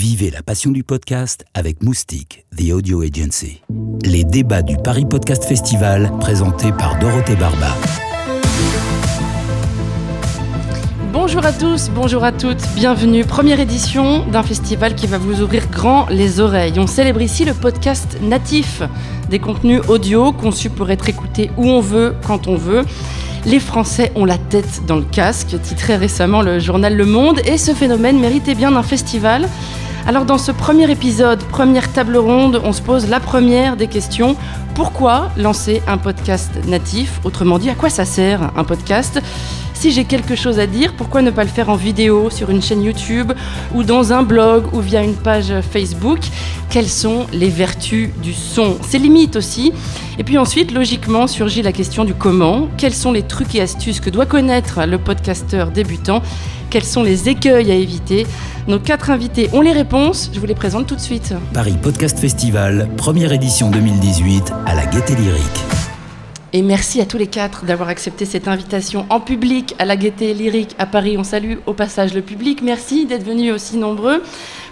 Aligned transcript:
Vivez 0.00 0.30
la 0.30 0.42
passion 0.42 0.70
du 0.70 0.82
podcast 0.82 1.44
avec 1.52 1.82
Moustique, 1.82 2.46
The 2.56 2.72
Audio 2.72 3.02
Agency. 3.02 3.60
Les 4.02 4.24
débats 4.24 4.62
du 4.62 4.78
Paris 4.78 5.04
Podcast 5.04 5.44
Festival, 5.44 6.10
présentés 6.20 6.72
par 6.72 6.98
Dorothée 6.98 7.36
Barba. 7.36 7.76
Bonjour 11.12 11.44
à 11.44 11.52
tous, 11.52 11.90
bonjour 11.94 12.24
à 12.24 12.32
toutes, 12.32 12.66
bienvenue. 12.74 13.26
Première 13.26 13.60
édition 13.60 14.26
d'un 14.26 14.42
festival 14.42 14.94
qui 14.94 15.06
va 15.06 15.18
vous 15.18 15.42
ouvrir 15.42 15.68
grand 15.68 16.08
les 16.08 16.40
oreilles. 16.40 16.78
On 16.78 16.86
célèbre 16.86 17.20
ici 17.20 17.44
le 17.44 17.52
podcast 17.52 18.16
natif, 18.22 18.80
des 19.28 19.38
contenus 19.38 19.82
audio 19.88 20.32
conçus 20.32 20.70
pour 20.70 20.90
être 20.90 21.10
écoutés 21.10 21.50
où 21.58 21.68
on 21.68 21.82
veut, 21.82 22.14
quand 22.26 22.48
on 22.48 22.56
veut. 22.56 22.86
Les 23.44 23.60
Français 23.60 24.12
ont 24.14 24.24
la 24.24 24.38
tête 24.38 24.86
dans 24.86 24.96
le 24.96 25.04
casque, 25.04 25.60
titré 25.62 25.96
récemment 25.96 26.40
le 26.40 26.58
journal 26.58 26.96
Le 26.96 27.04
Monde, 27.04 27.40
et 27.44 27.58
ce 27.58 27.74
phénomène 27.74 28.18
méritait 28.18 28.54
bien 28.54 28.74
un 28.76 28.82
festival. 28.82 29.46
Alors 30.06 30.24
dans 30.24 30.38
ce 30.38 30.50
premier 30.50 30.90
épisode, 30.90 31.42
première 31.44 31.92
table 31.92 32.16
ronde, 32.16 32.60
on 32.64 32.72
se 32.72 32.82
pose 32.82 33.08
la 33.08 33.20
première 33.20 33.76
des 33.76 33.86
questions. 33.86 34.34
Pourquoi 34.74 35.30
lancer 35.36 35.82
un 35.86 35.98
podcast 35.98 36.50
natif? 36.66 37.20
Autrement 37.24 37.58
dit, 37.58 37.70
à 37.70 37.74
quoi 37.74 37.90
ça 37.90 38.04
sert 38.04 38.50
un 38.56 38.64
podcast? 38.64 39.20
Si 39.74 39.92
j'ai 39.92 40.04
quelque 40.04 40.34
chose 40.34 40.58
à 40.58 40.66
dire, 40.66 40.94
pourquoi 40.96 41.22
ne 41.22 41.30
pas 41.30 41.44
le 41.44 41.48
faire 41.48 41.70
en 41.70 41.76
vidéo 41.76 42.28
sur 42.28 42.50
une 42.50 42.60
chaîne 42.60 42.82
YouTube 42.82 43.32
ou 43.74 43.82
dans 43.82 44.12
un 44.12 44.22
blog 44.22 44.64
ou 44.74 44.80
via 44.80 45.02
une 45.02 45.14
page 45.14 45.52
Facebook? 45.70 46.18
Quelles 46.70 46.88
sont 46.88 47.26
les 47.32 47.48
vertus 47.48 48.10
du 48.22 48.32
son? 48.32 48.76
Ses 48.86 48.98
limites 48.98 49.36
aussi. 49.36 49.72
Et 50.18 50.24
puis 50.24 50.38
ensuite, 50.38 50.72
logiquement, 50.72 51.26
surgit 51.26 51.62
la 51.62 51.72
question 51.72 52.04
du 52.04 52.14
comment. 52.14 52.68
Quels 52.76 52.94
sont 52.94 53.12
les 53.12 53.22
trucs 53.22 53.54
et 53.54 53.60
astuces 53.60 54.00
que 54.00 54.10
doit 54.10 54.26
connaître 54.26 54.84
le 54.86 54.98
podcasteur 54.98 55.70
débutant? 55.70 56.22
Quels 56.68 56.84
sont 56.84 57.02
les 57.02 57.28
écueils 57.28 57.70
à 57.70 57.74
éviter? 57.74 58.26
Nos 58.70 58.78
quatre 58.78 59.10
invités 59.10 59.50
ont 59.52 59.62
les 59.62 59.72
réponses. 59.72 60.30
Je 60.32 60.38
vous 60.38 60.46
les 60.46 60.54
présente 60.54 60.86
tout 60.86 60.94
de 60.94 61.00
suite. 61.00 61.34
Paris 61.52 61.74
Podcast 61.82 62.16
Festival, 62.16 62.88
première 62.96 63.32
édition 63.32 63.68
2018 63.68 64.52
à 64.64 64.76
la 64.76 64.86
Gaîté 64.86 65.16
Lyrique. 65.16 65.64
Et 66.52 66.62
merci 66.62 67.00
à 67.00 67.04
tous 67.04 67.18
les 67.18 67.26
quatre 67.26 67.64
d'avoir 67.64 67.88
accepté 67.88 68.24
cette 68.24 68.46
invitation 68.46 69.06
en 69.10 69.18
public 69.18 69.74
à 69.80 69.84
la 69.84 69.96
Gaîté 69.96 70.34
Lyrique 70.34 70.76
à 70.78 70.86
Paris. 70.86 71.16
On 71.18 71.24
salue 71.24 71.54
au 71.66 71.74
passage 71.74 72.14
le 72.14 72.22
public. 72.22 72.62
Merci 72.62 73.06
d'être 73.06 73.24
venus 73.24 73.52
aussi 73.52 73.76
nombreux. 73.76 74.22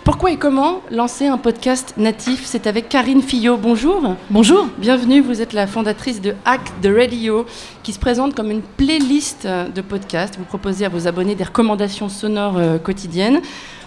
Pourquoi 0.05 0.31
et 0.31 0.37
comment 0.37 0.81
lancer 0.93 1.27
un 1.27 1.37
podcast 1.37 1.95
natif? 1.97 2.45
C'est 2.45 2.69
avec 2.69 2.89
Karine 2.89 3.21
Fillot. 3.21 3.57
Bonjour. 3.57 4.15
Bonjour. 4.31 4.69
Bienvenue. 4.79 5.21
Vous 5.21 5.43
êtes 5.43 5.53
la 5.53 5.67
fondatrice 5.67 6.21
de 6.21 6.35
Hack 6.45 6.63
the 6.83 6.89
Radio, 6.97 7.47
qui 7.83 7.93
se 7.93 7.99
présente 7.99 8.35
comme 8.35 8.53
une 8.53 8.63
playlist 8.63 9.47
de 9.47 9.81
podcasts. 9.81 10.39
Vous 10.39 10.45
proposez 10.45 10.85
à 10.85 10.89
vos 10.89 11.09
abonnés 11.09 11.35
des 11.35 11.45
recommandations 11.45 12.09
sonores 12.09 12.59
euh, 12.59 12.79
quotidiennes. 12.79 13.41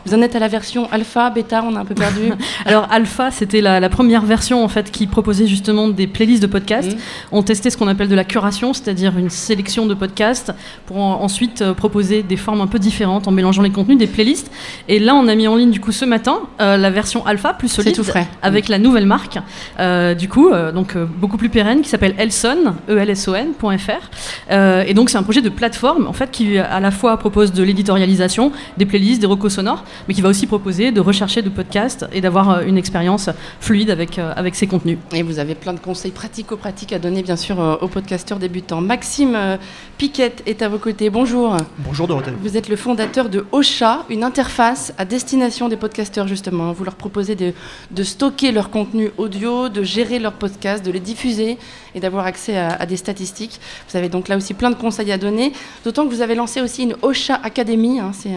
Vous 0.05 0.13
en 0.13 0.21
êtes 0.21 0.35
à 0.35 0.39
la 0.39 0.47
version 0.47 0.87
alpha, 0.91 1.29
bêta, 1.29 1.63
on 1.63 1.75
a 1.75 1.79
un 1.79 1.85
peu 1.85 1.95
perdu. 1.95 2.31
Alors 2.65 2.87
alpha, 2.91 3.31
c'était 3.31 3.61
la, 3.61 3.79
la, 3.79 3.89
première 3.89 4.23
version 4.25 4.63
en 4.63 4.67
fait 4.67 4.91
qui 4.91 5.05
proposait 5.07 5.47
justement 5.47 5.87
des 5.89 6.07
playlists 6.07 6.41
de 6.41 6.47
podcasts. 6.47 6.95
Mmh. 6.95 6.99
On 7.31 7.43
testait 7.43 7.69
ce 7.69 7.77
qu'on 7.77 7.87
appelle 7.87 8.07
de 8.07 8.15
la 8.15 8.23
curation, 8.23 8.73
c'est-à-dire 8.73 9.17
une 9.17 9.29
sélection 9.29 9.85
de 9.85 9.93
podcasts 9.93 10.53
pour 10.85 10.97
en, 10.97 11.21
ensuite 11.21 11.61
euh, 11.61 11.73
proposer 11.73 12.23
des 12.23 12.37
formes 12.37 12.61
un 12.61 12.67
peu 12.67 12.79
différentes 12.79 13.27
en 13.27 13.31
mélangeant 13.31 13.61
les 13.61 13.69
contenus, 13.69 13.97
des 13.97 14.07
playlists. 14.07 14.51
Et 14.87 14.99
là, 14.99 15.13
on 15.15 15.27
a 15.27 15.35
mis 15.35 15.47
en 15.47 15.55
ligne 15.55 15.71
du 15.71 15.79
coup 15.79 15.91
ce 15.91 16.05
matin 16.05 16.39
euh, 16.59 16.77
la 16.77 16.89
version 16.89 17.25
alpha 17.25 17.53
plus 17.53 17.67
solide, 17.67 17.95
tout 17.95 18.03
frais. 18.03 18.27
avec 18.41 18.69
la 18.69 18.79
nouvelle 18.79 19.05
marque, 19.05 19.37
euh, 19.79 20.13
du 20.15 20.27
coup 20.27 20.51
donc 20.73 20.97
beaucoup 20.97 21.37
plus 21.37 21.49
pérenne 21.49 21.81
qui 21.81 21.89
s'appelle 21.89 22.15
Elson, 22.17 22.73
e 22.89 22.97
l 22.97 23.09
s 23.09 23.27
o 23.27 23.35
n.fr. 23.35 24.51
et 24.87 24.93
donc 24.93 25.09
c'est 25.09 25.17
un 25.17 25.23
projet 25.23 25.41
de 25.41 25.49
plateforme 25.49 26.07
en 26.07 26.13
fait 26.13 26.31
qui 26.31 26.57
à 26.57 26.79
la 26.79 26.91
fois 26.91 27.17
propose 27.17 27.53
de 27.53 27.63
l'éditorialisation, 27.63 28.51
des 28.77 28.85
playlists, 28.85 29.21
des 29.21 29.27
recos 29.27 29.53
sonores 29.53 29.83
mais 30.07 30.13
qui 30.13 30.21
va 30.21 30.29
aussi 30.29 30.47
proposer 30.47 30.91
de 30.91 30.99
rechercher 30.99 31.41
de 31.41 31.49
podcasts 31.49 32.05
et 32.11 32.21
d'avoir 32.21 32.61
une 32.61 32.77
expérience 32.77 33.29
fluide 33.59 33.89
avec, 33.89 34.19
euh, 34.19 34.33
avec 34.35 34.55
ces 34.55 34.67
contenus. 34.67 34.97
Et 35.13 35.23
vous 35.23 35.39
avez 35.39 35.55
plein 35.55 35.73
de 35.73 35.79
conseils 35.79 36.11
pratico-pratiques 36.11 36.93
à 36.93 36.99
donner, 36.99 37.23
bien 37.23 37.35
sûr, 37.35 37.59
euh, 37.59 37.75
aux 37.81 37.87
podcasteurs 37.87 38.39
débutants. 38.39 38.81
Maxime 38.81 39.35
euh, 39.35 39.57
Piquette 39.97 40.43
est 40.45 40.61
à 40.61 40.69
vos 40.69 40.77
côtés. 40.77 41.09
Bonjour. 41.09 41.57
Bonjour 41.79 42.07
Dorothée. 42.07 42.31
Vous 42.41 42.57
êtes 42.57 42.69
le 42.69 42.75
fondateur 42.75 43.29
de 43.29 43.45
Ocha, 43.51 44.05
une 44.09 44.23
interface 44.23 44.93
à 44.97 45.05
destination 45.05 45.69
des 45.69 45.77
podcasteurs, 45.77 46.27
justement. 46.27 46.71
Vous 46.71 46.83
leur 46.83 46.95
proposez 46.95 47.35
de, 47.35 47.53
de 47.91 48.03
stocker 48.03 48.51
leur 48.51 48.69
contenu 48.69 49.11
audio, 49.17 49.69
de 49.69 49.83
gérer 49.83 50.19
leurs 50.19 50.33
podcasts, 50.33 50.85
de 50.85 50.91
les 50.91 50.99
diffuser 50.99 51.57
et 51.93 51.99
d'avoir 51.99 52.25
accès 52.25 52.57
à, 52.57 52.69
à, 52.73 52.85
des 52.85 52.97
statistiques. 52.97 53.59
Vous 53.89 53.97
avez 53.97 54.09
donc 54.09 54.27
là 54.27 54.37
aussi 54.37 54.53
plein 54.53 54.69
de 54.69 54.75
conseils 54.75 55.11
à 55.11 55.17
donner, 55.17 55.53
d'autant 55.83 56.05
que 56.07 56.13
vous 56.13 56.21
avez 56.21 56.35
lancé 56.35 56.61
aussi 56.61 56.83
une 56.83 56.95
Ocha 57.01 57.39
Academy. 57.43 57.99
Hein, 57.99 58.11
C'est 58.13 58.31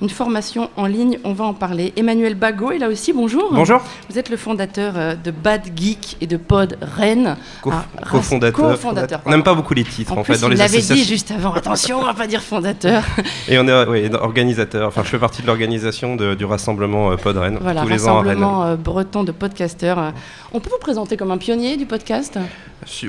une 0.00 0.10
formation 0.10 0.70
en 0.76 0.86
ligne, 0.92 1.18
on 1.24 1.32
va 1.32 1.44
en 1.44 1.54
parler. 1.54 1.92
Emmanuel 1.96 2.34
Bagot 2.34 2.70
est 2.72 2.78
là 2.78 2.88
aussi, 2.88 3.12
bonjour. 3.12 3.48
Bonjour. 3.52 3.80
Vous 4.08 4.18
êtes 4.18 4.28
le 4.30 4.36
fondateur 4.36 4.92
euh, 4.96 5.14
de 5.16 5.30
Bad 5.30 5.62
Geek 5.76 6.16
et 6.20 6.26
de 6.26 6.36
Pod 6.36 6.78
Rennes. 6.80 7.36
Co-fondateur. 7.62 8.68
Ah, 8.68 8.72
co-fondateur. 8.72 9.20
on 9.24 9.30
n'aime 9.30 9.42
pas 9.42 9.54
beaucoup 9.54 9.74
les 9.74 9.84
titres 9.84 10.12
en, 10.12 10.18
en 10.18 10.24
fait 10.24 10.34
plus, 10.34 10.42
dans 10.42 10.48
il 10.48 10.54
les 10.54 10.60
associations. 10.60 10.94
dit 10.94 11.04
juste 11.04 11.30
avant, 11.30 11.52
attention, 11.54 11.98
on 12.00 12.04
va 12.04 12.14
pas 12.14 12.26
dire 12.26 12.42
fondateur. 12.42 13.02
Et 13.48 13.58
on 13.58 13.66
est 13.66 13.86
oui, 13.88 14.10
organisateur, 14.14 14.88
enfin 14.88 15.02
je 15.04 15.08
fais 15.08 15.18
partie 15.18 15.42
de 15.42 15.46
l'organisation 15.46 16.16
du 16.16 16.44
rassemblement 16.44 17.10
euh, 17.12 17.16
Pod 17.16 17.36
Rennes 17.36 17.58
Voilà, 17.60 17.82
tous 17.82 17.88
les 17.88 18.06
ans 18.08 18.18
à 18.18 18.22
Rennes. 18.22 18.28
rassemblement 18.28 18.64
euh, 18.64 18.76
breton 18.76 19.24
de 19.24 19.32
podcasteurs. 19.32 20.12
On 20.54 20.60
peut 20.60 20.68
vous 20.70 20.78
présenter 20.78 21.16
comme 21.16 21.30
un 21.30 21.38
pionnier 21.38 21.78
du 21.78 21.86
podcast 21.86 22.38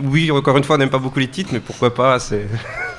Oui, 0.02 0.32
encore 0.32 0.56
une 0.56 0.64
fois, 0.64 0.78
on 0.78 0.80
n'aime 0.80 0.90
pas 0.90 0.98
beaucoup 0.98 1.20
les 1.20 1.28
titres, 1.28 1.50
mais 1.52 1.60
pourquoi 1.60 1.94
pas 1.94 2.18
c'est... 2.18 2.48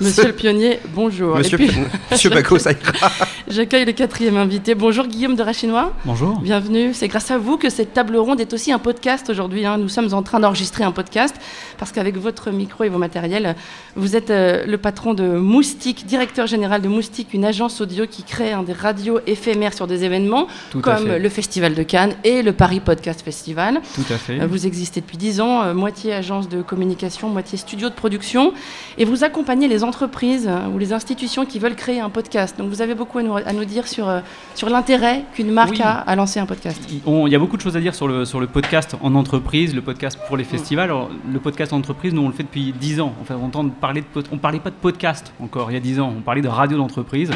Monsieur 0.01 0.27
le 0.27 0.33
pionnier, 0.33 0.81
bonjour. 0.93 1.37
Monsieur, 1.37 1.57
puis, 1.57 1.71
Monsieur 2.11 2.29
Bacot, 2.29 2.59
ça 2.59 2.73
ira. 2.73 3.11
j'accueille 3.49 3.85
le 3.85 3.93
quatrième 3.93 4.37
invité. 4.37 4.75
Bonjour 4.75 5.07
Guillaume 5.07 5.37
de 5.37 5.43
Rachinois. 5.43 5.93
Bonjour. 6.05 6.41
Bienvenue. 6.41 6.93
C'est 6.93 7.09
grâce 7.09 7.31
à 7.31 7.39
vous 7.39 7.57
que 7.57 7.71
cette 7.71 7.95
table 7.95 8.17
ronde 8.17 8.41
est 8.41 8.53
aussi 8.53 8.73
un 8.73 8.79
podcast 8.79 9.31
aujourd'hui. 9.31 9.65
hein. 9.65 9.79
Nous 9.79 9.89
sommes 9.89 10.13
en 10.13 10.23
train 10.23 10.41
d'enregistrer 10.41 10.85
un 10.85 10.91
podcast 10.93 11.35
parce 11.79 11.93
qu'avec 11.93 12.19
votre 12.19 12.51
micro 12.51 12.85
et 12.85 12.89
vos 12.89 12.99
matériels, 12.99 13.55
vous 13.95 14.17
êtes 14.17 14.31
euh, 14.31 14.67
le 14.67 14.79
patron 14.79 15.15
de 15.15 15.25
Moustique, 15.39 16.07
directeur 16.07 16.47
général 16.49 16.83
de 16.83 16.89
Moustique, 16.89 17.29
une 17.33 17.45
agence 17.45 17.81
audio 17.81 18.07
qui 18.07 18.25
crée 18.25 18.53
hein, 18.53 18.65
des 18.65 18.73
radios 18.73 19.21
éphémères 19.27 19.75
sur 19.75 19.87
des 19.87 20.05
événements 20.05 20.49
Tout 20.71 20.81
comme 20.81 21.07
le 21.07 21.29
Festival 21.29 21.75
de 21.75 21.83
Cannes 21.85 22.15
et 22.25 22.43
le 22.43 22.53
Paris 22.53 22.81
Podcast 22.81 23.23
Festival. 23.23 23.81
Tout 23.95 24.13
à 24.13 24.19
fait. 24.19 24.34
Euh, 24.41 24.47
Vous 24.47 24.67
existez 24.67 25.01
depuis 25.01 25.17
10 25.17 25.41
ans, 25.41 25.63
euh, 25.63 25.75
moitié 25.75 26.13
agence 26.13 26.49
de 26.49 26.63
communication, 26.63 27.29
moitié 27.29 27.59
studio 27.59 27.89
de 27.89 27.95
production, 27.95 28.53
et 28.99 29.05
vous 29.05 29.25
accompagnez 29.25 29.69
les 29.69 29.85
entreprises 29.85 30.47
euh, 30.49 30.69
ou 30.75 30.79
les 30.79 30.93
institutions 30.93 31.45
qui 31.47 31.59
veulent 31.59 31.77
créer 31.77 32.01
un 32.01 32.11
podcast. 32.11 32.59
Donc 32.59 32.69
vous 32.69 32.83
avez 32.83 32.95
beaucoup 32.95 33.19
à 33.19 33.23
nous, 33.23 33.37
à 33.37 33.53
nous 33.53 33.65
dire 33.65 33.87
sur, 33.89 34.07
sur 34.55 34.69
l'intérêt 34.69 35.25
qu'une 35.35 35.51
marque 35.51 35.73
Oui. 35.73 35.83
a 35.83 35.93
à 35.99 36.17
lancer 36.17 36.41
un 36.41 36.47
podcast. 36.47 36.81
Il 36.91 37.29
y 37.33 37.35
a 37.35 37.39
beaucoup 37.39 37.57
de 37.57 37.63
choses 37.63 37.77
à 37.77 37.81
dire 37.81 37.95
sur 37.95 38.09
le, 38.09 38.25
sur 38.25 38.41
le 38.41 38.47
podcast 38.47 38.97
en 39.03 39.15
entreprise, 39.15 39.75
le 39.75 39.83
podcast 39.83 40.19
pour 40.27 40.37
les 40.37 40.45
festivals. 40.45 40.85
Alors, 40.91 41.11
le 41.31 41.39
podcast 41.41 41.73
en 41.73 41.79
entreprise, 41.79 42.13
nous 42.15 42.23
on 42.23 42.29
le 42.29 42.35
fait 42.35 42.43
depuis 42.45 42.73
10 42.73 43.01
ans. 43.01 43.13
Enfin, 43.23 43.37
on 43.41 43.47
entend 43.47 43.69
parler 43.69 44.01
de 44.03 44.07
pod- 44.07 44.27
on 44.33 44.39
parlait 44.39 44.61
pas 44.61 44.71
de 44.71 44.75
podcast 44.81 45.33
encore 45.41 45.71
il 45.71 45.75
y 45.75 45.77
a 45.77 45.81
10 45.81 46.01
ans, 46.01 46.13
on 46.17 46.21
parlait 46.21 46.43
de 46.43 46.49
radio 46.49 46.77
d'entreprise. 46.79 47.31
Mm. 47.31 47.35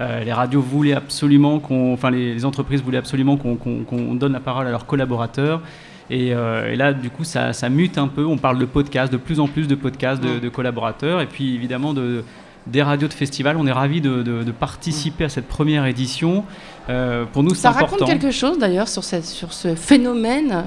Euh, 0.00 0.24
les 0.24 0.32
radios 0.32 0.60
voulaient 0.60 0.92
absolument 0.92 1.58
qu'on, 1.58 1.92
enfin 1.94 2.10
les, 2.10 2.34
les 2.34 2.44
entreprises 2.44 2.82
voulaient 2.82 2.98
absolument 2.98 3.36
qu'on 3.36 3.56
qu'on 3.56 4.14
donne 4.14 4.32
la 4.32 4.40
parole 4.40 4.66
à 4.66 4.70
leurs 4.70 4.86
collaborateurs. 4.86 5.62
Et, 6.10 6.34
euh, 6.34 6.72
et 6.72 6.76
là, 6.76 6.92
du 6.92 7.10
coup, 7.10 7.24
ça, 7.24 7.52
ça 7.52 7.68
mute 7.68 7.98
un 7.98 8.08
peu. 8.08 8.24
On 8.24 8.38
parle 8.38 8.58
de 8.58 8.64
podcasts, 8.64 9.12
de 9.12 9.16
plus 9.16 9.40
en 9.40 9.48
plus 9.48 9.66
de 9.66 9.74
podcasts 9.74 10.22
de, 10.22 10.38
de 10.38 10.48
collaborateurs. 10.48 11.20
Et 11.20 11.26
puis, 11.26 11.54
évidemment, 11.54 11.94
de, 11.94 12.22
des 12.66 12.82
radios 12.82 13.08
de 13.08 13.14
festival. 13.14 13.56
On 13.56 13.66
est 13.66 13.72
ravis 13.72 14.00
de, 14.00 14.52
participer 14.58 15.24
à 15.24 15.28
cette 15.28 15.48
première 15.48 15.86
édition. 15.86 16.44
Euh, 16.88 17.24
pour 17.32 17.42
nous, 17.42 17.50
c'est 17.50 17.62
Ça 17.62 17.70
important. 17.70 17.92
raconte 17.92 18.08
quelque 18.08 18.30
chose 18.30 18.58
d'ailleurs 18.58 18.88
sur, 18.88 19.04
ce 19.04 19.74
phénomène 19.74 20.52
euh, 20.52 20.62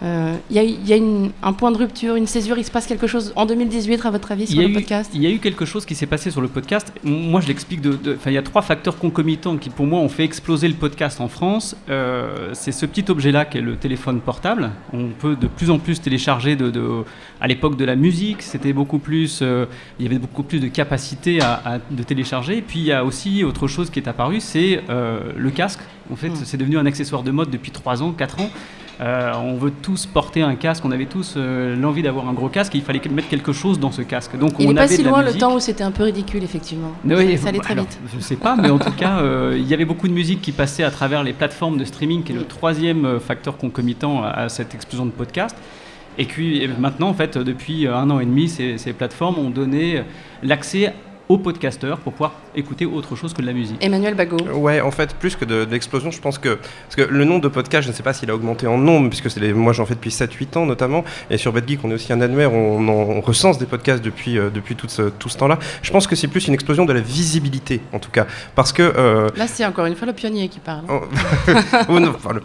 podcast. 0.00 0.02
Euh, 0.02 0.36
Il 0.50 0.56
y 0.56 0.58
a, 0.58 0.62
il 0.62 0.86
y 0.88 0.92
a 0.92 0.96
une- 0.96 1.30
un 1.42 1.52
point 1.52 1.70
de 1.72 1.76
rupture, 1.78 2.16
une 2.16 2.26
césure, 2.26 2.56
il 2.58 2.64
se 2.64 2.70
passe 2.70 2.86
quelque 2.86 3.06
chose 3.06 3.32
en 3.36 3.46
2018 3.46 4.04
à 4.06 4.10
votre 4.10 4.30
avis 4.32 4.44
Il 4.44 4.48
sur 4.48 4.62
le 4.62 4.68
eu, 4.68 4.72
podcast 4.72 5.10
il 5.14 5.22
y 5.22 5.26
a 5.26 5.30
eu 5.30 5.38
quelque 5.38 5.64
chose 5.64 5.84
qui 5.84 5.94
s'est 5.94 6.06
passé 6.06 6.30
sur 6.30 6.40
le 6.40 6.48
podcast. 6.48 6.92
Moi, 7.04 7.40
je 7.40 7.48
l'explique 7.48 7.80
de. 7.80 7.98
il 8.26 8.32
y 8.32 8.38
a 8.38 8.42
trois 8.42 8.62
facteurs 8.62 8.96
concomitants 8.98 9.56
qui, 9.56 9.70
pour 9.70 9.86
moi, 9.86 10.00
ont 10.00 10.08
fait 10.08 10.24
exploser 10.24 10.68
le 10.68 10.74
podcast 10.74 11.20
en 11.20 11.28
France. 11.28 11.76
Euh, 11.88 12.50
c'est 12.54 12.72
ce 12.72 12.86
petit 12.86 13.10
objet-là 13.10 13.44
qui 13.44 13.58
est 13.58 13.62
le 13.62 13.76
téléphone 13.76 14.20
portable. 14.20 14.70
On 14.92 15.08
peut 15.08 15.36
de 15.36 15.46
plus 15.46 15.70
en 15.70 15.78
plus 15.78 16.00
télécharger. 16.00 16.56
De, 16.56 16.70
de- 16.70 17.04
à 17.40 17.46
l'époque 17.46 17.76
de 17.76 17.84
la 17.84 17.96
musique, 17.96 18.42
c'était 18.42 18.72
beaucoup 18.72 18.98
plus. 18.98 19.40
euh, 19.42 19.66
il 19.98 20.04
y 20.04 20.08
avait 20.08 20.18
beaucoup 20.18 20.42
plus 20.42 20.60
de 20.60 20.68
capacité 20.68 21.40
à, 21.40 21.60
à- 21.64 21.78
de 21.78 22.02
télécharger. 22.02 22.58
Et 22.58 22.62
puis, 22.62 22.78
il 22.80 22.86
y 22.86 22.92
a 22.92 23.04
aussi 23.04 23.44
autre 23.44 23.66
chose 23.68 23.90
qui 23.90 23.98
est 23.98 24.08
apparu, 24.08 24.40
c'est 24.40 24.82
le 24.88 25.50
casque. 25.50 25.80
En 26.10 26.16
fait, 26.16 26.28
Mm. 26.30 26.36
c'est 26.44 26.56
devenu 26.56 26.78
un 26.78 26.86
accessoire 26.86 27.22
de 27.22 27.30
mode 27.30 27.50
depuis 27.50 27.70
3 27.70 28.02
ans, 28.02 28.12
4 28.12 28.40
ans. 28.40 28.50
Euh, 29.00 29.32
on 29.36 29.54
veut 29.54 29.70
tous 29.70 30.06
porter 30.06 30.42
un 30.42 30.56
casque, 30.56 30.84
on 30.84 30.90
avait 30.90 31.06
tous 31.06 31.34
euh, 31.36 31.76
l'envie 31.76 32.02
d'avoir 32.02 32.28
un 32.28 32.32
gros 32.32 32.48
casque 32.48 32.74
et 32.74 32.78
il 32.78 32.84
fallait 32.84 33.00
mettre 33.10 33.28
quelque 33.28 33.52
chose 33.52 33.78
dans 33.78 33.92
ce 33.92 34.02
casque. 34.02 34.36
Donc 34.36 34.54
Il 34.58 34.66
on 34.66 34.68
n'est 34.70 34.74
pas 34.74 34.82
avait 34.82 34.96
si 34.96 35.04
loin 35.04 35.22
le 35.22 35.32
temps 35.34 35.54
où 35.54 35.60
c'était 35.60 35.84
un 35.84 35.92
peu 35.92 36.02
ridicule, 36.02 36.42
effectivement. 36.42 36.92
Oui, 37.04 37.38
ça 37.38 37.50
allait 37.50 37.60
très 37.60 37.74
alors, 37.74 37.84
vite. 37.84 37.98
Je 38.12 38.20
sais 38.20 38.36
pas, 38.36 38.56
mais 38.56 38.70
en 38.70 38.78
tout 38.78 38.90
cas, 38.92 39.20
euh, 39.20 39.56
il 39.56 39.68
y 39.68 39.74
avait 39.74 39.84
beaucoup 39.84 40.08
de 40.08 40.12
musique 40.12 40.42
qui 40.42 40.50
passait 40.50 40.82
à 40.82 40.90
travers 40.90 41.22
les 41.22 41.32
plateformes 41.32 41.78
de 41.78 41.84
streaming, 41.84 42.24
qui 42.24 42.32
est 42.32 42.34
le 42.34 42.44
troisième 42.44 43.20
facteur 43.20 43.56
concomitant 43.56 44.24
à, 44.24 44.30
à 44.30 44.48
cette 44.48 44.74
explosion 44.74 45.06
de 45.06 45.12
podcasts. 45.12 45.56
Et 46.20 46.24
puis 46.24 46.64
et 46.64 46.66
maintenant, 46.66 47.08
en 47.08 47.14
fait, 47.14 47.38
depuis 47.38 47.86
un 47.86 48.10
an 48.10 48.18
et 48.18 48.26
demi, 48.26 48.48
ces, 48.48 48.78
ces 48.78 48.92
plateformes 48.92 49.38
ont 49.38 49.50
donné 49.50 50.02
l'accès 50.42 50.92
aux 51.28 51.36
podcasteurs 51.38 51.98
pour 51.98 52.12
pouvoir 52.14 52.32
écouter 52.56 52.86
autre 52.86 53.14
chose 53.14 53.34
que 53.34 53.42
de 53.42 53.46
la 53.46 53.52
musique. 53.52 53.76
Emmanuel 53.84 54.14
Bagot. 54.14 54.38
Ouais, 54.54 54.80
en 54.80 54.90
fait, 54.90 55.14
plus 55.14 55.36
que 55.36 55.44
de, 55.44 55.64
de 55.66 55.70
l'explosion, 55.70 56.10
je 56.10 56.20
pense 56.20 56.38
que. 56.38 56.58
Parce 56.88 56.96
que 56.96 57.02
le 57.02 57.24
nombre 57.24 57.42
de 57.42 57.48
podcasts, 57.48 57.84
je 57.86 57.92
ne 57.92 57.94
sais 57.96 58.02
pas 58.02 58.12
s'il 58.14 58.30
a 58.30 58.34
augmenté 58.34 58.66
en 58.66 58.78
nombre, 58.78 59.08
puisque 59.10 59.30
c'est 59.30 59.40
les- 59.40 59.52
moi 59.52 59.72
j'en 59.74 59.84
fais 59.84 59.94
depuis 59.94 60.10
7-8 60.10 60.56
ans 60.56 60.64
notamment. 60.66 61.04
Et 61.30 61.36
sur 61.36 61.52
BetGeek, 61.52 61.80
on 61.84 61.90
est 61.90 61.94
aussi 61.94 62.12
un 62.12 62.20
annuaire, 62.22 62.52
on, 62.54 62.78
en- 62.88 62.90
on 62.92 63.20
recense 63.20 63.58
des 63.58 63.66
podcasts 63.66 64.02
depuis, 64.02 64.38
euh, 64.38 64.48
depuis 64.48 64.74
tout 64.74 64.88
ce, 64.88 65.02
tout 65.02 65.28
ce 65.28 65.36
temps-là. 65.38 65.58
Je 65.82 65.90
pense 65.90 66.06
que 66.06 66.16
c'est 66.16 66.28
plus 66.28 66.48
une 66.48 66.54
explosion 66.54 66.84
de 66.86 66.92
la 66.94 67.00
visibilité, 67.00 67.80
en 67.92 67.98
tout 67.98 68.10
cas. 68.10 68.26
Parce 68.54 68.72
que. 68.72 68.82
euh, 68.96 69.28
Là, 69.36 69.46
c'est 69.46 69.66
encore 69.66 69.84
une 69.86 69.96
fois 69.96 70.06
le 70.06 70.14
pionnier 70.14 70.48
qui 70.48 70.60
parle. 70.60 70.84
Oh, 70.88 71.00
oh, 71.90 72.00
non, 72.00 72.14
enfin, 72.14 72.32
le- 72.32 72.42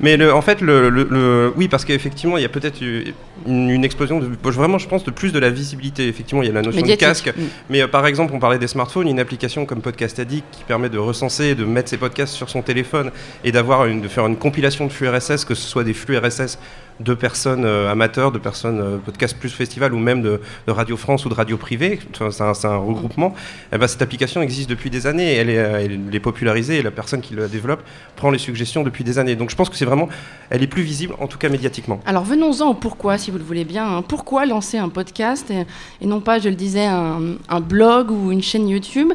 mais 0.00 0.16
le- 0.18 0.34
en 0.34 0.42
fait, 0.42 0.60
le, 0.60 0.90
le- 0.90 1.08
le- 1.10 1.52
oui, 1.56 1.68
parce 1.68 1.84
qu'effectivement, 1.86 2.36
il 2.36 2.42
y 2.42 2.46
a 2.46 2.50
peut-être 2.50 2.82
eu 2.82 3.14
une, 3.46 3.70
une 3.70 3.84
explosion, 3.84 4.18
de, 4.20 4.28
vraiment, 4.50 4.76
je 4.78 4.86
pense, 4.88 5.04
de 5.04 5.10
plus 5.10 5.32
de 5.32 5.38
la 5.38 5.48
visibilité. 5.48 6.08
Effectivement, 6.08 6.42
il 6.42 6.46
y 6.46 6.50
a 6.50 6.54
la 6.54 6.62
notion 6.62 6.80
Médiatique. 6.82 7.00
de 7.00 7.06
casque. 7.06 7.32
Mm. 7.36 7.42
Mais 7.70 7.82
euh, 7.82 7.88
par 7.88 8.06
exemple, 8.06 8.17
on 8.20 8.38
parlait 8.38 8.58
des 8.58 8.66
smartphones, 8.66 9.08
une 9.08 9.20
application 9.20 9.66
comme 9.66 9.80
Podcast 9.80 10.18
Addict 10.18 10.46
qui 10.50 10.64
permet 10.64 10.88
de 10.88 10.98
recenser, 10.98 11.54
de 11.54 11.64
mettre 11.64 11.88
ses 11.88 11.96
podcasts 11.96 12.34
sur 12.34 12.50
son 12.50 12.62
téléphone 12.62 13.10
et 13.44 13.52
de 13.52 14.08
faire 14.08 14.26
une 14.26 14.36
compilation 14.36 14.86
de 14.86 14.92
flux 14.92 15.08
RSS, 15.08 15.44
que 15.44 15.54
ce 15.54 15.68
soit 15.68 15.84
des 15.84 15.94
flux 15.94 16.18
RSS 16.18 16.58
de 17.00 17.14
personnes 17.14 17.64
euh, 17.64 17.90
amateurs, 17.90 18.32
de 18.32 18.38
personnes 18.38 18.80
euh, 18.80 18.96
podcast 18.98 19.36
plus 19.38 19.50
festival 19.50 19.94
ou 19.94 19.98
même 19.98 20.22
de, 20.22 20.40
Radio 20.66 20.96
France 20.96 21.24
ou 21.24 21.28
de 21.28 21.34
radio 21.34 21.56
privée, 21.56 21.98
c'est 22.12 22.66
un, 22.66 22.76
regroupement. 22.76 23.34
Eh 23.72 23.78
ben, 23.78 23.86
cette 23.86 24.02
application 24.02 24.42
existe 24.42 24.68
depuis 24.68 24.90
des 24.90 25.06
années, 25.06 25.32
et 25.32 25.36
elle 25.36 25.50
est, 25.50 25.58
euh, 25.58 25.84
elle 25.84 26.14
est 26.14 26.20
popularisée 26.20 26.78
et 26.78 26.82
la 26.82 26.90
personne 26.90 27.20
qui 27.20 27.34
la 27.34 27.48
développe 27.48 27.82
prend 28.16 28.30
les 28.30 28.38
suggestions 28.38 28.82
depuis 28.82 29.04
des 29.04 29.18
années. 29.18 29.36
Donc 29.36 29.50
je 29.50 29.56
pense 29.56 29.68
que 29.68 29.76
c'est 29.76 29.84
vraiment, 29.84 30.08
elle 30.50 30.62
est 30.62 30.68
plus 30.68 30.82
visible, 30.82 31.14
en 31.20 31.26
tout 31.26 31.38
cas 31.38 31.48
médiatiquement. 31.48 32.00
Alors 32.06 32.24
venons-en 32.24 32.70
au 32.70 32.74
pourquoi, 32.74 33.18
si 33.18 33.30
vous 33.30 33.38
le 33.38 33.44
voulez 33.44 33.64
bien. 33.64 33.86
hein. 33.86 34.02
Pourquoi 34.02 34.46
lancer 34.46 34.78
un 34.78 34.88
podcast 34.88 35.50
et, 35.50 36.06
non 36.06 36.20
pas, 36.20 36.38
je 36.38 36.48
le 36.48 36.54
disais, 36.54 36.86
un, 36.86 37.60
blog 37.60 38.10
ou 38.10 38.32
une 38.32 38.42
chaîne 38.42 38.68
YouTube? 38.68 39.12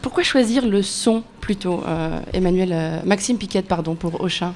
Pourquoi 0.00 0.22
choisir 0.22 0.64
le 0.66 0.82
son 0.82 1.22
plutôt, 1.40 1.82
Emmanuel 2.32 3.02
Maxime 3.04 3.36
Piquette, 3.36 3.66
pardon, 3.66 3.94
pour 3.94 4.20
Ocha? 4.20 4.52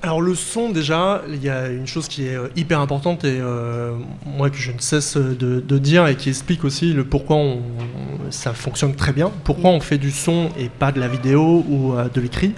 Alors 0.00 0.20
le 0.20 0.36
son 0.36 0.70
déjà, 0.70 1.22
il 1.28 1.42
y 1.42 1.48
a 1.48 1.68
une 1.68 1.88
chose 1.88 2.06
qui 2.06 2.24
est 2.24 2.36
euh, 2.36 2.48
hyper 2.54 2.78
importante 2.80 3.24
et 3.24 3.38
euh, 3.40 3.94
moi 4.24 4.48
que 4.48 4.56
je 4.56 4.70
ne 4.70 4.78
cesse 4.78 5.16
de, 5.16 5.58
de 5.60 5.78
dire 5.78 6.06
et 6.06 6.14
qui 6.14 6.28
explique 6.28 6.64
aussi 6.64 6.92
le 6.92 7.02
pourquoi 7.02 7.36
on- 7.36 7.62
ça 8.30 8.52
fonctionne 8.52 8.94
très 8.94 9.12
bien, 9.12 9.32
pourquoi 9.42 9.70
on 9.70 9.80
fait 9.80 9.98
du 9.98 10.12
son 10.12 10.50
et 10.56 10.68
pas 10.68 10.92
de 10.92 11.00
la 11.00 11.08
vidéo 11.08 11.64
ou 11.68 11.94
euh, 11.94 12.08
de 12.14 12.20
l'écrit? 12.20 12.52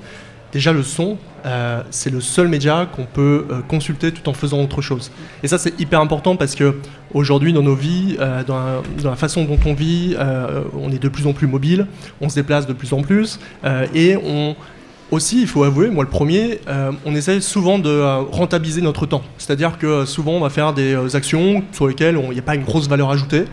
Déjà 0.53 0.73
le 0.73 0.83
son, 0.83 1.17
euh, 1.47 1.81
c'est 1.91 2.11
le 2.11 2.21
seul 2.21 2.49
média 2.49 2.87
qu'on 2.95 3.07
peut 3.07 3.47
euh, 3.51 3.61
consulter 3.63 4.13
tout 4.13 4.29
en 4.29 4.35
faisant 4.35 4.61
autre 4.61 4.83
chose. 4.83 5.11
Et 5.43 5.49
ça 5.49 5.57
c'est 5.57 5.81
hyper 5.81 6.01
important 6.01 6.37
parce 6.37 6.55
que 6.55 6.77
aujourd'hui 7.15 7.55
dans 7.55 7.63
nos 7.63 7.77
vies, 7.77 8.17
euh, 8.21 8.43
dans, 8.45 8.83
la, 9.03 9.17
façon 9.17 9.45
dont 9.45 9.59
on 9.65 9.73
vit, 9.73 10.15
euh, 10.19 10.65
on 10.79 10.91
est 10.91 11.03
de 11.03 11.09
plus 11.09 11.27
en 11.27 11.33
plus 11.33 11.47
mobile, 11.47 11.87
on 12.21 12.29
se 12.29 12.35
déplace 12.35 12.67
de 12.67 12.75
plus 12.75 12.93
en 12.93 13.01
plus 13.01 13.39
euh, 13.65 13.87
et 13.95 14.17
on 14.19 14.57
aussi, 15.11 15.41
il 15.43 15.47
faut 15.47 15.65
avouer, 15.65 15.89
moi 15.91 16.05
le 16.05 16.11
premier, 16.11 16.61
euh, 16.69 16.93
on 17.05 17.15
essaye 17.15 17.43
souvent 17.43 17.79
de 17.79 17.89
euh, 17.91 18.21
rentabiliser 18.31 18.81
notre 18.81 19.07
temps. 19.07 19.23
C'est-à-dire 19.39 19.79
que 19.79 19.87
euh, 19.87 20.07
souvent 20.07 20.33
on 20.33 20.41
va 20.41 20.51
faire 20.51 20.73
des 20.73 21.17
actions 21.17 21.63
sur 21.73 21.87
lesquelles 21.89 22.19
il 22.23 22.31
n'y 22.31 22.39
a 22.39 22.43
pas 22.43 22.55
une 22.55 22.65
grosse 22.65 22.89
valeur 22.89 23.11
ajoutée. 23.11 23.45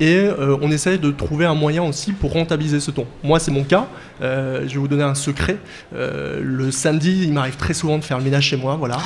Et 0.00 0.26
on 0.62 0.72
essaye 0.72 0.98
de 0.98 1.12
trouver 1.12 1.44
un 1.46 1.54
moyen 1.54 1.84
aussi 1.84 2.12
pour 2.12 2.32
rentabiliser 2.32 2.80
ce 2.80 2.90
temps. 2.90 3.04
Moi, 3.22 3.38
c'est 3.38 3.52
mon 3.52 3.62
cas. 3.62 3.86
Je 4.20 4.66
vais 4.66 4.78
vous 4.78 4.88
donner 4.88 5.04
un 5.04 5.14
secret. 5.14 5.58
Le 5.92 6.70
samedi, 6.72 7.20
il 7.22 7.32
m'arrive 7.32 7.56
très 7.56 7.72
souvent 7.74 7.98
de 7.98 8.02
faire 8.04 8.18
le 8.18 8.24
ménage 8.24 8.44
chez 8.46 8.56
moi. 8.56 8.74
Voilà. 8.76 8.98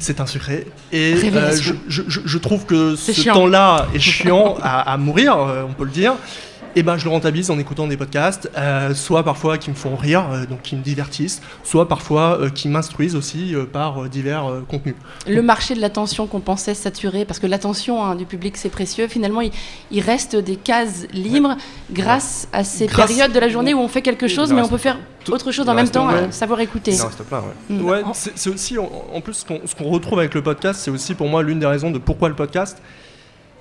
C'est 0.00 0.20
un 0.20 0.26
secret. 0.26 0.66
Et 0.90 1.14
je, 1.88 2.02
je- 2.08 2.20
je 2.24 2.38
trouve 2.38 2.64
que 2.66 2.96
ce 2.96 3.12
temps-là 3.34 3.86
est 3.94 4.00
chiant 4.00 4.56
à, 4.62 4.90
à 4.92 4.96
mourir, 4.96 5.36
on 5.68 5.72
peut 5.74 5.84
le 5.84 5.90
dire. 5.90 6.14
Et 6.78 6.82
ben, 6.82 6.98
je 6.98 7.04
le 7.04 7.10
rentabilise 7.10 7.50
en 7.50 7.58
écoutant 7.58 7.86
des 7.86 7.96
podcasts, 7.96 8.50
euh, 8.58 8.92
soit 8.92 9.24
parfois 9.24 9.56
qui 9.56 9.70
me 9.70 9.74
font 9.74 9.96
rire, 9.96 10.26
euh, 10.30 10.44
donc 10.44 10.60
qui 10.60 10.76
me 10.76 10.82
divertissent, 10.82 11.40
soit 11.64 11.88
parfois 11.88 12.38
euh, 12.38 12.50
qui 12.50 12.68
m'instruisent 12.68 13.16
aussi 13.16 13.54
euh, 13.54 13.64
par 13.64 14.02
euh, 14.04 14.08
divers 14.10 14.44
euh, 14.50 14.60
contenus. 14.68 14.94
Le 15.26 15.40
marché 15.40 15.74
de 15.74 15.80
l'attention 15.80 16.26
qu'on 16.26 16.40
pensait 16.40 16.74
saturé, 16.74 17.24
parce 17.24 17.38
que 17.38 17.46
l'attention 17.46 18.04
hein, 18.04 18.14
du 18.14 18.26
public 18.26 18.58
c'est 18.58 18.68
précieux, 18.68 19.08
finalement 19.08 19.40
il, 19.40 19.52
il 19.90 20.00
reste 20.00 20.36
des 20.36 20.56
cases 20.56 21.06
libres 21.14 21.56
grâce 21.90 22.46
à 22.52 22.62
ces 22.62 22.86
Grâce- 22.86 23.06
périodes 23.08 23.32
de 23.32 23.40
la 23.40 23.48
journée 23.48 23.72
où 23.72 23.78
on 23.80 23.88
fait 23.88 24.02
quelque 24.02 24.28
chose, 24.28 24.52
mais 24.52 24.60
on 24.60 24.68
peut 24.68 24.76
faire 24.76 24.98
autre 25.30 25.52
chose 25.52 25.66
en 25.70 25.74
même 25.74 25.88
temps, 25.88 26.08
plein. 26.08 26.16
euh, 26.24 26.30
savoir 26.30 26.60
écouter. 26.60 26.92
Il 26.92 27.00
en 27.00 27.06
reste 27.06 27.22
plein, 27.24 27.38
ouais. 27.40 27.74
Mm. 27.76 27.84
Ouais, 27.84 28.02
c'est 28.12 28.50
aussi, 28.50 28.78
en, 28.78 28.90
en 29.14 29.20
plus, 29.22 29.46
ce 29.64 29.74
qu'on 29.74 29.88
retrouve 29.88 30.18
avec 30.18 30.34
le 30.34 30.42
podcast, 30.42 30.80
c'est 30.84 30.90
aussi 30.90 31.14
pour 31.14 31.28
moi 31.28 31.42
l'une 31.42 31.58
des 31.58 31.66
raisons 31.66 31.90
de 31.90 31.98
pourquoi 31.98 32.28
le 32.28 32.34
podcast. 32.36 32.82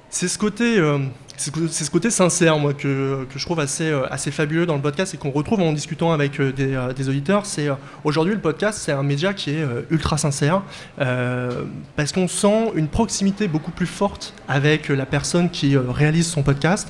C'est 0.10 0.28
ce 0.28 0.38
côté, 0.38 0.78
euh, 0.78 1.00
c'est 1.38 1.54
ce- 1.84 1.90
côté 1.92 2.10
sincère, 2.10 2.58
moi, 2.60 2.74
que, 2.74 3.26
je 3.36 3.46
trouve 3.46 3.60
assez, 3.60 3.90
euh, 3.90 4.06
assez 4.12 4.32
fabuleux 4.32 4.66
dans 4.66 4.76
le 4.76 4.82
podcast 4.82 5.14
et 5.14 5.18
qu'on 5.18 5.32
retrouve 5.32 5.62
en 5.62 5.74
discutant 5.74 6.12
avec 6.12 6.40
euh, 6.40 6.52
des, 6.52 6.74
euh, 6.76 6.94
des 6.94 7.10
auditeurs. 7.10 7.46
C'est 7.46 7.68
aujourd'hui 8.04 8.34
le 8.34 8.40
podcast, 8.42 8.80
c'est 8.82 8.92
un 8.92 9.04
média 9.04 9.34
qui 9.34 9.52
est 9.52 9.64
ultra 9.90 10.18
sincère 10.18 10.62
parce 10.98 12.12
qu'on 12.12 12.28
sent 12.28 12.72
une 12.76 12.88
proximité 12.88 13.48
beaucoup 13.48 13.72
plus 13.72 13.86
forte 13.88 14.34
avec 14.48 14.90
la 14.90 15.06
personne 15.06 15.50
qui 15.50 15.76
réalise 15.78 16.28
son 16.28 16.44
podcast. 16.44 16.90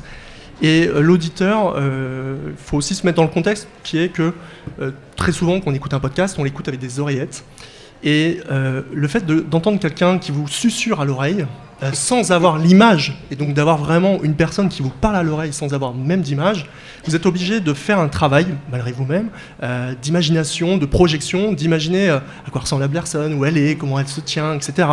Et 0.62 0.88
l'auditeur, 0.88 1.76
il 1.78 2.54
faut 2.58 2.78
aussi 2.78 2.96
se 2.96 3.06
mettre 3.06 3.18
dans 3.18 3.24
le 3.24 3.30
contexte 3.30 3.68
qui 3.84 3.98
est 4.00 4.10
que 4.10 4.34
très 5.16 5.32
souvent, 5.32 5.60
quand 5.60 5.72
on 5.72 5.74
écoute 5.74 5.94
un 5.94 6.00
podcast, 6.00 6.38
on 6.40 6.44
l'écoute 6.44 6.68
avec 6.68 6.80
des 6.80 7.00
oreillettes. 7.00 7.44
Et 8.04 8.40
le 8.50 9.08
fait 9.08 9.26
de- 9.26 9.40
d'entendre 9.42 9.80
quelqu'un 9.80 10.18
qui 10.18 10.32
vous 10.32 10.48
susurre 10.48 11.02
à 11.02 11.06
l'oreille, 11.06 11.46
euh, 11.84 11.92
sans 11.94 12.32
avoir 12.32 12.58
l'image, 12.58 13.18
et 13.32 13.36
donc 13.36 13.54
d'avoir 13.54 13.78
vraiment 13.78 14.24
une 14.24 14.36
personne 14.36 14.70
qui 14.70 14.82
vous 14.82 14.90
parle 14.90 15.18
à 15.18 15.24
l'oreille 15.24 15.52
sans 15.52 15.74
avoir 15.74 15.94
même 15.94 16.22
d'image, 16.22 16.68
vous 17.06 17.16
êtes 17.16 17.26
obligé 17.26 17.60
de 17.60 17.74
faire 17.74 18.00
un 18.00 18.08
travail, 18.08 18.48
malgré 18.72 18.92
vous-même, 18.94 19.28
euh, 19.62 19.94
d'imagination, 20.02 20.78
de 20.78 20.86
projection, 20.86 21.52
d'imaginer 21.52 22.10
euh, 22.10 22.20
à 22.48 22.52
quoi 22.52 22.62
ressemble 22.62 22.84
la 22.84 22.88
personne, 22.88 23.34
où 23.34 23.44
elle 23.44 23.58
est, 23.58 23.76
comment 23.76 24.00
elle 24.00 24.08
se 24.08 24.22
tient, 24.22 24.56
etc. 24.56 24.88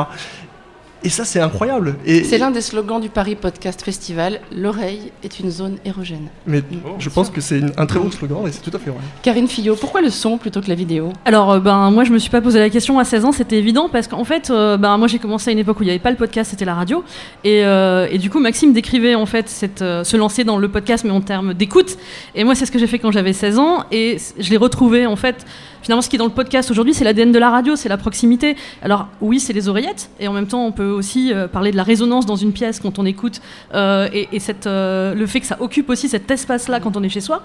Et 1.04 1.08
ça, 1.08 1.24
c'est 1.24 1.40
incroyable. 1.40 1.96
Et, 2.06 2.22
C'est 2.22 2.38
l'un 2.38 2.50
des 2.52 2.60
slogans 2.60 3.00
du 3.00 3.08
Paris 3.08 3.34
Podcast 3.34 3.82
Festival, 3.82 4.40
l'oreille 4.54 5.10
est 5.24 5.40
une 5.40 5.50
zone 5.50 5.78
érogène. 5.84 6.28
Mais 6.46 6.62
je 6.98 7.08
pense 7.08 7.28
que 7.30 7.40
c'est 7.40 7.58
une- 7.58 7.72
un 7.76 7.86
très 7.86 7.98
beau 7.98 8.10
slogan, 8.10 8.46
et 8.46 8.52
c'est 8.52 8.60
tout 8.62 8.70
à 8.76 8.78
fait 8.78 8.90
vrai. 8.90 9.00
Karine 9.22 9.48
Fillot, 9.48 9.74
pourquoi 9.74 10.00
le 10.00 10.10
son 10.10 10.38
plutôt 10.38 10.60
que 10.60 10.68
la 10.68 10.74
vidéo? 10.76 11.12
Alors, 11.24 11.50
euh, 11.52 11.58
ben, 11.60 11.90
moi, 11.90 12.04
je 12.04 12.12
me 12.12 12.18
suis 12.18 12.30
pas 12.30 12.40
posé 12.40 12.60
la 12.60 12.70
question 12.70 12.98
à 13.00 13.04
16 13.04 13.24
ans, 13.24 13.32
c'était 13.32 13.58
évident 13.58 13.88
parce 13.90 14.06
qu'en 14.06 14.24
fait, 14.24 14.50
euh, 14.50 14.76
ben, 14.76 14.96
moi, 14.96 15.08
j'ai 15.08 15.18
commencé 15.18 15.50
à 15.50 15.52
une 15.52 15.58
époque 15.58 15.80
où 15.80 15.82
il 15.82 15.86
n'y 15.86 15.90
avait 15.92 15.98
pas 15.98 16.10
le 16.10 16.16
podcast, 16.16 16.50
c'était 16.52 16.64
la 16.64 16.74
radio. 16.74 17.02
Et, 17.42 17.64
euh, 17.64 18.06
et 18.10 18.18
du 18.18 18.30
coup, 18.30 18.38
Maxime 18.38 18.72
décrivait 18.72 19.14
en 19.16 19.26
fait 19.26 19.48
cette, 19.48 19.82
euh, 19.82 20.04
se 20.04 20.16
lancer 20.16 20.44
dans 20.44 20.58
le 20.58 20.68
podcast, 20.68 21.04
mais 21.04 21.10
en 21.10 21.20
termes 21.20 21.52
d'écoute. 21.54 21.96
Et 22.36 22.44
moi, 22.44 22.54
c'est 22.54 22.66
ce 22.66 22.70
que 22.70 22.78
j'ai 22.78 22.86
fait 22.86 22.98
quand 23.00 23.10
j'avais 23.10 23.32
16 23.32 23.58
ans. 23.58 23.84
Et 23.90 24.18
je 24.38 24.50
l'ai 24.50 24.56
retrouvé 24.56 25.06
en 25.06 25.16
fait. 25.16 25.44
Finalement, 25.82 26.00
ce 26.02 26.08
qui 26.08 26.16
est 26.16 26.18
dans 26.18 26.26
le 26.26 26.30
podcast 26.30 26.70
aujourd'hui, 26.70 26.94
c'est 26.94 27.04
l'ADN 27.04 27.32
de 27.32 27.38
la 27.38 27.50
radio, 27.50 27.74
c'est 27.74 27.88
la 27.88 27.96
proximité. 27.96 28.56
Alors, 28.82 29.08
oui, 29.20 29.40
c'est 29.40 29.52
les 29.52 29.68
oreillettes, 29.68 30.10
et 30.20 30.28
en 30.28 30.32
même 30.32 30.46
temps, 30.46 30.64
on 30.64 30.70
peut 30.70 30.90
aussi 30.90 31.32
euh, 31.32 31.48
parler 31.48 31.72
de 31.72 31.76
la 31.76 31.82
résonance 31.82 32.24
dans 32.24 32.36
une 32.36 32.52
pièce 32.52 32.78
quand 32.78 33.00
on 33.00 33.04
écoute, 33.04 33.40
euh, 33.74 34.08
et, 34.12 34.28
euh, 34.66 35.14
le 35.14 35.26
fait 35.26 35.40
que 35.40 35.46
ça 35.46 35.56
occupe 35.60 35.90
aussi 35.90 36.08
cet 36.08 36.30
espace-là 36.30 36.78
quand 36.78 36.96
on 36.96 37.02
est 37.02 37.08
chez 37.08 37.20
soi. 37.20 37.42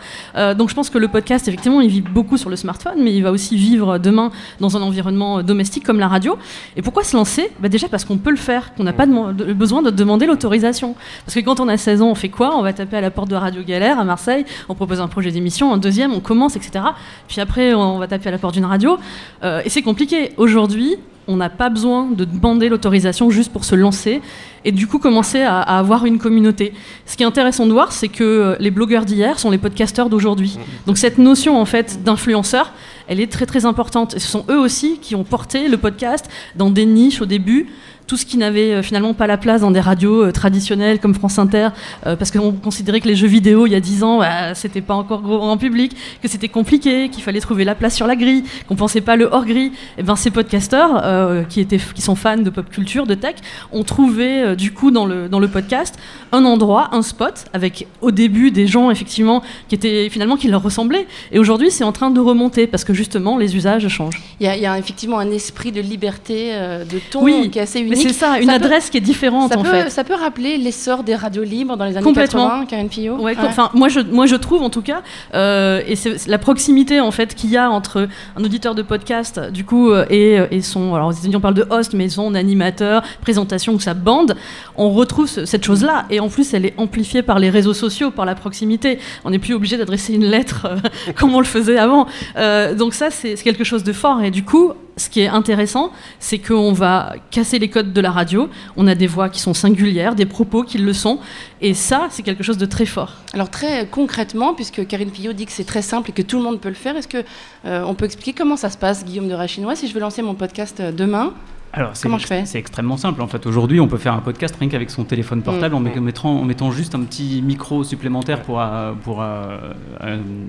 Donc, 0.57 0.69
je 0.69 0.75
pense 0.75 0.89
que 0.89 0.97
le 0.97 1.07
podcast, 1.07 1.47
effectivement, 1.47 1.81
il 1.81 1.89
vit 1.89 2.01
beaucoup 2.01 2.37
sur 2.37 2.49
le 2.49 2.55
smartphone, 2.55 3.01
mais 3.01 3.13
il 3.13 3.23
va 3.23 3.31
aussi 3.31 3.55
vivre 3.55 3.97
demain 3.97 4.31
dans 4.59 4.77
un 4.77 4.81
environnement 4.81 5.41
domestique 5.41 5.83
comme 5.83 5.99
la 5.99 6.07
radio. 6.07 6.37
Et 6.75 6.81
pourquoi 6.81 7.03
se 7.03 7.15
lancer? 7.15 7.49
Bah 7.59 7.69
Déjà 7.69 7.87
parce 7.87 8.05
qu'on 8.05 8.17
peut 8.17 8.29
le 8.29 8.37
faire, 8.37 8.73
qu'on 8.75 8.83
n'a 8.83 8.93
pas 8.93 9.05
besoin 9.05 9.81
de 9.81 9.89
demander 9.89 10.25
l'autorisation. 10.25 10.95
Parce 11.25 11.35
que 11.35 11.39
quand 11.39 11.59
on 11.59 11.67
a 11.67 11.77
16 11.77 12.01
ans, 12.01 12.09
on 12.09 12.15
fait 12.15 12.29
quoi? 12.29 12.55
On 12.57 12.61
va 12.61 12.73
taper 12.73 12.97
à 12.97 13.01
la 13.01 13.11
porte 13.11 13.29
de 13.29 13.35
Radio 13.35 13.63
Galère 13.63 13.99
à 13.99 14.03
Marseille, 14.03 14.45
on 14.69 14.75
propose 14.75 15.01
un 15.01 15.07
projet 15.07 15.31
d'émission, 15.31 15.73
un 15.73 15.77
deuxième, 15.77 16.13
on 16.13 16.19
commence, 16.19 16.55
etc. 16.55 16.85
Puis 17.27 17.41
après, 17.41 17.73
on 17.73 17.97
va 17.97 18.07
taper 18.07 18.26
à 18.27 18.31
la 18.31 18.37
porte 18.37 18.53
d'une 18.53 18.65
radio. 18.65 18.97
Euh, 19.43 19.61
et 19.65 19.69
c'est 19.69 19.81
compliqué. 19.81 20.31
Aujourd'hui, 20.37 20.97
on 21.27 21.35
n'a 21.35 21.49
pas 21.49 21.69
besoin 21.69 22.07
de 22.09 22.23
demander 22.23 22.69
l'autorisation 22.69 23.29
juste 23.29 23.51
pour 23.51 23.65
se 23.65 23.75
lancer 23.75 24.21
et 24.63 24.71
du 24.71 24.87
coup 24.87 24.97
commencer 24.97 25.41
à, 25.41 25.59
à 25.59 25.77
avoir 25.77 26.05
une 26.05 26.19
communauté. 26.19 26.73
Ce 27.05 27.17
qui 27.17 27.23
est 27.23 27.25
intéressant 27.25 27.65
de 27.65 27.73
voir, 27.73 27.91
c'est 27.91 28.07
que 28.07 28.23
euh, 28.23 28.55
les 28.59 28.71
blogueurs 28.71 29.05
d'hier 29.05 29.39
sont 29.39 29.51
les 29.51 29.57
podcasteurs 29.57 30.09
d'aujourd'hui. 30.09 30.57
Donc 30.85 30.97
cette 30.97 31.17
notion 31.17 31.59
en 31.59 31.65
fait 31.65 32.03
d'influenceur, 32.03 32.71
elle 33.07 33.19
est 33.19 33.31
très 33.31 33.45
très 33.45 33.65
importante. 33.65 34.15
Et 34.15 34.19
ce 34.19 34.27
sont 34.27 34.45
eux 34.49 34.59
aussi 34.59 34.99
qui 34.99 35.15
ont 35.15 35.23
porté 35.23 35.67
le 35.67 35.77
podcast 35.77 36.29
dans 36.55 36.69
des 36.69 36.85
niches 36.85 37.21
au 37.21 37.25
début. 37.25 37.67
Tout 38.07 38.17
ce 38.17 38.25
qui 38.25 38.37
n'avait 38.37 38.73
euh, 38.73 38.83
finalement 38.83 39.13
pas 39.13 39.27
la 39.27 39.37
place 39.37 39.61
dans 39.61 39.71
des 39.71 39.79
radios 39.79 40.23
euh, 40.23 40.31
traditionnelles 40.31 40.99
comme 40.99 41.13
France 41.13 41.37
Inter, 41.39 41.69
euh, 42.05 42.15
parce 42.15 42.31
qu'on 42.31 42.51
considérait 42.53 43.01
que 43.01 43.07
les 43.07 43.15
jeux 43.15 43.27
vidéo 43.27 43.67
il 43.67 43.71
y 43.71 43.75
a 43.75 43.79
10 43.79 44.03
ans, 44.03 44.19
bah, 44.19 44.55
c'était 44.55 44.81
pas 44.81 44.93
encore 44.93 45.43
en 45.43 45.57
public, 45.57 45.95
que 46.21 46.27
c'était 46.27 46.47
compliqué, 46.47 47.09
qu'il 47.09 47.23
fallait 47.23 47.39
trouver 47.39 47.63
la 47.63 47.75
place 47.75 47.95
sur 47.95 48.07
la 48.07 48.15
grille, 48.15 48.43
qu'on 48.67 48.75
pensait 48.75 49.01
pas 49.01 49.15
le 49.15 49.25
hors 49.31 49.45
grille. 49.45 49.71
Et 49.97 50.03
ben 50.03 50.15
ces 50.15 50.31
podcasteurs 50.31 51.01
euh, 51.03 51.43
qui 51.43 51.59
étaient, 51.59 51.79
qui 51.95 52.01
sont 52.01 52.15
fans 52.15 52.37
de 52.37 52.49
pop 52.49 52.69
culture, 52.69 53.05
de 53.05 53.15
tech, 53.15 53.35
ont 53.71 53.83
trouvé 53.83 54.43
euh, 54.43 54.55
du 54.55 54.71
coup 54.73 54.91
dans 54.91 55.05
le 55.05 55.29
dans 55.29 55.39
le 55.39 55.47
podcast 55.47 55.95
un 56.31 56.45
endroit, 56.45 56.89
un 56.91 57.01
spot 57.01 57.45
avec 57.53 57.87
au 58.01 58.11
début 58.11 58.51
des 58.51 58.67
gens 58.67 58.91
effectivement 58.91 59.41
qui 59.67 59.75
étaient 59.75 60.09
finalement 60.09 60.37
qui 60.37 60.47
leur 60.47 60.61
ressemblaient. 60.61 61.07
Et 61.31 61.39
aujourd'hui 61.39 61.71
c'est 61.71 61.83
en 61.83 61.91
train 61.91 62.11
de 62.11 62.19
remonter 62.19 62.67
parce 62.67 62.83
que 62.83 62.93
justement 62.93 63.37
les 63.37 63.55
usages 63.55 63.87
changent. 63.87 64.21
Il 64.39 64.45
y, 64.45 64.49
a, 64.49 64.55
il 64.55 64.61
y 64.61 64.65
a 64.65 64.77
effectivement 64.77 65.19
un 65.19 65.31
esprit 65.31 65.71
de 65.71 65.81
liberté, 65.81 66.49
euh, 66.53 66.85
de 66.85 66.99
ton 67.11 67.23
Oui, 67.23 67.49
qui 67.51 67.59
est 67.59 67.63
assez 67.63 67.79
unique. 67.79 67.96
C'est 68.01 68.13
ça, 68.13 68.39
une 68.39 68.49
Ça 68.49 68.59
peut- 68.59 68.65
adresse 68.65 68.89
qui 68.89 68.97
est 68.97 69.01
différente 69.01 69.51
Ça 69.53 69.59
en 69.59 69.63
peut, 69.63 69.69
fait. 69.69 69.89
ça 69.89 70.03
peut 70.03 70.13
rappeler 70.15 70.57
l'essor 70.57 71.03
des 71.03 71.15
radios 71.15 71.43
libres 71.43 71.75
dans 71.77 71.85
les 71.85 71.95
années 71.97 72.03
Complètement. 72.03 72.47
80, 72.47 72.65
Karine 72.65 72.89
Fillot 72.89 73.15
Ouais, 73.17 73.35
Enfin, 73.41 73.69
moi 73.73 73.87
je, 73.89 73.99
moi 73.99 74.25
je 74.25 74.35
trouve 74.35 74.61
en 74.63 74.69
tout 74.69 74.81
cas, 74.81 75.01
euh, 75.33 75.81
et 75.87 75.95
c'est 75.95 76.27
la 76.27 76.37
proximité 76.37 76.99
en 76.99 77.11
fait 77.11 77.33
qu'il 77.35 77.49
y 77.49 77.57
a 77.57 77.69
entre 77.69 78.07
un 78.35 78.43
auditeur 78.43 78.75
de 78.75 78.81
podcast 78.81 79.39
du 79.51 79.63
coup 79.65 79.91
euh, 79.91 80.05
et, 80.09 80.39
et 80.51 80.61
son, 80.61 80.95
alors 80.95 81.07
aux 81.09 81.11
États-Unis 81.11 81.35
on 81.35 81.41
parle 81.41 81.53
de 81.53 81.65
host, 81.69 81.93
mais 81.93 82.09
son 82.09 82.33
animateur, 82.35 83.03
présentation 83.21 83.73
ou 83.73 83.79
sa 83.79 83.93
bande, 83.93 84.35
on 84.75 84.89
retrouve 84.91 85.27
ce- 85.27 85.45
cette 85.45 85.63
chose-là, 85.65 86.05
et 86.09 86.19
en 86.19 86.29
plus 86.29 86.53
elle 86.53 86.65
est 86.65 86.73
amplifiée 86.77 87.21
par 87.21 87.39
les 87.39 87.49
réseaux 87.49 87.73
sociaux, 87.73 88.11
par 88.11 88.25
la 88.25 88.35
proximité. 88.35 88.99
On 89.25 89.29
n'est 89.31 89.39
plus 89.39 89.53
obligé 89.53 89.77
d'adresser 89.77 90.13
une 90.13 90.25
lettre 90.25 90.67
euh, 90.69 91.11
comme 91.15 91.33
on 91.35 91.39
le 91.39 91.45
faisait 91.45 91.77
avant. 91.77 92.07
Euh, 92.37 92.73
donc 92.75 92.93
ça 92.93 93.09
c'est 93.11 93.35
quelque 93.35 93.63
chose 93.63 93.83
de 93.83 93.93
fort, 93.93 94.21
et 94.21 94.31
du 94.31 94.43
coup. 94.43 94.71
Ce 94.97 95.09
qui 95.09 95.21
est 95.21 95.27
intéressant, 95.27 95.91
c'est 96.19 96.39
qu'on 96.39 96.73
va 96.73 97.13
casser 97.31 97.59
les 97.59 97.69
codes 97.69 97.93
de 97.93 98.01
la 98.01 98.11
radio. 98.11 98.49
On 98.75 98.87
a 98.87 98.95
des 98.95 99.07
voix 99.07 99.29
qui 99.29 99.39
sont 99.39 99.53
singulières, 99.53 100.15
des 100.15 100.25
propos 100.25 100.63
qui 100.63 100.79
le 100.79 100.91
sont, 100.91 101.19
et 101.61 101.73
ça, 101.75 102.07
c'est 102.09 102.23
quelque 102.23 102.43
chose 102.43 102.57
de 102.57 102.65
très 102.65 102.85
fort. 102.87 103.13
Alors 103.33 103.49
très 103.49 103.87
concrètement, 103.87 104.53
puisque 104.55 104.85
Karine 104.87 105.11
Fillot 105.11 105.33
dit 105.33 105.45
que 105.45 105.51
c'est 105.51 105.63
très 105.65 105.83
simple 105.83 106.09
et 106.09 106.13
que 106.13 106.23
tout 106.23 106.37
le 106.37 106.43
monde 106.43 106.59
peut 106.59 106.69
le 106.69 106.75
faire, 106.75 106.97
est-ce 106.97 107.07
que 107.07 107.23
euh, 107.65 107.83
on 107.85 107.93
peut 107.93 108.05
expliquer 108.05 108.33
comment 108.33 108.57
ça 108.57 108.69
se 108.71 108.77
passe, 108.77 109.05
Guillaume 109.05 109.29
de 109.29 109.33
Rachinois, 109.35 109.75
si 109.75 109.87
je 109.87 109.93
veux 109.93 109.99
lancer 109.99 110.21
mon 110.23 110.33
podcast 110.33 110.79
euh, 110.79 110.91
demain 110.91 111.31
Alors, 111.73 111.91
c'est- 111.95 112.03
Comment 112.03 112.17
je 112.17 112.25
fais 112.25 112.43
C'est 112.47 112.57
extrêmement 112.57 112.97
simple. 112.97 113.21
En 113.21 113.27
fait, 113.27 113.45
aujourd'hui, 113.45 113.79
on 113.79 113.87
peut 113.87 113.97
faire 113.99 114.13
un 114.13 114.21
podcast 114.21 114.55
rien 114.59 114.67
qu'avec 114.67 114.89
son 114.89 115.03
téléphone 115.03 115.43
portable 115.43 115.75
en, 115.75 115.79
met- 115.79 115.95
en 115.97 116.01
mettant, 116.01 116.29
en 116.39 116.43
mettant 116.43 116.71
juste 116.71 116.95
un 116.95 117.01
petit 117.01 117.43
micro 117.43 117.83
supplémentaire 117.83 118.41
pour, 118.41 118.59
pour 119.03 119.21
euh, 119.21 119.57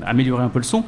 améliorer 0.07 0.43
un 0.45 0.49
peu 0.49 0.59
le 0.59 0.65
son. 0.65 0.85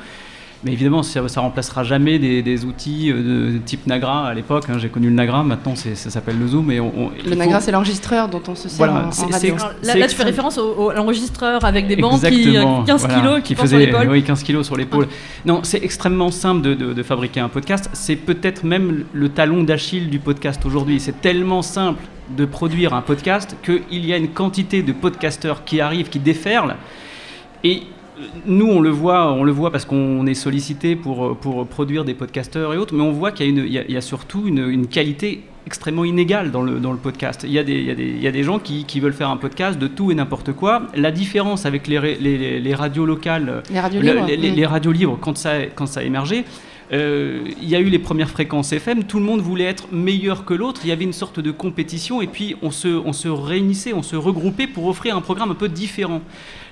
Mais 0.63 0.73
évidemment, 0.73 1.03
ça, 1.03 1.27
ça 1.29 1.41
remplacera 1.41 1.85
jamais 1.85 2.19
des, 2.19 2.43
des 2.43 2.67
outils 2.67 3.11
euh, 3.11 3.53
de 3.55 3.59
type 3.65 3.87
Nagra 3.87 4.29
à 4.29 4.35
l'époque. 4.35 4.65
hein. 4.69 4.77
J'ai 4.79 4.91
connu 4.91 5.09
le 5.09 5.15
Nagra, 5.15 5.43
maintenant 5.43 5.75
ça 5.75 5.95
s'appelle 6.11 6.39
le 6.39 6.47
Zoom. 6.49 6.71
Et 6.71 6.81
on, 6.81 6.93
on- 6.95 7.11
il 7.19 7.25
Le 7.25 7.31
faut- 7.31 7.37
Nagra, 7.39 7.61
c'est 7.63 7.73
l'enregistreur 7.73 8.29
dont 8.29 8.43
on 8.47 8.55
se 8.55 8.69
sert 8.69 8.77
Voilà, 8.77 9.07
en- 9.07 9.09
en, 9.09 9.11
c'est- 9.11 9.23
radio. 9.25 9.39
c'est 9.41 9.49
Alors, 9.65 9.73
là, 9.83 9.95
là, 9.97 10.07
tu 10.09 10.15
fais 10.17 10.23
référence 10.23 10.59
au, 10.59 10.75
au- 10.75 10.91
à 10.91 10.95
l'enregistreur 10.95 11.65
avec 11.65 11.87
des 11.87 11.97
bandes 11.97 12.21
qui, 12.21 12.27
Exactement, 12.27 12.83
euh, 12.83 12.85
15 12.85 13.01
voilà, 13.07 13.15
kilos, 13.21 13.37
qui, 13.37 13.43
qui 13.43 13.55
portent 13.55 13.69
sur 13.69 13.77
faisait 13.79 13.87
l'épaule. 13.87 14.09
oui, 14.11 14.23
15 14.23 14.43
kilos 14.43 14.67
sur 14.67 14.77
l'épaule. 14.77 15.09
Non, 15.47 15.61
c'est 15.63 15.83
extrêmement 15.83 16.31
simple 16.31 16.61
de, 16.61 16.75
de- 16.75 16.93
de 16.93 17.03
fabriquer 17.03 17.41
un 17.41 17.49
podcast. 17.49 17.89
C'est 17.95 18.17
peut-être 18.17 18.63
même 18.65 19.05
le 19.15 19.29
talon 19.31 19.63
d'Achille 19.65 20.11
du 20.11 20.19
podcast 20.19 20.61
aujourd'hui. 20.67 21.01
C'est 21.01 21.23
tellement 21.23 21.63
simple 21.63 22.03
de 22.37 22.45
produire 22.45 22.93
un 22.93 23.01
podcast 23.01 23.57
qu'il 23.65 24.05
y 24.05 24.13
a 24.13 24.19
une 24.19 24.29
quantité 24.29 24.83
de 24.83 24.93
podcasteurs 24.93 25.65
qui 25.65 25.81
arrivent, 25.81 26.11
qui 26.11 26.19
déferlent. 26.19 26.77
Et 27.65 27.83
nous, 28.47 28.67
on 28.67 28.81
le 28.81 28.91
voit, 28.91 29.33
on 29.33 29.45
le 29.45 29.53
voit 29.53 29.71
parce 29.71 29.85
qu'on 29.85 30.27
est 30.27 30.35
sollicité 30.35 30.97
pour, 30.97 31.37
pour 31.37 31.67
produire 31.67 32.05
des 32.05 32.15
podcasteurs 32.15 32.75
et 32.75 32.77
autres, 32.77 32.95
mais 32.95 33.03
on 33.03 33.13
voit 33.13 33.33
qu'il 33.33 33.47
y 33.47 33.49
a, 33.49 33.53
une- 33.53 33.67
il 33.67 33.73
y 33.73 33.79
a- 33.79 33.85
il 33.89 33.93
y 33.95 33.97
a 33.97 34.01
surtout 34.01 34.45
une, 34.47 34.69
une 34.69 34.87
qualité 34.87 35.43
extrêmement 35.67 36.05
inégale 36.05 36.51
dans 36.51 36.63
le, 36.63 36.81
dans 36.81 36.93
le 36.93 36.99
podcast. 36.99 37.43
Il 37.47 37.53
y 37.53 37.59
a 37.59 37.63
des, 37.63 37.75
il 37.75 37.85
y 37.85 37.91
a 37.91 37.95
des, 37.95 38.07
il 38.09 38.23
y 38.23 38.27
a 38.27 38.33
des 38.33 38.43
gens 38.43 38.59
qui, 38.59 38.85
qui 38.85 38.99
veulent 39.01 39.13
faire 39.13 39.31
un 39.31 39.37
podcast 39.37 39.79
de 39.79 39.87
tout 39.87 40.11
et 40.11 40.15
n'importe 40.15 40.53
quoi. 40.53 40.83
La 40.97 41.11
différence 41.11 41.67
avec 41.67 41.87
les, 41.87 42.17
les, 42.61 42.75
radios 42.75 43.07
locales, 43.07 43.63
Les 43.71 43.79
radios 43.81 44.01
le- 44.01 44.07
libres 44.13 44.27
les, 44.27 44.37
les- 44.37 44.63
mm. 44.63 44.67
radios 44.67 44.93
libres, 44.93 45.19
quand 45.21 45.37
ça, 45.37 45.67
quand 45.75 45.87
ça 45.87 46.01
a 46.01 46.03
émergé, 46.03 46.45
euh, 46.93 47.43
il 47.63 47.69
y 47.69 47.77
a 47.77 47.79
eu 47.79 47.85
les 47.85 48.01
premières 48.01 48.31
fréquences 48.31 48.73
FM, 48.73 49.05
tout 49.05 49.19
le 49.21 49.25
monde 49.25 49.41
voulait 49.41 49.65
être 49.65 49.93
meilleur 49.93 50.45
que 50.45 50.55
l'autre, 50.55 50.81
il 50.83 50.89
y 50.89 50.93
avait 50.93 51.05
une 51.05 51.13
sorte 51.13 51.39
de 51.39 51.53
compétition 51.53 52.21
et 52.21 52.27
puis 52.27 52.57
on 52.63 52.73
se, 52.73 52.89
on 52.89 53.13
se 53.13 53.29
réunissait, 53.29 53.93
on 53.93 54.03
se 54.03 54.17
regroupait 54.17 54.67
pour 54.67 54.87
offrir 54.89 55.17
un 55.17 55.21
programme 55.21 55.53
un 55.53 55.55
peu 55.55 55.69
différent. 55.69 56.21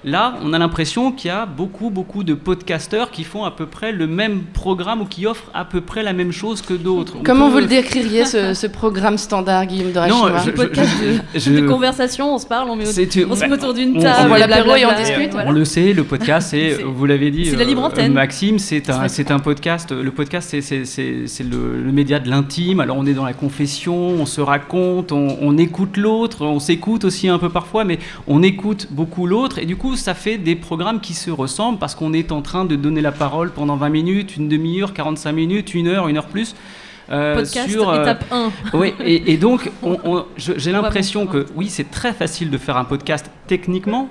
Là, 0.04 0.34
on 0.44 0.52
a 0.52 0.58
l'impression 0.58 1.10
qu'il 1.10 1.28
y 1.28 1.30
a 1.32 1.44
beaucoup, 1.44 1.90
beaucoup 1.90 2.22
de 2.22 2.34
podcasteurs 2.34 3.10
qui 3.10 3.24
font 3.24 3.44
à 3.44 3.50
peu 3.50 3.66
près 3.66 3.90
le 3.90 4.06
même 4.06 4.42
programme 4.52 5.00
ou 5.00 5.04
qui 5.06 5.26
offrent 5.26 5.50
à 5.54 5.64
peu 5.64 5.80
près 5.80 6.02
la 6.04 6.12
même 6.12 6.30
chose 6.30 6.62
que 6.62 6.74
d'autres. 6.74 7.14
On 7.18 7.22
Comment 7.24 7.46
peut- 7.46 7.52
vous 7.54 7.58
le 7.58 7.66
décririez, 7.66 8.24
ce, 8.24 8.54
ce 8.54 8.66
programme 8.68 9.18
standard, 9.18 9.66
Guillaume 9.66 9.90
de 9.92 10.08
Non, 10.08 10.28
je- 10.44 10.50
podcast 10.52 10.90
je- 11.34 11.38
je- 11.40 11.50
De 11.60 11.66
conversation, 11.66 12.34
on 12.34 12.38
se 12.38 12.46
parle, 12.46 12.70
on, 12.70 12.76
met 12.76 12.86
au- 12.86 12.92
c'est- 12.92 13.24
on 13.24 13.34
se 13.34 13.44
met 13.44 13.52
autour 13.52 13.74
d'une 13.74 13.96
on- 13.96 14.00
table. 14.00 14.18
on 14.24 14.28
voit 14.28 14.38
l'apéro 14.38 14.76
et 14.76 14.86
on 14.86 14.94
discute. 14.96 15.32
voilà. 15.32 15.50
On 15.50 15.52
le 15.52 15.64
sait, 15.64 15.92
le 15.92 16.04
podcast, 16.04 16.48
c'est, 16.50 16.74
C'est- 16.76 16.82
vous 16.84 17.06
l'avez 17.06 17.30
dit, 17.32 17.46
c'est 17.46 17.56
la 17.56 17.64
libre 17.64 17.82
euh, 17.82 17.86
antenne. 17.86 18.12
Maxime, 18.12 18.58
c'est 18.60 18.88
un, 18.90 18.98
vrai. 18.98 19.08
c'est 19.08 19.30
un 19.32 19.40
podcast. 19.40 19.90
Le 19.90 20.10
podcast, 20.12 20.48
c'est, 20.50 20.60
c'est, 20.60 20.84
c'est, 20.84 21.26
c'est 21.26 21.44
le, 21.44 21.82
le 21.82 21.92
média 21.92 22.20
de 22.20 22.28
l'intime. 22.30 22.78
Alors, 22.80 22.96
on 22.98 23.04
est 23.06 23.14
dans 23.14 23.24
la 23.24 23.32
confession, 23.32 23.96
on 23.96 24.26
se 24.26 24.40
raconte, 24.40 25.10
on, 25.10 25.36
on 25.40 25.58
écoute 25.58 25.96
l'autre, 25.96 26.44
on 26.46 26.60
s'écoute 26.60 27.04
aussi 27.04 27.28
un 27.28 27.38
peu 27.38 27.48
parfois, 27.48 27.84
mais 27.84 27.98
on 28.28 28.42
écoute 28.44 28.86
beaucoup 28.90 29.26
l'autre. 29.26 29.58
Et 29.58 29.66
du 29.66 29.74
coup, 29.76 29.87
ça 29.96 30.14
fait 30.14 30.38
des 30.38 30.56
programmes 30.56 31.00
qui 31.00 31.14
se 31.14 31.30
ressemblent 31.30 31.78
parce 31.78 31.94
qu'on 31.94 32.12
est 32.12 32.32
en 32.32 32.42
train 32.42 32.64
de 32.64 32.76
donner 32.76 33.00
la 33.00 33.12
parole 33.12 33.50
pendant 33.50 33.76
20 33.76 33.88
minutes, 33.88 34.36
une 34.36 34.48
demi-heure, 34.48 34.92
45 34.92 35.32
minutes, 35.32 35.74
une 35.74 35.86
heure, 35.88 36.08
une 36.08 36.16
heure 36.16 36.26
plus. 36.26 36.54
euh, 37.10 37.34
Podcast, 37.36 37.70
sur, 37.70 37.88
euh, 37.88 38.02
étape 38.02 38.24
1. 38.30 38.50
oui, 38.74 38.92
et, 39.04 39.32
et 39.32 39.36
donc 39.38 39.70
j'ai 40.36 40.72
l'impression 40.72 41.26
que 41.26 41.46
oui, 41.54 41.68
c'est 41.68 41.90
très 41.90 42.12
facile 42.12 42.50
de 42.50 42.58
faire 42.58 42.76
un 42.76 42.84
podcast 42.84 43.30
techniquement, 43.46 44.08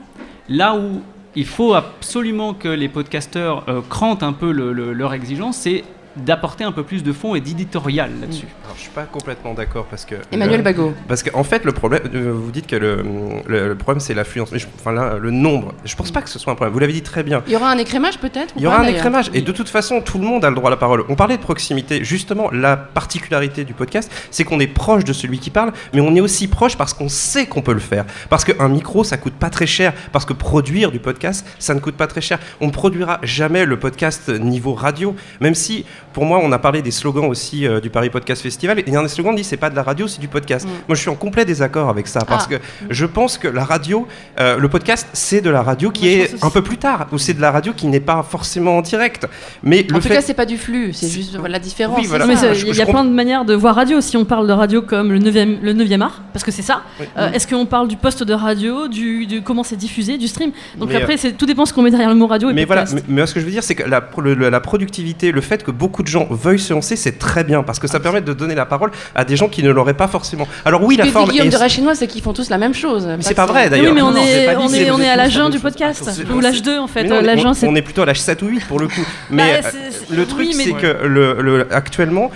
là 0.50 0.76
où 0.76 1.02
il 1.36 1.46
faut 1.46 1.76
absolument 1.76 2.54
que 2.56 2.68
les 2.70 2.90
podcasteurs 2.90 3.64
euh, 3.68 3.82
crantent 3.88 4.24
un 4.24 4.34
peu 4.34 4.52
le- 4.52 4.74
le- 4.74 4.94
leur 4.94 5.14
exigence, 5.14 5.58
c'est 5.58 5.84
d'apporter 6.24 6.64
un 6.64 6.72
peu 6.72 6.84
plus 6.84 7.04
de 7.04 7.12
fond 7.14 7.36
et 7.36 7.42
d'éditorial 7.42 8.12
là-dessus. 8.22 8.48
Alors, 8.66 8.76
je 8.76 8.82
suis 8.82 8.92
pas 8.92 9.04
complètement 9.04 9.54
d'accord 9.54 9.86
parce 9.86 10.06
que. 10.06 10.16
Emmanuel 10.32 10.62
Bagot. 10.62 10.94
Parce 11.08 11.24
qu'en 11.24 11.44
fait, 11.44 11.64
le 11.66 11.72
problème, 11.72 12.02
euh, 12.14 12.32
vous 12.34 12.52
dites 12.52 12.68
que 12.68 12.76
le, 12.76 13.04
le, 13.48 13.70
le 13.70 13.76
problème 13.76 14.00
c'est 14.00 14.14
l'affluence. 14.14 14.52
Mais 14.52 14.60
je- 14.60 14.68
Enfin 14.80 14.92
là, 14.92 15.18
le 15.20 15.32
nombre. 15.32 15.74
Je 15.86 15.96
pense 15.96 16.12
pas 16.12 16.22
que 16.22 16.30
ce 16.30 16.38
soit 16.40 16.52
un 16.54 16.56
problème. 16.56 16.74
Vous 16.74 16.80
l'avez 16.80 16.94
dit 16.94 17.02
très 17.02 17.24
bien. 17.24 17.42
Il 17.48 17.54
y 17.54 17.56
aura 17.56 17.70
un 17.72 17.78
écrémage 17.78 18.20
peut-être 18.20 18.54
Il 18.58 18.62
y 18.64 18.68
aura 18.68 18.78
pas, 18.78 18.84
un 18.84 18.88
écrémage. 18.88 19.30
Et 19.34 19.42
de 19.42 19.52
toute 19.52 19.70
façon, 19.70 20.02
tout 20.02 20.20
le 20.20 20.26
monde 20.26 20.46
a 20.46 20.50
le 20.50 20.56
droit 20.56 20.68
à 20.70 20.72
la 20.72 20.78
parole. 20.78 21.04
On 21.10 21.16
parlait 21.16 21.38
de 21.38 21.42
proximité. 21.42 22.04
Justement, 22.04 22.50
la 22.52 22.78
particularité 22.78 23.64
du 23.66 23.74
podcast, 23.74 24.12
c'est 24.32 24.44
qu'on 24.44 24.60
est 24.60 24.68
proche 24.68 25.04
de 25.04 25.14
celui 25.14 25.40
qui 25.40 25.50
parle, 25.50 25.72
mais 25.94 26.02
on 26.02 26.16
est 26.16 26.22
aussi 26.22 26.48
proche 26.48 26.78
parce 26.78 26.94
qu'on 26.94 27.10
sait 27.10 27.46
qu'on 27.48 27.62
peut 27.62 27.74
le 27.74 27.80
faire. 27.80 28.06
Parce 28.30 28.44
qu'un 28.46 28.68
micro, 28.70 29.04
ça 29.04 29.18
coûte 29.18 29.34
pas 29.34 29.50
très 29.50 29.68
cher. 29.68 29.94
Parce 30.12 30.26
que 30.26 30.34
produire 30.34 30.92
du 30.92 31.00
podcast, 31.00 31.46
ça 31.60 31.74
ne 31.74 31.80
coûte 31.80 31.96
pas 31.96 32.08
très 32.08 32.22
cher. 32.22 32.40
On 32.62 32.68
ne 32.68 32.72
produira 32.72 33.20
jamais 33.24 33.66
le 33.66 33.78
podcast 33.80 34.30
niveau 34.30 34.74
radio, 34.74 35.16
même 35.42 35.56
si, 35.56 35.86
pour 36.18 36.26
moi, 36.26 36.40
on 36.42 36.52
a 36.52 36.58
parlé 36.58 36.82
des 36.82 36.90
slogans 36.90 37.26
aussi 37.28 37.68
euh, 37.68 37.80
du 37.80 37.92
Paris 37.92 38.10
Podcast 38.10 38.42
Festival. 38.42 38.80
Et 38.80 38.84
il 38.88 38.92
y 38.92 38.96
a 38.96 39.00
un 39.00 39.04
des 39.04 39.08
slogans 39.08 39.36
qui 39.36 39.44
dit 39.44 39.48
c'est 39.48 39.56
pas 39.56 39.70
de 39.70 39.76
la 39.76 39.84
radio, 39.84 40.08
c'est 40.08 40.20
du 40.20 40.28
podcast. 40.28 40.66
Mm. 40.66 40.70
Moi, 40.88 40.96
je 40.96 41.02
suis 41.02 41.12
en 41.12 41.16
complet 41.16 41.46
désaccord 41.46 41.90
avec 41.90 42.08
ça 42.08 42.22
parce 42.28 42.48
Ah. 42.52 42.56
que 42.56 42.62
je 42.90 43.06
pense 43.06 43.38
que 43.38 43.48
la 43.48 43.64
radio, 43.64 44.08
euh, 44.40 44.58
le 44.58 44.68
podcast, 44.68 45.08
c'est 45.14 45.42
de 45.42 45.52
la 45.52 45.62
radio 45.62 45.92
qui 45.92 46.06
Moi, 46.16 46.26
est 46.26 46.44
un 46.44 46.50
peu 46.50 46.64
plus 46.64 46.78
tard, 46.80 47.06
ou 47.12 47.20
c'est 47.20 47.36
de 47.36 47.40
la 47.42 47.52
radio 47.52 47.72
qui 47.72 47.86
n'est 47.86 48.00
pas 48.00 48.26
forcément 48.28 48.78
en 48.78 48.82
direct. 48.82 49.28
Mais 49.62 49.86
En 49.92 49.98
le 49.98 50.02
tout 50.02 50.08
fait. 50.08 50.16
cas, 50.16 50.22
c'est 50.22 50.34
pas 50.34 50.48
du 50.48 50.58
flux, 50.58 50.92
c'est 50.92 51.08
juste 51.08 51.36
voilà, 51.36 51.54
la 51.54 51.60
différence. 51.60 52.00
Oui, 52.00 52.08
voilà. 52.08 52.26
Mais 52.26 52.34
il 52.34 52.66
y 52.76 52.82
a 52.82 52.86
comprends. 52.86 53.02
plein 53.04 53.06
de 53.12 53.14
manières 53.16 53.46
de 53.46 53.54
voir 53.54 53.76
radio. 53.76 54.02
Si 54.02 54.18
on 54.18 54.26
parle 54.26 54.48
de 54.48 54.54
radio 54.54 54.82
comme 54.82 55.12
le 55.12 55.20
9e, 55.20 55.60
le 55.62 55.74
9e 55.76 56.02
art, 56.02 56.24
parce 56.34 56.44
que 56.44 56.50
c'est 56.52 56.64
ça, 56.64 56.82
Oui. 57.00 57.06
euh, 57.20 57.32
est-ce 57.32 57.46
qu'on 57.46 57.68
parle 57.68 57.88
du 57.88 57.96
poste 57.96 58.24
de 58.24 58.34
radio, 58.34 58.88
du, 58.88 59.28
du 59.28 59.44
comment 59.44 59.64
c'est 59.64 59.76
diffusé, 59.76 60.18
du 60.18 60.28
stream? 60.28 60.50
Donc 60.80 60.90
Mais, 60.90 60.96
après, 60.96 61.16
tout 61.38 61.46
dépend 61.46 61.68
ce 61.68 61.74
qu'on 61.74 61.84
met 61.84 61.92
derrière 61.92 62.10
le 62.10 62.16
mot 62.16 62.26
radio 62.26 62.50
et 62.50 62.54
mais 62.54 62.66
voilà, 62.66 62.86
mais, 62.92 63.04
mais 63.08 63.26
ce 63.28 63.36
que 63.36 63.40
je 63.40 63.46
veux 63.46 63.52
dire, 63.52 63.64
c'est 63.64 63.76
que 63.76 63.84
la, 63.88 64.02
le- 64.18 64.50
la 64.50 64.60
productivité, 64.60 65.32
le 65.32 65.42
fait 65.42 65.64
que 65.64 65.70
beaucoup 65.70 66.02
de 66.02 66.07
gens 66.10 66.28
veuillent 66.30 66.60
se 66.60 66.74
lancer, 66.74 66.96
c'est 66.96 67.18
très 67.20 67.44
bien 67.44 67.64
parce 67.64 67.80
que 67.80 67.88
ça 67.88 68.00
permet 68.00 68.22
de 68.22 68.34
donner 68.34 68.56
la 68.56 68.66
parole 68.66 68.92
à 69.16 69.26
des 69.26 69.36
gens 69.36 69.48
qui 69.48 69.64
ne 69.64 69.70
l'auraient 69.72 69.94
pas 69.94 70.08
forcément. 70.08 70.48
Alors 70.66 70.84
oui, 70.84 70.96
la 70.98 71.06
que 71.06 71.12
forme. 71.12 71.30
Guillaume 71.30 71.48
est- 71.48 71.52
de 71.52 71.58
Rachinois, 71.58 71.96
c'est 71.96 72.08
qu'ils 72.08 72.22
font 72.22 72.34
tous 72.34 72.50
la 72.50 72.58
même 72.58 72.74
chose. 72.74 73.08
c'est 73.22 73.34
pas 73.34 73.46
vrai, 73.46 73.64
Oui, 73.66 73.70
d'ailleurs. 73.70 73.94
mais 73.94 74.02
on 74.02 74.12
Non, 74.12 74.18
est, 74.18 74.56
on 74.56 74.62
on 74.96 75.00
à 75.02 75.16
l'âge 75.16 75.38
1 75.38 75.46
c'est- 75.46 75.52
du 75.52 75.60
podcast, 75.60 76.10
ou 76.34 76.40
l'âge 76.40 76.62
2 76.62 76.78
en 76.80 76.88
fait. 76.88 77.04
Mais 77.04 77.10
non, 77.10 77.16
Euh, 77.16 77.20
on 77.20 77.24
est- 77.24 77.26
L'âge 77.28 77.46
1, 77.46 77.50
on, 77.50 77.54
c'est 77.54 77.68
on 77.68 77.76
est 77.76 77.82
plutôt 77.82 78.02
à 78.02 78.06
l'âge 78.06 78.22
7 78.22 78.42
ou 78.42 78.48
8 78.48 78.66
pour 78.66 78.80
le 78.80 78.88
coup. 78.88 79.06
Mais 79.30 79.60
Bah, 79.62 79.68
euh, 79.74 79.90
c'est- 79.92 80.14
le 80.16 80.22
oui, 80.24 80.28
truc, 80.28 80.48
mais- 80.58 80.64
c'est 80.64 80.74
que 80.74 81.06
le, 81.06 81.42
le- 81.42 81.68
actuellement, 81.74 82.32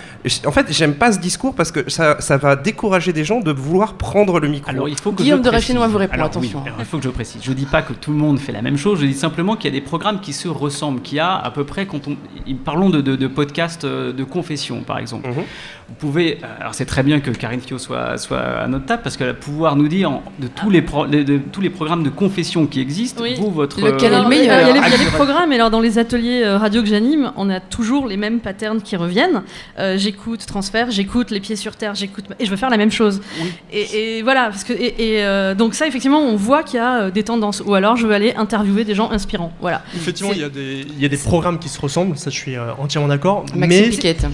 en 0.46 0.52
fait, 0.52 0.68
j'aime 0.72 0.94
pas 0.96 1.12
ce 1.12 1.20
discours 1.20 1.56
parce 1.56 1.72
que 1.72 1.90
ça, 1.90 2.20
ça 2.22 2.38
va 2.38 2.56
décourager 2.56 3.12
des 3.14 3.24
gens 3.24 3.40
de 3.40 3.52
vouloir 3.52 3.94
prendre 3.96 4.40
le 4.40 4.48
micro. 4.48 4.70
Alors 4.70 4.88
il 4.90 4.98
faut 5.00 5.12
que 5.12 5.24
Guillaume 5.24 5.40
je 5.40 5.44
de 5.46 5.50
précise. 5.50 5.68
Rachinois 5.70 5.88
vous 5.88 5.98
répond, 5.98 6.14
Alors, 6.14 6.28
attention. 6.28 6.60
oui, 6.60 6.68
alors, 6.68 6.80
il 6.80 6.86
faut 6.86 6.98
que 6.98 7.04
je 7.04 7.10
précise. 7.10 7.42
Je 7.44 7.54
dis 7.54 7.66
pas 7.66 7.82
que 7.82 7.94
tout 7.94 8.12
le 8.12 8.18
monde 8.18 8.40
fait 8.40 8.52
la 8.52 8.62
même 8.62 8.78
chose. 8.78 9.00
Je 9.02 9.06
dis 9.06 9.14
simplement 9.14 9.56
qu'il 9.56 9.74
y 9.74 9.76
a 9.76 9.80
des 9.80 9.86
programmes 9.86 10.20
qui 10.20 10.34
se 10.34 10.48
ressemblent, 10.48 11.02
qu'il 11.02 11.18
y 11.18 11.20
a 11.20 11.36
à 11.36 11.52
peu 11.52 11.64
près 11.64 11.86
quand 11.88 12.08
on 12.08 12.16
parlons 12.64 12.90
de, 12.90 13.02
de, 13.02 13.16
de 13.16 13.28
podcasts 13.28 13.86
euh, 13.86 14.14
de 14.14 14.24
confession 14.24 14.82
par 14.84 15.00
exemple. 15.00 15.28
Mhm. 15.30 15.44
Vous 15.92 16.08
pouvez, 16.08 16.38
euh, 16.42 16.48
alors 16.62 16.74
c'est 16.74 16.86
très 16.86 17.04
bien 17.04 17.20
que 17.20 17.32
Karine 17.32 17.60
Fio 17.60 17.78
soit, 17.78 18.18
soit 18.18 18.40
à 18.40 18.68
notre 18.68 18.86
table 18.86 19.02
parce 19.04 19.18
qu'elle 19.18 19.28
va 19.28 19.34
pouvoir 19.34 19.76
nous 19.76 19.90
dire 19.90 20.22
de 20.40 20.48
tous, 20.48 20.70
les 20.70 20.82
pro- 20.82 21.06
de, 21.06 21.22
de 21.22 21.38
tous 21.38 21.60
les 21.60 21.70
programmes 21.70 22.02
de 22.04 22.10
confession 22.10 22.66
qui 22.66 22.80
existent, 22.80 23.22
Oui. 23.22 23.36
vous, 23.38 23.52
votre. 23.52 23.82
Lequel 23.82 24.14
est 24.14 24.22
le 24.24 24.28
meilleur 24.30 24.62
Il 24.70 24.76
y 24.76 24.80
a, 24.80 24.98
des 24.98 25.06
programmes, 25.12 25.52
et 25.52 25.56
alors 25.56 25.70
dans 25.70 25.82
les 25.82 26.00
ateliers 26.00 26.44
euh, 26.44 26.58
radio 26.58 26.82
que 26.82 26.88
j'anime, 26.88 27.34
on 27.36 27.50
a 27.50 27.60
toujours 27.60 28.08
les 28.08 28.16
mêmes 28.16 28.40
patterns 28.40 28.82
qui 28.82 28.96
reviennent. 28.96 29.44
Euh, 29.80 29.98
j'écoute 29.98 30.46
transfert, 30.46 30.92
j'écoute 30.92 31.30
les 31.30 31.42
pieds 31.42 31.58
sur 31.58 31.76
terre, 31.76 31.94
j'écoute 31.94 32.24
et 32.40 32.46
je 32.46 32.50
veux 32.52 32.58
faire 32.58 32.70
la 32.70 32.78
même 32.78 32.92
chose. 32.92 33.22
Oui. 33.42 33.52
Et, 33.74 34.18
et 34.18 34.22
voilà, 34.24 34.46
parce 34.46 34.64
que 34.64 34.72
et, 34.74 34.96
et, 35.18 35.24
euh, 35.26 35.56
donc 35.56 35.76
ça 35.76 35.88
effectivement, 35.88 36.22
on 36.22 36.38
voit 36.38 36.64
qu'il 36.64 36.78
y 36.78 36.80
a 36.80 37.02
euh, 37.02 37.12
des 37.12 37.24
tendances. 37.24 37.62
Ou 37.66 37.74
alors 37.74 37.98
je 37.98 38.08
veux 38.08 38.14
aller 38.14 38.34
interviewer 38.36 38.86
des 38.86 38.96
gens 38.96 39.12
inspirants. 39.12 39.52
Voilà. 39.60 39.82
Effectivement, 39.94 40.32
il 40.34 40.40
y, 40.40 40.44
a 40.46 40.50
des, 40.50 40.86
il 40.88 41.02
y 41.02 41.06
a 41.06 41.10
des 41.10 41.18
programmes 41.18 41.60
qui 41.60 41.68
se 41.70 41.82
ressemblent, 41.82 42.18
ça 42.18 42.30
je 42.30 42.36
suis 42.38 42.56
euh, 42.56 42.72
entièrement 42.80 43.10
d'accord. 43.10 43.46
Maxime 43.56 43.84
Mais 43.84 43.90
Piquette. 43.90 44.26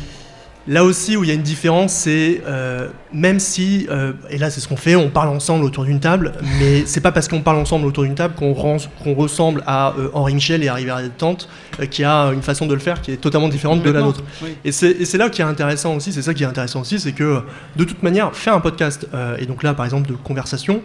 Là 0.67 0.83
aussi, 0.83 1.15
où 1.15 1.23
il 1.23 1.29
y 1.29 1.31
a 1.31 1.33
une 1.33 1.43
différence, 1.43 1.93
c'est 1.93 2.41
euh, 2.45 2.89
même 3.13 3.39
si, 3.39 3.87
euh, 3.89 4.11
et 4.29 4.37
là 4.37 4.49
c'est 4.49 4.59
ce 4.59 4.67
qu'on 4.67 4.75
fait, 4.75 4.97
on 4.97 5.09
parle 5.09 5.29
ensemble 5.29 5.63
autour 5.63 5.85
d'une 5.85 6.01
table, 6.01 6.33
mais 6.59 6.85
c'est 6.85 6.99
pas 6.99 7.13
parce 7.13 7.29
qu'on 7.29 7.41
parle 7.41 7.57
ensemble 7.57 7.85
autour 7.85 8.03
d'une 8.03 8.15
table 8.15 8.33
qu'on 8.35 9.13
ressemble 9.13 9.63
à 9.65 9.93
euh, 9.97 10.09
Henri 10.13 10.33
Michel 10.33 10.63
et 10.63 10.67
à 10.67 10.77
la 10.77 11.09
Tente, 11.09 11.47
qui 11.91 12.03
a 12.03 12.31
une 12.33 12.41
façon 12.41 12.65
de 12.65 12.73
le 12.73 12.79
faire 12.79 13.01
qui 13.01 13.11
est 13.11 13.17
totalement 13.17 13.49
différente 13.49 13.83
de 13.83 13.89
la 13.89 14.01
nôtre. 14.01 14.23
Et 14.65 14.71
c'est 14.71 15.17
là 15.17 15.29
qui 15.29 15.41
est 15.41 15.45
intéressant 15.45 15.95
aussi, 15.95 16.11
c'est 16.11 16.21
ça 16.21 16.33
qui 16.33 16.43
est 16.43 16.47
intéressant 16.47 16.81
aussi, 16.81 16.99
c'est 16.99 17.11
que 17.11 17.41
de 17.75 17.83
toute 17.83 18.03
manière, 18.03 18.35
faire 18.35 18.53
un 18.53 18.59
podcast, 18.59 19.07
et 19.39 19.45
donc 19.45 19.63
là 19.63 19.73
par 19.73 19.85
exemple 19.85 20.09
de 20.09 20.15
conversation, 20.15 20.81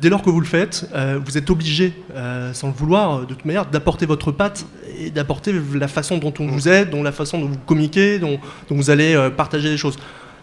dès 0.00 0.08
lors 0.08 0.22
que 0.22 0.30
vous 0.30 0.40
le 0.40 0.46
faites, 0.46 0.88
vous 1.24 1.38
êtes 1.38 1.50
obligé, 1.50 1.92
sans 2.52 2.68
le 2.68 2.74
vouloir, 2.74 3.20
de 3.20 3.26
toute 3.26 3.44
manière, 3.44 3.66
d'apporter 3.66 4.06
votre 4.06 4.32
patte 4.32 4.64
et 4.98 5.10
d'apporter 5.10 5.52
la 5.74 5.88
façon 5.88 6.18
dont 6.18 6.32
on 6.38 6.46
vous 6.46 6.68
aide, 6.68 6.90
dont 6.90 7.02
la 7.02 7.12
façon 7.12 7.38
dont 7.38 7.48
vous 7.48 7.58
communiquez, 7.66 8.18
dont, 8.18 8.38
dont 8.68 8.76
vous 8.76 8.90
allez 8.90 9.14
euh, 9.14 9.30
partager 9.30 9.68
des 9.70 9.76
choses. 9.76 9.96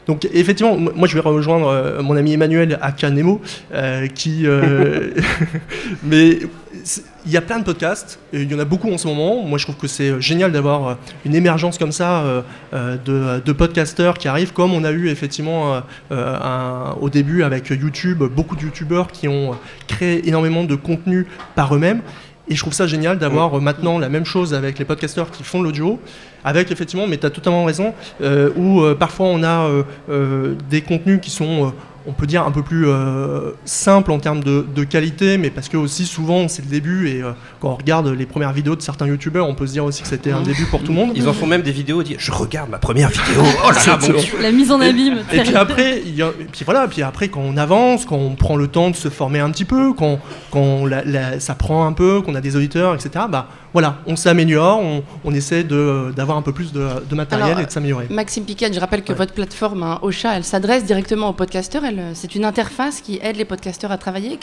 Donc 0.08 0.28
effectivement, 0.34 0.76
moi 0.78 1.08
je 1.08 1.14
vais 1.14 1.20
rejoindre 1.20 1.68
euh, 1.68 2.02
mon 2.02 2.16
ami 2.16 2.34
Emmanuel 2.34 2.80
à 2.82 2.92
Canemo, 2.92 3.42
euh, 3.74 4.08
qui... 4.08 4.46
mais 6.04 6.40
il 7.26 7.32
y 7.32 7.38
a 7.38 7.42
plein 7.42 7.60
de 7.60 7.64
podcasts, 7.64 8.20
et 8.34 8.42
il 8.42 8.52
y 8.52 8.56
en 8.56 8.60
a 8.60 8.66
beaucoup 8.66 8.92
en 8.92 8.98
ce 8.98 9.08
moment. 9.08 9.44
Moi 9.44 9.58
je 9.58 9.66
trouve 9.66 9.76
que 9.76 9.88
c'est 9.88 10.20
génial 10.22 10.52
d'avoir 10.52 10.98
une 11.26 11.36
émergence 11.36 11.78
comme 11.78 11.92
ça 11.92 12.44
de, 12.74 13.40
de, 13.40 13.52
podcasteurs 13.52 14.18
qui 14.18 14.28
arrivent, 14.28 14.54
comme 14.54 14.74
on 14.74 14.84
a 14.84 14.92
eu 14.92 15.10
effectivement 15.10 15.82
au 16.10 17.10
début 17.10 17.44
avec 17.44 17.68
YouTube, 17.70 18.24
beaucoup 18.24 18.56
de 18.56 18.62
YouTubeurs 18.62 19.12
qui 19.12 19.28
ont 19.28 19.56
créé 19.88 20.28
énormément 20.28 20.64
de 20.64 20.76
contenu 20.76 21.28
par 21.56 21.76
eux-mêmes. 21.76 22.02
Et 22.50 22.56
je 22.56 22.62
trouve 22.62 22.74
ça 22.74 22.88
génial 22.88 23.20
d'avoir 23.20 23.54
mm. 23.54 23.64
maintenant 23.64 24.00
la 24.00 24.10
même 24.10 24.26
chose 24.26 24.54
avec 24.54 24.80
les 24.80 24.86
podcasteurs 24.86 25.30
qui 25.30 25.44
font 25.44 25.62
l'audio, 25.62 26.00
avec 26.44 26.72
effectivement, 26.72 27.08
mais 27.08 27.18
tu 27.18 27.26
as 27.26 27.30
totalement 27.30 27.64
raison, 27.64 27.94
euh, 28.22 28.50
où 28.56 28.82
euh, 28.82 28.96
parfois 28.96 29.28
on 29.28 29.44
a 29.44 29.70
euh, 30.10 30.56
des 30.70 30.82
contenus 30.82 31.20
qui 31.22 31.30
sont 31.30 31.74
on 32.10 32.14
peut 32.14 32.26
dire 32.26 32.44
un 32.44 32.52
peu 32.52 32.64
plus 32.64 32.88
euh, 32.88 33.52
simple 33.66 34.12
en 34.12 34.20
termes 34.20 34.44
de, 34.44 34.84
qualité, 34.84 35.38
mais 35.38 35.50
parce 35.50 35.70
que 35.70 35.78
aussi 35.78 36.06
souvent 36.06 36.48
c'est 36.48 36.64
le 36.64 36.70
début 36.70 37.10
et 37.10 37.22
euh, 37.22 37.32
quand 37.60 37.70
on 37.70 37.76
regarde 37.76 38.08
les 38.08 38.26
premières 38.26 38.54
vidéos 38.54 38.76
de 38.76 38.82
certains 38.82 39.06
youtubeurs, 39.08 39.48
on 39.48 39.54
peut 39.54 39.68
se 39.68 39.74
dire 39.74 39.86
aussi 39.86 40.02
que 40.02 40.08
c'était 40.08 40.32
un 40.32 40.42
début 40.42 40.66
pour 40.66 40.82
tout 40.82 40.92
le 40.92 40.98
monde. 40.98 41.12
Ils 41.16 41.28
en 41.28 41.34
font 41.34 41.46
même 41.46 41.62
des 41.62 41.72
vidéos, 41.72 42.02
disent 42.02 42.16
je 42.18 42.32
regarde 42.32 42.70
ma 42.70 42.80
première 42.80 43.10
vidéo, 43.10 43.44
oh 43.66 43.72
là 43.72 43.86
là, 43.86 43.98
La 44.42 44.52
mise 44.52 44.72
en 44.72 44.82
abîme. 44.82 45.20
Et, 45.32 45.42
puis 45.42 45.56
après, 45.56 46.02
y 46.02 46.22
a, 46.22 46.32
puis 46.52 46.64
voilà, 46.66 46.88
puis 46.88 47.04
après 47.04 47.28
quand 47.28 47.42
on 47.42 47.58
avance, 47.58 48.06
quand 48.06 48.16
on 48.16 48.36
prend 48.36 48.56
le 48.56 48.68
temps 48.68 48.90
de 48.90 48.96
se 48.96 49.10
former 49.10 49.40
un 49.40 49.52
petit 49.52 49.66
peu, 49.66 49.94
quand, 49.94 50.20
quand 50.50 50.86
ça 51.40 51.56
prend 51.56 51.86
un 51.86 51.94
peu, 51.94 52.22
qu'on 52.22 52.36
a 52.36 52.42
des 52.42 52.56
auditeurs, 52.56 52.96
etc. 52.96 53.26
Bah 53.30 53.48
voilà, 53.74 53.98
on 54.08 54.16
s'améliore, 54.16 54.82
on, 55.24 55.34
essaie 55.34 55.64
d'avoir 55.64 56.38
un 56.38 56.42
peu 56.42 56.52
plus 56.52 56.74
de, 56.74 57.16
matériel 57.16 57.60
et 57.60 57.66
de 57.66 57.72
s'améliorer. 57.72 58.08
Maxime 58.10 58.44
Piquet, 58.44 58.72
je 58.74 58.80
rappelle 58.80 59.04
que 59.04 59.14
votre 59.14 59.34
plateforme 59.34 59.84
hein, 59.84 60.00
Ocha, 60.02 60.36
elle 60.36 60.44
s'adresse 60.44 60.86
directement 60.86 61.30
aux 61.30 61.34
podcasteurs. 61.34 61.84
C'est 62.14 62.36
une 62.36 62.46
interface 62.46 63.02
qui 63.02 63.20
aide 63.22 63.36
les 63.36 63.46
podcasteurs 63.46 63.92
à 63.92 63.98
travailler. 63.98 64.40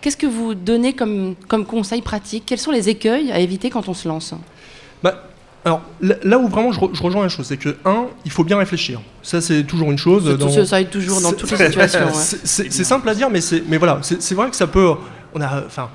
Qu'est-ce 0.00 0.16
que 0.16 0.26
vous 0.26 0.54
donnez 0.54 0.92
comme, 0.92 1.34
comme 1.48 1.66
conseil 1.66 2.02
pratique? 2.02 2.44
Quels 2.46 2.58
sont 2.58 2.70
les 2.70 2.88
écueils 2.88 3.32
à 3.32 3.38
éviter 3.40 3.70
quand 3.70 3.88
on 3.88 3.94
se 3.94 4.08
lance? 4.08 4.34
Bah, 5.02 5.30
alors 5.64 5.82
là 6.00 6.38
où 6.38 6.48
vraiment 6.48 6.72
je, 6.72 6.80
rejoins 6.80 7.22
la 7.22 7.28
chose, 7.28 7.46
c'est 7.46 7.58
que 7.58 7.76
un, 7.84 8.06
il 8.24 8.30
faut 8.30 8.44
bien 8.44 8.56
réfléchir. 8.56 9.00
Ça 9.22 9.40
c'est 9.40 9.64
toujours 9.64 9.90
une 9.90 9.98
chose. 9.98 10.24
Dans... 10.38 10.64
Ça 10.64 10.80
aide 10.80 10.90
toujours 10.90 11.20
dans 11.20 11.32
toutes 11.32 11.50
les 11.50 11.66
situations. 11.66 12.08
C'est 12.12 12.84
simple 12.84 13.08
à 13.08 13.14
dire, 13.14 13.28
mais 13.28 13.40
mais 13.68 13.76
voilà, 13.76 14.00
c'est 14.02 14.34
vrai 14.34 14.48
que 14.48 14.56
ça 14.56 14.66
peut. 14.66 14.92
On 15.32 15.40
a, 15.40 15.64
enfin, 15.64 15.90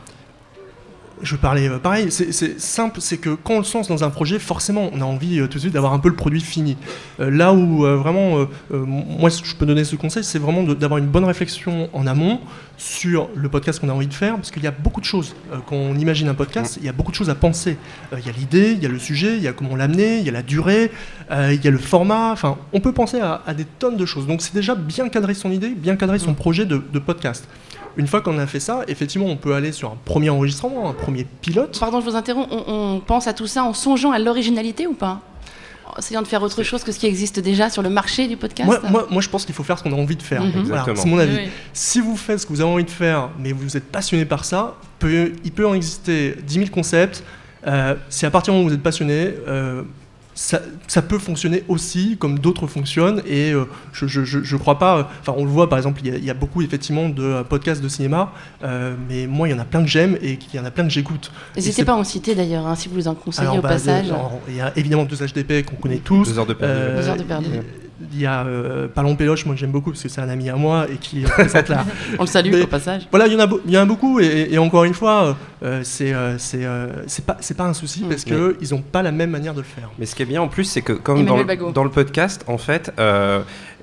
je 1.21 1.35
parlais 1.35 1.69
euh, 1.69 1.79
pareil, 1.79 2.11
c'est 2.11 2.59
simple, 2.59 2.99
c'est 3.01 3.17
que 3.17 3.29
quand 3.29 3.55
on 3.55 3.63
se 3.63 3.77
lance 3.77 3.87
dans 3.87 4.03
un 4.03 4.09
projet, 4.09 4.39
forcément, 4.39 4.89
on 4.93 5.01
a 5.01 5.05
envie 5.05 5.39
euh, 5.39 5.47
tout 5.47 5.55
de 5.55 5.59
suite 5.59 5.73
d'avoir 5.73 5.93
un 5.93 5.99
peu 5.99 6.09
le 6.09 6.15
produit 6.15 6.41
fini. 6.41 6.77
Euh, 7.19 7.29
là 7.31 7.53
où 7.53 7.81
vraiment, 7.81 8.47
moi, 8.71 9.29
je 9.29 9.55
peux 9.55 9.65
donner 9.65 9.83
ce 9.83 9.95
conseil, 9.95 10.23
c'est 10.23 10.39
vraiment 10.39 10.63
d'avoir 10.63 10.97
une 10.97 11.07
bonne 11.07 11.23
réflexion 11.23 11.89
en 11.93 12.07
amont 12.07 12.39
sur 12.77 13.29
le 13.35 13.47
podcast 13.49 13.79
qu'on 13.79 13.89
a 13.89 13.93
envie 13.93 14.07
de 14.07 14.13
faire, 14.13 14.35
parce 14.35 14.51
qu'il 14.51 14.63
y 14.63 14.67
a 14.67 14.71
beaucoup 14.71 14.99
de 14.99 15.05
choses. 15.05 15.35
quand 15.67 15.75
on 15.75 15.95
imagine 15.95 16.27
un 16.27 16.33
podcast, 16.33 16.77
il 16.79 16.85
y 16.85 16.89
a 16.89 16.91
beaucoup 16.91 17.11
de 17.11 17.15
choses 17.15 17.29
à 17.29 17.35
penser. 17.35 17.77
Il 18.17 18.25
y 18.25 18.29
a 18.29 18.33
l'idée, 18.33 18.71
il 18.71 18.83
y 18.83 18.85
a 18.85 18.89
le 18.89 18.99
sujet, 18.99 19.37
il 19.37 19.43
y 19.43 19.47
a 19.47 19.53
comment 19.53 19.75
l'amener, 19.75 20.19
il 20.19 20.25
y 20.25 20.29
a 20.29 20.33
la 20.33 20.41
durée, 20.41 20.91
il 21.31 21.63
y 21.63 21.67
a 21.67 21.71
le 21.71 21.77
format. 21.77 22.31
Enfin, 22.31 22.57
on 22.73 22.81
peut 22.81 22.93
penser 22.93 23.19
à, 23.21 23.53
des 23.53 23.65
tonnes 23.65 23.97
de 23.97 24.05
choses. 24.05 24.27
Donc, 24.27 24.41
c'est 24.41 24.53
déjà 24.53 24.75
bien 24.75 25.09
cadrer 25.09 25.33
son 25.33 25.51
idée, 25.51 25.69
bien 25.69 25.95
cadrer 25.95 26.19
son 26.19 26.33
projet 26.33 26.65
de, 26.65 26.81
de 26.91 26.99
podcast. 26.99 27.47
Une 27.97 28.07
fois 28.07 28.21
qu'on 28.21 28.37
a 28.37 28.47
fait 28.47 28.59
ça, 28.59 28.81
effectivement, 28.87 29.27
on 29.27 29.37
peut 29.37 29.53
aller 29.53 29.71
sur 29.71 29.91
un 29.91 29.97
premier 30.03 30.29
enregistrement, 30.29 30.89
un 30.89 30.93
premier 30.93 31.25
pilote. 31.41 31.77
Pardon, 31.79 32.01
je 32.01 32.05
vous 32.05 32.15
interromps. 32.15 32.47
On, 32.51 33.01
pense 33.05 33.27
à 33.27 33.33
tout 33.33 33.47
ça 33.47 33.63
en 33.63 33.73
songeant 33.73 34.11
à 34.11 34.19
l'originalité 34.19 34.87
ou 34.87 34.93
pas? 34.93 35.21
En 35.85 35.97
essayant 35.99 36.21
de 36.21 36.27
faire 36.27 36.41
autre 36.41 36.63
chose 36.63 36.83
que 36.83 36.91
ce 36.91 36.99
qui 36.99 37.05
existe 37.05 37.39
déjà 37.39 37.69
sur 37.69 37.81
le 37.81 37.89
marché 37.89 38.27
du 38.27 38.37
podcast 38.37 38.67
Moi, 38.89 39.07
moi, 39.09 39.21
je 39.21 39.29
pense 39.29 39.45
qu'il 39.45 39.55
faut 39.55 39.63
faire 39.63 39.77
ce 39.77 39.83
qu'on 39.83 39.93
a 39.93 39.95
envie 39.95 40.15
de 40.15 40.23
faire. 40.23 40.43
Mhm. 40.43 40.95
c'est 40.95 41.05
mon 41.05 41.19
avis. 41.19 41.39
Si 41.73 42.01
vous 42.01 42.17
faites 42.17 42.39
ce 42.39 42.45
que 42.45 42.53
vous 42.53 42.61
avez 42.61 42.69
envie 42.69 42.83
de 42.83 42.89
faire, 42.89 43.29
mais 43.39 43.51
vous 43.51 43.77
êtes 43.77 43.91
passionné 43.91 44.25
par 44.25 44.45
ça, 44.45 44.75
il 45.03 45.51
peut 45.51 45.67
en 45.67 45.73
exister 45.73 46.35
10 46.45 46.53
000 46.53 46.65
concepts. 46.69 47.23
Euh, 47.67 47.95
si 48.09 48.25
à 48.25 48.31
partir 48.31 48.53
du 48.53 48.57
moment 48.57 48.67
où 48.67 48.69
vous 48.69 48.75
êtes 48.75 48.83
passionné, 48.83 49.33
euh, 49.47 49.81
ça, 50.35 51.01
peut 51.01 51.17
fonctionner 51.17 51.63
aussi 51.69 52.17
comme 52.17 52.39
d'autres 52.39 52.67
fonctionnent 52.67 53.21
et 53.25 53.51
euh, 53.53 53.65
je, 53.93 54.05
je, 54.05 54.57
crois 54.57 54.77
pas. 54.77 54.97
Euh, 54.97 55.03
enfin, 55.21 55.33
on 55.37 55.45
le 55.45 55.49
voit 55.49 55.69
par 55.69 55.79
exemple, 55.79 56.01
il 56.03 56.23
y, 56.23 56.29
a 56.29 56.33
beaucoup 56.33 56.61
effectivement 56.61 57.07
de 57.07 57.23
euh, 57.23 57.43
podcasts 57.43 57.81
de 57.81 57.87
cinéma, 57.87 58.31
mais 58.61 59.27
moi 59.27 59.47
il 59.47 59.51
y 59.51 59.53
en 59.53 59.59
a 59.59 59.65
plein 59.65 59.81
que 59.81 59.89
j'aime 59.89 60.17
et 60.21 60.37
il 60.53 60.55
y 60.55 60.59
en 60.59 60.65
a 60.65 60.71
plein 60.71 60.83
que 60.83 60.89
j'écoute. 60.89 61.31
N'hésitez 61.55 61.85
pas 61.85 61.93
à 61.93 61.95
en 61.95 62.03
citer 62.03 62.35
d'ailleurs, 62.35 62.67
hein, 62.67 62.75
si 62.75 62.89
vous 62.89 63.07
en 63.07 63.15
conseillez 63.15 63.57
au 63.57 63.61
bah, 63.61 63.69
passage. 63.69 64.07
Il 64.49 64.55
y 64.55 64.61
a 64.61 64.73
évidemment 64.75 65.05
deux 65.05 65.15
HDP 65.15 65.65
qu'on 65.65 65.77
connaît 65.77 65.97
tous. 65.97 66.27
Deux 66.27 66.37
heures 66.37 66.45
de 66.45 66.53
perdu. 66.53 66.95
deux 66.97 67.07
heures 67.07 67.17
de 67.17 67.23
perdu 67.23 67.49
il 68.13 68.21
y 68.21 68.25
a 68.25 68.45
euh, 68.45 68.87
Palon 68.87 69.15
Péloche, 69.15 69.45
moi 69.45 69.55
que 69.55 69.61
j'aime 69.61 69.71
beaucoup 69.71 69.91
parce 69.91 70.03
que 70.03 70.09
c'est 70.09 70.21
un 70.21 70.29
ami 70.29 70.49
à 70.49 70.55
moi 70.55 70.85
et 70.91 70.97
qui 70.97 71.21
présente 71.21 71.69
la. 71.69 71.85
On 72.19 72.23
le 72.23 72.27
salue 72.27 72.53
au 72.61 72.67
passage. 72.67 73.07
Voilà, 73.09 73.27
il 73.27 73.33
y 73.33 73.35
en 73.35 73.39
a, 73.39 73.49
il 73.65 73.71
y 73.71 73.77
en 73.77 73.81
a 73.81 73.85
beaucoup 73.85 74.19
et, 74.19 74.57
encore 74.57 74.83
une 74.83 74.93
fois, 74.93 75.37
euh, 75.63 75.81
c'est 75.83 76.13
euh, 76.13 76.37
c'est 76.37 76.67
c'est 77.07 77.25
pas 77.25 77.37
c'est 77.39 77.55
pas 77.55 77.63
un 77.65 77.73
souci 77.73 78.03
mm. 78.03 78.09
parce 78.09 78.25
que 78.25 78.57
ils 78.61 78.73
ont 78.73 78.81
pas 78.81 79.01
la 79.01 79.11
même 79.11 79.29
manière 79.29 79.53
de 79.53 79.61
le 79.61 79.65
faire. 79.65 79.89
Mais 79.99 80.05
ce 80.05 80.15
qui 80.15 80.23
est 80.23 80.25
bien 80.25 80.41
en 80.41 80.47
plus, 80.47 80.65
c'est 80.65 80.81
que 80.81 80.93
comme 80.93 81.25
dans 81.25 81.37
le, 81.37 81.71
dans 81.71 81.83
le, 81.83 81.89
podcast, 81.89 82.43
en 82.47 82.57
fait, 82.57 82.91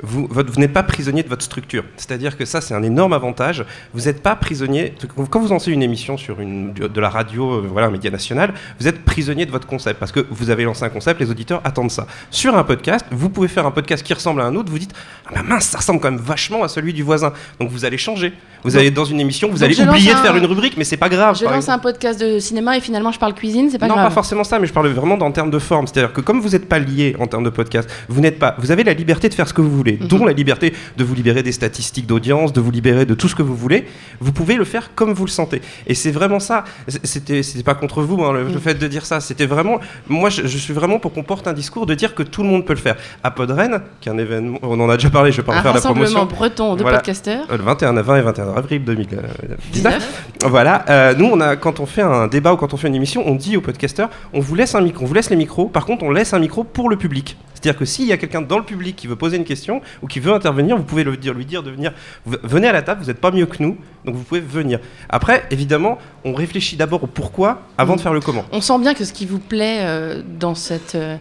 vous, 0.02 0.28
vous 0.28 0.60
n'êtes 0.60 0.72
pas 0.72 0.82
prisonnier 0.82 1.22
de 1.22 1.28
votre 1.28 1.44
structure. 1.44 1.84
C'est-à-dire 1.96 2.36
que 2.36 2.44
ça, 2.44 2.60
c'est 2.60 2.74
un 2.74 2.82
énorme 2.82 3.12
avantage. 3.12 3.64
Vous 3.94 4.02
n'êtes 4.02 4.22
pas 4.22 4.34
prisonnier. 4.34 4.94
Quand 5.30 5.40
vous 5.40 5.48
lancez 5.48 5.70
une 5.70 5.82
émission 5.82 6.16
sur 6.16 6.40
une, 6.40 6.72
de 6.72 7.00
la 7.00 7.08
radio, 7.08 7.52
euh, 7.52 7.68
voilà, 7.70 7.86
un 7.86 7.90
média 7.90 8.10
national, 8.10 8.52
vous 8.80 8.88
êtes 8.88 9.04
prisonnier 9.04 9.46
de 9.46 9.52
votre 9.52 9.66
concept 9.66 10.00
parce 10.00 10.10
que 10.10 10.26
vous 10.30 10.50
avez 10.50 10.64
lancé 10.64 10.84
un 10.84 10.88
concept, 10.88 11.20
les 11.20 11.30
auditeurs 11.30 11.60
attendent 11.64 11.90
ça. 11.90 12.06
Sur 12.30 12.56
un 12.56 12.64
podcast, 12.64 13.06
vous 13.10 13.28
pouvez 13.28 13.48
faire 13.48 13.64
un 13.64 13.70
podcast 13.70 14.02
qui 14.02 14.12
ressemble 14.12 14.40
à 14.40 14.44
un 14.44 14.56
autre, 14.56 14.70
vous 14.70 14.78
dites 14.78 14.94
Ah 15.34 15.42
mince, 15.42 15.66
ça 15.66 15.78
ressemble 15.78 16.00
quand 16.00 16.10
même 16.10 16.20
vachement 16.20 16.64
à 16.64 16.68
celui 16.68 16.92
du 16.92 17.02
voisin. 17.02 17.32
Donc 17.60 17.70
vous 17.70 17.84
allez 17.84 17.98
changer. 17.98 18.32
Vous 18.64 18.76
allez 18.76 18.90
dans 18.90 19.04
une 19.04 19.20
émission, 19.20 19.50
vous 19.50 19.62
allez 19.62 19.80
oublier 19.80 20.14
de 20.14 20.18
faire 20.18 20.36
une 20.36 20.46
rubrique, 20.46 20.76
mais 20.76 20.84
c'est 20.84 20.96
pas 20.96 21.08
grave. 21.08 21.36
Je 21.38 21.44
lance 21.44 21.68
un 21.72 21.78
podcast 21.78 22.20
de 22.20 22.38
cinéma 22.38 22.76
et 22.76 22.80
finalement 22.80 23.12
je 23.12 23.18
parle 23.18 23.34
cuisine, 23.34 23.68
c'est 23.70 23.78
pas 23.78 23.86
grave. 23.88 23.98
Non, 23.98 24.04
pas 24.04 24.10
forcément 24.10 24.44
ça, 24.44 24.58
mais 24.58 24.66
je 24.66 24.72
parle 24.72 24.88
vraiment 24.88 25.14
en 25.14 25.32
termes 25.32 25.50
de 25.50 25.58
forme. 25.58 25.86
C'est-à-dire 25.86 26.12
que 26.12 26.20
comme 26.20 26.40
vous 26.40 26.50
n'êtes 26.50 26.68
pas 26.68 26.78
lié 26.78 27.16
en 27.18 27.26
termes 27.26 27.44
de 27.44 27.50
podcast, 27.50 27.88
vous 28.08 28.20
n'êtes 28.20 28.38
pas, 28.38 28.54
vous 28.58 28.70
avez 28.70 28.84
la 28.84 28.92
liberté 28.92 29.28
de 29.28 29.34
faire 29.34 29.48
ce 29.48 29.54
que 29.54 29.60
vous 29.60 29.70
voulez, 29.70 29.98
mhm. 30.00 30.08
dont 30.08 30.24
la 30.24 30.32
liberté 30.32 30.74
de 30.96 31.04
vous 31.04 31.14
libérer 31.14 31.42
des 31.42 31.52
statistiques 31.52 32.06
d'audience, 32.06 32.52
de 32.52 32.60
vous 32.60 32.70
libérer 32.70 33.06
de 33.06 33.14
tout 33.14 33.28
ce 33.28 33.34
que 33.34 33.42
vous 33.42 33.56
voulez. 33.56 33.86
Vous 34.20 34.32
pouvez 34.32 34.56
le 34.56 34.64
faire 34.64 34.94
comme 34.94 35.12
vous 35.12 35.24
le 35.24 35.30
sentez. 35.30 35.62
Et 35.86 35.94
c'est 35.94 36.10
vraiment 36.10 36.40
ça. 36.40 36.64
C'était, 37.02 37.42
c'était 37.42 37.64
pas 37.64 37.74
contre 37.74 38.02
vous 38.02 38.22
hein, 38.24 38.32
le, 38.32 38.44
mm. 38.44 38.58
fait 38.60 38.74
de 38.74 38.86
dire 38.86 39.06
ça. 39.06 39.20
C'était 39.20 39.46
vraiment. 39.46 39.80
Moi, 40.08 40.30
je, 40.30 40.46
suis 40.46 40.74
vraiment 40.74 40.98
pour 40.98 41.12
qu'on 41.12 41.22
porte 41.22 41.48
un 41.48 41.52
discours 41.52 41.86
de 41.86 41.94
dire 41.94 42.14
que 42.14 42.22
tout 42.22 42.42
le 42.42 42.48
monde 42.48 42.64
peut 42.64 42.74
le 42.74 42.78
faire. 42.78 42.96
À 43.22 43.30
Podren, 43.30 43.80
qui 44.00 44.08
est 44.08 44.12
un 44.12 44.18
événement, 44.18 44.58
on 44.62 44.78
en 44.80 44.88
a 44.90 44.96
déjà 44.96 45.10
parlé, 45.10 45.32
je 45.32 45.38
vais 45.38 45.42
pas 45.42 45.58
en 45.58 45.62
faire 45.62 45.74
la 45.74 45.80
promotion. 45.80 46.22
Un 46.22 46.26
breton 46.26 46.76
de 46.76 46.82
podcasteurs. 46.82 47.46
Euh, 47.50 47.56
le 47.56 47.64
21 47.64 47.92
20 48.02 48.16
et 48.16 48.22
21 48.22 48.54
avril 48.54 48.84
2019. 48.84 50.24
Voilà. 50.46 50.84
Euh, 50.88 51.14
nous, 51.14 51.26
on 51.26 51.40
a, 51.40 51.51
quand 51.56 51.80
on 51.80 51.86
fait 51.86 52.02
un 52.02 52.26
débat 52.26 52.52
ou 52.52 52.56
quand 52.56 52.74
on 52.74 52.76
fait 52.76 52.88
une 52.88 52.94
émission, 52.94 53.22
on 53.26 53.34
dit 53.34 53.56
aux 53.56 53.60
podcasteurs, 53.60 54.10
on 54.32 54.40
vous 54.40 54.54
laisse 54.54 54.74
un 54.74 54.80
micro, 54.80 55.04
on 55.04 55.06
vous 55.06 55.14
laisse 55.14 55.30
les 55.30 55.36
micros. 55.36 55.66
Par 55.66 55.86
contre, 55.86 56.04
on 56.04 56.10
laisse 56.10 56.34
un 56.34 56.38
micro 56.38 56.64
pour 56.64 56.88
le 56.88 56.96
public. 56.96 57.36
C'est-à-dire 57.54 57.78
que 57.78 57.84
s'il 57.84 58.06
y 58.06 58.12
a 58.12 58.16
quelqu'un 58.16 58.42
dans 58.42 58.58
le 58.58 58.64
public 58.64 58.96
qui 58.96 59.06
veut 59.06 59.14
poser 59.14 59.36
une 59.36 59.44
question 59.44 59.82
ou 60.02 60.08
qui 60.08 60.18
veut 60.18 60.32
intervenir, 60.32 60.76
vous 60.76 60.82
pouvez 60.82 61.04
le 61.04 61.16
dire, 61.16 61.32
lui 61.32 61.46
dire 61.46 61.62
de 61.62 61.70
venir. 61.70 61.92
Venez 62.26 62.66
à 62.66 62.72
la 62.72 62.82
table, 62.82 63.02
vous 63.02 63.06
n'êtes 63.06 63.20
pas 63.20 63.30
mieux 63.30 63.46
que 63.46 63.62
nous, 63.62 63.76
donc 64.04 64.16
vous 64.16 64.24
pouvez 64.24 64.40
venir. 64.40 64.80
Après, 65.08 65.44
évidemment, 65.50 65.98
on 66.24 66.34
réfléchit 66.34 66.76
d'abord 66.76 67.04
au 67.04 67.06
pourquoi 67.06 67.62
avant 67.78 67.94
de 67.94 68.00
faire 68.00 68.12
le 68.12 68.20
comment. 68.20 68.44
On 68.50 68.60
sent 68.60 68.78
bien 68.80 68.94
que 68.94 69.04
ce 69.04 69.12
qui 69.12 69.26
vous 69.26 69.38
plaît 69.38 69.78
euh, 69.82 70.22
dans 70.26 70.56
cette. 70.56 70.96
Euh, 70.96 71.18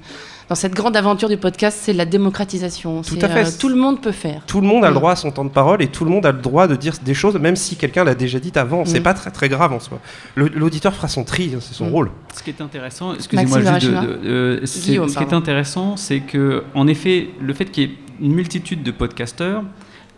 dans 0.51 0.55
cette 0.55 0.73
grande 0.73 0.97
aventure 0.97 1.29
du 1.29 1.37
podcast, 1.37 1.79
c'est 1.81 1.93
la 1.93 2.03
démocratisation. 2.03 3.03
Tout 3.03 3.17
à 3.21 3.29
fait. 3.29 3.47
Euh, 3.47 3.57
tout 3.57 3.69
le 3.69 3.75
monde 3.75 4.01
peut 4.01 4.11
faire. 4.11 4.43
Tout 4.45 4.59
le 4.59 4.67
monde 4.67 4.83
a 4.83 4.89
le 4.89 4.95
mm. 4.95 4.97
droit 4.97 5.11
à 5.13 5.15
son 5.15 5.31
temps 5.31 5.45
de 5.45 5.49
parole 5.49 5.81
et 5.81 5.87
tout 5.87 6.03
le 6.03 6.11
monde 6.11 6.25
a 6.25 6.33
le 6.33 6.41
droit 6.41 6.67
de 6.67 6.75
dire 6.75 6.93
des 7.05 7.13
choses, 7.13 7.35
même 7.35 7.55
si 7.55 7.77
quelqu'un 7.77 8.03
l'a 8.03 8.15
déjà 8.15 8.37
dit 8.37 8.51
avant. 8.55 8.83
C'est 8.83 8.99
mm. 8.99 9.03
pas 9.03 9.13
très 9.13 9.31
très 9.31 9.47
grave 9.47 9.71
en 9.71 9.79
soi. 9.79 10.01
L'auditeur 10.35 10.93
fera 10.93 11.07
son 11.07 11.23
tri, 11.23 11.53
hein, 11.55 11.59
c'est 11.61 11.73
son 11.73 11.85
mm. 11.85 11.93
rôle. 11.93 12.11
Ce 12.35 12.43
qui 12.43 12.49
est 12.49 12.59
intéressant, 12.59 13.13
excusez-moi, 13.13 13.59
ce 13.61 15.17
qui 15.17 15.23
est 15.23 15.33
intéressant, 15.33 15.95
c'est 15.95 16.19
que 16.19 16.65
en 16.75 16.85
effet, 16.87 17.29
le 17.39 17.53
fait 17.53 17.71
qu'il 17.71 17.83
y 17.83 17.85
ait 17.85 17.95
une 18.19 18.33
multitude 18.33 18.83
de 18.83 18.91
podcasteurs, 18.91 19.63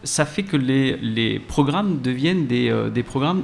ça 0.03 0.25
fait 0.25 0.41
que 0.41 0.57
les, 0.57 0.97
les 0.97 1.37
programmes 1.37 1.99
deviennent 2.01 2.47
des, 2.47 2.71
euh, 2.71 2.89
des 2.89 3.03
programmes 3.03 3.43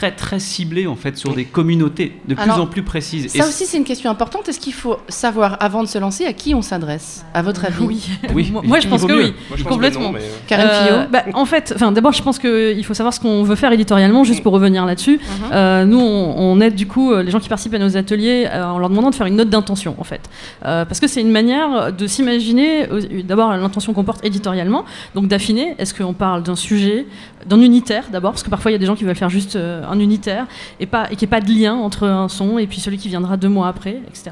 très 0.00 0.12
très 0.12 0.38
ciblé 0.38 0.86
en 0.86 0.96
fait 0.96 1.18
sur 1.18 1.34
des 1.34 1.44
communautés 1.44 2.14
de 2.26 2.34
plus 2.34 2.50
en 2.50 2.66
plus 2.66 2.82
précises. 2.82 3.28
Ça 3.28 3.46
aussi, 3.46 3.66
c'est 3.66 3.76
une 3.76 3.84
question 3.84 4.10
importante. 4.10 4.48
Est-ce 4.48 4.58
qu'il 4.58 4.72
faut 4.72 4.96
savoir, 5.08 5.58
avant 5.60 5.82
de 5.82 5.88
se 5.88 5.98
lancer, 5.98 6.24
à 6.24 6.32
qui 6.32 6.54
on 6.54 6.62
s'adresse, 6.62 7.22
à 7.34 7.42
votre 7.42 7.66
avis 7.66 7.84
Oui. 7.84 8.08
Oui, 8.34 8.50
moi, 8.64 8.80
je 8.80 8.88
pense 8.88 9.04
que 9.04 9.12
mieux. 9.12 9.24
oui. 9.24 9.34
Moi, 9.50 9.58
je 9.58 9.64
Complètement. 9.64 10.00
non, 10.04 10.12
mais, 10.12 10.20
euh, 10.20 10.36
Karen 10.46 10.68
Euh, 10.70 10.86
Fillot 10.86 11.08
bah, 11.12 11.24
En 11.34 11.44
fait, 11.44 11.72
enfin, 11.76 11.92
d'abord, 11.92 12.12
je 12.12 12.22
pense 12.22 12.38
qu'il 12.38 12.82
faut 12.84 12.94
savoir 12.94 13.12
ce 13.12 13.20
qu'on 13.20 13.42
veut 13.42 13.56
faire 13.56 13.72
éditorialement, 13.72 14.24
juste 14.24 14.42
pour 14.42 14.52
revenir 14.54 14.86
là-dessus. 14.86 15.20
Euh, 15.52 15.84
nous, 15.84 15.98
on, 16.00 16.34
on 16.38 16.60
aide 16.62 16.74
du 16.74 16.86
coup 16.86 17.12
euh, 17.12 17.22
les 17.22 17.30
gens 17.30 17.40
qui 17.40 17.48
participent 17.50 17.74
à 17.74 17.78
nos 17.78 17.96
ateliers 17.98 18.46
euh, 18.50 18.64
en 18.64 18.78
leur 18.78 18.88
demandant 18.88 19.10
de 19.10 19.14
faire 19.14 19.26
une 19.26 19.36
note 19.36 19.50
d'intention, 19.50 19.94
en 19.98 20.04
fait. 20.04 20.22
Euh, 20.64 20.84
parce 20.86 21.00
que 21.00 21.06
c'est 21.08 21.20
une 21.20 21.30
manière 21.32 21.92
de 21.92 22.06
s'imaginer, 22.06 22.88
euh, 22.90 23.22
d'abord, 23.24 23.50
l'intention 23.54 23.92
qu'on 23.92 24.04
porte 24.04 24.24
éditorialement, 24.24 24.84
donc 25.14 25.28
d'affiner, 25.28 25.74
est-ce 25.78 25.92
qu'on 25.92 26.14
parle 26.14 26.42
d'un 26.42 26.56
sujet, 26.56 27.06
d'un 27.46 27.60
unitaire 27.60 28.04
d'abord, 28.12 28.32
parce 28.32 28.42
que 28.42 28.50
parfois 28.50 28.70
il 28.70 28.74
y 28.74 28.76
a 28.76 28.78
des 28.78 28.86
gens 28.86 28.96
qui 28.96 29.04
veulent 29.04 29.16
faire 29.16 29.30
juste 29.30 29.56
euh, 29.56 29.82
un 29.90 29.98
unitaire 29.98 30.46
et, 30.78 30.86
pas, 30.86 31.04
et 31.10 31.16
qu'il 31.16 31.26
n'y 31.28 31.34
ait 31.34 31.40
pas 31.40 31.40
de 31.40 31.50
lien 31.52 31.74
entre 31.74 32.06
un 32.06 32.28
son 32.28 32.58
et 32.58 32.66
puis 32.66 32.80
celui 32.80 32.98
qui 32.98 33.08
viendra 33.08 33.36
deux 33.36 33.48
mois 33.48 33.68
après, 33.68 34.00
etc. 34.08 34.30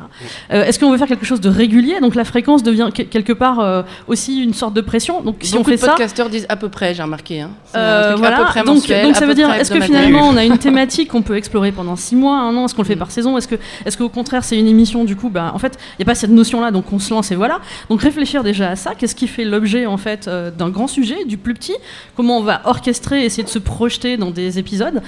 Euh, 0.53 0.65
est-ce 0.65 0.79
qu'on 0.79 0.91
veut 0.91 0.99
faire 0.99 1.07
quelque 1.09 1.27
chose 1.27 1.41
de 1.41 1.49
régulier? 1.49 2.01
Donc 2.01 2.15
la 2.15 2.25
fréquence 2.25 2.63
devient 2.63 2.91
que- 2.95 3.03
quelque 3.03 3.33
part 3.33 3.61
euh, 3.61 3.83
aussi 4.07 4.43
une 4.43 4.55
sorte 4.55 4.75
de 4.75 4.81
pression. 4.81 5.21
Donc 5.23 5.37
si 5.41 5.53
Beaucoup 5.53 5.63
on 5.63 5.65
fait 5.65 5.77
de 5.77 5.81
ça, 5.81 5.89
podcasteurs 5.89 6.29
disent 6.31 6.47
à 6.49 6.57
peu 6.57 6.69
près, 6.69 6.95
j'ai 6.95 7.03
remarqué. 7.03 7.41
Hein. 7.41 7.51
Euh, 7.75 8.03
truc 8.13 8.13
à 8.15 8.17
voilà. 8.19 8.37
peu 8.39 8.45
près 8.45 8.63
donc, 8.65 8.77
mensuel, 8.77 9.05
donc 9.05 9.17
ça 9.17 9.27
veut 9.27 9.35
dire, 9.35 9.51
est-ce 9.53 9.71
que 9.73 9.81
finalement 9.81 10.29
on 10.29 10.37
a 10.37 10.45
une 10.45 10.59
thématique 10.69 11.09
qu'on 11.11 11.23
peut 11.23 11.37
explorer 11.37 11.73
pendant 11.73 11.97
six 11.97 12.17
mois, 12.17 12.39
un 12.39 12.57
an? 12.57 12.65
Est-ce 12.65 12.75
qu'on 12.75 12.83
le 12.83 12.87
fait 12.89 12.95
Mm. 12.97 12.99
par 12.99 13.11
saison? 13.11 13.37
Est-ce 13.39 13.49
que, 13.49 13.57
est-ce 13.85 13.97
qu'au 13.99 14.09
contraire 14.09 14.45
c'est 14.45 14.59
une 14.59 14.67
émission? 14.69 15.05
Du 15.05 15.17
coup 15.17 15.29
bah, 15.31 15.53
En 15.55 15.59
fait, 15.59 15.79
il 15.93 16.01
n'y 16.01 16.03
a 16.05 16.07
pas 16.07 16.15
cette 16.15 16.31
notion-là, 16.31 16.71
donc 16.71 16.93
on 16.93 16.99
se 16.99 17.13
lance 17.13 17.31
et 17.31 17.35
voilà. 17.37 17.61
Donc 17.91 18.01
réfléchir 18.03 18.43
déjà 18.43 18.71
à 18.71 18.77
ça. 18.77 18.95
Qu'est-ce 18.97 19.15
qui 19.15 19.27
fait 19.29 19.45
l'objet 19.45 19.87
en 19.87 19.97
fait 19.97 20.29
d'un 20.29 20.69
grand 20.71 20.87
sujet, 20.87 21.25
du 21.27 21.37
plus 21.39 21.55
petit? 21.55 21.75
Comment 22.17 22.39
on 22.39 22.43
va 22.43 22.61
orchestrer, 22.65 23.25
essayer 23.25 23.43
de 23.45 23.49
se 23.49 23.59
projeter 23.59 24.17
dans 24.17 24.31
des 24.31 24.59
épisodes? 24.59 25.01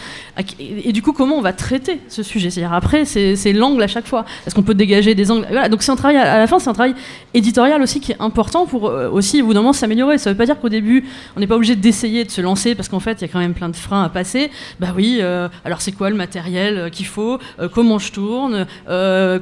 Et, 0.58 0.88
et 0.88 0.92
du 0.92 1.02
coup 1.02 1.12
comment 1.12 1.36
on 1.36 1.40
va 1.40 1.52
traiter 1.52 2.00
ce 2.08 2.22
sujet? 2.22 2.50
C'est-à-dire 2.50 2.72
après, 2.72 3.04
c'est, 3.04 3.52
l'angle 3.52 3.82
à 3.82 3.86
chaque 3.88 4.06
fois. 4.06 4.24
Est-ce 4.46 4.54
qu'on 4.54 4.62
peut 4.62 4.74
dégager 4.74 5.14
des 5.14 5.30
angles? 5.30 5.46
Voilà. 5.50 5.68
Donc 5.68 5.82
c'est 5.82 5.92
un 5.92 5.96
travail 5.96 6.16
à 6.16 6.38
la 6.38 6.46
fin, 6.46 6.58
c'est 6.58 6.68
un 6.70 6.72
travail 6.74 6.94
éditorial 7.34 7.82
aussi 7.82 8.00
qui 8.00 8.12
est 8.12 8.16
important 8.20 8.66
pour 8.66 8.88
euh, 8.88 9.08
aussi 9.10 9.42
au 9.42 9.46
bout 9.46 9.54
d'un 9.54 9.60
moment 9.60 9.72
s'améliorer. 9.72 10.18
Ça 10.18 10.30
veut 10.30 10.36
pas 10.36 10.46
dire 10.46 10.58
qu'au 10.60 10.68
début 10.68 11.04
on 11.36 11.40
n'est 11.40 11.46
pas 11.46 11.56
obligé 11.56 11.76
d'essayer 11.76 12.24
de 12.24 12.30
se 12.30 12.40
lancer 12.40 12.74
parce 12.74 12.88
qu'en 12.88 13.00
fait 13.00 13.18
il 13.20 13.22
y 13.22 13.24
a 13.24 13.28
quand 13.28 13.38
même 13.38 13.54
plein 13.54 13.68
de 13.68 13.76
freins 13.76 14.02
à 14.04 14.08
passer. 14.08 14.50
Bah 14.80 14.88
oui, 14.96 15.18
euh, 15.20 15.48
alors 15.64 15.80
c'est 15.80 15.92
quoi 15.92 16.10
le 16.10 16.16
matériel 16.16 16.78
euh, 16.78 16.88
qu'il 16.90 17.06
faut 17.06 17.38
Euh, 17.58 17.68
Comment 17.72 17.98
je 17.98 18.12
tourne 18.12 18.66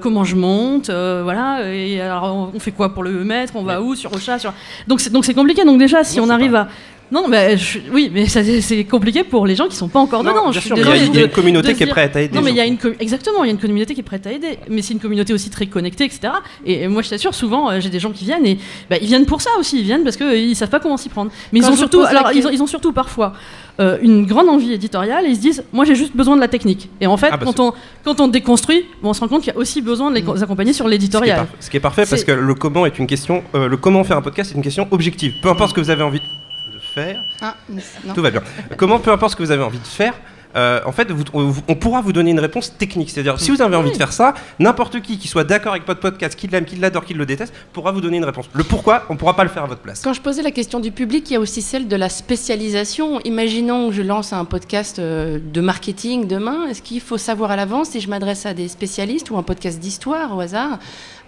Comment 0.01 0.25
je 0.25 0.37
monte 0.37 0.91
Voilà. 0.91 1.73
Et 1.75 2.01
alors 2.01 2.51
on- 2.55 2.59
fait 2.61 2.73
quoi 2.73 2.93
pour 2.93 3.03
le 3.05 3.25
mettre? 3.25 3.55
On 3.57 3.63
va 3.63 3.81
où? 3.81 3.95
Sur 3.95 4.13
Ocha 4.13 4.39
sur... 4.39 4.53
Donc 4.87 5.01
c'est 5.01 5.35
compliqué. 5.35 5.65
Donc 5.65 5.79
déjà 5.79 6.03
si 6.05 6.19
Non, 6.19 6.25
on 6.25 6.31
arrive 6.31 6.55
à 6.55 6.69
non, 7.11 7.27
mais 7.29 7.57
je- 7.57 7.79
oui, 7.93 8.11
mais 8.13 8.27
ça, 8.27 8.43
c'est- 8.45 8.85
compliqué 8.85 9.25
pour 9.25 9.47
les 9.47 9.55
gens 9.57 9.67
qui 9.69 9.77
sont 9.77 9.89
pas 9.89 9.99
encore 9.99 10.23
Non, 10.25 10.31
dedans. 10.33 10.51
bien 10.51 10.61
sûr, 10.61 10.77
mais 10.77 10.83
il 10.83 10.89
y 10.89 10.91
a- 10.91 10.97
y 10.97 11.03
a 11.05 11.09
de- 11.09 11.21
une 11.27 11.29
communauté 11.31 11.75
qui 11.75 11.83
est 11.85 11.87
prête 11.87 12.15
à 12.17 12.21
aider. 12.23 12.35
non, 12.35 12.43
mais 12.43 12.51
il 12.51 12.57
y 12.57 12.61
a 12.61 12.67
une 12.67 12.79
exactement, 13.01 13.45
il 13.45 13.49
y 13.49 13.51
a 13.51 13.53
une 13.53 13.59
communauté 13.61 13.95
qui 13.95 14.01
est 14.01 14.03
prête 14.03 14.27
à 14.27 14.33
aider, 14.33 14.59
mais 14.69 14.83
c'est 14.83 14.93
une 14.95 15.01
communauté 15.01 15.33
aussi 15.33 15.51
très 15.51 15.67
connectée, 15.67 16.05
etc. 16.05 16.33
Et, 16.67 16.83
et 16.83 16.89
moi, 16.89 17.03
je 17.03 17.11
t'assure, 17.11 17.35
souvent, 17.35 17.71
euh, 17.71 17.81
j'ai 17.81 17.89
des 17.91 17.99
gens 18.01 18.11
qui 18.13 18.25
viennent 18.25 18.47
et 18.47 18.59
bah, 18.91 18.97
ils 19.01 19.07
viennent 19.07 19.27
pour 19.27 19.41
ça 19.41 19.51
aussi. 19.59 19.79
Ils 19.81 19.85
viennent 19.85 20.05
parce 20.05 20.17
qu'ils 20.17 20.55
savent 20.57 20.69
pas 20.71 20.81
comment 20.81 20.97
s'y 20.97 21.09
prendre. 21.09 21.31
Mais 21.53 21.61
Quand 21.61 21.69
ils 21.69 21.73
ont 21.73 21.77
surtout, 21.77 22.01
alors 22.03 22.31
ils 22.33 22.47
ont, 22.47 22.51
que- 22.51 22.55
ils 22.55 22.63
ont 22.63 22.67
surtout 22.67 22.93
parfois 22.93 23.33
euh, 23.81 23.97
une 24.03 24.27
grande 24.27 24.49
envie 24.49 24.73
éditoriale 24.73 25.25
et 25.25 25.29
ils 25.29 25.37
se 25.37 25.41
disent, 25.41 25.65
moi, 25.73 25.85
j'ai 25.85 25.95
juste 25.95 26.17
besoin 26.17 26.35
de 26.35 26.41
la 26.41 26.49
technique. 26.49 26.89
Et 27.01 27.07
en 27.07 27.17
fait, 27.17 27.29
Ah, 27.31 27.37
bah, 27.37 27.47
quand 27.47 27.61
on 27.61 27.73
quand 28.05 28.21
on 28.21 28.27
déconstruit, 28.27 28.85
bon, 29.03 29.11
on 29.11 29.13
se 29.15 29.21
rend 29.21 29.29
compte 29.29 29.43
qu'il 29.45 29.53
y 29.53 29.57
a 29.57 29.59
aussi 29.59 29.81
besoin 29.83 30.11
de 30.11 30.17
les 30.17 30.23
Mm. 30.23 30.43
accompagner 30.43 30.73
sur 30.73 30.89
l'éditorial. 30.89 31.47
ce 31.61 31.71
qui 31.71 31.77
est 31.77 31.81
parfait 31.81 32.05
parce 32.09 32.25
que 32.25 32.33
le 32.33 32.55
comment 32.55 32.87
est 32.87 32.99
une 32.99 33.07
question. 33.07 33.45
euh, 33.55 33.69
le 33.69 33.77
comment 33.77 34.03
faire 34.05 34.17
un 34.17 34.23
podcast 34.23 34.51
est 34.51 34.55
une 34.57 34.63
question 34.63 34.89
objective. 34.91 35.35
Peu 35.43 35.49
importe 35.49 35.71
ce 35.71 35.75
que 35.75 35.81
vous 35.81 35.91
avez 35.91 36.03
envie 36.03 36.19
de 36.19 36.25
faire, 36.99 37.25
Ah, 37.41 37.57
non. 38.05 38.15
tout 38.15 38.23
va 38.23 38.31
bien. 38.31 38.43
Comment, 38.77 38.99
peu 38.99 39.11
importe 39.13 39.33
ce 39.33 39.37
que 39.37 39.43
vous 39.43 39.51
avez 39.51 39.63
envie 39.63 39.79
de 39.79 39.87
faire. 39.87 40.15
Euh, 40.59 40.81
en 40.85 40.93
fait, 40.93 41.11
vous- 41.11 41.25
on, 41.33 41.55
on 41.69 41.75
pourra 41.77 42.01
vous 42.01 42.13
donner 42.13 42.31
une 42.33 42.41
réponse 42.41 42.77
technique. 42.77 43.11
C'est-à-dire, 43.11 43.39
si 43.41 43.51
vous 43.51 43.63
avez 43.63 43.77
envie 43.77 43.93
de 43.93 43.97
faire 43.97 44.13
ça, 44.13 44.35
n'importe 44.59 45.01
qui 45.01 45.19
qui 45.19 45.29
soit 45.29 45.45
d'accord 45.45 45.73
avec 45.73 45.87
votre 45.87 46.01
podcast, 46.01 46.35
qui 46.39 46.49
l'aime, 46.49 46.65
qui 46.65 46.77
l'adore, 46.77 47.05
qui 47.05 47.15
le 47.15 47.25
déteste, 47.25 47.55
pourra 47.73 47.93
vous 47.93 48.01
donner 48.01 48.17
une 48.19 48.25
réponse. 48.25 48.47
Le 48.53 48.65
pourquoi, 48.65 49.05
on 49.09 49.17
pourra 49.17 49.35
pas 49.37 49.45
le 49.45 49.51
faire 49.51 49.63
à 49.65 49.67
votre 49.67 49.81
place. 49.81 50.03
Quand 50.03 50.13
je 50.13 50.21
posais 50.21 50.43
la 50.43 50.51
question 50.51 50.81
du 50.81 50.91
public, 50.93 51.31
il 51.31 51.35
y 51.35 51.37
a 51.37 51.41
aussi 51.41 51.63
celle 51.63 51.87
de 51.89 51.97
la 51.97 52.09
spécialisation. 52.09 53.21
Imaginons 53.21 53.89
que 53.89 53.95
je 53.95 54.03
lance 54.03 54.33
un 54.33 54.45
podcast 54.45 54.99
euh, 54.99 55.39
de 55.43 55.61
marketing 55.61 56.27
demain. 56.27 56.67
Est-ce 56.69 56.83
qu'il 56.83 57.01
faut 57.01 57.19
savoir 57.19 57.51
à 57.51 57.57
l'avance 57.57 57.91
si 57.91 58.01
je 58.01 58.09
m'adresse 58.11 58.47
à 58.47 58.55
des 58.55 58.69
spécialistes 58.69 59.31
ou 59.31 59.37
un 59.39 59.43
podcast 59.43 59.79
d'histoire 59.79 60.37
au 60.37 60.41
hasard, 60.41 60.79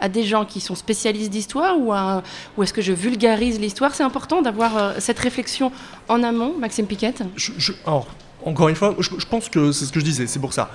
à 0.00 0.08
des 0.08 0.24
gens 0.24 0.44
qui 0.44 0.60
sont 0.60 0.74
spécialistes 0.74 1.30
d'histoire 1.30 1.78
ou, 1.78 1.92
à- 1.92 2.22
ou 2.56 2.62
est-ce 2.62 2.72
que 2.72 2.82
je 2.82 2.92
vulgarise 2.92 3.60
l'histoire? 3.60 3.94
C'est 3.94 4.02
important 4.02 4.42
d'avoir 4.42 4.76
euh, 4.76 4.92
cette 4.98 5.18
réflexion 5.18 5.70
en 6.08 6.22
amont, 6.22 6.54
Maxime 6.58 6.86
Piquette 6.86 7.22
Je- 7.36 7.52
je- 7.58 7.72
alors, 7.86 8.06
encore 8.44 8.68
une 8.68 8.74
fois, 8.76 8.94
je, 8.98 9.10
je 9.18 9.26
pense 9.26 9.48
que 9.48 9.72
c'est 9.72 9.84
ce 9.84 9.92
que 9.92 10.00
je 10.00 10.04
disais, 10.04 10.26
c'est 10.26 10.38
pour 10.40 10.52
ça. 10.52 10.70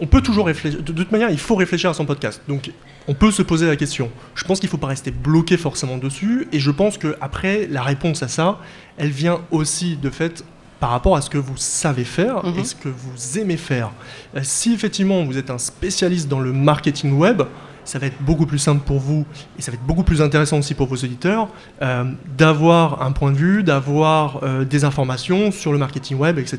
On 0.00 0.06
peut 0.06 0.20
toujours 0.20 0.46
réfléchir. 0.46 0.82
De 0.82 0.92
toute 0.92 1.12
manière, 1.12 1.30
il 1.30 1.38
faut 1.38 1.56
réfléchir 1.56 1.90
à 1.90 1.94
son 1.94 2.06
podcast. 2.06 2.40
Donc, 2.48 2.70
on 3.08 3.14
peut 3.14 3.30
se 3.30 3.42
poser 3.42 3.66
la 3.66 3.76
question. 3.76 4.10
Je 4.34 4.44
pense 4.44 4.60
qu'il 4.60 4.68
ne 4.68 4.70
faut 4.70 4.76
pas 4.78 4.86
rester 4.88 5.10
bloqué 5.10 5.56
forcément 5.56 5.96
dessus. 5.98 6.46
Et 6.52 6.60
je 6.60 6.70
pense 6.70 6.98
que 6.98 7.16
après, 7.20 7.66
la 7.70 7.82
réponse 7.82 8.22
à 8.22 8.28
ça, 8.28 8.58
elle 8.98 9.10
vient 9.10 9.40
aussi 9.50 9.96
de 9.96 10.10
fait 10.10 10.44
par 10.78 10.90
rapport 10.90 11.14
à 11.16 11.20
ce 11.20 11.28
que 11.28 11.36
vous 11.38 11.56
savez 11.56 12.04
faire 12.04 12.44
Mhm. 12.44 12.58
et 12.58 12.64
ce 12.64 12.74
que 12.74 12.88
vous 12.88 13.38
aimez 13.38 13.56
faire. 13.58 13.90
Euh, 14.36 14.40
Si 14.42 14.72
effectivement 14.72 15.24
vous 15.24 15.36
êtes 15.36 15.50
un 15.50 15.58
spécialiste 15.58 16.28
dans 16.28 16.40
le 16.40 16.52
marketing 16.52 17.12
web, 17.12 17.42
ça 17.84 17.98
va 17.98 18.06
être 18.06 18.20
beaucoup 18.20 18.46
plus 18.46 18.58
simple 18.58 18.82
pour 18.84 18.98
vous 18.98 19.24
et 19.58 19.62
ça 19.62 19.70
va 19.70 19.76
être 19.76 19.86
beaucoup 19.86 20.02
plus 20.02 20.22
intéressant 20.22 20.58
aussi 20.58 20.74
pour 20.74 20.86
vos 20.86 20.96
auditeurs 20.96 21.48
euh, 21.82 22.04
d'avoir 22.38 23.02
un 23.02 23.12
point 23.12 23.32
de 23.32 23.36
vue, 23.36 23.62
d'avoir 23.62 24.40
euh, 24.42 24.64
des 24.64 24.84
informations 24.84 25.50
sur 25.50 25.72
le 25.72 25.78
marketing 25.78 26.18
web, 26.18 26.38
etc., 26.38 26.58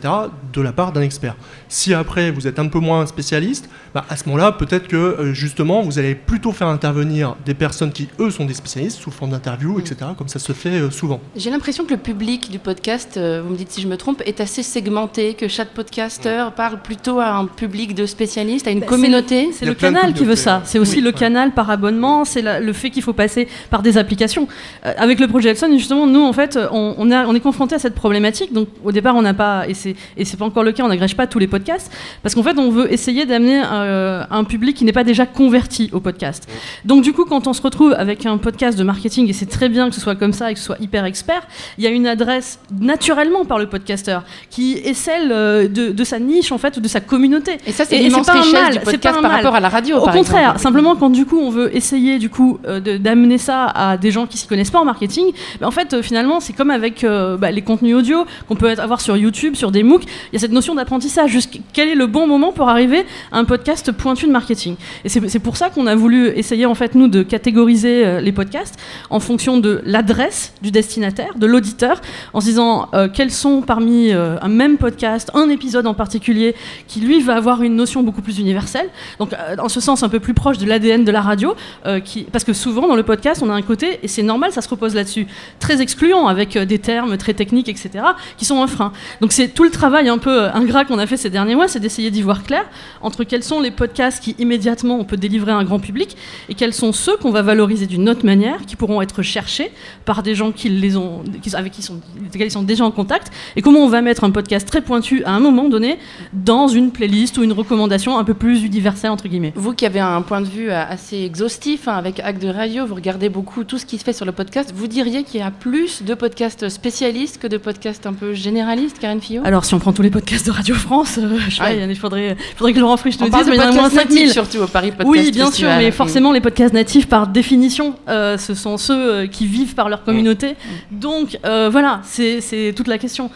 de 0.53 0.61
la 0.61 0.71
part 0.71 0.91
d'un 0.91 1.01
expert. 1.01 1.35
Si 1.67 1.93
après 1.93 2.31
vous 2.31 2.47
êtes 2.47 2.59
un 2.59 2.67
peu 2.67 2.79
moins 2.79 3.05
spécialiste, 3.05 3.69
bah, 3.93 4.05
à 4.09 4.15
ce 4.15 4.25
moment-là, 4.29 4.51
peut-être 4.51 4.87
que 4.87 4.95
euh, 4.95 5.33
justement 5.33 5.81
vous 5.81 5.99
allez 5.99 6.15
plutôt 6.15 6.51
faire 6.51 6.67
intervenir 6.67 7.35
des 7.45 7.53
personnes 7.53 7.91
qui 7.91 8.07
eux 8.19 8.31
sont 8.31 8.45
des 8.45 8.53
spécialistes 8.53 8.99
sous 8.99 9.11
forme 9.11 9.31
d'interview, 9.31 9.79
etc., 9.79 9.95
comme 10.17 10.27
ça 10.27 10.39
se 10.39 10.53
fait 10.53 10.69
euh, 10.69 10.89
souvent. 10.91 11.19
J'ai 11.35 11.49
l'impression 11.49 11.85
que 11.85 11.91
le 11.91 11.97
public 11.97 12.49
du 12.51 12.59
podcast, 12.59 13.17
euh, 13.17 13.41
vous 13.45 13.51
me 13.51 13.57
dites 13.57 13.71
si 13.71 13.81
je 13.81 13.87
me 13.87 13.97
trompe, 13.97 14.21
est 14.25 14.39
assez 14.39 14.63
segmenté, 14.63 15.33
que 15.33 15.47
chaque 15.47 15.69
podcasteur 15.73 16.53
parle 16.53 16.81
plutôt 16.81 17.19
à 17.19 17.29
un 17.31 17.45
public 17.45 17.95
de 17.95 18.05
spécialistes, 18.05 18.67
à 18.67 18.71
une 18.71 18.79
Bah, 18.81 18.85
communauté. 18.87 19.49
C'est 19.53 19.65
le 19.65 19.73
de 19.73 19.79
canal 19.79 20.13
qui 20.13 20.25
veut 20.25 20.35
ça. 20.35 20.61
C'est 20.65 20.79
aussi 20.79 20.97
Oui, 20.97 21.01
le 21.01 21.10
ouais. 21.11 21.19
canal 21.19 21.51
par 21.51 21.69
abonnement. 21.69 22.25
C'est 22.25 22.41
le 22.59 22.73
fait 22.73 22.89
qu'il 22.89 23.03
faut 23.03 23.13
passer 23.13 23.47
par 23.69 23.81
des 23.81 23.97
applications. 23.97 24.47
Euh, 24.85 24.93
avec 24.97 25.19
le 25.19 25.27
projet 25.27 25.49
Epson, 25.51 25.69
justement, 25.77 26.07
nous, 26.07 26.23
en 26.23 26.33
fait, 26.33 26.57
on, 26.71 26.95
on, 26.97 27.11
a- 27.11 27.25
on 27.25 27.35
est 27.35 27.39
confronté 27.39 27.75
à 27.75 27.79
cette 27.79 27.95
problématique. 27.95 28.53
Donc, 28.53 28.67
au 28.83 28.91
départ, 28.91 29.15
on 29.15 29.21
n'a 29.21 29.33
pas, 29.33 29.67
et 29.67 29.73
c'est 29.73 29.95
et 30.17 30.25
c'est 30.25 30.37
pas 30.37 30.45
encore 30.45 30.63
le 30.63 30.71
cas, 30.71 30.83
on 30.83 30.87
n'agrège 30.89 31.15
pas 31.15 31.27
tous 31.27 31.39
les 31.39 31.47
podcasts, 31.47 31.91
parce 32.23 32.35
qu'en 32.35 32.43
fait, 32.43 32.57
on 32.57 32.69
veut 32.69 32.91
essayer 32.91 33.25
d'amener 33.25 33.61
euh, 33.71 34.23
un 34.29 34.43
public 34.43 34.75
qui 34.77 34.85
n'est 34.85 34.91
pas 34.93 35.03
déjà 35.03 35.25
converti 35.25 35.89
au 35.93 35.99
podcast. 35.99 36.47
Donc, 36.85 37.03
du 37.03 37.13
coup, 37.13 37.25
quand 37.25 37.47
on 37.47 37.53
se 37.53 37.61
retrouve 37.61 37.93
avec 37.93 38.25
un 38.25 38.37
podcast 38.37 38.77
de 38.77 38.83
marketing, 38.83 39.29
et 39.29 39.33
c'est 39.33 39.45
très 39.49 39.69
bien 39.69 39.89
que 39.89 39.95
ce 39.95 40.01
soit 40.01 40.15
comme 40.15 40.33
ça 40.33 40.49
et 40.51 40.53
que 40.53 40.59
ce 40.59 40.65
soit 40.65 40.77
hyper 40.79 41.05
expert, 41.05 41.41
il 41.77 41.83
y 41.83 41.87
a 41.87 41.89
une 41.89 42.07
adresse 42.07 42.59
naturellement 42.79 43.45
par 43.45 43.59
le 43.59 43.67
podcasteur 43.67 44.23
qui 44.49 44.73
est 44.73 44.93
celle 44.93 45.31
euh, 45.31 45.67
de, 45.67 45.89
de 45.91 46.03
sa 46.03 46.19
niche, 46.19 46.51
en 46.51 46.57
fait, 46.57 46.77
ou 46.77 46.81
de 46.81 46.87
sa 46.87 46.99
communauté. 46.99 47.57
Et 47.65 47.71
ça, 47.71 47.85
c'est 47.85 47.97
l'immense 47.97 48.29
richesse 48.29 48.51
mal, 48.53 48.71
du 48.73 48.79
c'est 48.79 48.83
podcast 48.85 49.13
par 49.15 49.21
mal. 49.21 49.31
rapport 49.31 49.55
à 49.55 49.59
la 49.59 49.69
radio. 49.69 49.97
Au 49.97 50.05
par 50.05 50.13
contraire, 50.13 50.41
exemple. 50.41 50.59
simplement 50.59 50.95
quand 51.01 51.09
du 51.09 51.25
coup 51.25 51.39
on 51.39 51.49
veut 51.49 51.75
essayer 51.75 52.19
du 52.19 52.29
coup 52.29 52.59
euh, 52.67 52.79
d'amener 52.79 53.39
ça 53.39 53.65
à 53.65 53.97
des 53.97 54.11
gens 54.11 54.27
qui 54.27 54.37
s'y 54.37 54.45
connaissent 54.45 54.69
pas 54.69 54.79
en 54.79 54.85
marketing, 54.85 55.31
ben, 55.59 55.65
en 55.65 55.71
fait 55.71 55.95
euh, 55.95 56.03
finalement 56.03 56.39
c'est 56.39 56.53
comme 56.53 56.69
avec 56.69 57.03
euh, 57.03 57.37
bah, 57.37 57.49
les 57.49 57.63
contenus 57.63 57.95
audio 57.95 58.23
qu'on 58.47 58.55
peut 58.55 58.69
avoir 58.77 59.01
sur 59.01 59.17
YouTube, 59.17 59.55
sur 59.55 59.71
des 59.71 59.81
MOOC, 59.81 60.03
il 60.03 60.33
y 60.33 60.35
a 60.35 60.39
cette 60.39 60.51
notion 60.51 60.75
d'apprentissage. 60.75 61.35
Quel 61.73 61.89
est 61.89 61.95
le 61.95 62.05
bon 62.05 62.27
moment 62.27 62.51
pour 62.51 62.69
arriver 62.69 63.03
à 63.31 63.39
un 63.39 63.45
podcast 63.45 63.91
pointu 63.91 64.27
de 64.27 64.31
marketing? 64.31 64.75
Et 65.03 65.09
c'est 65.09 65.39
pour 65.39 65.57
ça 65.57 65.71
qu'on 65.71 65.87
a 65.87 65.95
voulu 65.95 66.27
essayer 66.27 66.67
en 66.67 66.75
fait 66.75 66.93
nous 66.93 67.07
de 67.07 67.23
catégoriser 67.23 68.21
les 68.21 68.31
podcasts 68.31 68.77
en 69.09 69.19
fonction 69.19 69.57
de 69.57 69.81
l'adresse 69.83 70.53
du 70.61 70.69
destinataire, 70.69 71.33
de 71.35 71.47
l'auditeur, 71.47 71.99
en 72.33 72.41
se 72.41 72.45
disant 72.45 72.89
quels 73.15 73.31
sont 73.31 73.61
parmi 73.61 74.11
un 74.11 74.49
même 74.49 74.77
podcast, 74.77 75.31
un 75.33 75.49
épisode 75.49 75.87
en 75.87 75.95
particulier 75.95 76.53
qui 76.87 76.99
lui 76.99 77.21
va 77.21 77.37
avoir 77.37 77.63
une 77.63 77.75
notion 77.75 78.03
beaucoup 78.03 78.21
plus 78.21 78.37
universelle. 78.37 78.89
Donc, 79.17 79.31
en 79.57 79.69
ce 79.69 79.79
sens, 79.79 80.03
un 80.03 80.09
peu 80.09 80.19
plus 80.19 80.35
proche 80.35 80.59
de 80.59 80.67
l'ADN 80.67 80.90
de 80.99 81.11
la 81.11 81.21
radio, 81.21 81.55
euh, 81.85 81.99
parce 82.31 82.43
que 82.43 82.53
souvent 82.53 82.87
dans 82.87 82.95
le 82.95 83.03
podcast, 83.03 83.41
on 83.43 83.49
a 83.49 83.53
un 83.53 83.61
côté, 83.61 83.99
et 84.03 84.07
c'est 84.07 84.23
normal, 84.23 84.51
ça 84.51 84.61
se 84.61 84.69
repose 84.69 84.95
là-dessus, 84.95 85.27
très 85.59 85.81
excluant, 85.81 86.27
avec 86.27 86.55
euh, 86.55 86.65
des 86.65 86.79
termes 86.79 87.17
très 87.17 87.33
techniques, 87.33 87.69
etc., 87.69 88.03
qui 88.37 88.45
sont 88.45 88.61
un 88.61 88.67
frein. 88.67 88.91
Donc, 89.21 89.31
c'est 89.31 89.49
tout 89.49 89.63
le 89.63 89.69
travail 89.69 90.09
un 90.09 90.17
peu 90.17 90.43
euh, 90.43 90.53
ingrat 90.53 90.85
qu'on 90.85 90.99
a 90.99 91.07
fait 91.07 91.17
ces 91.17 91.29
derniers 91.29 91.55
mois, 91.55 91.67
c'est 91.67 91.79
d'essayer 91.79 92.11
d'y 92.11 92.21
voir 92.21 92.43
clair 92.43 92.65
entre 93.01 93.23
quels 93.23 93.43
sont 93.43 93.59
les 93.59 93.71
podcasts 93.71 94.21
qui 94.23 94.35
immédiatement 94.39 94.99
on 94.99 95.03
peut 95.03 95.17
délivrer 95.17 95.51
à 95.51 95.55
un 95.55 95.63
grand 95.63 95.79
public 95.79 96.15
et 96.49 96.53
quels 96.55 96.73
sont 96.73 96.91
ceux 96.91 97.17
qu'on 97.17 97.31
va 97.31 97.41
valoriser 97.41 97.87
d'une 97.87 98.09
autre 98.09 98.25
manière, 98.25 98.65
qui 98.65 98.75
pourront 98.75 99.01
être 99.01 99.21
cherchés 99.21 99.71
par 100.05 100.23
des 100.23 100.35
gens 100.35 100.51
qui 100.51 100.69
les 100.69 100.97
ont, 100.97 101.23
avec 101.53 101.71
qui 101.71 101.81
sont, 101.81 101.99
ils 102.33 102.51
sont 102.51 102.63
déjà 102.63 102.85
en 102.85 102.91
contact, 102.91 103.31
et 103.55 103.61
comment 103.61 103.79
on 103.79 103.87
va 103.87 104.01
mettre 104.01 104.23
un 104.23 104.31
podcast 104.31 104.67
très 104.67 104.81
pointu 104.81 105.23
à 105.23 105.31
un 105.31 105.39
moment 105.39 105.69
donné 105.69 105.99
dans 106.33 106.67
une 106.67 106.91
playlist 106.91 107.37
ou 107.37 107.43
une 107.43 107.53
recommandation 107.53 108.17
un 108.17 108.23
peu 108.23 108.33
plus 108.33 108.63
universelle 108.63 109.11
entre 109.11 109.27
guillemets. 109.27 109.53
Vous 109.55 109.73
qui 109.73 109.85
avez 109.85 109.99
un 109.99 110.21
point 110.21 110.41
de 110.41 110.47
vue 110.47 110.69
assez 110.89 111.23
exhaustif 111.23 111.87
hein, 111.87 111.93
avec 111.95 112.19
Acte 112.19 112.41
de 112.41 112.49
Radio. 112.49 112.85
Vous 112.85 112.95
regardez 112.95 113.29
beaucoup 113.29 113.63
tout 113.63 113.77
ce 113.77 113.85
qui 113.85 113.97
se 113.97 114.03
fait 114.03 114.13
sur 114.13 114.25
le 114.25 114.31
podcast. 114.31 114.73
Vous 114.75 114.87
diriez 114.87 115.23
qu'il 115.23 115.39
y 115.39 115.43
a 115.43 115.51
plus 115.51 116.03
de 116.03 116.13
podcasts 116.13 116.69
spécialistes 116.69 117.39
que 117.41 117.47
de 117.47 117.57
podcasts 117.57 118.05
un 118.05 118.13
peu 118.13 118.33
généralistes, 118.33 118.99
Karine 118.99 119.21
Fillot 119.21 119.41
Alors, 119.45 119.65
si 119.65 119.73
on 119.73 119.79
prend 119.79 119.93
tous 119.93 120.01
les 120.01 120.09
podcasts 120.09 120.45
de 120.45 120.51
Radio 120.51 120.75
France, 120.75 121.17
euh, 121.21 121.37
je 121.49 121.55
sais 121.55 121.61
pas, 121.61 121.71
il 121.73 121.95
faudrait, 121.95 122.35
faudrait 122.57 122.73
que 122.73 122.79
Laurent 122.79 122.97
Frisch 122.97 123.19
nous 123.19 123.29
dise, 123.29 123.47
mais 123.47 123.55
il 123.55 123.59
y 123.59 123.59
en 123.61 123.69
a 123.69 123.71
moins 123.71 123.83
podcasts 123.89 124.07
5000. 124.09 124.15
natifs 124.19 124.33
surtout 124.33 124.57
au 124.59 124.67
Paris 124.67 124.91
Podcast 124.91 125.09
Oui, 125.09 125.31
bien 125.31 125.51
sûr, 125.51 125.69
mais 125.69 125.89
Mm. 125.89 125.93
forcément, 125.93 126.31
les 126.31 126.41
podcasts 126.41 126.73
natifs, 126.73 127.07
par 127.07 127.27
définition, 127.27 127.95
euh, 128.09 128.37
ce 128.37 128.53
sont 128.55 128.77
ceux 128.77 128.93
euh, 129.13 129.27
qui 129.27 129.45
vivent 129.47 129.75
par 129.75 129.87
Mm. 129.87 129.89
leur 129.89 130.03
communauté. 130.03 130.55
Donc, 130.91 131.37
euh, 131.45 131.69
voilà, 131.71 132.01
c'est 132.03 132.73
toute 132.75 132.87
la 132.87 132.97
question. 132.97 133.29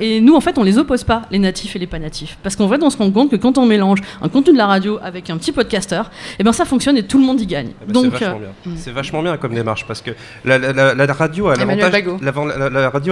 Et 0.00 0.20
nous, 0.20 0.34
en 0.34 0.40
fait, 0.40 0.58
on 0.58 0.62
les 0.62 0.76
oppose 0.78 1.04
pas, 1.04 1.22
les 1.30 1.38
natifs 1.38 1.74
et 1.76 1.78
les 1.78 1.86
pas 1.86 1.98
natifs. 1.98 2.36
Parce 2.42 2.54
qu'en 2.56 2.68
fait, 2.68 2.82
on 2.82 2.90
se 2.90 2.96
rend 2.98 3.10
compte 3.10 3.30
que 3.30 3.36
quand 3.36 3.56
on 3.58 3.64
mélange 3.66 4.00
un 4.20 4.28
contenu 4.28 4.52
de 4.52 4.58
la 4.58 4.66
radio 4.66 4.98
avec 5.02 5.30
un 5.30 5.36
petit 5.38 5.52
podcasteur, 5.52 6.10
eh 6.38 6.44
ben, 6.44 6.52
ça 6.52 6.64
fonctionne 6.66 6.96
et 6.98 7.04
tout 7.04 7.18
le 7.18 7.24
monde 7.24 7.40
y 7.40 7.46
gagne. 7.46 7.70
Eh 7.82 7.86
ben, 7.86 7.92
Donc, 7.92 8.04
c'est 8.18 8.24
vachement 8.24 8.36
euh, 8.36 8.38
bien. 8.64 8.72
mm. 8.72 8.76
C'est 8.76 8.90
vachement 8.90 9.22
bien 9.22 9.36
comme 9.36 9.54
démarche 9.54 9.86
parce 9.86 10.02
que 10.02 10.10
la, 10.44 10.58
la- 10.58 10.72
la- 10.72 10.94
la 10.94 11.12
radio 11.14 11.46
a 11.48 11.56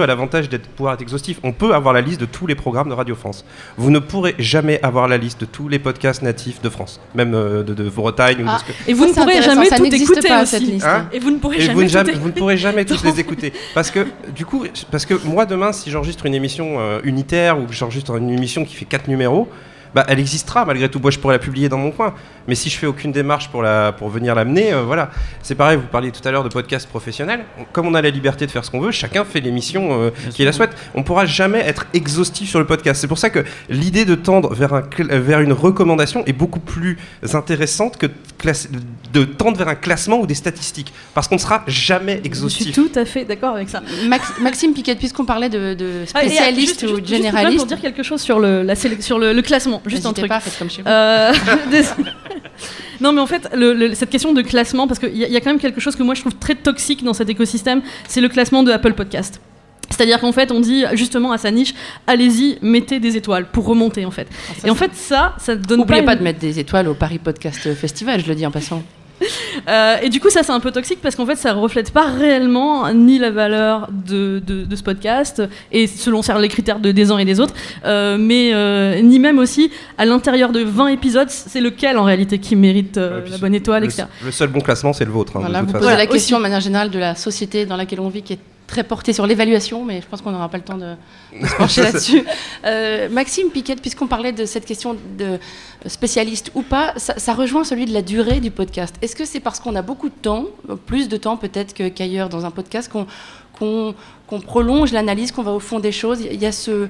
l'avantage, 0.07 0.49
d'être 0.49 0.67
pouvoir 0.69 0.93
être 0.95 1.01
exhaustif. 1.01 1.39
On 1.43 1.51
peut 1.51 1.73
avoir 1.73 1.93
la 1.93 2.01
liste 2.01 2.19
de 2.19 2.25
tous 2.25 2.47
les 2.47 2.55
programmes 2.55 2.89
de 2.89 2.93
Radio 2.93 3.15
France. 3.15 3.45
Vous 3.77 3.89
ne 3.91 3.99
pourrez 3.99 4.35
jamais 4.39 4.79
avoir 4.83 5.07
la 5.07 5.17
liste 5.17 5.41
de 5.41 5.45
tous 5.45 5.67
les 5.67 5.79
podcasts 5.79 6.21
natifs 6.21 6.61
de 6.61 6.69
France, 6.69 6.99
même 7.15 7.33
euh, 7.33 7.63
de, 7.63 7.73
de 7.73 7.89
Bretagne 7.89 8.43
ou 8.43 8.45
Ah, 8.47 8.55
de 8.55 8.59
ce 8.59 8.65
que- 8.65 8.89
et 8.89 8.93
vous 8.93 9.03
Ça, 9.13 9.21
ne 9.21 9.25
pourrez 9.25 9.41
jamais 9.41 9.67
tout 9.69 9.85
écouter 9.95 10.27
pas, 10.27 10.41
aussi. 10.43 10.51
cette 10.51 10.61
liste. 10.63 10.85
Hein 10.85 11.07
et 11.11 11.19
vous 11.19 11.31
ne 11.31 11.37
pourrez 11.37 11.57
Et 11.63 11.69
vous 11.69 11.87
jamais 11.87 12.13
ne, 12.13 12.17
vous 12.17 12.27
ne 12.27 12.33
pourrez 12.33 12.57
jamais 12.57 12.85
tous 12.85 13.03
les 13.03 13.19
écouter. 13.19 13.53
Parce 13.73 13.91
que, 13.91 14.05
du 14.35 14.45
coup, 14.45 14.65
parce 14.91 15.05
que 15.05 15.13
moi, 15.25 15.45
demain, 15.45 15.71
si 15.71 15.89
j'enregistre 15.89 16.25
une 16.25 16.35
émission 16.35 16.75
euh, 16.79 16.99
unitaire 17.03 17.59
ou 17.59 17.65
que 17.65 17.73
j'enregistre 17.73 18.15
une 18.17 18.29
émission 18.29 18.65
qui 18.65 18.75
fait 18.75 18.85
4 18.85 19.07
numéros, 19.07 19.47
bah, 19.93 20.03
elle 20.09 20.19
existera 20.19 20.65
malgré 20.65 20.89
tout. 20.89 20.99
Moi, 20.99 21.09
je 21.11 21.19
pourrais 21.19 21.35
la 21.35 21.39
publier 21.39 21.69
dans 21.69 21.77
mon 21.77 21.91
coin. 21.91 22.13
Mais 22.47 22.55
si 22.55 22.69
je 22.69 22.77
fais 22.77 22.85
aucune 22.85 23.11
démarche 23.11 23.49
pour, 23.49 23.61
la, 23.63 23.91
pour 23.91 24.09
venir 24.09 24.35
l'amener, 24.35 24.71
euh, 24.73 24.83
voilà. 24.83 25.09
C'est 25.41 25.55
pareil, 25.55 25.77
vous 25.77 25.87
parliez 25.87 26.11
tout 26.11 26.25
à 26.27 26.31
l'heure 26.31 26.43
de 26.43 26.49
podcast 26.49 26.87
professionnel. 26.87 27.41
Comme 27.71 27.87
on 27.87 27.93
a 27.95 28.01
la 28.01 28.09
liberté 28.11 28.45
de 28.45 28.51
faire 28.51 28.63
ce 28.63 28.71
qu'on 28.71 28.79
veut, 28.81 28.91
chacun 28.91 29.25
fait 29.25 29.39
l'émission 29.41 30.01
euh, 30.03 30.09
qui 30.31 30.43
la 30.45 30.51
souhaite. 30.51 30.71
On 30.93 30.99
ne 30.99 31.03
pourra 31.03 31.25
jamais 31.25 31.59
être 31.59 31.85
exhaustif 31.93 32.49
sur 32.49 32.59
le 32.59 32.65
podcast. 32.65 33.01
C'est 33.01 33.07
pour 33.07 33.17
ça 33.17 33.29
que 33.29 33.43
l'idée 33.69 34.05
de 34.05 34.15
tendre 34.15 34.53
vers, 34.53 34.73
un, 34.73 34.83
euh, 34.99 35.19
vers 35.19 35.39
une 35.41 35.53
recommandation 35.53 36.23
est 36.25 36.33
beaucoup 36.33 36.59
plus 36.59 36.97
intéressante 37.33 37.97
que 37.97 38.05
de, 38.07 38.13
classe- 38.37 38.69
de 39.13 39.23
tendre 39.25 39.57
vers 39.57 39.67
un 39.67 39.75
classement 39.75 40.19
ou 40.19 40.27
des 40.27 40.35
statistiques. 40.35 40.93
Parce 41.13 41.27
qu'on 41.27 41.35
ne 41.35 41.39
sera 41.39 41.63
jamais 41.67 42.13
Je 42.13 42.17
suis 42.19 42.25
exhaustif. 42.27 42.75
tout 42.75 42.91
à 42.95 43.05
fait 43.05 43.25
d'accord 43.25 43.55
avec 43.55 43.69
ça. 43.69 43.81
Max- 44.07 44.39
Maxime 44.39 44.73
Piquet, 44.73 44.95
puisqu'on 44.95 45.25
parlait 45.25 45.49
de, 45.49 45.73
de 45.73 46.03
Ah, 46.13 46.23
et, 46.23 46.27
spécialistes 46.29 46.79
juste- 46.81 46.83
ou 46.83 46.97
juste- 46.97 47.09
de 47.09 47.15
juste 47.15 47.57
pour 47.57 47.65
dire 47.65 47.81
quelque 47.81 48.03
chose 48.03 48.21
sur 48.21 48.39
le, 48.39 48.61
la 48.63 48.75
sur 48.75 49.17
le, 49.19 49.33
le 49.33 49.41
classement, 49.41 49.81
juste 49.85 50.05
un 50.05 50.13
truc. 50.13 50.27
pas, 50.27 50.39
faites 50.39 50.57
comme 50.59 50.69
chez 50.69 50.81
vous. 50.81 50.87
Euh, 50.87 51.31
désolé. 51.71 52.11
non, 53.01 53.11
mais 53.13 53.21
en 53.21 53.27
fait, 53.27 53.49
le- 53.55 53.73
le- 53.73 53.93
cette 53.95 54.09
question 54.09 54.33
de 54.33 54.41
classement, 54.41 54.87
parce 54.87 54.99
qu'il 54.99 55.15
y, 55.15 55.19
y 55.19 55.35
a 55.37 55.41
quand 55.41 55.49
même 55.49 55.59
quelque 55.59 55.79
chose 55.81 55.95
que 55.95 56.03
moi 56.03 56.15
je 56.15 56.21
trouve 56.21 56.35
très 56.35 56.55
toxique 56.55 57.03
dans 57.03 57.13
cet 57.13 57.29
écosystème, 57.29 57.81
c'est 58.07 58.21
le 58.21 58.29
classement 58.29 58.63
de 58.63 58.71
Apple 58.71 58.93
Podcast. 58.93 59.41
C'est-à-dire 59.89 60.19
qu'en 60.19 60.31
fait, 60.31 60.51
on 60.51 60.59
dit 60.59 60.83
justement 60.93 61.31
à 61.31 61.37
sa 61.37 61.51
niche, 61.51 61.73
allez-y, 62.07 62.57
mettez 62.61 62.99
des 62.99 63.17
étoiles 63.17 63.45
pour 63.51 63.65
remonter 63.65 64.03
en 64.05 64.11
fait. 64.11 64.27
Et 64.65 64.69
en 64.69 64.75
fait, 64.75 64.91
ça, 64.95 65.35
ça 65.37 65.55
donne 65.55 65.79
N'oubliez 65.79 66.01
pas, 66.01 66.07
pas 66.13 66.15
de 66.15 66.23
mettre 66.23 66.39
des 66.39 66.59
étoiles 66.59 66.87
au 66.87 66.95
Paris 66.95 67.19
Podcast 67.19 67.73
Festival, 67.75 68.19
je 68.21 68.27
le 68.27 68.35
dis 68.35 68.45
en 68.45 68.51
passant. 68.51 68.81
Euh, 69.67 69.95
et 70.03 70.09
du 70.09 70.19
coup, 70.19 70.29
ça, 70.29 70.43
c'est 70.43 70.51
un 70.51 70.59
peu 70.59 70.71
toxique 70.71 70.99
parce 71.01 71.15
qu'en 71.15 71.25
fait, 71.25 71.37
ça 71.37 71.53
reflète 71.53 71.91
pas 71.91 72.05
réellement 72.11 72.93
ni 72.93 73.17
la 73.17 73.31
valeur 73.31 73.87
de, 73.91 74.39
de- 74.45 74.63
de 74.65 74.75
ce 74.75 74.83
podcast, 74.83 75.41
et 75.71 75.87
selon 75.87 76.21
les 76.39 76.47
critères 76.49 76.79
de, 76.79 76.91
des 76.91 77.09
uns 77.11 77.17
et 77.17 77.25
des 77.25 77.39
autres, 77.39 77.53
euh, 77.85 78.17
mais 78.19 78.51
euh, 78.53 79.01
ni 79.01 79.17
même 79.17 79.39
aussi 79.39 79.71
à 79.97 80.05
l'intérieur 80.05 80.51
de 80.51 80.59
20 80.61 80.87
épisodes, 80.87 81.29
c'est 81.29 81.61
lequel 81.61 81.97
en 81.97 82.03
réalité 82.03 82.37
qui 82.39 82.55
mérite 82.55 82.97
euh, 82.97 83.21
puis 83.21 83.31
la 83.31 83.37
bonne 83.37 83.55
étoile, 83.55 83.83
le, 83.83 83.87
etc. 83.89 84.03
le 84.23 84.31
seul 84.31 84.49
bon 84.49 84.59
classement, 84.59 84.93
c'est 84.93 85.05
le 85.05 85.11
vôtre. 85.11 85.37
hein, 85.37 85.39
Voilà, 85.39 85.61
de 85.61 85.65
vous 85.65 85.71
toute 85.71 85.79
posez 85.81 85.85
façon. 85.91 85.97
la 85.97 86.07
question 86.07 86.37
de 86.37 86.41
manière 86.43 86.59
générale 86.61 86.89
de 86.91 86.99
la 86.99 87.15
société 87.15 87.65
dans 87.65 87.77
laquelle 87.77 88.01
on 88.01 88.09
vit 88.09 88.21
qui 88.21 88.33
est 88.33 88.39
très 88.75 88.83
portée 88.83 89.13
sur 89.13 89.25
l'évaluation, 89.25 89.85
mais 89.85 90.01
je 90.01 90.05
pense 90.05 90.21
qu'on 90.21 90.31
n'aura 90.31 90.49
pas 90.49 90.57
le 90.57 90.63
temps 90.63 90.77
de, 90.77 90.95
de 91.41 91.47
se 91.47 91.55
pencher 91.57 91.81
là-dessus. 91.81 92.25
Euh, 92.65 93.07
Maxime 93.09 93.49
Piquet, 93.49 93.77
puisqu'on 93.77 94.07
parlait 94.07 94.33
de 94.33 94.45
cette 94.45 94.65
question 94.65 94.97
de 95.17 95.39
spécialiste 95.85 96.51
ou 96.55 96.61
pas, 96.61 96.93
ça, 96.97 97.17
ça 97.17 97.33
rejoint 97.33 97.63
celui 97.63 97.85
de 97.85 97.93
la 97.93 98.01
durée 98.01 98.41
du 98.41 98.51
podcast. 98.51 98.93
Est-ce 99.01 99.15
que 99.15 99.23
c'est 99.23 99.39
parce 99.39 99.61
qu'on 99.61 99.75
a 99.75 99.81
beaucoup 99.81 100.09
de 100.09 100.19
temps, 100.21 100.47
plus 100.85 101.07
de 101.07 101.15
temps 101.15 101.37
peut-être 101.37 101.73
qu'ailleurs 101.73 102.27
dans 102.27 102.45
un 102.45 102.51
podcast, 102.51 102.91
qu'on 102.91 103.93
prolonge 104.41 104.91
l'analyse, 104.91 105.31
qu'on 105.31 105.43
va 105.43 105.53
au 105.53 105.61
fond 105.61 105.79
des 105.79 105.93
choses? 105.93 106.19
Il 106.29 106.41
y 106.41 106.45
a 106.45 106.51
ce... 106.51 106.89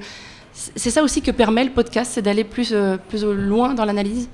C'est 0.53 0.89
ça 0.89 1.03
aussi 1.03 1.21
que 1.21 1.31
permet 1.31 1.65
le 1.65 1.71
podcast, 1.71 2.11
c'est 2.15 2.21
d'aller 2.23 2.45
plus, 2.45 2.69
euh, 2.71 2.97
plus 3.09 3.25
loin 3.25 3.73
dans 3.75 3.85
l'analyse? 3.85 4.27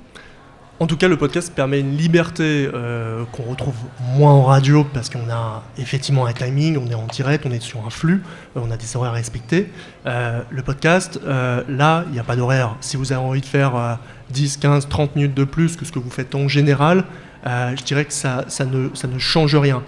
En 0.82 0.88
tout 0.88 0.98
cas, 0.98 1.08
le 1.08 1.15
podcast 1.15 1.54
permet 1.54 1.80
une 1.80 1.96
liberté 1.96 2.67
euh, 2.74 3.24
qu'on 3.32 3.44
retrouve 3.44 3.76
moins 4.15 4.32
en 4.32 4.41
radio 4.41 4.84
parce 4.84 5.12
qu'on 5.12 5.30
a 5.30 5.62
effectivement 5.78 6.26
un 6.26 6.34
timing, 6.34 6.76
on 6.76 6.89
est 6.89 6.96
en 6.96 7.06
direct, 7.06 7.46
on 7.46 7.52
est 7.52 7.62
sur 7.62 7.86
un 7.86 7.91
flux, 7.91 8.24
euh, 8.58 8.62
on 8.63 8.72
a 8.72 8.78
des 8.78 8.96
horaires 8.96 9.12
à 9.12 9.13
respecter. 9.13 9.72
Euh, 10.08 10.41
le 10.50 10.63
podcast, 10.63 11.20
euh, 11.24 11.62
là, 11.70 12.04
il 12.08 12.13
n'y 12.13 12.20
a 12.20 12.24
pas 12.24 12.36
d'horaire. 12.36 12.78
Si 12.82 12.98
vous 12.98 13.13
avez 13.13 13.22
envie 13.22 13.41
de 13.41 13.46
faire 13.46 13.76
euh, 13.76 13.94
10, 14.32 14.58
15, 14.58 14.89
30 14.89 15.15
minutes 15.15 15.36
de 15.36 15.44
plus 15.44 15.76
que 15.76 15.86
ce 15.86 15.91
que 15.91 16.00
vous 16.00 16.10
faites 16.10 16.34
en 16.34 16.48
général, 16.48 17.04
je 17.46 17.84
dirais 17.84 18.06
que 18.06 18.13
ça 18.13 18.46
ne 18.65 19.20
change 19.20 19.56
rien. 19.56 19.84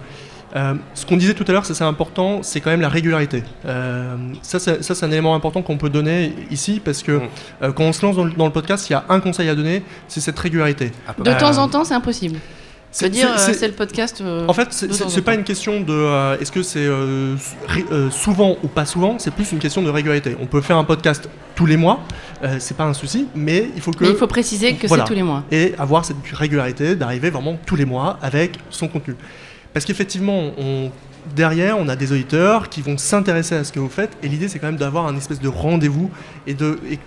Euh, 0.56 0.74
ce 0.94 1.04
qu'on 1.04 1.16
disait 1.16 1.34
tout 1.34 1.44
à 1.48 1.52
l'heure, 1.52 1.66
ça 1.66 1.74
c'est 1.74 1.82
important, 1.84 2.42
c'est 2.44 2.60
quand 2.60 2.70
même 2.70 2.80
la 2.80 2.88
régularité. 2.88 3.42
Euh, 3.66 4.14
ça, 4.42 4.60
c'est 4.60 4.84
ça, 4.84 4.94
c'est 4.94 5.04
un 5.04 5.10
élément 5.10 5.34
important 5.34 5.62
qu'on 5.62 5.78
peut 5.78 5.90
donner 5.90 6.32
ici 6.50 6.80
parce 6.84 7.02
que 7.02 7.12
Mm. 7.12 7.22
euh, 7.62 7.72
quand 7.72 7.84
on 7.84 7.92
se 7.92 8.06
lance 8.06 8.14
dans 8.16 8.24
le, 8.24 8.30
dans 8.32 8.46
le 8.46 8.52
podcast, 8.52 8.88
il 8.88 8.92
y 8.92 8.96
a 8.96 9.04
un 9.08 9.18
conseil 9.20 9.48
à 9.48 9.54
donner, 9.56 9.82
c'est 10.06 10.20
cette 10.20 10.38
régularité. 10.38 10.92
De 11.18 11.28
Euh, 11.30 11.38
temps 11.40 11.58
en 11.58 11.66
temps, 11.68 11.82
c'est 11.84 11.94
impossible. 11.94 12.38
c'est- 12.92 13.06
C'est 13.06 13.10
dire, 13.10 13.28
c'est- 13.36 13.50
euh, 13.50 13.54
c'est- 13.58 13.66
le 13.66 13.72
podcast. 13.74 14.20
euh, 14.20 14.46
en 14.46 14.52
fait, 14.52 14.68
c'est- 14.70 14.86
de 14.86 15.20
pas 15.22 15.34
une 15.34 15.42
question 15.42 15.80
de 15.80 15.92
euh, 15.92 16.38
est-ce 16.38 16.52
que 16.52 16.62
c'est 16.62 16.86
euh, 16.86 17.34
euh, 17.90 18.08
souvent 18.10 18.56
ou 18.62 18.68
pas 18.68 18.86
souvent, 18.86 19.16
c'est 19.18 19.32
plus 19.32 19.50
une 19.50 19.58
question 19.58 19.82
de 19.82 19.90
régularité. 19.90 20.36
On 20.40 20.46
peut 20.46 20.60
faire 20.60 20.76
un 20.76 20.84
podcast 20.84 21.28
tous 21.56 21.66
les 21.66 21.76
mois, 21.76 21.98
euh, 22.44 22.58
c'est 22.60 22.76
pas 22.76 22.84
un 22.84 22.94
souci, 22.94 23.26
mais 23.34 23.68
il 23.74 23.82
faut 23.82 23.90
que 23.90 24.04
Mais 24.04 24.10
il 24.10 24.16
faut 24.16 24.28
préciser 24.28 24.74
que 24.74 24.86
Voilà. 24.86 25.02
c'est 25.02 25.08
tous 25.08 25.14
les 25.16 25.24
mois. 25.24 25.42
et 25.50 25.74
avoir 25.80 26.04
cette 26.04 26.18
régularité 26.32 26.94
d'arriver 26.94 27.30
vraiment 27.30 27.56
tous 27.66 27.74
les 27.74 27.84
mois 27.84 28.16
avec 28.22 28.58
son 28.70 28.86
contenu. 28.86 29.16
Parce 29.74 29.84
qu'effectivement, 29.84 30.52
on, 30.56 30.90
derrière, 31.36 31.76
on 31.78 31.88
a 31.88 31.96
des 31.96 32.12
auditeurs 32.12 32.70
qui 32.70 32.80
vont 32.80 32.96
s'intéresser 32.96 33.56
à 33.56 33.64
ce 33.64 33.72
que 33.72 33.80
vous 33.80 33.88
faites, 33.90 34.12
et 34.22 34.28
l'idée 34.28 34.48
c'est 34.48 34.58
quand 34.58 34.68
même 34.68 34.76
d'avoir 34.76 35.06
un 35.06 35.16
espèce 35.16 35.40
de 35.40 35.48
rendez-vous 35.48 36.10
et 36.46 36.54
de, 36.54 36.78
et 36.90 36.98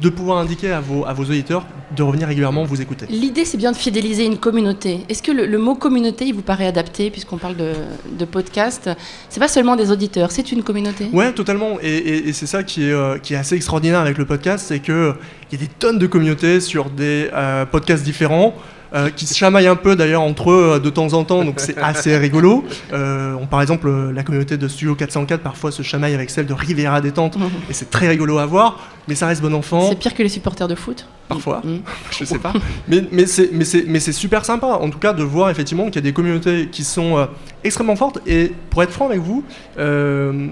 de 0.00 0.08
pouvoir 0.08 0.38
indiquer 0.38 0.70
à 0.70 0.80
vos, 0.80 1.04
à 1.04 1.12
vos 1.14 1.24
auditeurs 1.24 1.66
de 1.96 2.02
revenir 2.04 2.28
régulièrement 2.28 2.62
vous 2.62 2.80
écouter. 2.80 3.06
L'idée, 3.08 3.44
c'est 3.44 3.56
bien 3.56 3.72
de 3.72 3.76
fidéliser 3.76 4.24
une 4.24 4.38
communauté. 4.38 5.00
Est-ce 5.08 5.20
que 5.20 5.32
le, 5.32 5.46
le 5.46 5.58
mot 5.58 5.74
communauté, 5.74 6.26
il 6.26 6.34
vous 6.34 6.42
paraît 6.42 6.68
adapté, 6.68 7.10
puisqu'on 7.10 7.38
parle 7.38 7.56
de, 7.56 7.72
de 8.16 8.24
podcast? 8.24 8.88
C'est 9.28 9.40
pas 9.40 9.48
seulement 9.48 9.74
des 9.74 9.90
auditeurs, 9.90 10.30
c'est 10.30 10.52
une 10.52 10.62
communauté? 10.62 11.08
Ouais, 11.12 11.32
totalement. 11.32 11.78
Et, 11.82 11.88
et- 11.96 12.28
et 12.28 12.32
c'est 12.32 12.46
ça 12.46 12.62
qui 12.62 12.84
est, 12.84 12.92
euh, 12.92 13.18
qui 13.18 13.34
est 13.34 13.36
assez 13.38 13.56
extraordinaire 13.56 13.98
avec 13.98 14.16
le 14.18 14.26
podcast, 14.26 14.66
c'est 14.68 14.78
que 14.78 15.14
il 15.50 15.58
y 15.58 15.64
a 15.64 15.66
des 15.66 15.72
tonnes 15.72 15.98
de 15.98 16.06
communautés 16.06 16.60
sur 16.60 16.90
des 16.90 17.28
euh, 17.34 17.66
podcasts 17.66 18.04
différents. 18.04 18.54
Euh, 18.92 19.10
qui 19.10 19.26
se 19.26 19.36
chamaillent 19.36 19.68
un 19.68 19.76
peu 19.76 19.94
d'ailleurs 19.94 20.22
entre 20.22 20.50
eux 20.50 20.72
euh, 20.74 20.78
de 20.80 20.90
temps 20.90 21.12
en 21.12 21.24
temps, 21.24 21.44
donc 21.44 21.60
c'est 21.60 21.78
assez 21.78 22.16
rigolo. 22.16 22.64
Euh, 22.92 23.34
on, 23.40 23.46
par 23.46 23.62
exemple, 23.62 23.88
la 23.88 24.22
communauté 24.22 24.56
de 24.56 24.68
Studio 24.68 24.94
404 24.94 25.42
parfois 25.42 25.70
se 25.70 25.82
chamaille 25.82 26.14
avec 26.14 26.30
celle 26.30 26.46
de 26.46 26.54
Riviera 26.54 27.00
Détente, 27.00 27.36
et 27.68 27.72
c'est 27.72 27.90
très 27.90 28.08
rigolo 28.08 28.38
à 28.38 28.46
voir, 28.46 28.90
mais 29.06 29.14
ça 29.14 29.26
reste 29.26 29.42
bon 29.42 29.54
enfant, 29.54 29.88
C'est 29.90 29.98
pire 29.98 30.14
que 30.14 30.22
les 30.22 30.28
supporters 30.28 30.68
de 30.68 30.74
foot. 30.74 31.06
Parfois, 31.30 31.62
Mm. 31.64 31.78
je 32.10 32.24
sais 32.24 32.38
pas. 32.38 32.52
Mais, 32.88 33.02
mais 33.10 33.26
c'est 33.26 34.12
super 34.12 34.44
sympa, 34.44 34.66
en 34.66 34.90
tout 34.90 34.98
cas, 34.98 35.12
de 35.14 35.22
voir 35.22 35.48
effectivement 35.50 35.86
qu'il 35.86 35.96
y 35.96 35.98
a 35.98 36.02
des 36.02 36.12
communautés 36.12 36.68
qui 36.70 36.84
sont 36.84 37.16
euh, 37.16 37.26
extrêmement 37.64 37.96
fortes. 37.96 38.18
Et 38.26 38.52
pour 38.68 38.82
être 38.82 38.90
franc 38.92 39.06
avec 39.06 39.20
vous, 39.20 39.42
euh, 39.78 40.48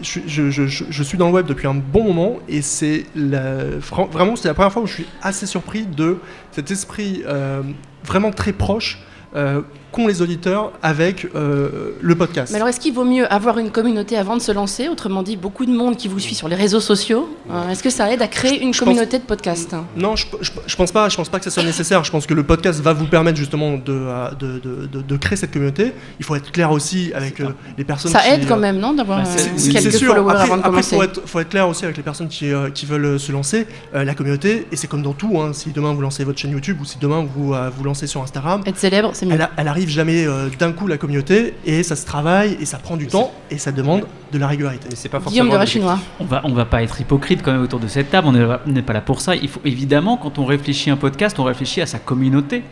je, 0.00 0.20
je- 0.26 0.50
je- 0.50 0.66
je- 0.66 0.84
je 0.88 1.02
suis 1.02 1.18
dans 1.18 1.26
le 1.28 1.34
web 1.34 1.46
depuis 1.46 1.66
un 1.68 1.74
bon 1.74 2.04
moment 2.04 2.38
et 2.48 2.62
c'est 2.62 3.04
vraiment 3.14 4.36
c'est 4.36 4.48
la 4.48 4.54
première 4.54 4.72
fois 4.72 4.82
où 4.82 4.86
je 4.86 4.94
suis 4.94 5.06
assez 5.22 5.46
surpris 5.46 5.84
de 5.86 6.18
cet 6.52 6.70
esprit 6.70 7.22
euh, 7.26 7.62
vraiment 8.04 8.30
très 8.30 8.52
proche 8.52 8.98
qu'ont 9.92 10.06
les 10.08 10.22
auditeurs 10.22 10.72
avec 10.82 11.26
euh, 11.34 11.90
le 12.00 12.14
podcast. 12.16 12.50
Mais 12.50 12.56
alors, 12.56 12.68
est-ce 12.68 12.80
qu'il 12.80 12.94
vaut 12.94 13.04
mieux 13.04 13.30
avoir 13.32 13.58
une 13.58 13.70
communauté 13.70 14.16
avant 14.16 14.36
de 14.36 14.42
se 14.42 14.50
lancer? 14.50 14.88
Autrement 14.88 15.22
dit, 15.22 15.36
beaucoup 15.36 15.66
de 15.66 15.70
monde 15.72 15.96
qui 15.96 16.08
vous 16.08 16.18
suit 16.18 16.34
sur 16.34 16.48
les 16.48 16.56
réseaux 16.56 16.80
sociaux. 16.80 17.28
Euh, 17.50 17.68
est-ce 17.68 17.82
que 17.82 17.90
ça 17.90 18.10
aide 18.12 18.22
à 18.22 18.26
créer 18.28 18.60
une 18.62 18.72
je 18.72 18.78
pense- 18.78 18.88
communauté 18.88 19.18
de 19.18 19.24
podcasts 19.24 19.76
Non, 19.96 20.16
je, 20.16 20.26
je 20.66 20.76
pense 20.76 20.90
pas. 20.92 21.08
Je 21.08 21.16
pense 21.16 21.28
pas 21.28 21.38
que 21.38 21.44
ça 21.44 21.50
soit 21.50 21.62
nécessaire. 21.62 22.02
Je 22.04 22.10
pense 22.10 22.26
que 22.26 22.34
le 22.34 22.42
podcast 22.42 22.80
va 22.80 22.92
vous 22.94 23.06
permettre 23.06 23.36
justement 23.38 23.72
de, 23.76 24.06
de, 24.38 24.58
de- 24.86 25.02
de- 25.02 25.16
créer 25.18 25.36
cette 25.36 25.52
communauté. 25.52 25.92
Il 26.18 26.24
faut 26.24 26.34
être 26.36 26.50
clair 26.50 26.70
aussi 26.72 27.12
avec 27.14 27.40
euh, 27.40 27.50
les 27.76 27.84
personnes. 27.84 28.10
Ça 28.12 28.20
qui, 28.20 28.30
aide 28.30 28.48
quand 28.48 28.56
euh, 28.56 28.60
même, 28.60 28.78
non 28.78 28.94
D'avoir 28.94 29.22
bah, 29.22 29.28
quelques 29.72 29.92
sûr. 29.92 30.08
followers 30.14 30.30
Après, 30.32 30.42
avant 30.44 30.56
de 30.56 30.60
après, 30.60 30.70
commencer. 30.70 30.96
faut, 30.96 31.02
être, 31.02 31.20
faut 31.26 31.40
être 31.40 31.48
clair 31.50 31.68
aussi 31.68 31.84
avec 31.84 31.96
les 31.98 32.02
personnes 32.02 32.28
qui, 32.28 32.50
qui 32.74 32.86
veulent 32.86 33.20
se 33.20 33.30
lancer. 33.30 33.66
La 33.92 34.14
communauté, 34.14 34.66
et 34.72 34.76
c'est 34.76 34.86
comme 34.86 35.02
dans 35.02 35.12
tout, 35.12 35.38
hein, 35.40 35.52
si 35.52 35.70
demain 35.70 35.92
vous 35.92 36.00
lancez 36.00 36.24
votre 36.24 36.38
chaîne 36.38 36.50
YouTube 36.52 36.78
ou 36.80 36.84
si 36.84 36.96
demain 36.98 37.24
vous 37.34 37.52
vous 37.54 37.84
lancez 37.84 38.06
sur 38.06 38.22
Instagram, 38.22 38.62
Être 38.66 38.78
célèbre, 38.78 39.10
c'est 39.12 39.26
mieux. 39.26 39.38
elle 39.56 39.68
arrive 39.68 39.81
n'arrive 39.82 39.94
jamais 39.94 40.26
euh, 40.26 40.48
d'un 40.58 40.72
coup 40.72 40.86
la 40.86 40.96
communauté 40.96 41.54
et 41.66 41.82
ça 41.82 41.96
se 41.96 42.06
travaille 42.06 42.56
et 42.60 42.66
ça 42.66 42.78
prend 42.78 42.96
du 42.96 43.06
temps 43.08 43.32
et 43.50 43.58
ça 43.58 43.72
demande 43.72 44.06
de 44.32 44.38
la 44.38 44.46
régularité. 44.46 44.86
Mais 44.90 44.96
c'est 44.96 45.08
pas 45.08 45.18
Guillaume 45.18 45.48
de 45.48 45.52
forcément 45.56 45.86
Rachinois. 45.88 45.98
On 46.20 46.24
va, 46.24 46.40
on 46.44 46.52
va 46.52 46.64
pas 46.64 46.82
être 46.82 47.00
hypocrite 47.00 47.42
quand 47.42 47.52
même 47.52 47.62
autour 47.62 47.80
de 47.80 47.86
cette 47.88 48.10
table, 48.10 48.28
on 48.28 48.32
n'est- 48.70 48.82
pas 48.82 48.92
là 48.92 49.00
pour 49.00 49.20
ça. 49.20 49.34
Il 49.36 49.48
faut 49.48 49.60
évidemment, 49.64 50.16
quand 50.16 50.38
on 50.38 50.44
réfléchit 50.46 50.90
à 50.90 50.94
un 50.94 50.96
podcast, 50.96 51.38
on 51.38 51.44
réfléchit 51.44 51.80
à 51.82 51.86
sa 51.86 51.98
communauté. 51.98 52.62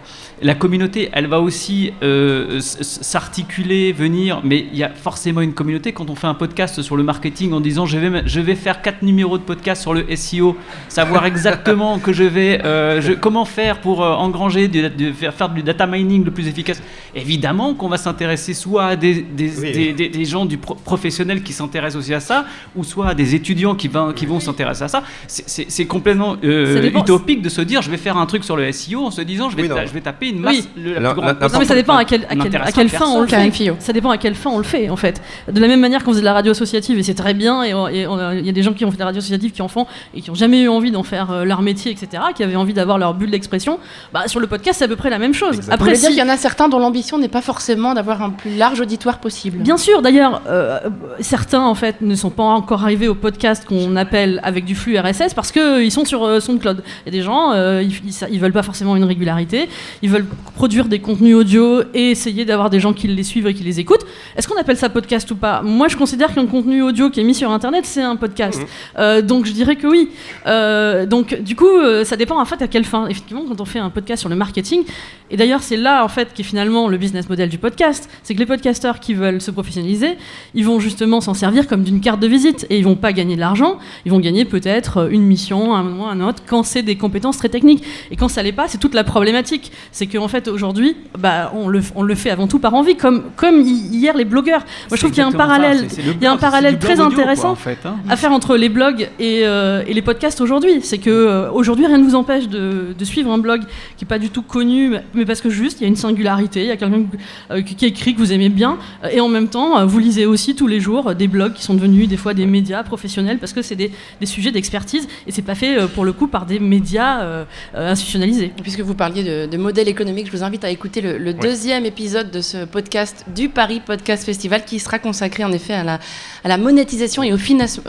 La 0.42 0.54
communauté, 0.54 1.10
elle 1.12 1.26
va 1.26 1.40
aussi 1.40 1.92
euh, 2.02 2.60
s'articuler, 2.60 3.92
venir, 3.92 4.40
mais 4.44 4.58
il 4.72 4.78
y 4.78 4.84
a 4.84 4.88
forcément 4.88 5.40
une 5.42 5.52
communauté. 5.52 5.92
Quand 5.92 6.08
on 6.08 6.14
fait 6.14 6.26
un 6.28 6.34
podcast 6.34 6.80
sur 6.80 6.96
le 6.96 7.02
marketing 7.02 7.52
en 7.52 7.60
disant 7.60 7.84
je 7.86 7.98
vais, 7.98 8.22
je 8.24 8.40
vais 8.40 8.54
faire 8.54 8.80
quatre 8.80 9.02
numéros 9.02 9.36
de 9.36 9.42
podcast 9.42 9.82
sur 9.82 9.92
le 9.92 10.04
SEO, 10.16 10.56
savoir 10.88 11.26
exactement 11.32 11.98
que 11.98 12.12
je 12.12 12.24
vais, 12.24 12.64
euh, 12.64 13.00
je- 13.02 13.12
comment 13.12 13.44
faire 13.44 13.80
pour 13.80 14.02
euh, 14.02 14.12
engranger, 14.14 14.68
du, 14.68 14.88
de 14.88 15.12
faire, 15.12 15.34
faire 15.34 15.48
du 15.50 15.62
data 15.62 15.86
mining 15.86 16.24
le 16.24 16.30
plus 16.30 16.48
efficace, 16.48 16.82
évidemment 17.14 17.74
qu'on 17.74 17.88
va 17.88 17.96
s'intéresser 17.96 18.54
soit 18.54 18.84
à 18.86 18.96
des, 18.96 19.14
des, 19.22 19.50
Oui. 19.60 19.72
des- 19.72 19.92
des- 19.92 20.08
des 20.08 20.24
gens 20.24 20.44
du 20.46 20.58
pro- 20.58 20.74
professionnel 20.74 21.42
qui 21.42 21.52
s'intéressent 21.52 22.00
aussi 22.00 22.14
à 22.14 22.20
ça, 22.20 22.44
ou 22.76 22.84
soit 22.84 23.08
à 23.08 23.14
des 23.14 23.34
étudiants 23.34 23.74
qui, 23.74 23.88
va- 23.88 24.12
qui 24.14 24.26
vont 24.26 24.40
s'intéresser 24.40 24.84
à 24.84 24.88
ça. 24.88 25.02
C'est- 25.26 25.86
complètement 25.86 26.36
euh, 26.44 26.90
utopique 26.94 27.42
de 27.42 27.48
se 27.48 27.60
dire 27.62 27.82
je 27.82 27.90
vais 27.90 27.96
faire 27.96 28.16
un 28.16 28.26
truc 28.26 28.44
sur 28.44 28.56
le 28.56 28.70
SEO 28.72 29.04
en 29.06 29.10
se 29.10 29.22
disant 29.22 29.50
je 29.50 29.56
vais, 29.56 29.62
Oui, 29.62 29.68
non. 29.68 29.74
ta- 29.76 29.86
je 29.86 29.92
vais 29.92 30.00
taper 30.00 30.28
une 30.28 30.38
masse. 30.40 30.56
Oui. 30.56 30.68
le- 30.76 30.94
la 30.94 31.00
La- 31.00 31.12
plus 31.14 31.20
la- 31.20 31.32
grande 31.32 31.40
la- 31.40 31.48
Non, 31.48 31.58
mais 31.58 31.64
ça 31.64 31.74
dépend 31.74 31.96
à, 31.96 32.04
quel, 32.04 32.24
à, 32.24 32.36
quel- 32.36 32.56
à 32.56 32.72
quelle 32.72 32.88
fin 32.88 33.06
on 33.06 33.20
le 33.22 33.26
fait. 33.26 33.50
Ça 33.80 33.92
dépend 33.92 34.10
à 34.10 34.18
quelle 34.18 34.34
fin 34.34 34.50
on 34.50 34.58
le 34.58 34.64
fait, 34.64 34.88
en 34.90 34.96
fait. 34.96 35.20
De 35.50 35.58
la 35.60 35.66
même 35.68 35.80
manière 35.80 36.04
qu'on 36.04 36.10
faisait 36.10 36.20
de 36.20 36.24
la 36.26 36.32
radio 36.34 36.52
associative, 36.52 36.98
et 36.98 37.02
c'est 37.02 37.14
très 37.14 37.34
bien, 37.34 37.62
et 37.64 37.70
il 37.70 38.46
y 38.46 38.48
a 38.48 38.52
des 38.52 38.62
gens 38.62 38.72
qui 38.72 38.84
ont 38.84 38.90
fait 38.90 38.96
de 38.96 39.00
la 39.00 39.06
radio 39.06 39.18
associative 39.18 39.50
qui 39.52 39.62
en 39.62 39.68
font, 39.68 39.86
et 40.14 40.20
qui 40.20 40.30
n'ont 40.30 40.36
jamais 40.36 40.60
eu 40.62 40.68
envie 40.68 40.90
d'en 40.90 41.02
faire 41.02 41.30
euh, 41.30 41.44
leur 41.44 41.62
métier, 41.62 41.90
etc., 41.92 42.22
qui 42.34 42.42
avaient 42.42 42.56
envie 42.56 42.74
d'avoir 42.74 42.98
leur 42.98 43.14
bulle 43.14 43.30
d'expression. 43.30 43.78
Bah, 44.12 44.24
sur 44.26 44.40
le 44.40 44.46
podcast, 44.46 44.78
c'est 44.78 44.84
à 44.84 44.88
peu 44.88 44.96
près 44.96 45.10
la 45.10 45.18
même 45.18 45.34
chose. 45.34 45.56
Exactement. 45.56 45.74
Après, 45.74 45.92
dire 45.92 46.00
si- 46.00 46.06
qu'il 46.08 46.18
y 46.18 46.22
en 46.22 46.28
a 46.28 46.36
certains 46.36 46.68
dont 46.68 46.78
l'ambition 46.90 47.18
n'est 47.18 47.28
pas 47.28 47.40
forcément 47.40 47.94
d'avoir 47.94 48.20
un 48.20 48.30
plus 48.30 48.56
large 48.56 48.80
auditoire 48.80 49.20
possible. 49.20 49.58
Bien 49.58 49.76
sûr, 49.76 50.02
d'ailleurs, 50.02 50.42
euh, 50.48 50.80
certains 51.20 51.62
en 51.62 51.76
fait 51.76 52.00
ne 52.00 52.16
sont 52.16 52.30
pas 52.30 52.42
encore 52.42 52.82
arrivés 52.82 53.06
au 53.06 53.14
podcast 53.14 53.64
qu'on 53.64 53.94
appelle 53.94 54.40
avec 54.42 54.64
du 54.64 54.74
flux 54.74 54.98
RSS 54.98 55.34
parce 55.34 55.52
qu'ils 55.52 55.92
sont 55.92 56.04
sur 56.04 56.24
euh, 56.24 56.40
SoundCloud. 56.40 56.82
Il 56.82 57.12
y 57.12 57.16
a 57.16 57.18
des 57.18 57.22
gens, 57.22 57.52
euh, 57.52 57.80
ils, 57.80 57.92
ils, 58.04 58.28
ils 58.32 58.40
veulent 58.40 58.52
pas 58.52 58.64
forcément 58.64 58.96
une 58.96 59.04
régularité, 59.04 59.68
ils 60.02 60.10
veulent 60.10 60.26
produire 60.56 60.86
des 60.86 60.98
contenus 60.98 61.36
audio 61.36 61.82
et 61.94 62.10
essayer 62.10 62.44
d'avoir 62.44 62.70
des 62.70 62.80
gens 62.80 62.92
qui 62.92 63.06
les 63.06 63.22
suivent 63.22 63.46
et 63.46 63.54
qui 63.54 63.62
les 63.62 63.78
écoutent. 63.78 64.04
Est-ce 64.36 64.48
qu'on 64.48 64.58
appelle 64.58 64.76
ça 64.76 64.88
podcast 64.88 65.30
ou 65.30 65.36
pas? 65.36 65.62
Moi, 65.62 65.86
je 65.86 65.96
considère 65.96 66.34
qu'un 66.34 66.46
contenu 66.46 66.82
audio 66.82 67.08
qui 67.08 67.20
est 67.20 67.24
mis 67.24 67.34
sur 67.34 67.50
Internet, 67.52 67.84
c'est 67.86 68.02
un 68.02 68.16
podcast. 68.16 68.60
Euh, 68.98 69.22
donc, 69.22 69.46
je 69.46 69.52
dirais 69.52 69.76
que 69.76 69.86
oui. 69.86 70.10
Euh, 70.46 71.06
donc, 71.06 71.40
du 71.40 71.54
coup, 71.54 71.68
euh, 71.68 72.04
ça 72.04 72.16
dépend 72.16 72.40
en 72.40 72.44
fait 72.44 72.60
à 72.62 72.68
quelle 72.68 72.84
fin. 72.84 73.06
Effectivement, 73.06 73.44
quand 73.46 73.60
on 73.60 73.64
fait 73.64 73.78
un 73.78 73.90
podcast 73.90 74.20
sur 74.20 74.28
le 74.28 74.36
marketing, 74.36 74.82
et 75.30 75.36
d'ailleurs, 75.36 75.62
c'est 75.62 75.76
là 75.76 76.04
en 76.04 76.08
fait 76.08 76.32
qui 76.34 76.42
est 76.42 76.44
le 76.88 76.96
business 76.98 77.28
model 77.28 77.48
du 77.48 77.58
podcast, 77.58 78.08
c'est 78.22 78.34
que 78.34 78.38
les 78.38 78.46
podcasteurs 78.46 79.00
qui 79.00 79.14
veulent 79.14 79.40
se 79.40 79.50
professionnaliser, 79.50 80.16
ils 80.54 80.64
vont 80.64 80.80
justement 80.80 81.20
s'en 81.20 81.34
servir 81.34 81.66
comme 81.66 81.82
d'une 81.82 82.00
carte 82.00 82.20
de 82.20 82.26
visite 82.26 82.66
et 82.70 82.78
ils 82.78 82.84
vont 82.84 82.96
pas 82.96 83.12
gagner 83.12 83.34
de 83.34 83.40
l'argent, 83.40 83.78
ils 84.04 84.10
vont 84.12 84.20
gagner 84.20 84.44
peut-être 84.44 85.08
une 85.10 85.22
mission, 85.22 85.74
un 85.74 85.82
moment, 85.82 86.08
un 86.08 86.20
autre, 86.20 86.42
quand 86.46 86.62
c'est 86.62 86.82
des 86.82 86.96
compétences 86.96 87.38
très 87.38 87.48
techniques. 87.48 87.82
Et 88.10 88.16
quand 88.16 88.28
ça 88.28 88.42
l'est 88.42 88.52
pas, 88.52 88.68
c'est 88.68 88.78
toute 88.78 88.94
la 88.94 89.04
problématique. 89.04 89.72
C'est 89.92 90.06
qu'en 90.06 90.28
fait 90.28 90.48
aujourd'hui, 90.48 90.96
bah, 91.18 91.52
on, 91.54 91.68
le, 91.68 91.80
on 91.94 92.02
le 92.02 92.14
fait 92.14 92.30
avant 92.30 92.46
tout 92.46 92.58
par 92.58 92.74
envie, 92.74 92.96
comme, 92.96 93.24
comme 93.36 93.60
hi- 93.60 93.88
hier 93.92 94.16
les 94.16 94.24
blogueurs. 94.24 94.60
Moi, 94.88 94.96
je 94.96 94.96
trouve 94.96 95.10
qu'il 95.10 95.20
y 95.20 95.24
a 95.24 95.26
un 95.26 95.32
parallèle. 95.32 95.86
Il 96.20 96.22
y 96.22 96.26
a 96.26 96.32
un 96.32 96.36
parallèle 96.36 96.78
très 96.78 97.00
intéressant 97.00 97.50
en 97.52 97.54
fait, 97.56 97.78
hein. 97.84 97.96
à 98.08 98.16
faire 98.16 98.32
entre 98.32 98.56
les 98.56 98.68
blogs 98.68 99.08
et, 99.18 99.42
euh, 99.44 99.82
et 99.86 99.94
les 99.94 100.02
podcasts 100.02 100.40
aujourd'hui. 100.40 100.80
C'est 100.82 100.98
que 100.98 101.10
euh, 101.10 101.50
aujourd'hui 101.52 101.86
rien 101.86 101.98
ne 101.98 102.04
vous 102.04 102.14
empêche 102.14 102.48
de, 102.48 102.94
de 102.98 103.04
suivre 103.04 103.30
un 103.32 103.38
blog 103.38 103.62
qui 103.96 104.04
est 104.04 104.08
pas 104.08 104.18
du 104.18 104.30
tout 104.30 104.42
connu, 104.42 104.92
mais 105.14 105.24
parce 105.24 105.40
que 105.40 105.50
juste 105.50 105.80
il 105.80 105.82
y 105.82 105.86
a 105.86 105.88
une 105.88 105.96
singularité, 105.96 106.59
il 106.62 106.68
y 106.68 106.70
a 106.70 106.76
quelqu'un 106.76 107.02
euh, 107.50 107.62
qui 107.62 107.84
écrit 107.86 108.14
que 108.14 108.18
vous 108.18 108.32
aimez 108.32 108.48
bien, 108.48 108.78
euh, 109.04 109.08
et 109.12 109.20
en 109.20 109.28
même 109.28 109.48
temps 109.48 109.78
euh, 109.78 109.84
vous 109.84 109.98
lisez 109.98 110.26
aussi 110.26 110.54
tous 110.54 110.66
les 110.66 110.80
jours 110.80 111.14
des 111.14 111.28
blogs 111.28 111.54
qui 111.54 111.62
sont 111.62 111.74
devenus 111.74 112.08
des 112.08 112.16
fois 112.16 112.34
des 112.34 112.46
médias 112.46 112.82
professionnels 112.82 113.38
parce 113.38 113.52
que 113.52 113.62
c'est 113.62 113.76
des, 113.76 113.90
des 114.20 114.26
sujets 114.26 114.50
d'expertise 114.52 115.08
et 115.26 115.32
c'est 115.32 115.42
pas 115.42 115.54
fait 115.54 115.86
pour 115.94 116.04
le 116.04 116.12
coup 116.12 116.26
par 116.26 116.46
des 116.46 116.58
médias 116.58 117.44
institutionnalisés. 117.74 118.52
Et 118.58 118.62
Puisque 118.62 118.80
vous 118.80 118.94
parliez 118.94 119.24
de, 119.24 119.46
de 119.50 119.56
modèle 119.56 119.88
économique, 119.88 120.26
je 120.26 120.32
vous 120.32 120.42
invite 120.42 120.64
à 120.64 120.70
écouter 120.70 121.00
le, 121.00 121.18
le 121.18 121.32
deuxième 121.34 121.84
épisode 121.86 122.30
de 122.30 122.40
ce 122.40 122.64
podcast 122.64 123.24
du 123.34 123.48
Paris 123.48 123.80
Podcast 123.84 124.24
Festival 124.24 124.64
qui 124.64 124.78
sera 124.78 124.98
consacré 124.98 125.44
en 125.44 125.52
effet 125.52 125.74
à 125.74 125.84
la, 125.84 125.98
à 126.44 126.48
la 126.48 126.58
monétisation 126.58 127.22
et 127.22 127.32
au, 127.32 127.38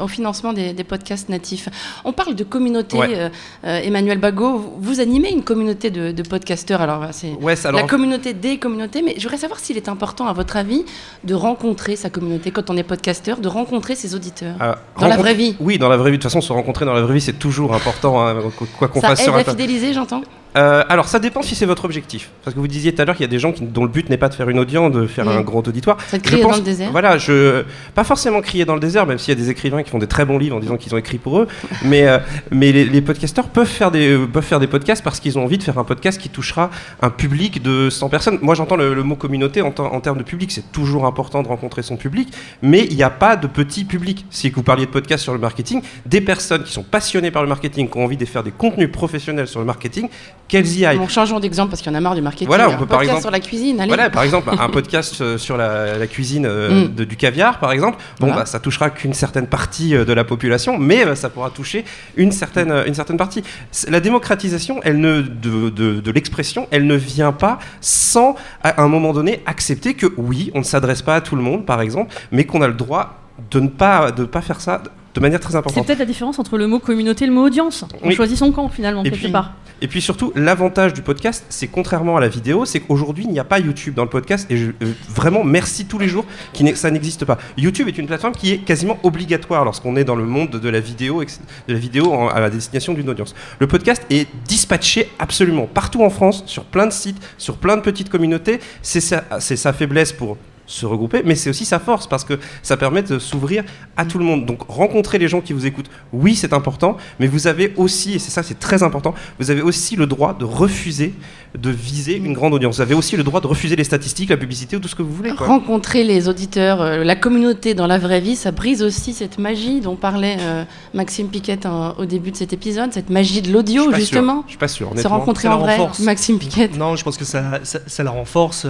financement 0.07 0.53
des, 0.53 0.73
des 0.73 0.83
podcasts 0.83 1.29
natifs. 1.29 1.69
On 2.05 2.13
parle 2.13 2.35
de 2.35 2.43
communauté, 2.43 2.97
Ouais. 2.97 3.09
euh, 3.15 3.29
euh, 3.65 3.79
Emmanuel 3.81 4.17
Bagot, 4.19 4.75
vous, 4.79 4.99
animez 4.99 5.29
une 5.31 5.43
communauté 5.43 5.89
de, 5.89 6.11
de 6.11 6.23
podcasteurs, 6.23 6.81
alors 6.81 7.07
c'est 7.11 7.33
Ouais, 7.41 7.55
alors, 7.65 7.81
la 7.81 7.87
communauté 7.87 8.33
des 8.33 8.57
communautés, 8.61 9.01
mais 9.01 9.15
je 9.17 9.23
voudrais 9.23 9.37
savoir 9.37 9.59
s'il 9.59 9.75
est 9.75 9.89
important 9.89 10.27
à 10.27 10.33
votre 10.33 10.55
avis 10.55 10.85
de 11.25 11.33
rencontrer 11.33 11.97
sa 11.97 12.09
communauté 12.09 12.51
quand 12.51 12.69
on 12.69 12.77
est 12.77 12.83
podcasteur, 12.83 13.39
de 13.39 13.49
rencontrer 13.49 13.95
ses 13.95 14.15
auditeurs. 14.15 14.55
euh, 14.61 14.73
Dans 14.99 15.07
la 15.07 15.17
vraie 15.17 15.33
vie. 15.33 15.55
Oui, 15.59 15.77
dans 15.77 15.89
la 15.89 15.97
vraie 15.97 16.11
vie. 16.11 16.17
De 16.17 16.21
toute 16.23 16.31
façon, 16.31 16.39
se 16.41 16.53
rencontrer 16.53 16.85
dans 16.85 16.93
la 16.93 17.01
vraie 17.01 17.15
vie, 17.15 17.21
c'est 17.21 17.33
toujours 17.39 17.73
important, 17.73 18.25
hein, 18.25 18.35
quoi 18.79 18.87
qu'on 18.87 19.01
Ça 19.01 19.09
fasse 19.09 19.19
aide 19.19 19.25
sur 19.25 19.35
à 19.35 19.43
fidéliser, 19.43 19.93
j'entends 19.93 20.21
Euh, 20.57 20.83
alors, 20.89 21.07
ça 21.07 21.19
dépend 21.19 21.41
si 21.41 21.55
c'est 21.55 21.65
votre 21.65 21.85
objectif. 21.85 22.29
Parce 22.43 22.53
que 22.53 22.59
vous 22.59 22.67
disiez 22.67 22.93
tout 22.93 23.01
à 23.01 23.05
l'heure 23.05 23.15
qu'il 23.15 23.23
y 23.23 23.29
a 23.29 23.31
des 23.31 23.39
gens 23.39 23.53
qui- 23.53 23.63
dont 23.63 23.83
le 23.83 23.89
but 23.89 24.09
n'est 24.09 24.17
pas 24.17 24.27
de 24.27 24.33
faire 24.33 24.49
une 24.49 24.59
audience, 24.59 24.91
de 24.91 25.07
faire 25.07 25.27
un 25.29 25.41
grand 25.41 25.65
auditoire. 25.67 25.97
Ça 26.07 26.19
te 26.19 26.29
Je 26.29 26.37
pense- 26.37 26.51
dans 26.51 26.57
le 26.57 26.63
désert 26.63 26.91
Voilà, 26.91 27.17
je 27.17 27.63
pas 27.95 28.03
forcément 28.03 28.41
crier 28.41 28.65
dans 28.65 28.73
le 28.73 28.81
désert, 28.81 29.05
même 29.05 29.17
s'il 29.17 29.29
y 29.29 29.37
a 29.37 29.41
des 29.41 29.49
écrivains 29.49 29.81
qui 29.83 29.89
font 29.89 29.97
des 29.99 30.07
très 30.07 30.25
bons 30.25 30.37
livres 30.37 30.57
en 30.57 30.59
disant 30.59 30.75
qu'ils 30.77 30.93
ont 30.93 30.97
écrit 30.97 31.17
pour 31.19 31.39
eux. 31.39 31.47
Mais 31.85 32.07
euh, 32.07 32.19
mais 32.51 32.71
les, 32.73 32.83
les 32.85 33.01
podcasteurs 33.01 33.47
peuvent 33.47 33.65
faire 33.67 33.91
des 33.91 34.09
euh, 34.11 34.25
peuvent 34.27 34.43
faire 34.43 34.59
des 34.59 34.67
podcasts 34.67 35.03
parce 35.03 35.19
qu'ils 35.21 35.37
ont 35.39 35.43
envie 35.45 35.57
de 35.57 35.63
faire 35.63 35.77
un 35.77 35.83
podcast 35.85 36.19
qui 36.19 36.29
touchera 36.29 36.69
un 37.01 37.09
public 37.09 37.61
de 37.61 37.89
100 37.89 38.09
personnes. 38.09 38.37
Moi, 38.41 38.55
j'entends 38.55 38.75
le, 38.75 38.93
le 38.93 39.03
mot 39.03 39.15
communauté 39.15 39.61
en, 39.61 39.73
en 39.77 39.99
termes 40.01 40.17
de 40.17 40.23
public, 40.23 40.51
c'est 40.51 40.71
toujours 40.73 41.05
important 41.05 41.43
de 41.43 41.47
rencontrer 41.47 41.81
son 41.81 41.95
public, 41.95 42.29
mais 42.61 42.85
il 42.89 42.95
n'y 42.97 43.03
a 43.03 43.09
pas 43.09 43.35
de 43.37 43.47
petit 43.47 43.85
public. 43.85 44.25
Si 44.29 44.49
vous 44.49 44.63
parliez 44.63 44.85
de 44.85 44.91
podcast 44.91 45.23
sur 45.23 45.33
le 45.33 45.39
marketing, 45.39 45.81
des 46.05 46.19
personnes 46.21 46.63
qui 46.63 46.73
sont 46.73 46.83
passionnées 46.83 47.31
par 47.31 47.41
le 47.41 47.47
marketing, 47.49 47.89
qui 47.89 47.97
ont 47.97 48.03
envie 48.03 48.17
de 48.17 48.25
faire 48.25 48.43
des 48.43 48.51
contenus 48.51 48.91
professionnels 48.91 49.47
sur 49.47 49.59
le 49.59 49.65
marketing, 49.65 50.09
qu'elles 50.47 50.67
y 50.77 50.85
aillent. 50.85 50.97
Bon, 50.97 51.07
changeons 51.07 51.39
d'exemple 51.39 51.69
parce 51.69 51.81
qu'il 51.81 51.91
y 51.91 51.95
en 51.95 51.97
a 51.97 52.01
marre 52.01 52.15
du 52.15 52.21
marketing. 52.21 52.47
Voilà, 52.47 52.69
on 52.69 52.73
Un 52.73 52.77
peut 52.77 52.85
par 52.85 52.99
podcast 52.99 53.03
exemple- 53.17 53.21
sur 53.21 53.31
la 53.31 53.39
cuisine, 53.39 53.79
allez. 53.79 53.87
Voilà, 53.87 54.09
par 54.09 54.23
exemple, 54.23 54.49
un 54.57 54.69
podcast 54.69 55.21
euh, 55.21 55.37
sur 55.37 55.55
la, 55.55 55.97
la 55.97 56.07
cuisine 56.07 56.45
euh, 56.45 56.87
Mm. 56.87 56.95
de- 56.95 57.03
du 57.05 57.15
caviar, 57.15 57.59
par 57.59 57.71
exemple. 57.71 57.97
Bon, 58.19 58.27
Voilà. 58.27 58.41
bah, 58.41 58.45
ça 58.45 58.59
touchera 58.59 58.89
qu'une 58.89 59.13
certaine 59.13 59.47
partie 59.47 59.95
euh, 59.95 60.03
de 60.03 60.11
la 60.13 60.23
population, 60.25 60.77
mais 60.77 61.15
ça 61.15 61.29
pourra 61.29 61.49
toucher 61.51 61.85
une 62.17 62.31
certaine, 62.33 62.71
une 62.85 62.93
certaine 62.93 63.17
partie. 63.17 63.43
La 63.87 63.99
démocratisation, 64.01 64.81
elle 64.83 64.99
ne, 64.99 65.21
de, 65.21 65.69
de- 65.69 65.99
de 66.01 66.11
l'expression, 66.11 66.67
elle 66.71 66.85
ne 66.85 66.95
vient 66.95 67.31
pas 67.31 67.59
sans, 67.79 68.35
à 68.63 68.81
un 68.81 68.87
moment 68.89 69.13
donné, 69.13 69.41
accepter 69.45 69.93
que 69.93 70.07
oui, 70.17 70.51
on 70.53 70.59
ne 70.59 70.63
s'adresse 70.65 71.01
pas 71.01 71.15
à 71.15 71.21
tout 71.21 71.35
le 71.37 71.41
monde, 71.41 71.65
par 71.65 71.79
exemple, 71.81 72.13
mais 72.31 72.43
qu'on 72.45 72.61
a 72.61 72.67
le 72.67 72.73
droit 72.73 73.19
de 73.51 73.59
ne 73.61 73.67
pas, 73.69 74.11
de 74.11 74.25
pas 74.25 74.41
faire 74.41 74.59
ça 74.61 74.81
de 75.13 75.19
manière 75.19 75.39
très 75.39 75.51
C'est 75.51 75.57
importante. 75.57 75.85
peut-être 75.85 75.99
la 75.99 76.05
différence 76.05 76.39
entre 76.39 76.57
le 76.57 76.67
mot 76.67 76.79
communauté 76.79 77.25
et 77.25 77.27
le 77.27 77.33
mot 77.33 77.45
audience. 77.45 77.85
On 78.01 78.07
Oui. 78.09 78.15
choisit 78.15 78.37
son 78.37 78.51
camp 78.51 78.69
finalement 78.69 79.01
Et 79.03 79.09
quelque 79.09 79.23
puis, 79.23 79.31
part. 79.31 79.53
Et 79.83 79.87
puis 79.87 79.99
surtout, 80.01 80.31
l'avantage 80.35 80.93
du 80.93 81.01
podcast, 81.01 81.43
c'est 81.49 81.67
contrairement 81.67 82.15
à 82.15 82.21
la 82.21 82.27
vidéo, 82.27 82.65
c'est 82.65 82.79
qu'aujourd'hui, 82.79 83.25
il 83.25 83.31
n'y 83.31 83.39
a 83.39 83.43
pas 83.43 83.59
YouTube 83.59 83.95
dans 83.95 84.03
le 84.03 84.09
podcast. 84.09 84.45
Et 84.51 84.57
je, 84.57 84.67
euh, 84.83 84.93
vraiment, 85.09 85.43
merci 85.43 85.85
tous 85.85 85.97
les 85.97 86.07
jours 86.07 86.23
que 86.53 86.75
ça 86.75 86.91
n'existe 86.91 87.25
pas. 87.25 87.37
YouTube 87.57 87.87
est 87.87 87.97
une 87.97 88.05
plateforme 88.07 88.33
qui 88.35 88.51
est 88.51 88.57
quasiment 88.59 88.99
obligatoire 89.03 89.65
lorsqu'on 89.65 89.95
est 89.95 90.03
dans 90.03 90.15
le 90.15 90.25
monde 90.25 90.51
de 90.51 90.69
la 90.69 90.79
vidéo, 90.79 91.23
de 91.23 91.73
la 91.73 91.79
vidéo 91.79 92.13
en- 92.13 92.27
à 92.29 92.39
la 92.39 92.49
destination 92.51 92.93
d'une 92.93 93.09
audience. 93.09 93.33
Le 93.59 93.67
podcast 93.67 94.03
est 94.11 94.27
dispatché 94.47 95.09
absolument 95.19 95.65
partout 95.65 96.03
en 96.03 96.09
France, 96.11 96.43
sur 96.45 96.63
plein 96.63 96.85
de 96.85 96.93
sites, 96.93 97.17
sur 97.39 97.57
plein 97.57 97.75
de 97.75 97.81
petites 97.81 98.09
communautés. 98.09 98.59
C'est 98.83 99.01
sa, 99.01 99.23
c'est 99.39 99.55
sa 99.57 99.73
faiblesse 99.73 100.13
pour 100.13 100.37
se 100.71 100.85
regrouper, 100.85 101.21
mais 101.25 101.35
c'est 101.35 101.49
aussi 101.49 101.65
sa 101.65 101.79
force 101.79 102.07
parce 102.07 102.23
que 102.23 102.39
ça 102.63 102.77
permet 102.77 103.01
de 103.03 103.19
s'ouvrir 103.19 103.63
à 103.97 104.05
tout 104.05 104.17
le 104.17 104.25
monde. 104.25 104.45
Donc 104.45 104.61
rencontrer 104.67 105.17
les 105.17 105.27
gens 105.27 105.41
qui 105.41 105.53
vous 105.53 105.65
écoutent, 105.65 105.89
oui 106.13 106.35
c'est 106.35 106.53
important, 106.53 106.97
mais 107.19 107.27
vous 107.27 107.47
avez 107.47 107.73
aussi, 107.77 108.13
et 108.15 108.19
c'est 108.19 108.31
ça 108.31 108.41
c'est 108.43 108.59
très 108.59 108.81
important, 108.83 109.13
vous 109.39 109.51
avez 109.51 109.61
aussi 109.61 109.95
le 109.95 110.05
droit 110.07 110.33
de 110.37 110.45
refuser 110.45 111.13
de 111.59 111.69
viser 111.69 112.15
une 112.15 112.31
grande 112.31 112.53
audience. 112.53 112.77
Vous 112.77 112.81
avez 112.81 112.95
aussi 112.95 113.17
le 113.17 113.23
droit 113.23 113.41
de 113.41 113.47
refuser 113.47 113.75
les 113.75 113.83
statistiques, 113.83 114.29
la 114.29 114.37
publicité 114.37 114.77
ou 114.77 114.79
tout 114.79 114.87
ce 114.87 114.95
que 114.95 115.01
vous 115.01 115.13
voulez. 115.13 115.31
quoi. 115.35 115.47
Rencontrer 115.47 116.05
les 116.05 116.29
auditeurs, 116.29 116.79
euh, 116.81 117.03
la 117.03 117.17
communauté 117.17 117.73
dans 117.73 117.87
la 117.87 117.97
vraie 117.97 118.21
vie, 118.21 118.37
ça 118.37 118.51
brise 118.51 118.81
aussi 118.81 119.11
cette 119.11 119.37
magie 119.37 119.81
dont 119.81 119.97
parlait 119.97 120.37
euh, 120.39 120.63
Maxime 120.93 121.27
Piquet 121.27 121.67
en- 121.67 121.91
au 121.97 122.05
début 122.05 122.31
de 122.31 122.37
cet 122.37 122.53
épisode, 122.53 122.93
cette 122.93 123.09
magie 123.09 123.41
de 123.41 123.51
l'audio 123.51 123.93
justement. 123.93 124.35
sûr. 124.35 124.43
Je 124.45 124.49
suis 124.51 124.57
pas 124.57 124.67
sûr. 124.69 124.93
Se 124.95 125.07
rencontrer 125.09 125.49
en 125.49 125.57
vrai, 125.59 125.75
renforce. 125.75 125.99
Maxime 125.99 126.39
Piquet. 126.39 126.69
Non, 126.77 126.95
je 126.95 127.03
pense 127.03 127.17
que 127.17 127.25
ça, 127.25 127.59
ça, 127.63 127.79
ça 127.85 128.03
la 128.03 128.11
renforce. 128.11 128.65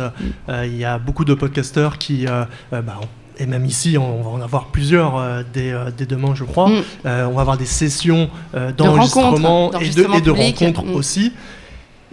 Euh, 0.50 0.66
Il 0.66 0.76
y 0.78 0.84
a 0.84 0.98
beaucoup 0.98 1.24
de 1.26 1.36
podcasteurs 1.36 1.91
qui, 1.98 2.28
euh, 2.28 2.44
euh, 2.74 2.82
bah, 2.82 3.00
et 3.38 3.46
même 3.46 3.66
ici, 3.66 3.98
on 3.98 4.22
va 4.22 4.30
en 4.30 4.42
avoir 4.42 4.66
plusieurs 4.68 5.18
euh, 5.18 5.42
dès, 5.54 5.72
euh, 5.72 5.90
dès 5.96 6.06
demain, 6.06 6.36
je 6.36 6.44
crois. 6.44 6.70
Mm. 6.70 6.84
Euh, 7.06 7.26
on 7.28 7.34
va 7.34 7.42
avoir 7.42 7.58
des 7.58 7.66
sessions 7.66 8.30
d'enregistrement 8.78 9.72
et 9.80 9.90
de, 9.90 10.36
et 10.36 10.52
rencontres 10.52 10.84
Mm. 10.86 10.96
aussi. 10.96 11.32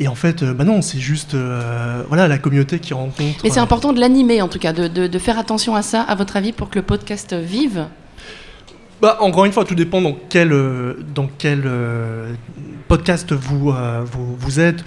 Et 0.01 0.07
en 0.07 0.15
fait, 0.15 0.45
bah 0.45 0.63
non, 0.65 0.81
c'est 0.81 1.01
juste 1.01 1.35
voilà, 2.09 2.29
la 2.29 2.39
communauté 2.39 2.79
qui 2.79 2.95
rencontre. 2.95 3.41
Mais 3.43 3.51
c'est 3.51 3.59
important 3.61 3.93
de 3.93 3.99
l'animer 4.01 4.41
en 4.43 4.49
tout 4.49 4.61
cas, 4.61 4.73
de, 4.73 4.87
de- 4.87 5.09
de 5.09 5.19
faire 5.19 5.39
attention 5.39 5.75
à 5.75 5.83
ça, 5.83 6.03
à 6.03 6.15
votre 6.15 6.37
avis, 6.37 6.53
pour 6.53 6.71
que 6.71 6.79
le 6.79 6.85
podcast 6.85 7.35
vive? 7.35 7.87
Bah, 9.03 9.19
encore 9.21 9.45
une 9.45 9.53
fois, 9.53 9.65
tout 9.65 9.75
dépend 9.77 10.01
dans 10.01 10.17
quel, 10.29 10.53
euh, 10.53 10.95
dans 11.15 11.29
quel 11.39 11.63
euh, 11.67 12.33
podcast 12.89 13.33
vous, 13.33 13.71
euh, 13.71 14.03
vous, 14.05 14.35
vous 14.37 14.61
êtes. 14.61 14.85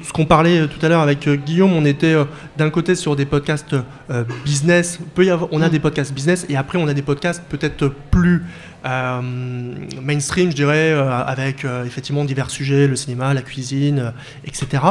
Euh, 0.00 0.02
euh, 0.02 0.04
ce 0.04 0.12
qu'on 0.12 0.26
parlait 0.26 0.66
tout 0.66 0.84
à 0.84 0.88
l'heure 0.88 1.00
avec 1.00 1.28
Guillaume, 1.28 1.72
on 1.72 1.84
était 1.84 2.14
d'un 2.56 2.70
côté 2.70 2.94
sur 2.94 3.16
des 3.16 3.26
podcasts 3.26 3.76
business. 4.44 4.98
Peut 5.14 5.24
y 5.24 5.30
avoir, 5.30 5.48
on 5.52 5.62
a 5.62 5.68
mm. 5.68 5.70
des 5.70 5.80
podcasts 5.80 6.12
business 6.12 6.46
et 6.48 6.56
après 6.56 6.78
on 6.78 6.88
a 6.88 6.94
des 6.94 7.02
podcasts 7.02 7.42
peut-être 7.48 7.92
plus 8.10 8.42
euh, 8.84 9.20
mainstream, 10.02 10.50
je 10.50 10.56
dirais, 10.56 10.92
euh, 10.92 11.10
avec 11.10 11.64
euh, 11.64 11.84
effectivement 11.84 12.24
divers 12.24 12.50
sujets, 12.50 12.86
le 12.86 12.96
cinéma, 12.96 13.34
la 13.34 13.42
cuisine, 13.42 14.12
etc. 14.44 14.82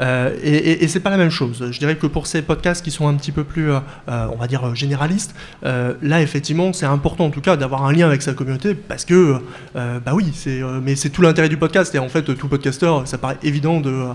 et, 0.00 0.84
et, 0.84 0.88
c'est 0.88 1.00
pas 1.00 1.10
la 1.10 1.16
même 1.16 1.30
chose. 1.30 1.68
Je 1.70 1.78
dirais 1.78 1.96
que 1.96 2.06
pour 2.06 2.26
ces 2.26 2.42
podcasts 2.42 2.84
qui 2.84 2.90
sont 2.90 3.08
un 3.08 3.14
petit 3.14 3.32
peu 3.32 3.44
plus, 3.44 3.70
on 4.08 4.36
va 4.36 4.46
dire, 4.46 4.74
généralistes, 4.74 5.34
là, 5.62 6.20
effectivement, 6.20 6.72
c'est 6.72 6.86
important 6.86 7.26
en 7.26 7.30
tout 7.30 7.40
cas 7.40 7.56
d'avoir 7.56 7.84
un 7.84 7.92
lien 7.92 8.06
avec 8.06 8.22
sa 8.22 8.34
communauté 8.34 8.74
parce 8.74 9.04
que, 9.04 9.40
bah 9.74 10.12
oui, 10.14 10.30
c'est, 10.34 10.60
mais 10.82 10.96
c'est 10.96 11.10
tout 11.10 11.22
l'intérêt 11.22 11.48
du 11.48 11.56
podcast. 11.56 11.94
Et 11.94 11.98
en 11.98 12.08
fait, 12.08 12.22
tout 12.36 12.48
podcasteur, 12.48 13.06
ça 13.06 13.18
paraît 13.18 13.38
évident 13.42 13.80
de, 13.80 14.06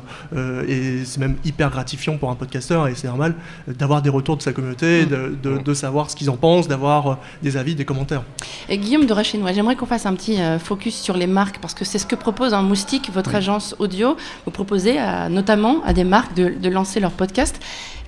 et 0.67 1.05
c'est 1.05 1.19
même 1.19 1.35
hyper 1.43 1.69
gratifiant 1.69 2.17
pour 2.17 2.29
un 2.29 2.35
podcasteur 2.35 2.87
et 2.87 2.95
c'est 2.95 3.07
normal 3.07 3.35
d'avoir 3.67 4.01
des 4.01 4.09
retours 4.09 4.37
de 4.37 4.41
sa 4.41 4.53
communauté, 4.53 5.05
de, 5.05 5.35
de, 5.41 5.57
de 5.57 5.73
savoir 5.73 6.09
ce 6.09 6.15
qu'ils 6.15 6.29
en 6.29 6.37
pensent, 6.37 6.67
d'avoir 6.67 7.19
des 7.41 7.57
avis, 7.57 7.75
des 7.75 7.85
commentaires. 7.85 8.23
Et 8.69 8.77
Guillaume 8.77 9.05
de 9.05 9.13
J'aimerais 9.23 9.75
qu'on 9.75 9.85
fasse 9.85 10.05
un 10.05 10.13
petit 10.13 10.39
euh, 10.39 10.59
focus 10.59 10.95
sur 10.95 11.15
les 11.15 11.27
marques 11.27 11.59
parce 11.59 11.73
que 11.73 11.85
c'est 11.85 11.99
ce 11.99 12.05
que 12.05 12.15
propose 12.15 12.53
un 12.53 12.61
Moustique, 12.61 13.09
votre 13.13 13.33
agence 13.35 13.75
audio. 13.79 14.15
Vous 14.45 14.51
proposez 14.51 14.97
notamment 15.29 15.81
à 15.83 15.93
des 15.93 16.03
marques 16.03 16.35
de, 16.35 16.69
lancer 16.69 16.99
leur 16.99 17.11
podcast. 17.11 17.59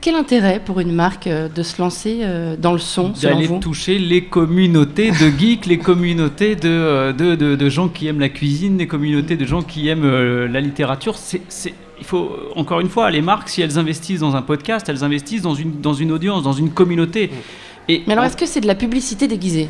Quel 0.01 0.15
intérêt 0.15 0.61
pour 0.63 0.79
une 0.79 0.93
marque 0.93 1.27
euh, 1.27 1.49
de 1.49 1.61
se 1.61 1.81
lancer 1.81 2.19
euh, 2.21 2.55
dans 2.55 2.71
le 2.71 2.79
son 2.79 3.09
D'aller 3.21 3.49
toucher 3.59 3.99
les 3.99 4.23
communautés 4.23 5.11
de 5.11 5.29
geeks, 5.37 5.65
les 5.65 5.77
communautés 5.77 6.55
de, 6.55 7.11
de, 7.11 7.35
de, 7.35 7.69
gens 7.69 7.89
qui 7.89 8.07
aiment 8.07 8.21
la 8.21 8.29
cuisine, 8.29 8.77
les 8.77 8.87
communautés 8.87 9.35
de 9.35 9.45
gens 9.45 9.61
qui 9.61 9.89
aiment 9.89 10.07
la 10.45 10.61
littérature. 10.61 11.15
C'est, 11.17 11.41
il 11.99 12.05
faut, 12.05 12.31
encore 12.55 12.79
une 12.79 12.87
fois, 12.87 13.11
les 13.11 13.21
marques, 13.21 13.49
si 13.49 13.61
elles 13.61 13.77
investissent 13.77 14.21
dans 14.21 14.37
un 14.37 14.41
podcast, 14.41 14.87
elles 14.87 15.03
investissent 15.03 15.41
dans 15.41 15.55
une, 15.55 15.81
dans 15.81 15.93
une 15.93 16.13
audience, 16.13 16.43
dans 16.43 16.53
une 16.53 16.69
communauté. 16.69 17.29
Et 17.89 18.03
Mais 18.07 18.13
alors, 18.13 18.25
est-ce 18.25 18.37
que 18.37 18.45
c'est 18.45 18.61
de 18.61 18.67
la 18.67 18.75
publicité 18.75 19.27
déguisée? 19.27 19.67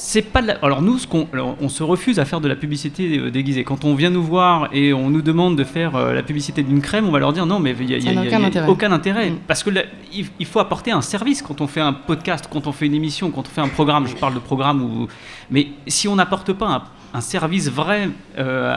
C'est 0.00 0.22
pas 0.22 0.42
alors 0.62 0.80
nous 0.80 0.96
ce 0.96 1.08
qu'on 1.08 1.26
on 1.60 1.68
se 1.68 1.82
refuse 1.82 2.20
à 2.20 2.24
faire 2.24 2.40
de 2.40 2.46
la 2.46 2.54
publicité 2.54 3.18
euh, 3.18 3.30
déguisée 3.32 3.64
quand 3.64 3.84
on 3.84 3.96
vient 3.96 4.10
nous 4.10 4.22
voir 4.22 4.68
et 4.72 4.92
on 4.92 5.10
nous 5.10 5.22
demande 5.22 5.56
de 5.56 5.64
faire 5.64 5.96
euh, 5.96 6.12
la 6.14 6.22
publicité 6.22 6.62
d'une 6.62 6.80
crème 6.80 7.08
on 7.08 7.10
va 7.10 7.18
leur 7.18 7.32
dire 7.32 7.46
non 7.46 7.58
mais 7.58 7.74
il 7.78 7.86
n'y 7.86 7.94
a, 7.94 8.68
aucun 8.68 8.92
intérêt, 8.92 9.30
mm. 9.30 9.38
parce 9.48 9.64
que 9.64 9.70
il, 10.12 10.46
faut 10.46 10.60
apporter 10.60 10.92
un 10.92 11.02
service 11.02 11.42
quand 11.42 11.60
on 11.60 11.66
fait 11.66 11.80
un 11.80 11.92
podcast 11.92 12.48
quand 12.50 12.68
on 12.68 12.72
fait 12.72 12.86
une 12.86 12.94
émission 12.94 13.32
quand 13.32 13.40
on 13.40 13.50
fait 13.50 13.60
un 13.60 13.68
programme 13.68 14.06
je 14.06 14.14
parle 14.14 14.34
de 14.34 14.38
programme 14.38 15.08
mais 15.50 15.68
si 15.88 16.06
on 16.06 16.14
n'apporte 16.14 16.52
pas 16.52 16.84
un, 17.14 17.20
service 17.20 17.68
vrai 17.68 18.10
euh, 18.38 18.76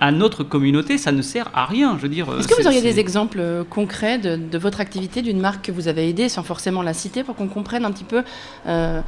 à, 0.00 0.12
notre 0.12 0.44
communauté, 0.44 0.96
ça 0.98 1.12
ne 1.12 1.20
sert 1.20 1.50
à 1.52 1.66
rien. 1.66 1.96
Je 1.98 2.02
veux 2.02 2.08
dire. 2.08 2.26
Est-ce 2.38 2.48
que 2.48 2.60
vous 2.60 2.66
auriez 2.66 2.80
des 2.80 3.00
exemples 3.00 3.64
concrets 3.68 4.18
de, 4.18 4.58
votre 4.58 4.80
activité, 4.80 5.20
d'une 5.20 5.40
marque 5.40 5.66
que 5.66 5.72
vous 5.72 5.88
avez 5.88 6.08
aidée, 6.08 6.28
sans 6.28 6.42
forcément 6.42 6.82
la 6.82 6.94
citer, 6.94 7.24
pour 7.24 7.34
qu'on 7.34 7.48
comprenne 7.48 7.84
un 7.84 7.90
petit 7.90 8.04
peu 8.04 8.22
euh, 8.66 9.02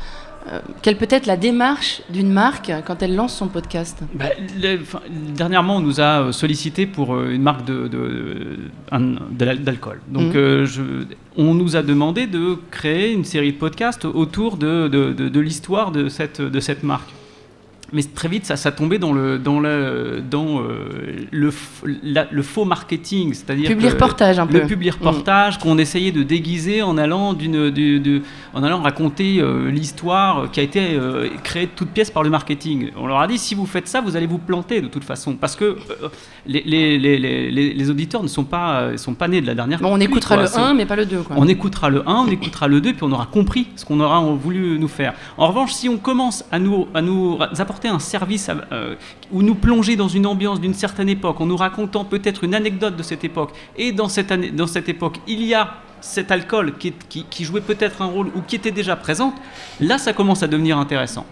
quelle 0.83 0.97
peut 0.97 1.09
être 1.11 1.27
la 1.27 1.37
démarche 1.37 2.03
d'une 2.11 2.31
marque 2.31 2.73
quand 2.87 3.03
elle 3.03 3.15
lance 3.15 3.35
son 3.35 3.49
podcast? 3.49 4.03
Bah, 4.15 4.27
Dernièrement, 5.11 5.77
on 5.77 5.81
nous 5.81 6.01
a 6.01 6.33
sollicité 6.33 6.87
pour 6.87 7.15
euh, 7.15 7.31
une 7.31 7.43
marque 7.43 7.65
d'alcool. 7.65 8.61
De, 10.09 10.13
Donc, 10.13 10.35
mmh. 10.35 10.37
euh, 10.37 10.67
je, 10.67 10.83
on 11.37 11.55
nous 11.55 11.77
a 11.77 11.83
demandé 11.83 12.27
de 12.27 12.57
créer 12.71 13.13
une 13.13 13.25
série 13.25 13.53
de 13.53 13.59
podcasts 13.59 14.05
autour 14.05 14.57
de, 14.57 14.89
de 14.89 15.41
l'histoire 15.41 15.91
de 15.91 16.09
cette, 16.09 16.41
de 16.41 16.61
cette 16.61 16.83
marque 16.83 17.11
mais 17.95 18.03
très 18.03 18.29
vite, 18.29 18.45
ça, 18.45 18.57
ça 18.57 18.73
tombait 18.73 18.99
dans 18.99 19.13
le, 19.13 19.39
dans 19.39 19.61
le, 19.61 20.21
dans, 20.29 20.61
euh, 20.61 21.27
le, 21.31 21.51
le 21.93 22.43
faux 22.43 22.65
marketing, 22.65 23.33
c'est-à-dire 23.35 23.69
public 23.69 23.93
reportage 23.93 24.39
un 24.41 24.47
peu. 24.49 24.59
Le 24.59 24.67
public 24.67 25.01
mm. 25.01 25.07
reportage 25.07 25.59
qu'on 25.59 25.79
essayait 25.79 26.11
de 26.11 26.25
déguiser 26.25 26.83
en 26.83 26.99
allant, 26.99 27.35
d'une, 27.35 28.23
en 28.53 28.63
allant 28.65 28.83
raconter 28.83 29.39
euh, 29.39 29.71
l'histoire 29.71 30.51
qui 30.51 30.59
a 30.59 30.65
été 30.65 30.81
euh, 30.95 31.29
créée 31.45 31.67
de 31.67 31.71
toutes 31.75 31.91
pièces 31.91 32.11
par 32.11 32.25
le 32.25 32.31
marketing. 32.31 32.91
On 32.97 33.07
leur 33.07 33.21
a 33.21 33.29
dit 33.29 33.39
si 33.39 33.55
vous 33.55 33.65
faites 33.65 33.87
ça, 33.87 34.01
vous 34.01 34.17
allez 34.17 34.27
vous 34.27 34.39
planter 34.39 34.81
de 34.81 34.89
toute 34.89 35.05
façon, 35.05 35.35
parce 35.35 35.55
que 35.55 35.77
les, 36.47 36.63
les, 36.63 36.99
les, 36.99 37.49
les, 37.51 37.91
auditeurs 37.91 38.25
ne 38.25 38.29
sont 38.29 38.45
pas, 38.45 38.97
sont 38.97 39.15
pas 39.15 39.29
nés 39.29 39.41
de 39.41 39.47
la 39.47 39.55
dernière. 39.55 39.79
Bon, 39.79 39.95
on 39.95 40.01
écoutera 40.01 40.37
le 40.37 40.49
1, 40.53 40.75
mais 40.75 40.85
pas 40.85 40.97
le 40.97 41.07
2. 41.07 41.23
Quoi. 41.23 41.37
On 41.39 41.47
écoutera 41.47 41.91
le 41.91 42.09
1, 42.09 42.13
on 42.13 42.27
écoutera 42.27 42.67
le 42.67 42.81
2, 42.81 42.93
puis 42.95 43.05
on 43.05 43.13
aura 43.13 43.27
compris 43.27 43.69
ce 43.77 43.85
qu'on 43.85 44.01
aura 44.01 44.21
voulu 44.21 44.81
nous 44.81 44.89
faire. 44.89 45.15
En 45.39 45.47
revanche, 45.47 45.73
si 45.73 45.89
on 45.89 45.97
commence 45.97 46.45
à 46.51 46.59
nous, 46.59 46.89
à 46.93 47.01
nous 47.01 47.39
apporter 47.41 47.84
un 47.89 47.99
service 47.99 48.51
euh, 48.73 48.95
ou 49.33 49.43
nous 49.43 49.55
plonger 49.55 49.97
dans 49.97 50.09
une 50.09 50.27
ambiance 50.27 50.61
d'une 50.61 50.75
certaine 50.75 51.09
époque, 51.09 51.41
en 51.41 51.47
nous 51.47 51.57
racontant 51.57 52.05
peut-être 52.05 52.45
une 52.45 52.55
anecdote 52.55 52.97
de 52.97 53.03
cette 53.03 53.25
époque. 53.25 53.51
Et 53.77 53.93
dans 53.93 54.09
cette, 54.09 54.31
époque, 54.89 55.19
il 55.27 55.43
y 55.45 55.55
a 55.55 55.75
cet 56.01 56.31
alcool 56.31 56.75
qui, 56.79 57.45
jouait 57.45 57.61
peut-être 57.61 58.03
un 58.03 58.07
rôle 58.07 58.29
ou 58.35 58.43
qui 58.47 58.57
était 58.57 58.71
déjà 58.71 58.95
présent, 58.97 59.35
là 59.81 59.99
ça 59.99 60.13
commence 60.13 60.43
à 60.43 60.47
devenir 60.47 60.79
intéressant. 60.79 61.27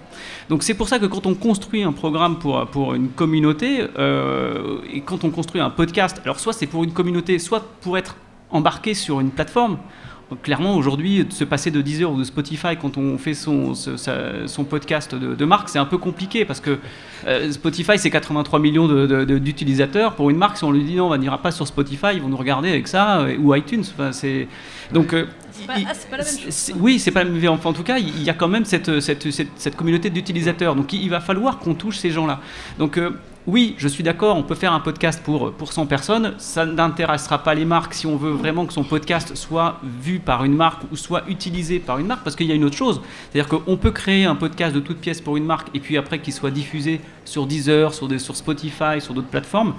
Donc 0.49 0.63
c'est 0.63 0.75
pour 0.75 0.89
ça 0.89 0.99
que 0.99 1.07
quand 1.07 1.27
on 1.27 1.35
construit 1.35 1.83
un 1.83 1.93
programme 1.93 2.39
pour, 2.39 2.67
pour 2.69 2.95
une 2.95 3.09
communauté, 3.09 3.87
euh, 3.99 4.79
et 4.93 5.03
quand 5.03 5.25
on 5.25 5.31
construit 5.31 5.61
un 5.61 5.71
podcast, 5.71 6.21
alors 6.25 6.41
soit 6.41 6.53
c'est 6.53 6.67
pour 6.67 6.85
une 6.85 6.93
communauté, 6.93 7.39
soit 7.39 7.65
pour 7.81 7.99
être 7.99 8.17
embarqué 8.51 8.95
sur 8.95 9.21
une 9.21 9.31
plateforme, 9.31 9.79
clairement, 10.43 10.77
aujourd'hui, 10.77 11.27
se 11.31 11.45
passer 11.45 11.71
de 11.71 11.81
Deezer 11.81 12.11
ou 12.11 12.19
de 12.19 12.25
Spotify 12.25 12.77
quand 12.81 12.97
on 12.97 13.19
fait 13.19 13.35
son, 13.35 13.75
son 13.75 14.65
podcast 14.65 15.15
de, 15.15 15.45
marque, 15.45 15.69
c'est 15.69 15.79
un 15.79 15.85
peu 15.85 15.99
compliqué 15.99 16.45
parce 16.45 16.61
que 16.61 16.79
euh, 17.27 17.51
Spotify, 17.53 17.99
c'est 17.99 18.11
83 18.11 18.59
millions 18.59 18.89
d'utilisateurs. 19.25 20.15
Pour 20.15 20.31
une 20.31 20.37
marque, 20.37 20.57
si 20.57 20.65
on 20.65 20.73
lui 20.73 20.85
dit 20.85 20.97
non, 20.97 21.11
on 21.11 21.17
n'ira 21.17 21.39
pas 21.39 21.51
sur 21.51 21.67
Spotify, 21.67 22.09
ils 22.15 22.23
vont 22.23 22.29
nous 22.29 22.37
regarder 22.37 22.69
avec 22.71 22.89
ça, 22.89 23.21
euh, 23.21 23.37
ou 23.39 23.55
iTunes. 23.55 23.85
Enfin, 23.95 24.13
c'est... 24.13 24.49
Donc, 24.93 25.13
euh, 25.13 25.27
ah, 25.69 25.75
pas, 26.11 26.17
la 26.17 26.25
même 26.25 26.39
chose. 26.39 26.73
Oui, 26.79 26.99
c'est 26.99 27.11
pas 27.11 27.25
la 27.25 27.31
même 27.31 27.59
En 27.65 27.73
tout 27.73 27.83
cas, 27.83 27.99
il 27.99 28.23
y 28.23 28.31
a 28.31 28.35
quand 28.35 28.49
même 28.49 28.65
cette, 28.65 29.01
cette, 29.01 29.27
cette, 29.31 29.77
communauté 29.77 30.11
d'utilisateurs. 30.11 30.75
Donc, 30.75 30.93
il, 30.93 31.09
va 31.11 31.21
falloir 31.21 31.59
qu'on 31.59 31.75
touche 31.75 31.99
ces 31.99 32.11
gens-là. 32.11 32.41
Donc, 32.79 32.99
oui, 33.47 33.75
je 33.79 33.89
suis 33.89 34.05
d'accord, 34.05 34.37
on 34.37 34.45
peut 34.45 34.55
faire 34.55 34.73
un 34.73 34.79
podcast 34.79 35.21
pour, 35.25 35.53
pour 35.53 35.73
100 35.73 35.87
personnes. 35.87 36.35
Ça 36.39 36.65
n'intéressera 36.65 37.43
pas 37.43 37.55
les 37.55 37.65
marques 37.65 37.95
si 37.95 38.07
on 38.07 38.17
veut 38.17 38.31
vraiment 38.31 38.67
que 38.67 38.73
son 38.73 38.85
podcast 38.85 39.35
soit 39.35 39.81
vu 39.83 40.21
par 40.21 40.45
une 40.45 40.55
marque 40.55 40.83
ou 40.93 40.97
soit 40.97 41.25
utilisé 41.29 41.81
par 41.81 41.99
une 41.99 42.07
marque, 42.07 42.23
parce 42.23 42.37
qu'il 42.37 42.47
y 42.47 42.53
a 42.53 42.55
une 42.55 42.65
autre 42.65 42.77
chose. 42.77 43.01
C'est-à-dire 43.31 43.49
qu'on 43.49 43.77
peut 43.77 43.91
créer 43.91 44.27
un 44.27 44.37
podcast 44.37 44.75
de 44.75 44.81
toute 44.81 44.99
pièce 44.99 45.21
pour 45.21 45.37
une 45.37 45.45
marque 45.45 45.69
et 45.75 45.81
puis 45.81 45.97
après 45.97 46.21
qu'il 46.21 46.33
soit 46.33 46.53
diffusé 46.53 47.01
sur 47.25 47.47
Deezer, 47.47 47.93
sur, 47.93 48.07
des, 48.07 48.21
sur 48.21 48.37
Spotify, 48.37 49.01
sur 49.01 49.13
d'autres 49.13 49.29
plateformes. 49.29 49.75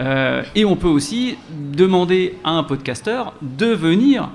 Euh, 0.00 0.42
et 0.56 0.64
on 0.64 0.74
peut 0.74 0.88
aussi 0.88 1.36
demander 1.72 2.36
à 2.42 2.50
un 2.50 2.64
podcasteur 2.64 3.34
de 3.42 3.66
venir 3.66 4.28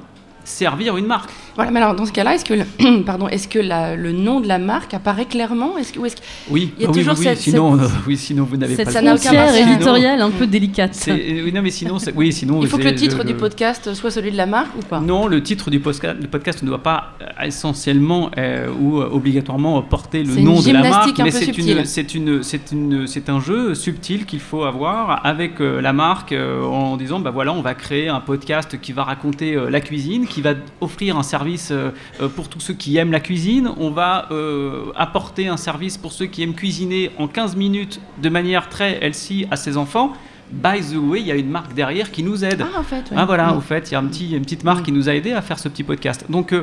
servir 0.49 0.97
une 0.97 1.05
marque. 1.05 1.29
Voilà, 1.55 1.71
mais 1.71 1.79
alors 1.79 1.95
dans 1.95 2.05
ce 2.05 2.11
cas-là, 2.11 2.35
est-ce 2.35 2.45
que, 2.45 2.53
le, 2.53 3.03
pardon, 3.05 3.27
est-ce 3.27 3.47
que 3.47 3.59
le 3.59 4.11
nom 4.11 4.39
de 4.39 4.47
la 4.47 4.59
marque 4.59 4.93
apparaît 4.93 5.25
clairement? 5.25 5.77
Est-ce 5.77 5.93
que, 5.93 6.05
est 6.05 6.21
Oui, 6.49 6.73
il 6.77 6.83
y 6.83 6.85
a 6.85 6.89
ah 6.89 6.93
toujours 6.93 7.15
oui, 7.17 7.23
cette, 7.23 7.39
sinon, 7.39 7.77
euh, 7.77 7.87
oui, 8.07 8.17
sinon 8.17 8.43
vous 8.45 8.57
n'avez 8.57 8.75
pas. 8.75 8.89
Cette 8.89 9.05
frontière 9.05 9.55
éditoriale 9.55 10.21
un 10.21 10.31
peu 10.31 10.47
délicate. 10.47 10.97
Oui, 11.07 11.51
non, 11.53 11.61
mais 11.61 11.71
sinon, 11.71 11.97
oui, 12.15 12.33
sinon. 12.33 12.61
Il 12.61 12.67
faut 12.67 12.77
que 12.77 12.83
le 12.83 12.95
titre 12.95 13.23
du 13.23 13.33
podcast 13.33 13.93
soit 13.93 14.11
celui 14.11 14.31
de 14.31 14.37
la 14.37 14.45
marque 14.45 14.75
ou 14.77 14.81
pas? 14.81 14.99
Non, 14.99 15.27
le 15.27 15.43
titre 15.43 15.69
du 15.69 15.79
podcast, 15.79 16.17
le 16.19 16.27
podcast 16.27 16.63
ne 16.63 16.67
doit 16.67 16.83
pas 16.83 17.13
euh, 17.21 17.45
essentiellement 17.45 18.31
euh, 18.37 18.69
ou 18.79 18.97
obligatoirement 19.01 19.81
porter 19.81 20.23
le 20.23 20.35
nom 20.35 20.61
de 20.61 20.71
la 20.71 20.81
marque, 20.81 21.19
mais 21.19 21.31
c'est 21.31 21.57
une, 21.57 21.85
c'est 21.85 22.15
une, 22.15 22.43
c'est 22.43 22.71
une, 22.71 23.07
c'est 23.07 23.29
un 23.29 23.39
jeu 23.39 23.75
subtil 23.75 24.25
qu'il 24.25 24.39
faut 24.39 24.63
avoir 24.63 25.25
avec 25.25 25.59
la 25.59 25.93
marque 25.93 26.33
en 26.33 26.97
disant, 26.97 27.19
bah 27.19 27.31
voilà, 27.31 27.53
on 27.53 27.61
va 27.61 27.73
créer 27.73 28.07
un 28.07 28.19
podcast 28.19 28.79
qui 28.79 28.93
va 28.93 29.03
raconter 29.03 29.57
la 29.69 29.81
cuisine, 29.81 30.25
qui 30.25 30.38
va 30.41 30.53
offrir 30.81 31.17
un 31.17 31.23
service 31.23 31.69
euh, 31.71 31.91
euh, 32.21 32.27
pour 32.27 32.49
tous 32.49 32.59
ceux 32.59 32.73
qui 32.73 32.97
aiment 32.97 33.11
la 33.11 33.19
cuisine. 33.19 33.69
On 33.77 33.91
va 33.91 34.27
euh, 34.31 34.91
apporter 34.95 35.47
un 35.47 35.57
service 35.57 35.97
pour 35.97 36.11
ceux 36.11 36.25
qui 36.25 36.43
aiment 36.43 36.53
cuisiner 36.53 37.11
en 37.17 37.27
15 37.27 37.55
minutes 37.55 38.01
de 38.21 38.29
manière 38.29 38.69
très 38.69 39.03
healthy 39.03 39.47
à 39.51 39.55
ses 39.55 39.77
enfants. 39.77 40.13
By 40.51 40.81
the 40.81 40.95
way, 40.95 41.21
il 41.21 41.27
y 41.27 41.31
a 41.31 41.35
une 41.35 41.49
marque 41.49 41.73
derrière 41.73 42.11
qui 42.11 42.23
nous 42.23 42.43
aide. 42.43 42.65
Ah, 42.65 42.79
en 42.79 42.83
fait. 42.83 43.05
Ah, 43.15 43.25
voilà, 43.25 43.53
au 43.53 43.61
fait, 43.61 43.89
il 43.89 43.93
y 43.93 43.95
a 43.95 43.99
un 43.99 44.05
petit, 44.05 44.31
une 44.31 44.41
petite 44.41 44.63
marque 44.63 44.85
qui 44.85 44.91
nous 44.91 45.07
a 45.07 45.13
aidé 45.13 45.31
à 45.31 45.41
faire 45.41 45.59
ce 45.59 45.69
petit 45.69 45.83
podcast. 45.83 46.25
Donc, 46.29 46.55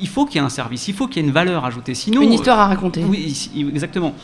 il 0.00 0.08
faut 0.08 0.24
qu'il 0.24 0.36
y 0.36 0.38
ait 0.38 0.46
un 0.46 0.48
service, 0.48 0.88
il 0.88 0.94
faut 0.94 1.06
qu'il 1.06 1.20
y 1.20 1.24
ait 1.24 1.28
une 1.28 1.34
valeur 1.34 1.64
ajoutée. 1.66 1.94
Sinon, 1.94 2.22
une 2.22 2.32
histoire 2.32 2.58
à 2.58 2.66
raconter. 2.68 3.04
Oui, 3.04 3.50
exactement. 3.68 4.14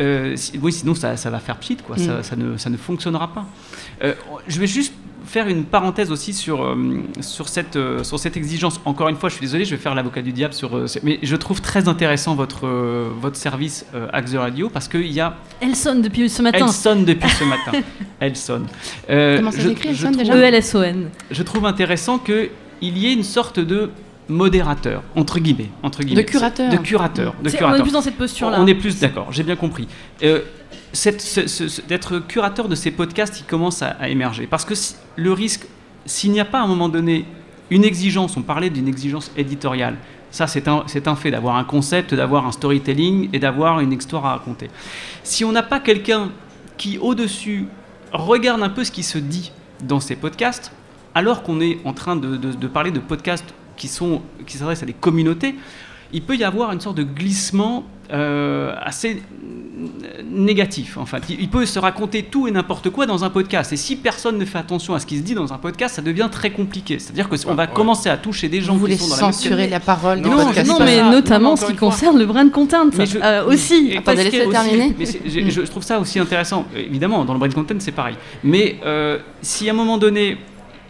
oui, 0.00 0.72
sinon 0.72 0.94
ça, 0.94 1.16
ça, 1.16 1.30
va 1.30 1.38
faire 1.38 1.56
pchit, 1.56 1.78
quoi. 1.78 1.96
Mm. 1.96 2.22
ça, 2.22 2.36
ne, 2.36 2.56
ça 2.58 2.68
ne 2.68 2.76
fonctionnera 2.76 3.32
pas. 3.32 3.46
je 4.46 4.60
vais 4.60 4.66
juste 4.66 4.92
faire 5.28 5.48
une 5.48 5.64
parenthèse 5.64 6.10
aussi 6.10 6.32
sur, 6.32 6.64
euh, 6.64 7.02
sur, 7.20 7.48
cette, 7.48 7.76
euh, 7.76 8.02
sur 8.02 8.18
cette 8.18 8.36
exigence. 8.36 8.80
Encore 8.84 9.08
une 9.08 9.16
fois, 9.16 9.28
je 9.28 9.34
suis 9.34 9.44
désolé, 9.44 9.64
je 9.64 9.70
vais 9.70 9.80
faire 9.80 9.94
l'avocat 9.94 10.22
du 10.22 10.32
diable 10.32 10.54
sur. 10.54 10.76
Euh, 10.76 10.86
mais 11.02 11.18
je 11.22 11.36
trouve 11.36 11.60
très 11.60 11.86
intéressant 11.86 12.34
votre, 12.34 12.66
votre 13.20 13.36
service 13.36 13.86
Axe 14.12 14.34
Radio 14.34 14.70
parce 14.70 14.88
qu'il 14.88 15.12
y 15.12 15.20
a. 15.20 15.36
Elle 15.60 15.76
sonne 15.76 16.02
depuis 16.02 16.28
ce 16.28 16.42
matin. 16.42 16.66
Elle 16.66 16.72
sonne 16.72 17.04
depuis 17.04 17.30
ce 17.30 17.44
matin. 17.44 17.72
Elle 18.20 18.36
sonne. 18.36 18.66
Comment 19.06 19.52
ça 19.52 19.60
s'écrit 19.60 19.90
Elle 19.90 19.96
sonne 19.96 20.16
déjà? 20.16 20.34
E-L-S-O-N. 20.34 21.10
Je 21.30 21.42
trouve 21.42 21.66
intéressant 21.66 22.18
qu'il 22.18 22.48
y 22.82 23.06
ait 23.06 23.12
une 23.12 23.22
sorte 23.22 23.60
de 23.60 23.90
modérateur, 24.28 25.02
entre 25.16 25.38
guillemets. 25.40 25.70
Entre 25.82 26.02
guillemets. 26.02 26.22
De 26.24 26.28
curateur. 26.30 26.70
De 26.70 26.76
curateur. 26.76 27.34
De 27.42 27.48
C'est- 27.48 27.56
on 27.56 27.58
curateur. 27.58 27.80
est 27.80 27.82
plus 27.82 27.92
dans 27.92 28.00
cette 28.02 28.16
posture-là. 28.16 28.58
On 28.60 28.66
est 28.66 28.74
plus 28.74 28.98
d'accord, 29.00 29.28
j'ai 29.32 29.42
bien 29.42 29.56
compris. 29.56 29.88
Euh, 30.22 30.40
D'être 31.88 32.18
curateur 32.20 32.68
de 32.68 32.74
ces 32.74 32.90
podcasts, 32.90 33.40
il 33.40 33.44
commence 33.44 33.82
à, 33.82 33.88
à 34.00 34.08
émerger. 34.08 34.46
Parce 34.46 34.64
que 34.64 34.74
si- 34.74 34.94
le 35.16 35.32
risque, 35.32 35.66
s'il 36.06 36.30
n'y 36.32 36.40
a 36.40 36.44
pas 36.46 36.60
à 36.60 36.62
un 36.62 36.66
moment 36.66 36.88
donné 36.88 37.26
une 37.70 37.84
exigence, 37.84 38.36
on 38.36 38.42
parlait 38.42 38.70
d'une 38.70 38.88
exigence 38.88 39.30
éditoriale, 39.36 39.96
ça 40.30 40.46
c'est 40.46 40.66
un, 40.66 40.84
c'est 40.86 41.06
un 41.06 41.14
fait, 41.14 41.30
d'avoir 41.30 41.56
un 41.56 41.64
concept, 41.64 42.14
d'avoir 42.14 42.46
un 42.46 42.52
storytelling 42.52 43.28
et 43.34 43.38
d'avoir 43.38 43.80
une 43.80 43.92
histoire 43.92 44.24
à 44.26 44.32
raconter. 44.32 44.68
Si 45.22 45.44
on 45.44 45.52
n'a 45.52 45.62
pas 45.62 45.78
quelqu'un 45.80 46.30
qui, 46.78 46.96
au-dessus, 46.98 47.66
regarde 48.12 48.62
un 48.62 48.70
peu 48.70 48.84
ce 48.84 48.90
qui 48.90 49.02
se 49.02 49.18
dit 49.18 49.52
dans 49.82 50.00
ces 50.00 50.16
podcasts, 50.16 50.72
alors 51.14 51.42
qu'on 51.42 51.60
est 51.60 51.78
en 51.84 51.92
train 51.92 52.16
de, 52.16 52.36
de- 52.36 52.52
de 52.52 52.66
parler 52.66 52.90
de 52.90 53.00
podcasts 53.00 53.52
qui, 53.78 53.88
sont, 53.88 54.20
qui 54.46 54.56
s'adressent 54.58 54.82
à 54.82 54.86
des 54.86 54.92
communautés, 54.92 55.54
il 56.12 56.22
peut 56.22 56.36
y 56.36 56.44
avoir 56.44 56.72
une 56.72 56.80
sorte 56.80 56.96
de 56.96 57.02
glissement 57.04 57.84
euh, 58.12 58.74
assez 58.82 59.22
négatif. 60.24 60.96
En 60.96 61.06
fait. 61.06 61.22
Il 61.28 61.48
peut 61.48 61.66
se 61.66 61.78
raconter 61.78 62.22
tout 62.24 62.48
et 62.48 62.50
n'importe 62.50 62.90
quoi 62.90 63.06
dans 63.06 63.24
un 63.24 63.30
podcast. 63.30 63.72
Et 63.72 63.76
si 63.76 63.96
personne 63.96 64.38
ne 64.38 64.44
fait 64.44 64.58
attention 64.58 64.94
à 64.94 65.00
ce 65.00 65.06
qui 65.06 65.16
se 65.18 65.22
dit 65.22 65.34
dans 65.34 65.52
un 65.52 65.58
podcast, 65.58 65.96
ça 65.96 66.02
devient 66.02 66.28
très 66.30 66.50
compliqué. 66.50 66.98
C'est-à-dire 66.98 67.28
qu'on 67.28 67.54
va 67.54 67.64
Ouais. 67.64 67.68
commencer 67.72 68.08
à 68.08 68.16
toucher 68.16 68.48
des 68.48 68.60
gens 68.60 68.72
Vous 68.74 68.78
voulez 68.80 68.96
qui 68.96 69.02
sont 69.04 69.10
dans 69.10 69.16
la 69.16 69.22
même 69.22 69.32
censurer 69.32 69.68
la 69.68 69.80
parole 69.80 70.22
du 70.22 70.28
Non, 70.28 70.36
podcast 70.44 70.68
non, 70.68 70.78
mais 70.80 70.96
ça. 70.96 71.10
Notamment 71.10 71.50
non, 71.50 71.56
ce 71.56 71.66
qui 71.66 71.76
concerne 71.76 72.18
le 72.18 72.26
brand 72.26 72.50
content 72.50 72.86
Mais 72.96 73.06
je- 73.06 73.18
euh, 73.22 73.44
aussi. 73.46 73.94
Attendez, 73.96 74.24
laissez 74.24 74.48
terminer. 74.48 74.94
mais 74.98 75.04
je, 75.06 75.50
je 75.50 75.60
trouve 75.62 75.82
ça 75.82 75.98
aussi 76.00 76.18
intéressant. 76.18 76.66
Euh, 76.74 76.78
Évidemment, 76.80 77.24
dans 77.24 77.34
le 77.34 77.38
brain 77.38 77.50
content, 77.50 77.74
c'est 77.78 77.92
pareil. 77.92 78.16
Mais 78.42 78.78
euh, 78.84 79.18
si 79.42 79.68
à 79.68 79.72
un 79.72 79.76
moment 79.76 79.98
donné, 79.98 80.38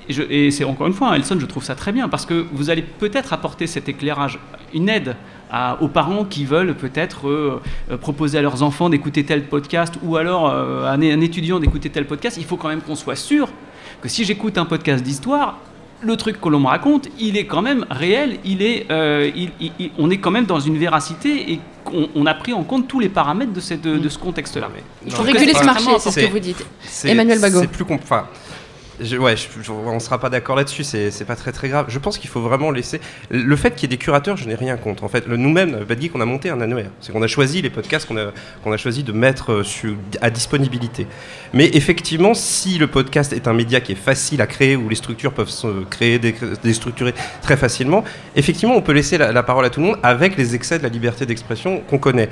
et, 0.08 0.12
je- 0.12 0.22
et 0.30 0.50
c'est 0.50 0.64
encore 0.64 0.86
une 0.86 0.92
fois, 0.94 1.14
Elson, 1.16 1.38
je 1.40 1.46
trouve 1.46 1.64
ça 1.64 1.74
très 1.74 1.92
bien 1.92 2.08
parce 2.08 2.26
que 2.26 2.46
vous 2.52 2.70
allez 2.70 2.82
peut-être 2.82 3.32
apporter 3.32 3.66
cet 3.66 3.88
éclairage, 3.88 4.38
une 4.74 4.88
aide 4.88 5.16
à- 5.50 5.78
aux 5.82 5.88
parents 5.88 6.24
qui 6.24 6.44
veulent 6.44 6.74
peut-être 6.74 7.28
euh, 7.28 7.60
euh, 7.90 7.96
proposer 7.96 8.38
à 8.38 8.42
leurs 8.42 8.62
enfants 8.62 8.90
d'écouter 8.90 9.24
tel 9.24 9.44
podcast 9.44 9.94
ou 10.02 10.16
alors 10.16 10.50
euh, 10.50 10.84
à 10.86 10.92
un, 10.92 11.02
un 11.02 11.20
étudiant 11.20 11.58
d'écouter 11.60 11.90
tel 11.90 12.06
podcast. 12.06 12.36
Il 12.38 12.44
faut 12.44 12.56
quand 12.56 12.68
même 12.68 12.82
qu'on 12.82 12.96
soit 12.96 13.16
sûr 13.16 13.48
que 14.02 14.08
si 14.08 14.24
j'écoute 14.24 14.58
un 14.58 14.64
podcast 14.66 15.02
d'histoire, 15.02 15.58
le 16.00 16.16
truc 16.16 16.40
que 16.40 16.48
l'on 16.48 16.60
me 16.60 16.66
raconte, 16.68 17.08
il 17.18 17.36
est 17.36 17.46
quand 17.46 17.60
même 17.62 17.84
réel, 17.90 18.38
il 18.44 18.62
est, 18.62 18.86
euh, 18.92 19.28
il- 19.34 19.50
il- 19.60 19.72
il- 19.80 19.90
on 19.98 20.10
est 20.10 20.18
quand 20.18 20.30
même 20.30 20.44
dans 20.46 20.60
une 20.60 20.78
véracité 20.78 21.52
et 21.52 21.60
qu'on 21.84 22.08
on 22.14 22.24
a 22.26 22.34
pris 22.34 22.52
en 22.52 22.62
compte 22.62 22.86
tous 22.86 23.00
les 23.00 23.08
paramètres 23.08 23.52
de, 23.52 23.58
cette, 23.60 23.82
de 23.82 24.08
ce 24.08 24.18
contexte-là. 24.18 24.68
Il 25.04 25.10
faut 25.12 25.22
réguler 25.32 25.54
ce 25.54 25.64
marché, 25.64 25.84
c'est 25.98 26.10
ce 26.10 26.14
que 26.26 26.30
vous 26.30 26.38
dites. 26.38 26.64
Emmanuel 27.08 27.40
Bagot. 27.40 27.60
C'est 27.62 27.66
plus 27.66 27.84
compl- 27.84 27.98
enfin, 28.02 28.26
je- 29.00 29.16
ouais, 29.16 29.36
je- 29.36 29.62
je- 29.62 29.70
on 29.72 29.94
ne 29.94 29.98
sera 29.98 30.18
pas 30.18 30.30
d'accord 30.30 30.56
là-dessus, 30.56 30.84
c'est 30.84 31.24
pas 31.26 31.36
très 31.36 31.52
très 31.52 31.68
grave. 31.68 31.86
Je 31.88 31.98
pense 31.98 32.18
qu'il 32.18 32.30
faut 32.30 32.40
vraiment 32.40 32.70
laisser. 32.70 33.00
Le 33.30 33.56
fait 33.56 33.74
qu'il 33.74 33.82
y 33.90 33.92
ait 33.92 33.96
des 33.96 34.02
curateurs, 34.02 34.36
je 34.36 34.46
n'ai 34.48 34.54
rien 34.54 34.76
contre. 34.76 35.04
En 35.04 35.08
fait, 35.08 35.26
nous-mêmes, 35.28 35.84
Bad 35.88 36.00
Geek, 36.00 36.14
on 36.14 36.20
a 36.20 36.24
monté 36.24 36.50
un 36.50 36.60
annuaire. 36.60 36.90
C'est 37.00 37.12
qu'on 37.12 37.22
a 37.22 37.26
choisi 37.26 37.62
les 37.62 37.70
podcasts 37.70 38.06
qu'on 38.08 38.16
a, 38.16 38.32
qu'on 38.64 38.76
choisi 38.76 39.02
de 39.02 39.12
mettre 39.12 39.52
euh, 39.52 39.96
à 40.20 40.30
disponibilité. 40.30 41.06
Mais 41.52 41.70
effectivement, 41.74 42.34
si 42.34 42.78
le 42.78 42.86
podcast 42.86 43.32
est 43.32 43.48
un 43.48 43.52
média 43.54 43.80
qui 43.80 43.92
est 43.92 43.96
facile 43.96 44.40
à 44.40 44.46
créer, 44.46 44.76
où 44.76 44.88
les 44.88 44.96
structures 44.96 45.32
peuvent 45.32 45.48
se 45.50 45.84
créer, 45.84 46.18
dé- 46.18 46.34
déstructurer 46.62 47.14
très 47.42 47.56
facilement, 47.56 48.04
effectivement, 48.36 48.76
on 48.76 48.82
peut 48.82 48.92
laisser 48.92 49.18
la, 49.18 49.32
la 49.32 49.42
parole 49.42 49.64
à 49.64 49.70
tout 49.70 49.80
le 49.80 49.86
monde 49.86 49.98
avec 50.02 50.36
les 50.36 50.54
excès 50.54 50.78
de 50.78 50.82
la 50.82 50.88
liberté 50.88 51.26
d'expression 51.26 51.80
qu'on 51.80 51.98
connaît. 51.98 52.28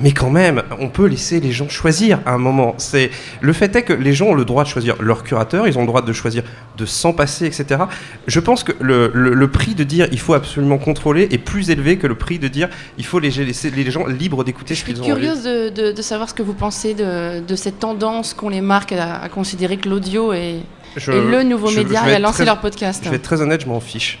Mais 0.00 0.12
quand 0.12 0.30
même, 0.30 0.62
on 0.78 0.88
peut 0.88 1.06
laisser 1.06 1.40
les 1.40 1.50
gens 1.50 1.68
choisir 1.68 2.20
à 2.24 2.32
un 2.32 2.38
moment. 2.38 2.74
C'est 2.78 3.10
le 3.40 3.52
fait 3.52 3.74
est 3.74 3.82
que 3.82 3.92
les 3.92 4.12
gens 4.12 4.26
ont 4.26 4.34
le 4.34 4.44
droit 4.44 4.62
de 4.62 4.68
choisir 4.68 4.94
leur 5.02 5.24
curateur, 5.24 5.66
ils 5.66 5.76
ont 5.76 5.80
le 5.80 5.86
droit 5.88 6.00
de 6.02 6.12
choisir 6.12 6.44
de 6.78 6.86
s'en 6.86 7.12
passer, 7.12 7.46
etc. 7.46 7.82
Je 8.28 8.38
pense 8.40 8.62
que 8.62 8.70
le, 8.80 9.10
le- 9.12 9.34
le 9.34 9.48
prix 9.50 9.74
de 9.74 9.82
dire 9.82 10.06
il 10.12 10.20
faut 10.20 10.34
absolument 10.34 10.78
contrôler 10.78 11.26
est 11.32 11.38
plus 11.38 11.70
élevé 11.70 11.96
que 11.98 12.06
le 12.06 12.14
prix 12.14 12.38
de 12.38 12.46
dire 12.46 12.68
il 12.98 13.04
faut 13.04 13.18
les- 13.18 13.30
laisser 13.30 13.70
les 13.70 13.90
gens 13.90 14.06
libres 14.06 14.44
d'écouter 14.44 14.74
Je 14.74 14.80
ce 14.80 14.84
suis 14.84 14.94
qu'ils 14.94 15.02
ont 15.02 15.06
envie. 15.06 15.12
curieuse 15.22 15.42
de, 15.42 15.68
de- 15.70 15.92
de 15.92 16.02
savoir 16.02 16.28
ce 16.28 16.34
que 16.34 16.42
vous 16.44 16.54
pensez 16.54 16.94
de, 16.94 17.40
de 17.40 17.56
cette 17.56 17.80
tendance 17.80 18.32
qu'ont 18.32 18.48
les 18.48 18.60
marques 18.60 18.92
à, 18.92 19.16
à 19.20 19.28
considérer 19.28 19.76
que 19.76 19.88
l'audio 19.88 20.32
est, 20.32 20.60
Je- 20.96 21.10
est 21.10 21.20
le 21.20 21.42
nouveau 21.42 21.66
je- 21.66 21.80
média 21.80 22.02
je 22.04 22.10
et 22.10 22.14
à 22.14 22.18
lancer 22.20 22.36
très- 22.38 22.44
leur 22.46 22.60
podcast. 22.60 23.02
Je 23.04 23.10
vais 23.10 23.16
être 23.16 23.22
très 23.22 23.40
honnête, 23.42 23.62
je 23.62 23.66
m'en 23.66 23.80
fiche 23.80 24.20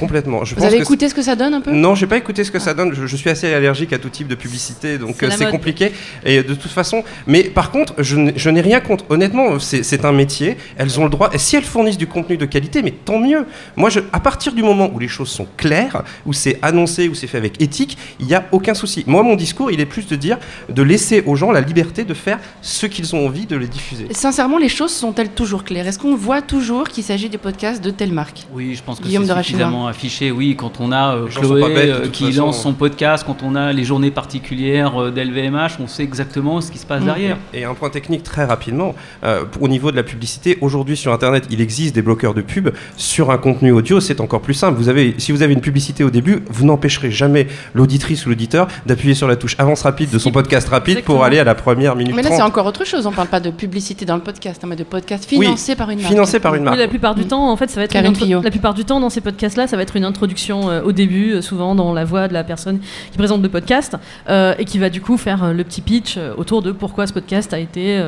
complètement. 0.00 0.44
Je 0.44 0.54
Vous 0.54 0.60
pense 0.60 0.68
avez 0.68 0.78
que 0.78 0.82
écouté 0.82 1.08
ce 1.08 1.14
que 1.14 1.22
ça 1.22 1.36
donne 1.36 1.54
un 1.54 1.60
peu? 1.60 1.70
Non, 1.72 1.94
j'ai 1.94 2.06
pas 2.06 2.16
écouté 2.16 2.42
ce 2.42 2.50
que 2.50 2.58
ça 2.58 2.72
donne. 2.74 2.94
Je, 2.94 3.06
je 3.06 3.16
suis 3.16 3.30
assez 3.30 3.52
allergique 3.52 3.92
à 3.92 3.98
tout 3.98 4.08
type 4.08 4.28
de 4.28 4.34
publicité, 4.34 4.98
donc 4.98 5.16
C'est 5.20 5.26
euh, 5.26 5.30
c'est 5.38 5.50
compliqué. 5.50 5.92
Et 6.24 6.42
de 6.42 6.54
toute 6.54 6.70
façon, 6.70 7.04
mais 7.26 7.42
par 7.44 7.70
contre, 7.70 7.92
je 7.98 8.50
n'ai 8.50 8.60
rien 8.60 8.80
contre. 8.80 9.04
Honnêtement, 9.10 9.58
c'est 9.58 10.04
un 10.04 10.12
métier. 10.12 10.56
Elles 10.78 10.98
ont 10.98 11.04
le 11.04 11.10
droit. 11.10 11.28
Et 11.32 11.38
si 11.38 11.56
elles 11.56 11.64
fournissent 11.64 11.98
du 11.98 12.06
contenu 12.06 12.36
de 12.36 12.46
qualité, 12.46 12.82
mais 12.82 12.92
tant 12.92 13.18
mieux. 13.18 13.44
Moi, 13.76 13.90
je, 13.90 14.00
à 14.12 14.20
partir 14.20 14.52
du 14.52 14.62
moment 14.62 14.90
où 14.94 14.98
les 14.98 15.08
choses 15.08 15.28
sont 15.28 15.46
claires, 15.56 16.02
où 16.26 16.32
c'est 16.32 16.58
annoncé, 16.62 17.08
où 17.08 17.14
c'est 17.14 17.26
fait 17.26 17.38
avec 17.38 17.60
éthique, 17.60 17.98
il 18.20 18.26
n'y 18.26 18.34
a 18.34 18.44
aucun 18.52 18.74
souci. 18.74 19.04
Moi, 19.06 19.22
mon 19.22 19.36
discours, 19.36 19.70
il 19.70 19.80
est 19.80 19.86
plus 19.86 20.06
de 20.06 20.16
dire, 20.16 20.38
de 20.68 20.82
laisser 20.82 21.22
aux 21.26 21.36
gens 21.36 21.52
la 21.52 21.60
liberté 21.60 22.04
de 22.04 22.14
faire 22.14 22.38
ce 22.62 22.86
qu'ils 22.86 23.14
ont 23.14 23.26
envie 23.26 23.46
de 23.46 23.56
les 23.56 23.68
diffuser. 23.68 24.06
Sincèrement, 24.12 24.58
les 24.58 24.68
choses 24.68 24.92
sont-elles 24.92 25.30
toujours 25.30 25.64
claires? 25.64 25.86
Est-ce 25.86 25.98
qu'on 25.98 26.16
voit 26.16 26.42
toujours 26.42 26.88
qu'il 26.88 27.04
s'agit 27.04 27.28
du 27.28 27.38
podcast 27.38 27.82
de 27.82 27.90
telle 27.90 28.12
marque? 28.12 28.46
Oui, 28.52 28.74
je 28.74 28.82
pense 28.82 28.98
que 28.98 29.04
Guillaume 29.04 29.26
c'est 29.26 29.42
suffisamment 29.42 29.89
affiché. 29.90 30.30
Oui, 30.30 30.56
quand 30.56 30.80
on 30.80 30.92
a 30.92 31.14
euh, 31.16 31.26
Chloé 31.26 31.60
pas 31.60 31.68
bêtes, 31.68 31.90
euh, 31.90 32.08
qui 32.08 32.26
façon. 32.32 32.46
lance 32.46 32.62
son 32.62 32.72
podcast, 32.72 33.24
quand 33.26 33.42
on 33.42 33.54
a 33.54 33.72
les 33.72 33.84
journées 33.84 34.10
particulières 34.10 35.00
euh, 35.02 35.10
d'LVMH, 35.10 35.72
on 35.80 35.86
sait 35.86 36.02
exactement 36.02 36.60
ce 36.60 36.70
qui 36.70 36.78
se 36.78 36.86
passe 36.86 37.02
Mm. 37.02 37.06
derrière. 37.06 37.36
Et 37.54 37.64
un 37.64 37.74
point 37.74 37.90
technique 37.90 38.22
très 38.22 38.44
rapidement, 38.44 38.94
euh, 39.24 39.44
au 39.60 39.68
niveau 39.68 39.90
de 39.90 39.96
la 39.96 40.02
publicité, 40.02 40.56
aujourd'hui 40.60 40.96
sur 40.96 41.12
Internet, 41.12 41.44
il 41.50 41.60
existe 41.60 41.94
des 41.94 42.02
bloqueurs 42.02 42.34
de 42.34 42.40
pub. 42.42 42.70
Sur 42.96 43.30
un 43.30 43.38
contenu 43.38 43.72
audio, 43.72 44.00
c'est 44.00 44.20
encore 44.20 44.40
plus 44.40 44.54
simple. 44.54 44.78
Vous 44.78 44.88
avez, 44.88 45.14
si 45.18 45.32
vous 45.32 45.42
avez 45.42 45.52
une 45.54 45.60
publicité 45.60 46.04
au 46.04 46.10
début, 46.10 46.42
vous 46.48 46.64
n'empêcherez 46.64 47.10
jamais 47.10 47.46
l'auditrice 47.74 48.26
ou 48.26 48.30
l'auditeur 48.30 48.68
d'appuyer 48.86 49.14
sur 49.14 49.28
la 49.28 49.36
touche 49.36 49.56
avance 49.58 49.82
rapide 49.82 50.10
de 50.10 50.18
son 50.18 50.30
podcast 50.30 50.68
rapide 50.68 50.98
exactement. 50.98 51.16
pour 51.18 51.24
aller 51.24 51.38
à 51.38 51.44
la 51.44 51.54
première 51.54 51.96
minute 51.96 52.14
Mais 52.14 52.22
là, 52.22 52.30
c'est 52.30 52.38
30. 52.38 52.48
encore 52.48 52.66
autre 52.66 52.84
chose. 52.86 53.06
On 53.06 53.12
parle 53.12 53.28
pas 53.28 53.40
de 53.40 53.50
publicité 53.50 54.04
dans 54.04 54.16
le 54.16 54.22
podcast, 54.22 54.60
hein, 54.62 54.66
mais 54.68 54.76
de 54.76 54.84
podcast 54.84 55.26
Oui, 55.32 55.44
financé 55.46 55.74
par 55.76 55.90
une 55.90 55.98
marque. 56.00 56.12
Financé 56.12 56.40
par 56.40 56.54
une 56.54 56.62
marque. 56.64 56.76
Oui, 56.76 56.82
la 56.82 56.88
plupart 56.88 57.14
du 57.14 57.22
Mm. 57.22 57.28
temps, 57.28 57.50
en 57.50 57.56
fait, 57.56 57.68
ça 57.70 57.80
va 57.80 57.84
être 57.84 57.92
Karine 57.92 58.14
une 58.20 58.42
la 58.42 58.50
plupart 58.50 58.74
du 58.74 58.84
temps 58.84 59.00
dans 59.00 59.10
ces 59.10 59.20
podcasts-là, 59.20 59.66
ça 59.70 59.76
va 59.76 59.82
être 59.82 59.96
une 59.96 60.04
introduction 60.04 60.68
euh, 60.68 60.82
au 60.82 60.92
début, 60.92 61.32
euh, 61.32 61.42
souvent 61.42 61.74
dans 61.74 61.92
la 61.94 62.04
voix 62.04 62.28
de 62.28 62.32
la 62.34 62.44
personne 62.44 62.80
qui 63.12 63.16
présente 63.18 63.42
le 63.42 63.48
podcast, 63.48 63.96
euh, 64.28 64.54
et 64.58 64.64
qui 64.64 64.78
va 64.78 64.90
du 64.90 65.00
coup 65.00 65.16
faire 65.16 65.52
le 65.54 65.64
petit 65.64 65.80
pitch 65.80 66.18
autour 66.36 66.60
de 66.62 66.72
pourquoi 66.72 67.06
ce 67.06 67.12
podcast 67.12 67.52
a 67.54 67.58
été, 67.58 68.02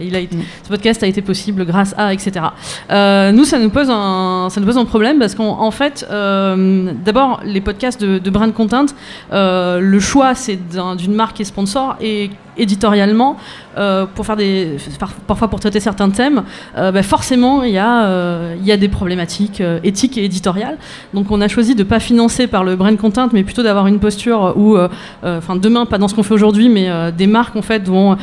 il 0.00 0.14
a 0.14 0.20
été, 0.20 0.36
Mm. 0.36 0.42
ce 0.64 0.68
podcast 0.68 1.02
a 1.02 1.06
été 1.06 1.20
possible 1.22 1.64
grâce 1.66 1.94
à, 1.98 2.12
etc. 2.14 2.30
Nous, 2.90 3.44
ça 3.44 3.58
nous 3.58 3.70
pose 3.70 3.88
un, 3.90 4.48
ça 4.50 4.60
nous 4.60 4.66
pose 4.66 4.78
un 4.78 4.84
problème 4.84 5.18
parce 5.18 5.34
qu'en 5.34 5.60
en 5.60 5.70
fait, 5.70 6.06
d'abord, 6.08 7.40
les 7.44 7.60
podcasts 7.60 8.00
de, 8.00 8.18
de 8.18 8.30
brand 8.30 8.52
content, 8.52 8.86
le 9.32 9.98
choix 10.00 10.34
c'est 10.34 10.56
d'un- 10.72 10.94
d'une 10.96 11.14
marque 11.14 11.36
qui 11.36 11.42
est 11.42 11.46
sponsor 11.46 11.96
et 12.00 12.30
éditorialement 12.58 13.36
euh, 13.76 14.06
pour 14.14 14.26
faire 14.26 14.36
des 14.36 14.76
par- 14.98 15.12
parfois 15.26 15.48
pour 15.48 15.60
traiter 15.60 15.80
certains 15.80 16.10
thèmes 16.10 16.42
euh, 16.76 16.90
bah, 16.92 17.02
forcément 17.02 17.62
il 17.62 17.72
y 17.72 17.78
a 17.78 18.04
euh, 18.06 18.56
y 18.64 18.72
a 18.72 18.76
des 18.76 18.88
problématiques 18.88 19.60
euh, 19.60 19.78
éthiques 19.84 20.18
et 20.18 20.24
éditoriales 20.24 20.76
donc 21.14 21.30
on 21.30 21.40
a 21.40 21.48
choisi 21.48 21.74
de 21.74 21.82
pas 21.84 22.00
financer 22.00 22.46
par 22.46 22.64
le 22.64 22.76
brand 22.76 22.96
content 22.96 23.28
mais 23.32 23.42
plutôt 23.44 23.62
d'avoir 23.62 23.86
une 23.86 23.98
posture 23.98 24.54
où 24.56 24.76
enfin 25.22 25.56
demain 25.56 25.86
pas 25.86 25.98
dans 25.98 26.08
ce 26.08 26.14
qu'on 26.14 26.22
fait 26.22 26.34
aujourd'hui 26.34 26.68
mais 26.68 26.88
des 27.12 27.26
marques 27.26 27.56
en 27.56 27.62
fait 27.62 27.86
vont 27.88 28.16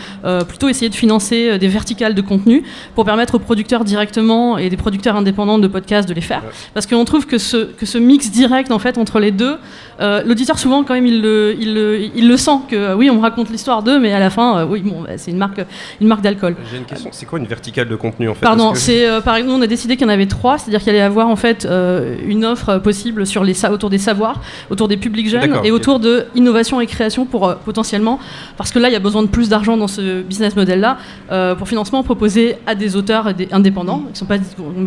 plutôt 0.48 0.68
essayer 0.70 0.90
de 0.90 0.96
financer 0.96 1.58
des 1.58 1.68
verticales 1.68 2.14
de 2.14 2.22
contenu 2.22 2.64
pour 2.96 3.06
permettre 3.06 3.36
aux 3.36 3.40
producteurs 3.40 3.84
directement 3.86 4.58
et 4.58 4.70
des 4.70 4.78
producteurs 4.78 5.16
indépendants 5.16 5.60
de 5.60 5.68
podcasts 5.68 6.08
de 6.10 6.14
les 6.14 6.22
faire 6.22 6.42
Ouais. 6.44 6.50
parce 6.74 6.86
qu'on 6.86 7.06
trouve 7.06 7.26
que 7.28 7.38
ce 7.38 7.58
que 7.80 7.86
ce 7.86 7.98
mix 7.98 8.30
direct 8.32 8.72
en 8.72 8.80
fait 8.80 8.98
entre 8.98 9.20
les 9.20 9.32
deux 9.32 9.56
l'auditeur 10.26 10.60
souvent 10.60 10.84
quand 10.84 10.94
même 10.94 11.06
il 11.08 11.22
le, 11.22 11.56
il 11.60 11.74
le, 11.74 12.00
il 12.16 12.28
le 12.28 12.38
sent 12.38 12.60
que 12.70 12.94
oui 12.96 13.10
on 13.10 13.16
me 13.16 13.22
raconte 13.22 13.50
l'histoire 13.50 13.84
d'eux 13.84 14.00
mais 14.00 14.12
à 14.12 14.20
la 14.20 14.25
fin 14.30 14.60
euh, 14.60 14.66
oui 14.66 14.82
bon 14.82 15.02
bah, 15.02 15.18
c'est 15.18 15.32
une 15.32 15.38
marque 15.38 15.62
une 16.02 16.08
marque 16.08 16.22
d'alcool 16.22 16.56
J'ai 16.72 16.78
une 16.78 16.86
question. 16.86 17.10
C'est 17.14 17.26
quoi 17.26 17.40
une 17.40 17.46
verticale 17.46 17.88
de 17.88 17.96
contenu 17.96 18.30
en 18.30 18.34
fait? 18.34 18.42
Pardon, 18.42 18.74
c'est 18.76 19.08
euh, 19.08 19.22
par 19.22 19.36
exemple, 19.36 19.56
on 19.60 19.62
a 19.62 19.68
décidé 19.68 19.96
qu'il 19.96 20.06
y 20.08 20.10
en 20.10 20.14
avait 20.14 20.26
trois, 20.26 20.58
c'est-à-dire 20.58 20.80
qu'il 20.80 20.90
allait 20.90 21.00
y 21.00 21.02
avoir 21.02 21.28
en 21.28 21.36
fait 21.36 21.66
euh, 21.66 22.16
une 22.26 22.46
offre 22.46 22.78
possible 22.78 23.26
sur 23.26 23.44
les 23.44 23.66
autour 23.66 23.90
des 23.90 23.98
savoirs, 23.98 24.42
autour 24.70 24.88
des 24.88 24.98
publics 24.98 25.30
jeunes 25.30 25.60
et 25.64 25.72
autour 25.72 26.00
de 26.00 26.26
innovation 26.36 26.82
et 26.82 26.88
création 26.88 27.26
pour 27.26 27.56
potentiellement, 27.56 28.20
parce 28.58 28.72
que 28.72 28.80
là 28.80 28.90
il 28.90 28.94
y 28.94 28.98
a 28.98 29.00
besoin 29.00 29.24
de 29.24 29.28
plus 29.28 29.50
d'argent 29.50 29.78
dans 29.78 29.88
ce 29.88 30.22
business 30.22 30.56
model-là, 30.56 30.98
pour 31.56 31.68
financement 31.68 32.04
proposer 32.04 32.58
à 32.68 32.76
des 32.76 32.96
auteurs 32.96 33.34
des 33.34 33.48
indépendants 33.52 34.04
qui 34.14 34.20
sont 34.20 34.26
pas 34.26 34.38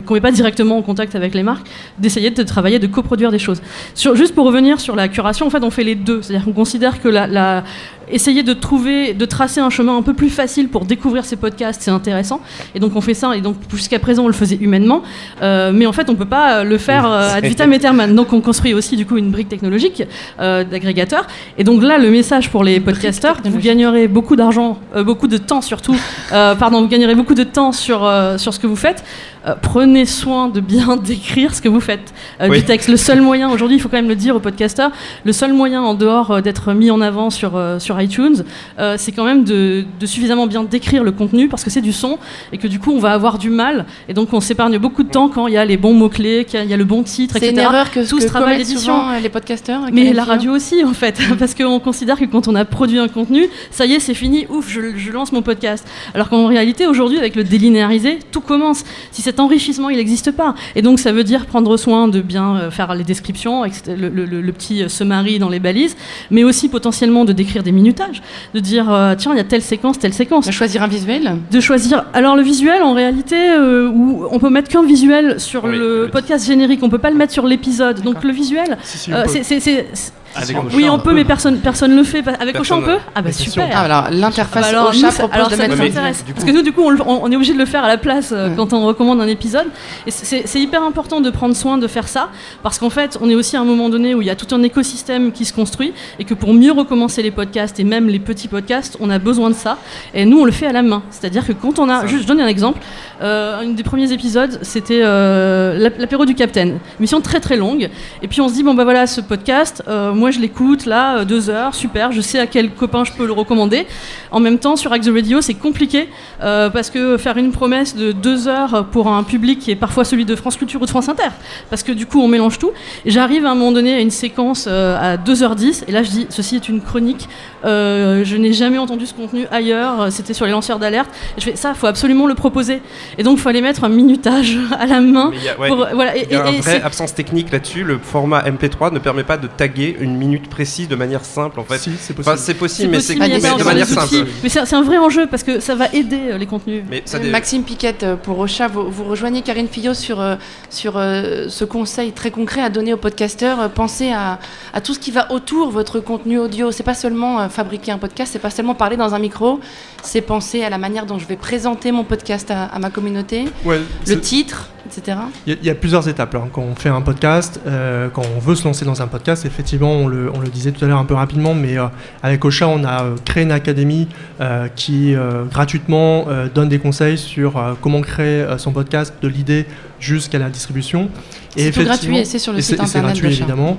qu'on 0.07 0.15
met 0.15 0.21
pas 0.21 0.31
directement 0.31 0.77
en 0.79 0.83
contact 0.83 1.15
avec 1.15 1.35
les 1.35 1.43
marques, 1.43 1.67
d'essayer 1.99 2.31
de 2.31 2.43
travailler, 2.43 2.79
de 2.79 2.87
coproduire 2.87 3.31
des 3.31 3.39
choses. 3.39 3.61
Sur, 3.95 4.15
juste 4.15 4.35
pour 4.35 4.47
revenir 4.47 4.81
sur 4.81 4.97
la 4.97 5.09
curation, 5.09 5.47
en 5.47 5.51
fait 5.51 5.63
on 5.63 5.71
fait 5.71 5.85
les 5.85 5.95
deux, 5.95 6.23
c'est-à-dire 6.23 6.45
qu'on 6.45 6.53
considère 6.53 7.01
que 7.01 7.09
la, 7.09 7.27
la 7.27 7.65
essayer 8.11 8.43
de 8.43 8.53
trouver, 8.53 9.15
de 9.15 9.25
tracer 9.25 9.61
un 9.61 9.71
chemin 9.71 9.97
un 9.97 10.03
peu 10.03 10.15
plus 10.15 10.31
facile 10.31 10.69
pour 10.69 10.85
découvrir 10.85 11.25
ces 11.25 11.37
podcasts, 11.37 11.83
c'est 11.83 11.91
intéressant. 11.91 12.41
Et 12.75 12.81
donc 12.81 12.97
on 12.97 13.01
fait 13.01 13.15
ça, 13.15 13.37
et 13.37 13.41
donc 13.41 13.57
jusqu'à 13.73 13.99
présent 13.99 14.25
on 14.25 14.29
le 14.29 14.33
faisait 14.33 14.59
humainement, 14.61 15.03
Euh, 15.41 15.73
mais 15.73 15.87
en 15.87 15.93
fait 15.93 16.09
on 16.11 16.15
peut 16.15 16.25
pas 16.25 16.47
euh, 16.49 16.65
le 16.65 16.79
faire 16.79 17.05
euh, 17.07 17.37
ad 17.37 17.45
vitam 17.45 17.73
aeternam. 17.73 18.15
Donc 18.15 18.33
on 18.33 18.41
construit 18.41 18.75
aussi 18.75 18.97
du 18.97 19.07
coup 19.07 19.17
une 19.17 19.31
brique 19.31 19.49
technologique 19.49 20.03
euh, 20.41 20.65
d'agrégateur. 20.65 21.27
Et 21.59 21.65
donc 21.65 21.83
là 21.83 21.99
le 21.99 22.11
message 22.11 22.51
pour 22.51 22.65
les 22.65 22.81
podcasteurs, 22.81 23.37
vous 23.45 23.59
gagnerez 23.59 24.09
beaucoup 24.09 24.37
d'argent, 24.37 24.79
euh, 24.95 25.05
beaucoup 25.05 25.29
de 25.29 25.39
temps 25.39 25.63
surtout, 25.63 25.97
euh, 26.33 26.55
pardon, 26.55 26.81
vous 26.83 26.89
gagnerez 26.89 27.15
beaucoup 27.15 27.35
de 27.35 27.45
temps 27.45 27.73
sur, 27.73 28.05
euh, 28.05 28.39
sur 28.39 28.53
ce 28.55 28.59
que 28.59 28.67
vous 28.67 28.77
faites. 28.77 29.05
Euh, 29.49 29.55
prenez 29.61 30.05
soin 30.07 30.49
de 30.49 30.61
bien 30.61 30.97
décrire 31.03 31.55
ce 31.55 31.61
que 31.63 31.69
vous 31.69 31.81
faites 31.81 32.13
euh, 32.41 32.49
Oui. 32.49 32.59
du 32.59 32.65
texte. 32.65 32.89
Le 32.89 32.97
seul 32.97 33.21
moyen, 33.21 33.51
aujourd'hui, 33.51 33.77
il 33.77 33.81
faut 33.81 33.89
quand 33.89 33.97
même 33.97 34.09
le 34.09 34.15
dire 34.17 34.37
aux 34.37 34.41
podcasteurs, 34.41 34.91
le 35.25 35.33
seul 35.33 35.53
moyen 35.53 35.83
en 35.83 35.95
dehors 35.95 36.31
euh, 36.31 36.41
d'être 36.41 36.73
mis 36.73 36.91
en 36.91 37.01
avant 37.01 37.31
sur, 37.31 37.57
euh, 37.57 37.79
sur 37.79 38.01
iTunes, 38.01 38.45
euh, 38.79 38.97
c'est 38.99 39.13
quand 39.13 39.25
même 39.25 39.45
de, 39.45 39.85
de 39.99 40.07
suffisamment 40.07 40.47
bien 40.47 40.63
décrire 40.65 41.03
le 41.05 41.13
contenu 41.13 41.49
parce 41.49 41.65
que 41.65 41.71
c'est 41.71 41.81
du 41.81 41.93
son 41.93 42.19
et 42.53 42.59
que 42.59 42.67
du 42.69 42.79
coup, 42.79 42.93
on 42.93 42.99
va 42.99 43.13
avoir 43.13 43.39
du 43.39 43.51
mal. 43.51 43.87
Et 44.09 44.15
donc, 44.15 44.33
on 44.33 44.41
s'épargne 44.41 44.79
beaucoup 44.79 45.03
de 45.03 45.11
temps 45.11 45.29
quand 45.29 45.47
il 45.47 45.55
y 45.55 45.59
a 45.59 45.65
les 45.65 45.77
bons 45.77 45.95
mots-clés, 45.95 46.45
qu'il 46.45 46.59
y 46.59 46.63
a- 46.63 46.65
il 46.65 46.71
y 46.71 46.75
a 46.75 46.77
le 46.77 46.85
bon 46.85 47.03
titre, 47.03 47.35
C'est 47.39 47.47
etc. 47.49 47.53
une 47.53 47.59
erreur 47.61 47.91
que, 47.91 48.07
Tout 48.09 48.17
que 48.17 48.23
ce 48.23 48.27
travail 48.29 48.55
commettent 48.57 48.69
d'édition. 48.69 49.09
euh, 49.11 49.21
les 49.21 49.29
podcasteurs. 49.29 49.81
Mais 49.93 50.13
la 50.13 50.25
radio 50.25 50.53
aussi, 50.53 50.85
en 50.85 50.93
fait, 50.93 51.19
parce 51.39 51.55
qu'on 51.55 51.81
considère 51.81 52.19
que 52.19 52.25
quand 52.27 52.49
on 52.49 52.55
a 52.55 52.65
produit 52.65 52.99
un 52.99 53.09
contenu, 53.09 53.47
ça 53.71 53.87
y 53.87 53.95
est, 53.95 54.01
c'est 54.01 54.15
fini, 54.15 54.47
ouf, 54.51 54.69
je, 54.69 54.81
je 54.97 55.13
lance 55.13 55.33
mon 55.33 55.43
podcast. 55.43 55.87
Alors 56.15 56.29
qu'en 56.29 56.47
réalité, 56.47 56.87
aujourd'hui, 56.87 57.19
avec 57.19 57.37
le 57.37 57.45
délinéarisé, 57.45 58.19
tout 58.33 58.41
commence. 58.41 58.85
Si 59.13 59.23
cet 59.39 59.45
enrichissement, 59.45 59.89
il 59.89 59.99
n'existe 59.99 60.33
pas. 60.33 60.57
Et 60.75 60.83
donc, 60.83 60.99
ça 60.99 61.13
veut 61.13 61.23
dire 61.23 61.47
prendre 61.47 61.77
soin 61.77 62.09
de 62.09 62.21
bien 62.21 62.57
euh, 62.57 62.71
faire 62.73 62.93
les 62.97 63.05
descriptions, 63.05 63.63
le, 63.63 64.09
le- 64.09 64.25
le- 64.25 64.41
le 64.41 64.53
petit 64.53 64.83
euh, 64.83 64.89
summary 64.89 65.39
dans 65.39 65.49
les 65.49 65.61
balises, 65.61 65.97
mais 66.33 66.43
aussi 66.43 66.69
potentiellement 66.69 67.25
de 67.25 67.33
décrire 67.33 67.63
des 67.63 67.71
minutages, 67.71 68.21
de 68.53 68.59
dire, 68.59 68.93
euh, 68.93 69.15
tiens, 69.17 69.31
il 69.33 69.37
y 69.37 69.41
a 69.41 69.45
telle 69.45 69.63
séquence, 69.63 69.97
telle 70.01 70.13
séquence 70.13 70.47
De 70.47 70.51
choisir 70.51 70.83
un 70.83 70.89
visuel. 70.89 71.37
de 71.53 71.61
choisir. 71.61 72.05
Alors 72.15 72.35
le 72.35 72.43
visuel, 72.43 72.83
en 72.83 72.95
réalité, 72.95 73.37
euh, 73.37 73.89
où 73.89 74.27
on 74.29 74.41
peut 74.41 74.51
mettre 74.51 74.69
qu'un 74.71 74.83
visuel 74.85 75.39
sur 75.39 75.63
Oui, 75.65 75.77
le 75.79 76.09
podcast 76.11 76.45
générique, 76.45 76.81
on 76.83 76.89
peut 76.91 76.99
pas 76.99 77.11
le 77.11 77.17
mettre 77.17 77.33
sur 77.33 77.47
l'épisode. 77.47 78.03
Donc 78.03 78.25
le 78.25 78.33
visuel, 78.33 78.77
Si, 78.83 78.99
si, 78.99 79.13
euh, 79.13 79.23
c'est- 79.29 79.95
Avec 80.43 80.57
oui, 80.75 80.85
Ocha, 80.85 80.93
on 80.93 80.99
peut, 80.99 81.13
mais 81.13 81.25
personne 81.25 81.59
personne 81.59 81.95
le 81.97 82.05
fait. 82.05 82.23
Avec 82.41 82.59
Ocha, 82.59 82.77
on 82.77 82.83
peut 82.83 82.99
Ah 83.15 83.23
bah 83.23 83.33
super. 83.33 83.69
Ah, 83.73 83.81
alors 83.81 84.09
l'interface 84.11 84.63
Bah 84.63 84.69
alors, 84.69 84.93
nous, 84.95 85.01
ça- 85.01 85.11
propose 85.13 85.35
alors 85.35 85.49
de 85.49 85.55
ça 85.57 85.63
mettre 85.69 85.77
nous 85.77 85.83
intéresse. 85.89 86.25
Parce 86.35 86.45
que 86.45 86.51
nous, 86.53 86.63
du 86.63 86.73
coup, 86.73 86.83
on, 86.83 86.91
le- 86.91 87.01
on- 87.03 87.25
on 87.25 87.31
est 87.33 87.37
obligé 87.37 87.53
de 87.55 87.59
le 87.59 87.65
faire 87.67 87.85
à 87.85 87.89
la 87.89 87.99
place 87.99 88.33
euh, 88.33 88.49
Ouais. 88.49 88.55
quand 88.57 88.73
on 88.73 88.87
recommande 88.87 89.21
un 89.21 89.27
épisode. 89.27 89.67
Et 90.07 90.11
c'est 90.11 90.61
hyper 90.61 90.83
important 90.83 91.21
de 91.21 91.31
prendre 91.31 91.55
soin 91.57 91.79
de 91.79 91.87
faire 91.87 92.09
ça, 92.09 92.29
parce 92.63 92.79
qu'en 92.79 92.91
fait, 92.91 93.19
on 93.21 93.29
est 93.31 93.35
aussi 93.35 93.57
à 93.57 93.61
un 93.61 93.65
moment 93.65 93.89
donné 93.89 94.15
où 94.15 94.23
il 94.23 94.27
y 94.27 94.31
a 94.31 94.37
tout 94.37 94.55
un 94.55 94.63
écosystème 94.63 95.33
qui 95.33 95.45
se 95.45 95.53
construit, 95.53 95.93
et 96.19 96.25
que 96.25 96.35
pour 96.35 96.53
mieux 96.55 96.73
recommencer 96.73 97.23
les 97.23 97.31
podcasts, 97.31 97.79
et 97.81 97.85
même 97.85 98.09
les 98.09 98.19
petits 98.19 98.49
podcasts, 98.49 98.97
on 99.01 99.11
a 99.11 99.19
besoin 99.19 99.51
de 99.51 99.55
ça. 99.55 99.79
Et 100.15 100.25
nous, 100.25 100.41
on 100.41 100.45
le 100.45 100.53
fait 100.53 100.67
à 100.67 100.73
la 100.73 100.83
main. 100.83 101.03
C'est-à-dire 101.11 101.47
que 101.47 101.53
quand 101.53 101.79
on 101.79 101.89
a... 101.89 102.07
Juste, 102.07 102.23
je 102.23 102.29
donne 102.29 102.41
un 102.41 102.47
exemple. 102.47 102.81
Euh, 103.23 103.61
un 103.63 103.69
des 103.71 103.83
premiers 103.83 104.13
épisodes, 104.13 104.59
c'était 104.63 105.01
euh, 105.03 105.77
l'ap- 105.79 105.99
l'apéro 105.99 106.25
du 106.25 106.35
Capitaine. 106.35 106.79
Mission 107.01 107.21
très 107.21 107.41
très 107.41 107.57
longue. 107.57 107.89
Et 108.23 108.29
puis 108.29 108.41
on 108.41 108.49
se 108.49 108.55
dit, 108.55 108.63
bon 108.63 108.75
bah 108.75 108.85
voilà, 108.85 109.07
ce 109.07 109.21
podcast, 109.21 109.83
euh, 109.89 110.13
moi 110.29 110.33
je 110.35 110.41
l'écoute 110.41 110.85
là, 110.85 111.19
euh, 111.21 111.25
deux 111.25 111.49
heures, 111.49 111.75
super, 111.75 112.13
je 112.13 112.21
sais 112.21 112.39
à 112.39 112.47
quel 112.47 112.71
copain 112.71 113.03
je 113.05 113.13
peux 113.13 113.25
le 113.27 113.33
recommander. 113.33 113.87
En 114.31 114.41
même 114.41 114.59
temps, 114.59 114.77
sur 114.77 114.93
Axe 114.93 115.07
the 115.07 115.11
Radio, 115.11 115.41
c'est 115.41 115.55
compliqué 115.55 116.11
euh, 116.43 116.69
parce 116.69 116.91
que 116.91 117.17
faire 117.17 117.39
une 117.39 117.51
promesse 117.51 117.97
de 117.97 118.13
deux 118.13 118.47
heures 118.47 118.85
pour 118.93 119.09
un 119.09 119.23
public 119.23 119.59
qui 119.59 119.71
est 119.71 119.77
parfois 119.77 120.05
celui 120.05 120.27
de 120.27 120.37
France 120.37 120.59
Culture 120.59 120.83
ou 120.83 120.85
de 120.85 120.91
France 120.91 121.09
Inter, 121.09 121.31
parce 121.71 121.83
que 121.83 121.93
du 121.93 122.05
coup 122.05 122.21
on 122.21 122.29
mélange 122.29 122.59
tout. 122.59 122.73
J'arrive 123.07 123.47
à 123.47 123.53
un 123.53 123.55
moment 123.55 123.73
donné 123.73 123.95
à 123.95 124.01
une 124.01 124.11
séquence 124.11 124.67
euh, 124.69 125.15
à 125.15 125.17
2h10, 125.17 125.85
et 125.89 125.93
là 125.93 126.03
je 126.03 126.11
dis, 126.11 126.27
ceci 126.29 126.57
est 126.57 126.69
une 126.69 126.83
chronique, 126.83 127.27
euh, 127.65 128.23
je 128.23 128.37
n'ai 128.37 128.53
jamais 128.53 128.77
entendu 128.77 129.07
ce 129.07 129.15
contenu 129.15 129.47
ailleurs, 129.51 130.13
c'était 130.13 130.35
sur 130.35 130.45
les 130.45 130.53
lanceurs 130.53 130.79
d'alerte. 130.79 131.09
Je 131.39 131.45
fais, 131.45 131.57
ça, 131.57 131.73
faut 131.73 131.87
absolument 131.87 132.27
le 132.27 132.35
proposer. 132.35 132.83
Et 133.17 133.23
donc, 133.23 133.39
il 133.39 133.41
faut 133.41 133.49
aller 133.49 133.63
mettre 133.63 133.85
un 133.85 133.89
minutage 133.89 134.59
à 134.79 134.85
la 134.85 135.01
main. 135.01 135.31
Il 135.33 135.43
y 135.43 135.49
a, 135.49 135.59
ouais, 135.59 135.69
pour- 135.69 135.87
voilà, 135.95 136.17
et, 136.19 136.27
il 136.29 136.33
y 136.33 136.37
a 136.37 136.45
et- 136.45 136.49
un 136.49 136.53
et 136.53 136.61
vrai 136.61 136.73
c'est- 136.79 136.83
absence 136.83 137.15
technique 137.15 137.51
là-dessus. 137.51 137.83
Le 137.85 137.99
format 137.99 138.43
MP3 138.43 138.93
ne 138.93 138.99
permet 138.99 139.23
pas 139.25 139.37
de 139.39 139.47
taguer 139.47 139.97
une 140.01 140.08
minute 140.17 140.49
précise 140.49 140.89
de 140.89 140.97
manière 140.97 141.25
simple 141.25 141.61
en 141.61 141.65
fait. 141.65 141.79
Si, 141.79 141.91
c'est 142.01 142.13
Enfin, 142.19 142.33
possible. 142.33 142.39
c'est 142.47 142.55
possible, 142.55 142.91
mais 142.93 143.01
c'est 143.01 143.15
de 143.15 143.19
manière 143.65 143.87
simple. 143.87 144.27
Mais 144.43 144.49
c'est 144.49 144.65
c'est 144.67 144.77
un 144.77 144.83
vrai 144.83 144.99
enjeu 144.99 145.27
parce 145.27 145.43
que 145.43 145.61
ça 145.61 145.75
va 145.75 145.87
aider 145.93 146.21
euh, 146.33 146.39
les 146.39 146.47
contenus. 146.47 146.83
Mais 146.91 147.03
ça 147.05 147.19
Euh, 147.19 147.21
dé- 147.21 147.31
Maxime 147.31 147.63
Piquette 147.63 148.03
euh, 148.03 148.17
pour 148.17 148.39
Ocha, 148.39 148.69
vous, 148.69 148.91
vous 148.91 149.05
rejoignez 149.05 149.43
Karine 149.43 149.69
Fillot 149.69 149.95
sur, 149.95 150.23
sur 150.71 150.97
euh, 150.97 151.47
ce 151.49 151.65
conseil 151.65 152.13
très 152.13 152.31
concret 152.31 152.61
à 152.63 152.71
donner 152.71 152.93
aux 152.93 152.97
podcasteurs. 152.99 153.71
Pensez 153.71 154.11
à, 154.13 154.39
à 154.73 154.81
tout 154.81 154.95
ce 154.95 154.99
qui 154.99 155.11
va 155.11 155.31
autour 155.33 155.71
votre 155.71 156.01
contenu 156.01 156.39
audio. 156.39 156.71
C'est 156.71 156.83
pas 156.83 156.95
seulement 156.95 157.41
euh, 157.41 157.49
fabriquer 157.49 157.93
un 157.93 157.99
podcast, 157.99 158.31
c'est 158.33 158.39
pas 158.39 158.51
seulement 158.51 158.75
parler 158.75 158.97
dans 158.97 159.15
un 159.15 159.19
micro, 159.19 159.61
c'est 160.03 160.21
penser 160.21 160.63
à 160.65 160.71
la 160.71 160.79
manière 160.79 161.07
dont 161.07 161.19
je 161.19 161.27
vais 161.27 161.37
présenter 161.37 161.93
mon 161.93 162.05
podcast 162.05 162.51
à, 162.51 162.65
à 162.65 162.79
ma 162.79 162.91
communauté, 162.91 163.45
Ouais, 163.65 163.79
le 163.79 163.85
c'est- 164.05 164.21
titre, 164.21 164.69
etc. 164.89 165.19
Il 165.47 165.53
y, 165.53 165.57
a- 165.57 165.59
il 165.63 165.67
y 165.67 165.71
a 165.71 165.75
plusieurs 165.75 166.09
étapes 166.09 166.35
là. 166.35 166.43
Quand 166.53 166.63
on 166.63 166.75
fait 166.75 166.89
un 166.89 167.01
podcast, 167.01 167.61
euh, 167.67 168.09
quand 168.13 168.23
on 168.37 168.41
veut 168.41 168.55
se 168.55 168.65
lancer 168.65 168.85
dans 168.85 169.01
un 169.03 169.07
podcast, 169.07 169.45
effectivement, 169.47 169.93
on 169.93 170.09
le, 170.09 170.31
on 170.35 170.41
le 170.41 170.49
disait 170.49 170.73
tout 170.73 170.85
à 170.85 170.89
l'heure 170.89 170.99
un 170.99 171.05
peu 171.05 171.15
rapidement, 171.15 171.55
mais 171.55 171.79
euh, 171.79 171.87
avec 172.23 172.45
Ocha, 172.45 172.67
on 172.69 172.83
a 172.85 173.05
euh, 173.05 173.17
créé 173.25 173.45
une 173.45 173.53
académie 173.53 174.09
euh, 174.41 174.69
qui 174.75 175.15
gratuitement 175.51 176.27
donne 176.55 176.69
des 176.69 176.79
conseils 176.79 177.19
sur 177.19 177.63
comment 177.81 178.01
créer 178.01 178.47
son 178.59 178.73
podcast 178.73 179.15
de 179.23 179.29
l'idée 179.29 179.67
jusqu'à 180.01 180.39
la 180.39 180.49
distribution. 180.49 181.09
C'est 181.57 181.71
tout 181.73 181.81
gratuit 181.85 182.19
et 182.19 182.25
c'est 182.25 182.39
sur 182.39 182.53
le 182.53 182.61
site 182.61 182.77
c'est- 182.79 182.83
et 182.83 182.87
c'est 182.87 182.99
internet 182.99 183.21
gratuit 183.21 183.27
évidemment. 183.43 183.79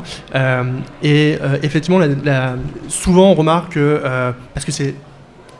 Et 1.03 1.37
effectivement, 1.63 1.99
la- 1.99 2.07
la- 2.23 2.55
souvent 2.87 3.31
on 3.31 3.35
remarque 3.35 3.73
que, 3.73 4.01
parce 4.53 4.65
que 4.65 4.71
c'est 4.71 4.95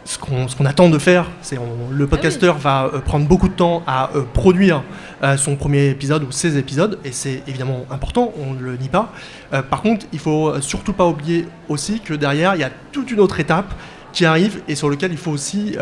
ce 0.10 0.18
qu'on 0.18 0.66
attend 0.66 0.90
de 0.90 0.98
faire, 0.98 1.28
c'est 1.44 1.60
le 1.92 2.08
podcasteur 2.08 2.58
va 2.58 2.86
euh, 2.86 3.00
prendre 3.00 3.28
beaucoup 3.28 3.48
de 3.48 3.54
temps 3.54 3.84
à 3.86 4.10
euh, 4.16 4.24
produire 4.34 4.82
euh, 5.22 5.38
son 5.38 5.56
premier 5.56 5.90
épisode 5.90 6.24
ou 6.24 6.32
ses 6.32 6.58
épisodes, 6.58 6.98
et 7.06 7.12
c'est 7.12 7.44
évidemment 7.48 7.86
important, 7.92 8.34
on 8.40 8.56
ne 8.56 8.60
le 8.60 8.76
nie 8.78 8.90
pas. 8.90 9.14
Euh, 9.54 9.62
par 9.62 9.84
contre, 9.84 10.08
il 10.12 10.18
faut 10.18 10.60
surtout 10.62 10.94
pas 10.94 11.06
oublier 11.06 11.46
aussi 11.68 12.00
que 12.00 12.16
derrière, 12.16 12.56
il 12.56 12.62
y 12.62 12.64
a 12.64 12.72
toute 12.92 13.12
une 13.12 13.20
autre 13.20 13.40
étape 13.40 13.72
qui 14.12 14.26
arrive 14.26 14.62
et 14.68 14.74
sur 14.74 14.90
lequel 14.90 15.12
il 15.12 15.20
faut 15.20 15.30
aussi 15.30 15.78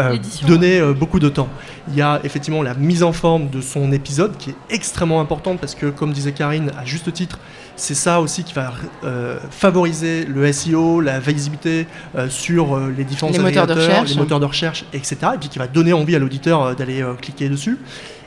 donner 0.46 0.82
beaucoup 0.92 1.22
de 1.22 1.30
temps. 1.30 1.48
Il 1.88 1.96
y 1.96 2.02
a 2.02 2.20
effectivement 2.26 2.62
la 2.62 2.74
mise 2.74 3.02
en 3.02 3.14
forme 3.14 3.50
de 3.50 3.62
son 3.62 3.94
épisode 3.94 4.36
qui 4.36 4.50
est 4.50 4.56
extrêmement 4.70 5.22
importante 5.22 5.62
parce 5.62 5.76
que, 5.76 5.86
comme 5.86 6.12
disait 6.12 6.34
Karine, 6.34 6.74
à 6.78 6.84
juste 6.84 7.14
titre, 7.14 7.40
c'est 7.78 7.94
ça 7.96 8.20
aussi 8.20 8.44
qui 8.44 8.54
va 8.54 8.74
euh, 9.04 9.38
favoriser 9.52 10.26
le 10.26 10.52
SEO, 10.52 11.00
la 11.00 11.20
visibilité 11.20 11.88
euh, 12.18 12.28
sur 12.30 12.76
euh, 12.76 12.94
les 12.98 13.04
différents 13.06 13.32
Les 13.32 13.40
moteurs 13.40 13.68
de 13.68 13.74
recherche. 13.74 14.10
les 14.10 14.16
moteurs 14.18 14.40
de 14.40 14.46
recherche, 14.46 14.86
etc. 14.94 15.16
Et 15.36 15.38
puis 15.38 15.48
qui 15.50 15.60
va 15.60 15.68
donner 15.68 15.94
envie 15.94 16.16
à 16.16 16.20
l'auditeur 16.20 16.62
euh, 16.64 16.74
d'aller 16.74 17.02
euh, 17.02 17.14
cliquer 17.14 17.48
dessus. 17.50 17.78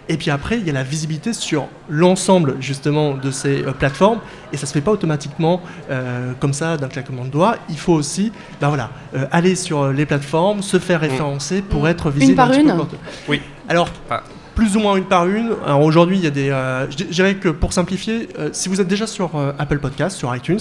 Et 0.09 0.17
puis 0.17 0.31
après, 0.33 0.59
il 0.59 0.67
y 0.67 0.71
a 0.71 0.73
la 0.73 0.83
visibilité 0.83 1.33
sur 1.33 1.69
l'ensemble 1.89 2.57
justement 2.61 3.15
de 3.15 3.31
ces 3.31 3.63
euh, 3.63 3.71
plateformes. 3.73 4.19
Et 4.53 4.57
ça 4.57 4.67
se 4.67 4.73
fait 4.73 4.81
pas 4.81 4.91
automatiquement 4.91 5.61
euh, 5.91 6.33
comme 6.41 6.53
ça 6.53 6.77
d'un 6.77 6.89
claquement 6.89 7.25
de 7.25 7.31
doigts. 7.31 7.57
Il 7.69 7.79
faut 7.79 7.93
aussi, 7.93 8.33
ben 8.61 8.69
voilà, 8.69 8.91
euh, 9.15 9.27
aller 9.31 9.55
sur 9.55 9.93
les 9.93 10.07
plateformes, 10.07 10.63
se 10.63 10.79
faire 10.79 11.01
référencer 11.01 11.63
pour 11.63 11.83
Mm. 11.85 11.87
être 11.89 12.11
visible 12.11 12.35
par 12.37 12.51
un 12.51 12.59
une 12.59 12.71
peu 12.71 12.77
partout. 12.77 12.97
Oui. 13.29 13.41
Alors, 13.69 13.89
Ah. 14.11 14.23
Plus 14.55 14.77
ou 14.77 14.81
moins 14.81 14.97
une 14.97 15.05
par 15.05 15.27
une. 15.27 15.53
Alors 15.65 15.83
aujourd'hui, 15.83 16.19
il 16.19 16.25
y 16.25 16.27
a 16.27 16.31
des. 16.31 16.51
euh, 16.51 16.91
je 16.91 17.05
dirais 17.05 17.35
que 17.37 17.49
pour 17.49 17.73
simplifier, 17.73 18.29
euh, 18.39 18.51
si 18.53 18.69
vous 18.69 18.81
êtes 18.81 18.89
déjà 18.89 19.07
sur 19.07 19.37
euh, 19.37 19.53
Apple 19.59 19.79
Podcast, 19.79 20.17
sur 20.17 20.35
iTunes, 20.35 20.61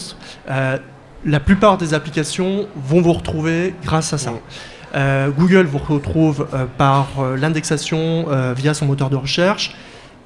la 1.25 1.39
plupart 1.41 1.77
des 1.77 1.93
applications 1.93 2.67
vont 2.77 3.01
vous 3.01 3.11
retrouver 3.11 3.75
grâce 3.83 4.13
à 4.13 4.17
ça. 4.17 4.31
Google 5.37 5.65
vous 5.65 5.77
retrouve 5.77 6.47
par 6.77 7.09
l'indexation 7.37 8.27
via 8.55 8.73
son 8.73 8.85
moteur 8.85 9.09
de 9.09 9.17
recherche. 9.17 9.75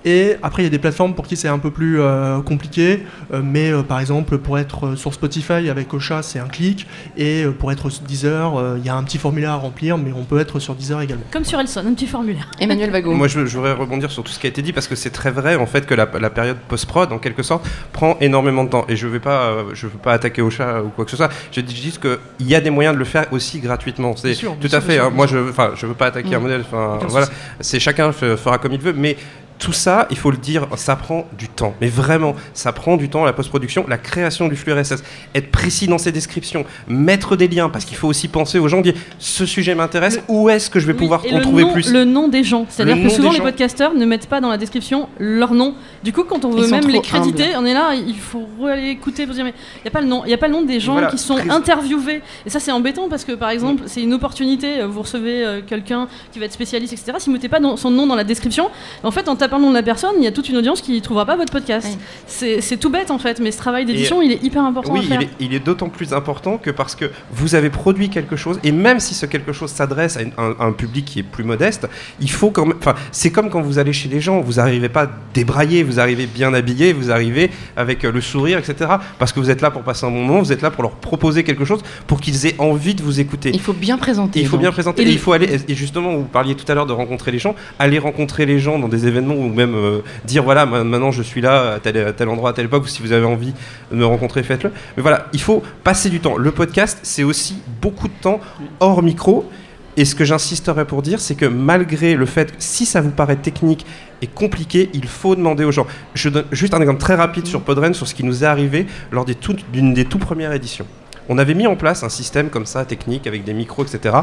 Et 0.06 0.36
après, 0.44 0.64
il 0.64 0.66
y 0.66 0.68
a 0.68 0.72
des 0.72 0.80
plateformes 0.80 1.14
pour 1.16 1.28
qui 1.28 1.38
c'est 1.38 1.48
un 1.48 1.60
peu 1.60 1.72
plus 1.72 2.02
euh, 2.02 2.42
compliqué, 2.42 3.04
euh, 3.34 3.42
mais 3.44 3.72
euh, 3.72 3.84
par 3.84 4.00
exemple, 4.00 4.38
pour 4.38 4.58
être 4.60 4.96
sur 4.96 5.14
Spotify 5.14 5.70
avec 5.70 5.94
Ocha, 5.94 6.22
c'est 6.24 6.40
un 6.40 6.48
clic, 6.48 6.88
et 7.18 7.44
euh, 7.44 7.52
pour 7.52 7.72
être 7.72 7.90
sur 7.90 8.04
Deezer, 8.04 8.58
euh, 8.60 8.76
il 8.80 8.86
y 8.86 8.90
a 8.90 8.96
un 8.96 9.04
petit 9.04 9.18
formulaire 9.18 9.52
à 9.52 9.56
remplir, 9.56 9.98
mais 9.98 10.12
on 10.16 10.24
peut 10.24 10.40
être 10.40 10.60
sur 10.60 10.76
Deezer 10.76 11.02
également. 11.02 11.24
Comme 11.32 11.46
sur 11.46 11.60
Elson, 11.60 11.84
un 11.88 11.94
petit 11.94 12.08
formulaire. 12.08 12.50
Emmanuel 12.60 12.92
Vago. 12.92 13.14
Moi, 13.14 13.28
je, 13.28 13.46
je 13.46 13.58
voudrais 13.58 13.74
rebondir 13.74 14.12
sur 14.12 14.24
tout 14.24 14.32
ce 14.32 14.40
qui 14.40 14.48
a 14.48 14.50
été 14.50 14.62
dit 14.62 14.74
parce 14.74 14.88
que 14.88 14.96
c'est 14.96 15.10
très 15.10 15.32
vrai 15.32 15.56
en 15.56 15.66
fait 15.66 15.86
que 15.86 15.94
la, 15.94 16.08
la 16.20 16.30
période 16.30 16.58
post-prod, 16.68 17.12
en 17.12 17.20
quelque 17.20 17.44
sorte, 17.44 17.66
prend 17.92 18.18
énormément 18.20 18.64
de 18.64 18.70
temps. 18.70 18.86
Et 18.90 18.96
je 18.96 19.08
ne 19.08 19.12
vais 19.12 19.20
pas, 19.20 19.44
euh, 19.46 19.64
je 19.74 19.88
veux 19.88 19.98
pas 19.98 20.14
attaquer 20.14 20.42
au 20.42 20.50
chat 20.50 20.82
ou 20.84 20.90
quoi 20.90 21.06
que 21.06 21.12
ce 21.12 21.18
soit. 21.18 21.30
Je 21.52 21.62
dis 21.62 21.76
juste 21.76 22.02
qu'il 22.02 22.48
y 22.48 22.56
a 22.56 22.62
des 22.62 22.70
moyens 22.70 22.94
de 22.94 23.00
le 23.00 23.06
faire 23.06 23.26
aussi 23.32 23.60
gratuitement. 23.60 24.16
C'est 24.16 24.28
Bien 24.30 24.36
sûr, 24.36 24.52
tout 24.60 24.68
bien 24.68 24.78
à 24.78 24.82
sûr, 24.82 24.84
fait. 24.90 24.94
bien 24.98 25.06
hein. 25.06 25.12
moi, 25.14 25.28
bien 25.28 25.38
je, 25.74 25.76
je 25.76 25.86
veux 25.86 25.94
pas 25.94 26.08
attaquer 26.08 26.32
Mm. 26.32 26.34
un 26.36 26.40
modèle. 26.40 26.64
Voilà, 26.72 27.26
souci. 27.28 27.38
c'est 27.62 27.80
chacun 27.80 28.10
fe- 28.12 28.36
fera 28.38 28.58
comme 28.58 28.74
il 28.74 28.80
veut, 28.82 28.94
mais 28.94 29.16
tout 29.64 29.72
ça, 29.72 30.08
il 30.12 30.18
faut 30.18 30.30
le 30.30 30.36
dire, 30.38 30.68
ça 30.76 30.98
prend 30.98 31.26
du 31.38 31.48
temps. 31.48 31.74
Mais 31.80 31.88
vraiment, 31.88 32.36
ça 32.54 32.74
prend 32.74 32.98
du 32.98 33.08
temps 33.08 33.24
la 33.24 33.32
post-production, 33.32 33.86
la 33.88 33.98
création 33.98 34.50
du 34.50 34.58
flux 34.58 34.74
RSS, 34.74 35.04
être 35.34 35.52
précis 35.52 35.88
dans 35.88 35.98
ses 35.98 36.12
descriptions, 36.12 36.66
mettre 36.90 37.38
des 37.38 37.48
liens, 37.48 37.70
parce 37.70 37.86
qu'il 37.86 37.96
faut 37.96 38.10
aussi 38.10 38.28
penser 38.28 38.60
aux 38.60 38.68
gens, 38.68 38.82
dire 38.82 38.94
ce 39.20 39.46
sujet 39.46 39.74
m'intéresse, 39.74 40.20
où 40.28 40.50
est-ce 40.50 40.70
que 40.70 40.80
je 40.82 40.86
vais 40.88 40.92
Oui, 40.94 41.00
pouvoir 41.00 41.24
en 41.32 41.40
trouver 41.40 41.64
nom, 41.64 41.72
plus? 41.72 41.94
Le 41.94 42.04
nom 42.04 42.28
des 42.28 42.44
gens. 42.44 42.66
C'est-à-dire 42.68 42.98
Le 42.98 43.04
que 43.04 43.10
souvent 43.10 43.32
les 43.32 43.38
gens. 43.38 43.44
podcasteurs 43.44 43.94
ne 43.94 44.06
mettent 44.06 44.28
pas 44.28 44.42
dans 44.42 44.50
la 44.50 44.58
description 44.58 45.08
leur 45.18 45.54
nom. 45.54 45.76
Du 46.04 46.12
coup, 46.12 46.24
quand 46.26 46.44
on 46.44 46.50
veut 46.52 46.68
même 46.68 46.88
les 46.90 47.00
créditer, 47.02 47.54
humbles. 47.54 47.58
on 47.60 47.66
est 47.66 47.74
là, 47.74 47.96
il 47.96 48.18
faut 48.18 48.46
aller 48.68 48.90
écouter 48.90 49.26
pour 49.26 49.34
dire 49.34 49.46
mais 49.46 49.54
il 49.78 49.82
n'y 49.86 49.88
a 49.88 49.92
pas 49.92 50.02
le 50.02 50.08
nom, 50.08 50.24
il 50.26 50.32
y 50.32 50.34
a 50.34 50.38
pas 50.38 50.48
le 50.48 50.54
nom 50.54 50.64
des 50.64 50.82
gens 50.82 50.94
Voilà, 50.94 51.08
qui 51.08 51.18
sont 51.18 51.36
très- 51.36 51.50
interviewés. 51.50 52.22
Et 52.46 52.50
ça 52.50 52.60
c'est 52.60 52.72
embêtant 52.74 53.08
parce 53.10 53.24
que 53.24 53.32
par 53.32 53.50
exemple, 53.50 53.84
c'est 53.86 54.02
une 54.02 54.14
opportunité. 54.14 54.82
euh, 54.82 54.88
Vous 54.88 55.02
recevez 55.04 55.46
euh, 55.46 55.62
quelqu'un 55.66 56.08
qui 56.34 56.40
va 56.40 56.46
être 56.46 56.52
spécialiste, 56.54 56.92
etc. 56.94 57.14
Si 57.20 57.28
vous 57.28 57.32
mettez 57.34 57.48
pas 57.50 57.62
dans- 57.62 57.78
son 57.78 57.90
nom 57.92 58.06
dans 58.08 58.16
la 58.16 58.26
description, 58.26 58.70
en 59.04 59.12
fait, 59.12 59.30
en 59.30 59.36
tapant 59.38 59.53
pas 59.54 59.60
le 59.60 59.64
nom 59.66 59.70
de 59.70 59.76
la 59.76 59.84
personne, 59.84 60.14
il 60.18 60.24
y 60.24 60.28
a 60.28 60.32
toute 60.32 60.50
une 60.50 60.58
audience 60.58 60.82
qui 60.82 60.94
ne 60.94 61.00
trouvera 61.00 61.26
pas 61.26 61.36
votre 61.36 61.52
podcast. 61.52 61.88
Oui. 61.90 61.98
C'est 62.26 62.62
c'est 62.62 62.78
tout 62.78 62.90
bête 62.90 63.12
en 63.12 63.20
fait, 63.20 63.40
mais 63.40 63.52
ce 63.52 63.58
travail 63.58 63.86
d'édition, 63.86 64.22
il 64.22 64.32
est 64.32 64.44
hyper 64.44 64.64
important 64.64 64.94
Oui, 64.94 65.02
à 65.02 65.04
faire. 65.04 65.22
il 65.22 65.26
est, 65.26 65.30
il 65.40 65.54
est 65.54 65.60
d'autant 65.60 65.90
plus 65.90 66.14
important 66.14 66.58
que 66.58 66.72
parce 66.72 66.96
que 66.96 67.06
vous 67.32 67.54
avez 67.56 67.70
produit 67.70 68.10
quelque 68.10 68.36
chose, 68.36 68.60
et 68.64 68.72
même 68.72 69.00
si 69.00 69.14
ce 69.14 69.26
quelque 69.28 69.54
chose 69.54 69.70
s'adresse 69.70 70.18
à, 70.18 70.22
une- 70.24 70.32
un, 70.38 70.56
un 70.60 70.72
public 70.72 71.06
qui 71.06 71.20
est 71.20 71.24
plus 71.24 71.44
modeste, 71.44 71.88
il 72.20 72.32
faut 72.32 72.50
quand 72.50 72.66
même. 72.66 72.78
Enfin, 72.80 72.96
c'est 73.12 73.30
comme 73.32 73.50
quand 73.50 73.62
vous 73.62 73.78
allez 73.80 73.94
chez 73.94 74.10
les 74.10 74.20
gens, 74.22 74.42
vous 74.42 74.54
n'arrivez 74.54 74.90
pas 74.90 75.08
débraillé, 75.34 75.84
vous 75.84 76.00
arrivez 76.00 76.26
bien 76.26 76.54
habillé, 76.54 76.92
vous 76.94 77.12
arrivez 77.12 77.52
avec 77.78 78.04
euh, 78.06 78.12
le 78.12 78.22
sourire, 78.22 78.58
etc. 78.58 78.90
Parce 79.20 79.32
que 79.34 79.40
vous 79.40 79.50
êtes 79.50 79.62
là 79.62 79.70
pour 79.72 79.84
passer 79.84 80.06
un 80.06 80.10
bon 80.12 80.24
moment, 80.26 80.40
vous 80.40 80.52
êtes 80.52 80.62
là 80.62 80.72
pour 80.72 80.84
leur 80.84 80.94
proposer 80.94 81.44
quelque 81.44 81.66
chose, 81.66 81.82
pour 82.08 82.22
qu'ils 82.22 82.46
aient 82.48 82.56
envie 82.60 82.96
de 82.96 83.04
vous 83.04 83.20
écouter. 83.20 83.52
Il 83.54 83.60
faut 83.62 83.74
bien 83.74 83.98
présenter. 83.98 84.40
Et 84.40 84.42
il 84.44 84.48
faut 84.48 84.54
donc. 84.58 84.62
bien 84.62 84.72
présenter, 84.72 85.04
Et 85.04 85.10
il 85.10 85.20
faut 85.20 85.34
aller, 85.34 85.60
et 85.68 85.76
justement, 85.76 86.14
vous 86.16 86.24
parliez 86.24 86.56
tout 86.56 86.70
à 86.72 86.76
l'heure 86.76 86.86
de 86.88 86.94
rencontrer 86.94 87.32
les 87.32 87.40
gens, 87.40 87.56
aller 87.80 88.00
rencontrer 88.00 88.46
les 88.46 88.58
gens 88.60 88.80
dans 88.80 88.88
des 88.88 89.06
événements 89.08 89.36
ou 89.44 89.50
même 89.54 89.76
euh, 89.76 90.00
dire 90.26 90.44
voilà, 90.44 90.66
ma- 90.66 90.84
maintenant 90.84 91.12
je 91.12 91.22
suis 91.22 91.42
là 91.42 91.74
à 91.74 91.80
tel, 91.80 91.98
à 91.98 92.14
tel 92.14 92.30
endroit, 92.30 92.52
à 92.52 92.54
telle 92.54 92.66
époque, 92.66 92.84
ou 92.84 92.88
si 92.88 93.02
vous 93.02 93.12
avez 93.12 93.26
envie 93.26 93.54
de 93.92 93.96
me 93.98 94.06
rencontrer, 94.06 94.44
faites-le. 94.44 94.72
Mais 94.98 95.02
voilà, 95.04 95.28
il 95.34 95.42
faut 95.42 95.62
passer 95.84 96.10
du 96.10 96.20
temps. 96.20 96.38
Le 96.38 96.52
podcast, 96.52 97.00
c'est 97.04 97.24
aussi 97.24 97.58
beaucoup 97.82 98.08
de 98.08 98.14
temps 98.22 98.40
hors 98.80 99.04
micro. 99.04 99.50
Et 99.96 100.06
ce 100.06 100.16
que 100.16 100.26
j'insisterai 100.26 100.86
pour 100.86 101.04
dire, 101.04 101.20
c'est 101.22 101.36
que 101.36 101.46
malgré 101.46 102.16
le 102.16 102.26
fait 102.26 102.52
si 102.58 102.84
ça 102.88 103.00
vous 103.00 103.12
paraît 103.12 103.36
technique 103.36 103.86
et 104.24 104.28
compliqué, 104.28 104.90
il 104.96 105.08
faut 105.08 105.36
demander 105.36 105.66
aux 105.66 105.72
gens. 105.72 105.86
Juste 106.16 106.74
un 106.74 106.82
exemple 106.82 107.00
très 107.00 107.14
rapide 107.14 107.46
sur 107.46 107.62
Podren, 107.62 107.94
sur 107.94 108.08
ce 108.08 108.16
qui 108.16 108.24
nous 108.24 108.44
est 108.44 108.48
arrivé 108.48 108.88
lors 109.12 109.24
des 109.24 109.38
d'une 109.72 109.94
des 109.94 110.06
tout 110.06 110.18
premières 110.18 110.52
éditions. 110.52 110.88
On 111.30 111.38
avait 111.38 111.54
mis 111.54 111.68
en 111.68 111.76
place 111.76 112.04
un 112.04 112.10
système 112.10 112.50
comme 112.50 112.66
ça, 112.66 112.86
technique, 112.86 113.28
avec 113.28 113.44
des 113.44 113.54
micros, 113.54 113.86
etc. 113.86 114.16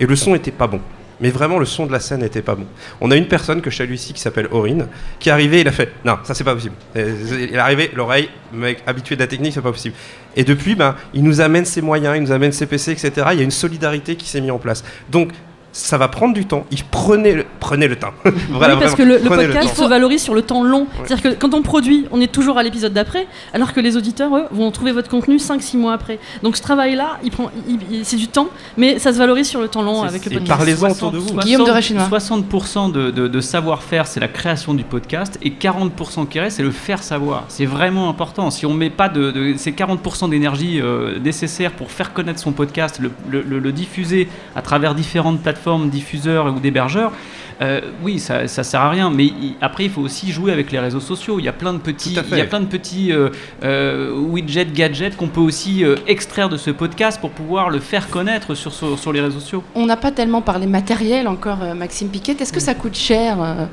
Et 0.00 0.06
le 0.06 0.16
son 0.16 0.34
était 0.34 0.50
pas 0.50 0.66
bon. 0.66 0.80
Mais 1.20 1.30
vraiment, 1.30 1.58
le 1.58 1.64
son 1.64 1.86
de 1.86 1.92
la 1.92 2.00
scène 2.00 2.20
n'était 2.20 2.42
pas 2.42 2.54
bon. 2.54 2.66
On 3.00 3.10
a 3.10 3.16
une 3.16 3.26
personne 3.26 3.60
que 3.60 3.70
je 3.70 3.76
salue 3.76 3.94
ici 3.94 4.12
qui 4.12 4.20
s'appelle 4.20 4.48
Aurine, 4.50 4.86
qui 5.18 5.28
est 5.28 5.32
arrivée, 5.32 5.60
il 5.60 5.68
a 5.68 5.72
fait 5.72 5.92
Non, 6.04 6.18
ça 6.22 6.34
c'est 6.34 6.44
pas 6.44 6.54
possible. 6.54 6.74
Euh, 6.96 7.46
Il 7.48 7.54
est 7.54 7.58
arrivé, 7.58 7.90
l'oreille, 7.94 8.28
mec 8.52 8.82
habitué 8.86 9.16
de 9.16 9.20
la 9.20 9.26
technique, 9.26 9.52
c'est 9.52 9.62
pas 9.62 9.72
possible. 9.72 9.94
Et 10.36 10.44
depuis, 10.44 10.74
ben, 10.74 10.94
il 11.14 11.24
nous 11.24 11.40
amène 11.40 11.64
ses 11.64 11.82
moyens, 11.82 12.16
il 12.16 12.22
nous 12.22 12.32
amène 12.32 12.52
ses 12.52 12.66
PC, 12.66 12.92
etc. 12.92 13.12
Il 13.32 13.38
y 13.38 13.40
a 13.40 13.44
une 13.44 13.50
solidarité 13.50 14.16
qui 14.16 14.28
s'est 14.28 14.40
mise 14.40 14.50
en 14.50 14.58
place. 14.58 14.84
Donc, 15.10 15.32
ça 15.72 15.98
va 15.98 16.08
prendre 16.08 16.34
du 16.34 16.44
temps. 16.46 16.64
Il 16.70 16.82
prenez 16.84 17.34
le, 17.34 17.44
prenez 17.60 17.88
le 17.88 17.96
temps. 17.96 18.12
Voilà, 18.50 18.74
oui, 18.74 18.80
parce 18.80 18.92
vraiment, 18.94 19.14
que 19.16 19.22
le, 19.24 19.28
podcast 19.28 19.76
se 19.76 19.84
valorise 19.84 20.22
sur 20.22 20.34
le 20.34 20.42
temps 20.42 20.62
long. 20.64 20.86
C'est-à-dire 21.04 21.30
que 21.32 21.36
quand 21.36 21.54
on 21.54 21.62
produit, 21.62 22.06
on 22.10 22.20
est 22.20 22.32
toujours 22.32 22.58
à 22.58 22.62
l'épisode 22.62 22.92
d'après, 22.92 23.26
alors 23.52 23.72
que 23.72 23.80
les 23.80 23.96
auditeurs, 23.96 24.34
eux, 24.36 24.44
vont 24.50 24.70
trouver 24.70 24.92
votre 24.92 25.08
contenu 25.08 25.36
5-6 25.36 25.76
mois 25.76 25.92
après. 25.92 26.18
Donc 26.42 26.56
ce 26.56 26.62
travail-là, 26.62 27.18
il 27.22 27.30
prend, 27.30 27.50
il- 27.68 27.78
il- 27.90 28.04
c'est 28.04 28.16
du 28.16 28.28
temps, 28.28 28.48
mais 28.76 28.98
ça 28.98 29.12
se 29.12 29.18
valorise 29.18 29.46
sur 29.48 29.60
le 29.60 29.68
temps 29.68 29.82
long 29.82 30.02
avec 30.02 30.24
le 30.24 30.30
podcast. 30.32 30.48
parlez-en 30.58 30.90
autour 30.90 31.10
de 31.12 31.18
vous. 31.18 31.34
Guillaume 31.36 31.64
de 31.64 31.70
Rachinois. 31.70 32.08
60% 32.10 32.90
de, 32.92 33.10
de- 33.10 33.28
de 33.28 33.40
savoir-faire, 33.40 34.06
c'est 34.06 34.20
la 34.20 34.28
création 34.28 34.74
du 34.74 34.84
podcast, 34.84 35.38
et 35.42 35.50
40% 35.50 36.26
qui 36.26 36.40
reste, 36.40 36.56
c'est 36.56 36.62
le 36.62 36.70
faire 36.70 37.02
savoir. 37.02 37.44
C'est 37.48 37.66
vraiment 37.66 38.08
important. 38.08 38.50
Si 38.50 38.66
on 38.66 38.72
met 38.74 38.90
pas 38.90 39.08
de, 39.08 39.30
de- 39.30 39.54
ces 39.56 39.72
40% 39.72 40.28
d'énergie 40.30 40.80
euh, 40.80 41.18
nécessaires 41.20 41.72
pour 41.72 41.90
faire 41.90 42.12
connaître 42.12 42.40
son 42.40 42.52
podcast, 42.52 42.98
le, 43.00 43.10
le- 43.30 43.42
le- 43.42 43.58
le 43.58 43.72
diffuser 43.72 44.28
à 44.56 44.62
travers 44.62 44.94
différentes 44.94 45.40
plateformes, 45.42 45.57
diffuseurs 45.86 46.46
ou 46.54 46.58
d'hébergeurs, 46.60 47.12
euh, 47.60 47.80
oui, 48.04 48.18
ça, 48.20 48.46
ça 48.46 48.62
sert 48.62 48.80
à 48.80 48.90
rien. 48.90 49.10
Mais 49.10 49.24
il- 49.26 49.54
après, 49.60 49.84
il 49.84 49.90
faut 49.90 50.00
aussi 50.02 50.30
jouer 50.30 50.52
avec 50.52 50.70
les 50.70 50.78
réseaux 50.78 51.00
sociaux. 51.00 51.38
Il 51.40 51.44
y 51.44 51.48
a 51.48 51.52
plein 51.52 51.72
de 51.72 51.78
petits, 51.78 52.14
il 52.30 52.36
y 52.38 52.40
a 52.40 52.44
plein 52.44 52.60
de 52.60 52.66
petits 52.66 53.12
euh, 53.12 53.30
euh, 53.64 54.12
widgets, 54.16 54.66
gadgets 54.72 55.16
qu'on 55.16 55.26
peut 55.28 55.40
aussi 55.40 55.84
euh, 55.84 55.96
extraire 56.06 56.48
de 56.48 56.56
ce 56.56 56.70
podcast 56.70 57.20
pour 57.20 57.30
pouvoir 57.30 57.68
le 57.70 57.80
faire 57.80 58.08
connaître 58.10 58.54
sur, 58.54 58.72
sur, 58.72 58.96
sur 58.98 59.12
les 59.12 59.20
réseaux 59.20 59.40
sociaux. 59.40 59.64
On 59.74 59.86
n'a 59.86 59.96
pas 59.96 60.12
tellement 60.12 60.40
parlé 60.42 60.66
matériel 60.66 61.26
encore, 61.26 61.58
Maxime 61.76 62.08
Piquet. 62.08 62.36
Est-ce 62.38 62.52
que 62.52 62.60
ça 62.60 62.74
coûte 62.74 62.94
cher 62.96 63.38
euh, 63.42 63.66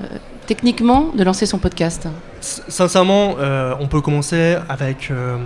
techniquement 0.48 1.12
de 1.16 1.24
lancer 1.24 1.46
son 1.46 1.58
podcast 1.58 2.08
Sincèrement, 2.42 3.38
euh, 3.40 3.74
on 3.80 3.88
peut 3.88 4.02
commencer 4.02 4.56
avec, 4.70 5.10
euh, 5.10 5.38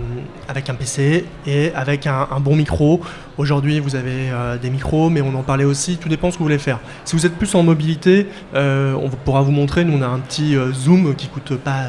avec 0.48 0.68
un 0.68 0.74
PC 0.74 1.24
et 1.46 1.72
avec 1.74 2.06
un, 2.06 2.28
un 2.30 2.40
bon 2.40 2.56
micro. 2.56 3.00
Aujourd'hui, 3.38 3.80
vous 3.80 3.96
avez 3.96 4.28
euh, 4.30 4.58
des 4.58 4.68
micros, 4.68 5.08
mais 5.08 5.22
on 5.22 5.34
en 5.34 5.42
parlait 5.42 5.64
aussi, 5.64 5.96
tout 5.96 6.10
dépend 6.10 6.30
ce 6.30 6.34
que 6.34 6.40
vous 6.40 6.44
voulez 6.44 6.58
faire. 6.58 6.78
Si 7.06 7.16
vous 7.16 7.24
êtes 7.24 7.36
plus 7.36 7.54
en 7.54 7.62
mobilité, 7.62 8.26
on 8.54 9.08
pourra 9.24 9.40
vous 9.40 9.50
montrer, 9.52 9.84
nous 9.84 9.96
on 9.96 10.02
a 10.02 10.06
un 10.08 10.18
petit 10.18 10.54
zoom 10.74 11.14
qui 11.14 11.28
coûte 11.28 11.54
pas 11.56 11.84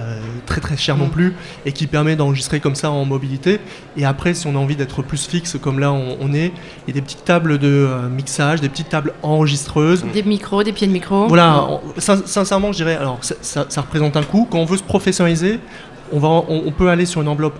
très 0.45 0.61
très 0.61 0.77
cher 0.77 0.95
non 0.95 1.09
plus 1.09 1.33
et 1.65 1.73
qui 1.73 1.87
permet 1.87 2.15
d'enregistrer 2.15 2.61
comme 2.61 2.75
ça 2.75 2.89
en 2.89 3.03
mobilité. 3.03 3.59
Et 3.97 4.05
après, 4.05 4.33
si 4.33 4.47
on 4.47 4.55
a 4.55 4.59
envie 4.59 4.77
d'être 4.77 5.01
plus 5.01 5.25
fixe, 5.27 5.57
comme 5.61 5.79
là 5.79 5.91
on, 5.91 6.17
on 6.21 6.33
est, 6.33 6.53
il 6.87 6.87
y 6.87 6.91
a 6.91 6.93
des 6.93 7.01
petites 7.01 7.25
tables 7.25 7.57
de 7.57 7.89
mixage, 8.09 8.61
des 8.61 8.69
petites 8.69 8.89
tables 8.89 9.13
enregistreuses. 9.23 10.05
Des 10.13 10.23
micros, 10.23 10.63
des 10.63 10.71
pieds 10.71 10.87
de 10.87 10.93
micro 10.93 11.27
Voilà, 11.27 11.65
on- 11.69 11.81
sin- 11.97 12.21
sincèrement, 12.25 12.71
je 12.71 12.77
dirais, 12.77 12.97
alors 13.01 13.17
ça, 13.21 13.35
ça- 13.41 13.65
ça 13.69 13.81
représente 13.81 14.15
un 14.15 14.23
coût. 14.23 14.47
Quand 14.49 14.59
on 14.59 14.65
veut 14.65 14.77
se 14.77 14.83
professionnaliser, 14.83 15.59
on, 16.13 16.19
va, 16.19 16.27
on, 16.29 16.63
on 16.65 16.71
peut 16.71 16.89
aller 16.89 17.05
sur 17.05 17.21
une 17.21 17.27
enveloppe 17.27 17.59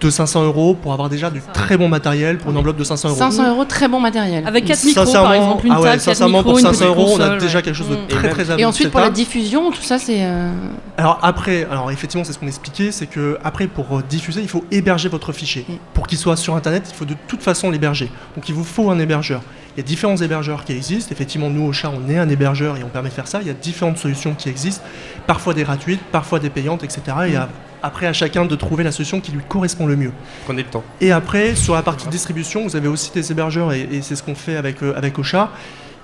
de 0.00 0.10
500 0.10 0.44
euros 0.44 0.74
pour 0.80 0.92
avoir 0.92 1.08
déjà 1.08 1.28
du 1.28 1.40
très 1.52 1.76
bon 1.76 1.88
matériel 1.88 2.38
pour 2.38 2.52
une 2.52 2.56
enveloppe 2.56 2.76
de 2.76 2.84
500 2.84 3.08
euros. 3.08 3.18
500 3.18 3.50
euros, 3.50 3.64
très 3.64 3.88
bon 3.88 3.98
matériel. 3.98 4.46
Avec 4.46 4.64
4 4.64 4.84
micros, 4.84 5.12
par 5.12 5.34
exemple, 5.34 5.66
une 5.66 5.72
ah 5.72 5.76
ouais, 5.80 5.82
table, 5.90 5.96
4 5.96 6.00
sincèrement, 6.02 6.38
micros, 6.38 6.50
pour 6.52 6.58
une 6.60 6.64
500 6.66 6.78
petite 6.78 6.86
euros, 6.98 7.16
on 7.16 7.20
a 7.20 7.36
déjà 7.36 7.58
ouais. 7.58 7.62
quelque 7.64 7.74
chose 7.74 7.88
de 7.88 7.96
très 8.08 8.28
très 8.28 8.60
Et 8.60 8.64
ensuite, 8.64 8.90
pour 8.92 9.00
la 9.00 9.10
diffusion, 9.10 9.72
tout 9.72 9.82
ça, 9.82 9.98
c'est. 9.98 10.18
euh, 10.24 10.52
Alors 10.96 11.18
après, 11.22 11.66
alors 11.70 11.90
effectivement, 11.90 12.22
c'est 12.24 12.32
ce 12.32 12.38
qu'on 12.38 12.46
expliquait, 12.46 12.92
c'est 12.92 13.06
que 13.08 13.38
après 13.42 13.66
pour 13.66 13.98
euh, 13.98 14.02
diffuser, 14.08 14.40
il 14.42 14.48
faut 14.48 14.64
héberger 14.70 15.08
votre 15.08 15.32
fichier. 15.32 15.64
Mm. 15.68 15.72
Pour 15.94 16.06
qu'il 16.06 16.18
soit 16.18 16.36
sur 16.36 16.54
Internet, 16.54 16.84
il 16.88 16.94
faut 16.94 17.04
de 17.04 17.16
toute 17.26 17.42
façon 17.42 17.68
l'héberger. 17.70 18.08
Donc 18.36 18.48
il 18.48 18.54
vous 18.54 18.64
faut 18.64 18.88
un 18.90 18.98
hébergeur. 19.00 19.42
Il 19.76 19.80
y 19.80 19.84
a 19.84 19.86
différents 19.86 20.16
hébergeurs 20.16 20.64
qui 20.64 20.72
existent. 20.72 21.10
Effectivement, 21.12 21.48
nous 21.50 21.62
au 21.64 21.72
chat, 21.72 21.90
on 21.90 22.08
est 22.10 22.18
un 22.18 22.28
hébergeur 22.28 22.76
et 22.76 22.84
on 22.84 22.88
permet 22.88 23.08
de 23.08 23.14
faire 23.14 23.26
ça. 23.28 23.40
Il 23.40 23.46
y 23.46 23.50
a 23.50 23.54
différentes 23.54 23.98
solutions 23.98 24.34
qui 24.34 24.48
existent, 24.48 24.82
parfois 25.26 25.54
des 25.54 25.62
gratuites, 25.62 26.00
parfois 26.12 26.38
des 26.40 26.50
payantes, 26.50 26.84
etc. 26.84 27.00
Et 27.28 27.36
à- 27.36 27.48
après 27.82 28.06
à 28.06 28.12
chacun 28.12 28.44
de 28.44 28.54
trouver 28.54 28.84
la 28.84 28.92
solution 28.92 29.20
qui 29.20 29.32
lui 29.32 29.40
correspond 29.48 29.86
le 29.86 29.96
mieux. 29.96 30.12
Prenez 30.44 30.62
le 30.62 30.68
temps. 30.68 30.84
Et 31.00 31.10
après, 31.10 31.54
sur 31.54 31.74
la 31.74 31.82
partie 31.82 32.06
distribution, 32.08 32.64
vous 32.64 32.76
avez 32.76 32.86
aussi 32.88 33.10
des 33.12 33.32
hébergeurs, 33.32 33.72
et, 33.72 33.88
et 33.90 34.02
c'est 34.02 34.14
ce 34.14 34.22
qu'on 34.22 34.34
fait 34.34 34.56
avec, 34.56 34.82
euh, 34.82 34.92
avec 34.96 35.18
Ocha, 35.18 35.50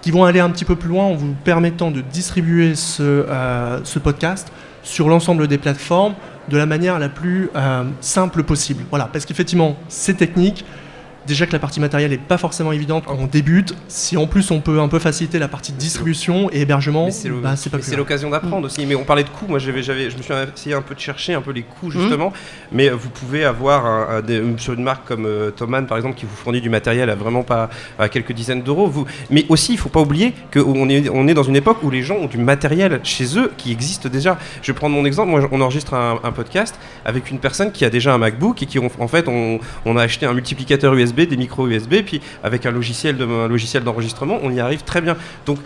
qui 0.01 0.11
vont 0.13 0.25
aller 0.25 0.41
un 0.41 0.51
petit 0.51 0.65
peu 0.65 0.75
plus 0.77 0.89
loin 0.89 1.05
en 1.05 1.15
vous 1.15 1.35
permettant 1.45 1.91
de 1.91 2.01
distribuer 2.01 2.75
ce, 2.75 3.03
euh, 3.03 3.81
ce 3.85 3.99
podcast 3.99 4.51
sur 4.83 5.09
l'ensemble 5.09 5.47
des 5.47 5.59
plateformes 5.59 6.15
de 6.49 6.57
la 6.57 6.67
manière 6.67 6.99
la 6.99 7.09
plus 7.11 7.51
euh, 7.55 7.85
simple 8.01 8.43
possible. 8.45 8.85
Voilà, 8.91 9.09
parce 9.13 9.27
qu'effectivement, 9.27 9.77
c'est 9.89 10.15
technique. 10.17 10.65
Déjà 11.29 11.47
que 11.47 11.53
la 11.53 11.59
partie 11.59 11.79
matérielle 11.79 12.11
n'est 12.11 12.17
pas 12.19 12.39
forcément 12.39 12.73
évidente 12.73 13.05
quand 13.07 13.17
on 13.21 13.27
débute. 13.27 13.75
Si 13.87 14.17
en 14.17 14.27
plus 14.27 14.51
on 14.51 14.61
peut 14.61 14.81
un 14.81 14.89
peu 14.89 14.99
faciliter 14.99 15.39
la 15.39 15.47
partie 15.47 15.73
distribution 15.73 16.49
et 16.53 16.63
hébergement, 16.63 17.11
c'est 17.11 17.29
bah, 17.79 17.81
l'occasion 17.99 18.31
d'apprendre 18.31 18.65
aussi. 18.67 18.87
Mais 18.87 18.95
on 18.95 19.05
parlait 19.05 19.25
de 19.25 19.29
coûts. 19.29 19.45
Moi, 19.47 19.59
j'avais, 19.59 19.83
je 19.83 20.17
me 20.17 20.23
suis 20.23 20.33
essayé 20.57 20.75
un 20.75 20.81
peu 20.83 20.95
de 20.95 21.01
chercher 21.01 21.35
un 21.35 21.41
peu 21.43 21.53
les 21.53 21.63
coûts 21.63 21.91
justement. 21.91 22.33
Mais 22.73 22.89
vous 22.89 23.11
pouvez 23.11 23.45
avoir 23.45 23.85
un- 23.87 24.17
un 24.17 24.21
des- 24.23 24.43
sur 24.57 24.73
une 24.73 24.83
marque 24.83 25.07
comme 25.07 25.27
euh, 25.27 25.51
Thomann 25.51 25.87
par 25.87 25.99
exemple 25.99 26.17
qui 26.17 26.25
vous 26.25 26.35
fournit 26.35 26.61
du 26.61 26.71
matériel 26.71 27.11
à 27.11 27.15
vraiment 27.15 27.43
pas 27.43 27.69
à 27.99 28.09
quelques 28.09 28.33
dizaines 28.33 28.63
d'euros. 28.63 28.87
Vous, 28.89 29.05
mais 29.31 29.45
aussi, 29.51 29.73
il 29.75 29.79
faut 29.79 29.89
pas 29.91 30.01
oublier 30.01 30.33
qu'on 30.53 30.89
est, 30.89 31.09
on 31.11 31.29
est 31.29 31.35
dans 31.35 31.43
une 31.43 31.57
époque 31.57 31.83
où 31.83 31.91
les 31.91 32.03
gens 32.03 32.17
ont 32.17 32.27
du 32.27 32.39
matériel 32.39 33.01
chez 33.05 33.39
eux 33.39 33.53
qui 33.59 33.71
existe 33.71 34.07
déjà. 34.07 34.39
Je 34.63 34.73
vais 34.73 34.77
prendre 34.77 34.95
mon 34.97 35.05
exemple. 35.05 35.29
Moi, 35.31 35.47
on 35.53 35.61
enregistre 35.61 35.93
un, 35.95 36.21
un 36.25 36.33
podcast 36.33 36.75
avec 37.05 37.31
une 37.31 37.39
personne 37.39 37.71
qui 37.73 37.85
a 37.85 37.91
déjà 37.91 38.15
un 38.15 38.19
MacBook 38.19 38.63
et 38.63 38.67
qui, 38.67 38.79
en 38.79 39.09
fait, 39.09 39.29
on, 39.29 39.59
on 39.85 39.97
a 39.97 40.03
acheté 40.03 40.25
un 40.27 40.33
multiplicateur 40.33 40.95
USB, 40.95 41.18
des 41.27 41.37
micros 41.37 41.69
USB, 41.69 42.03
puis 42.05 42.21
avec 42.43 42.67
un 42.67 42.71
logiciel, 42.71 43.17
d'enregistrement, 43.85 44.39
on 44.43 44.51
y 44.51 44.61
arrive 44.61 44.83
très 44.83 45.01
bien. 45.01 45.17
Donc 45.47 45.59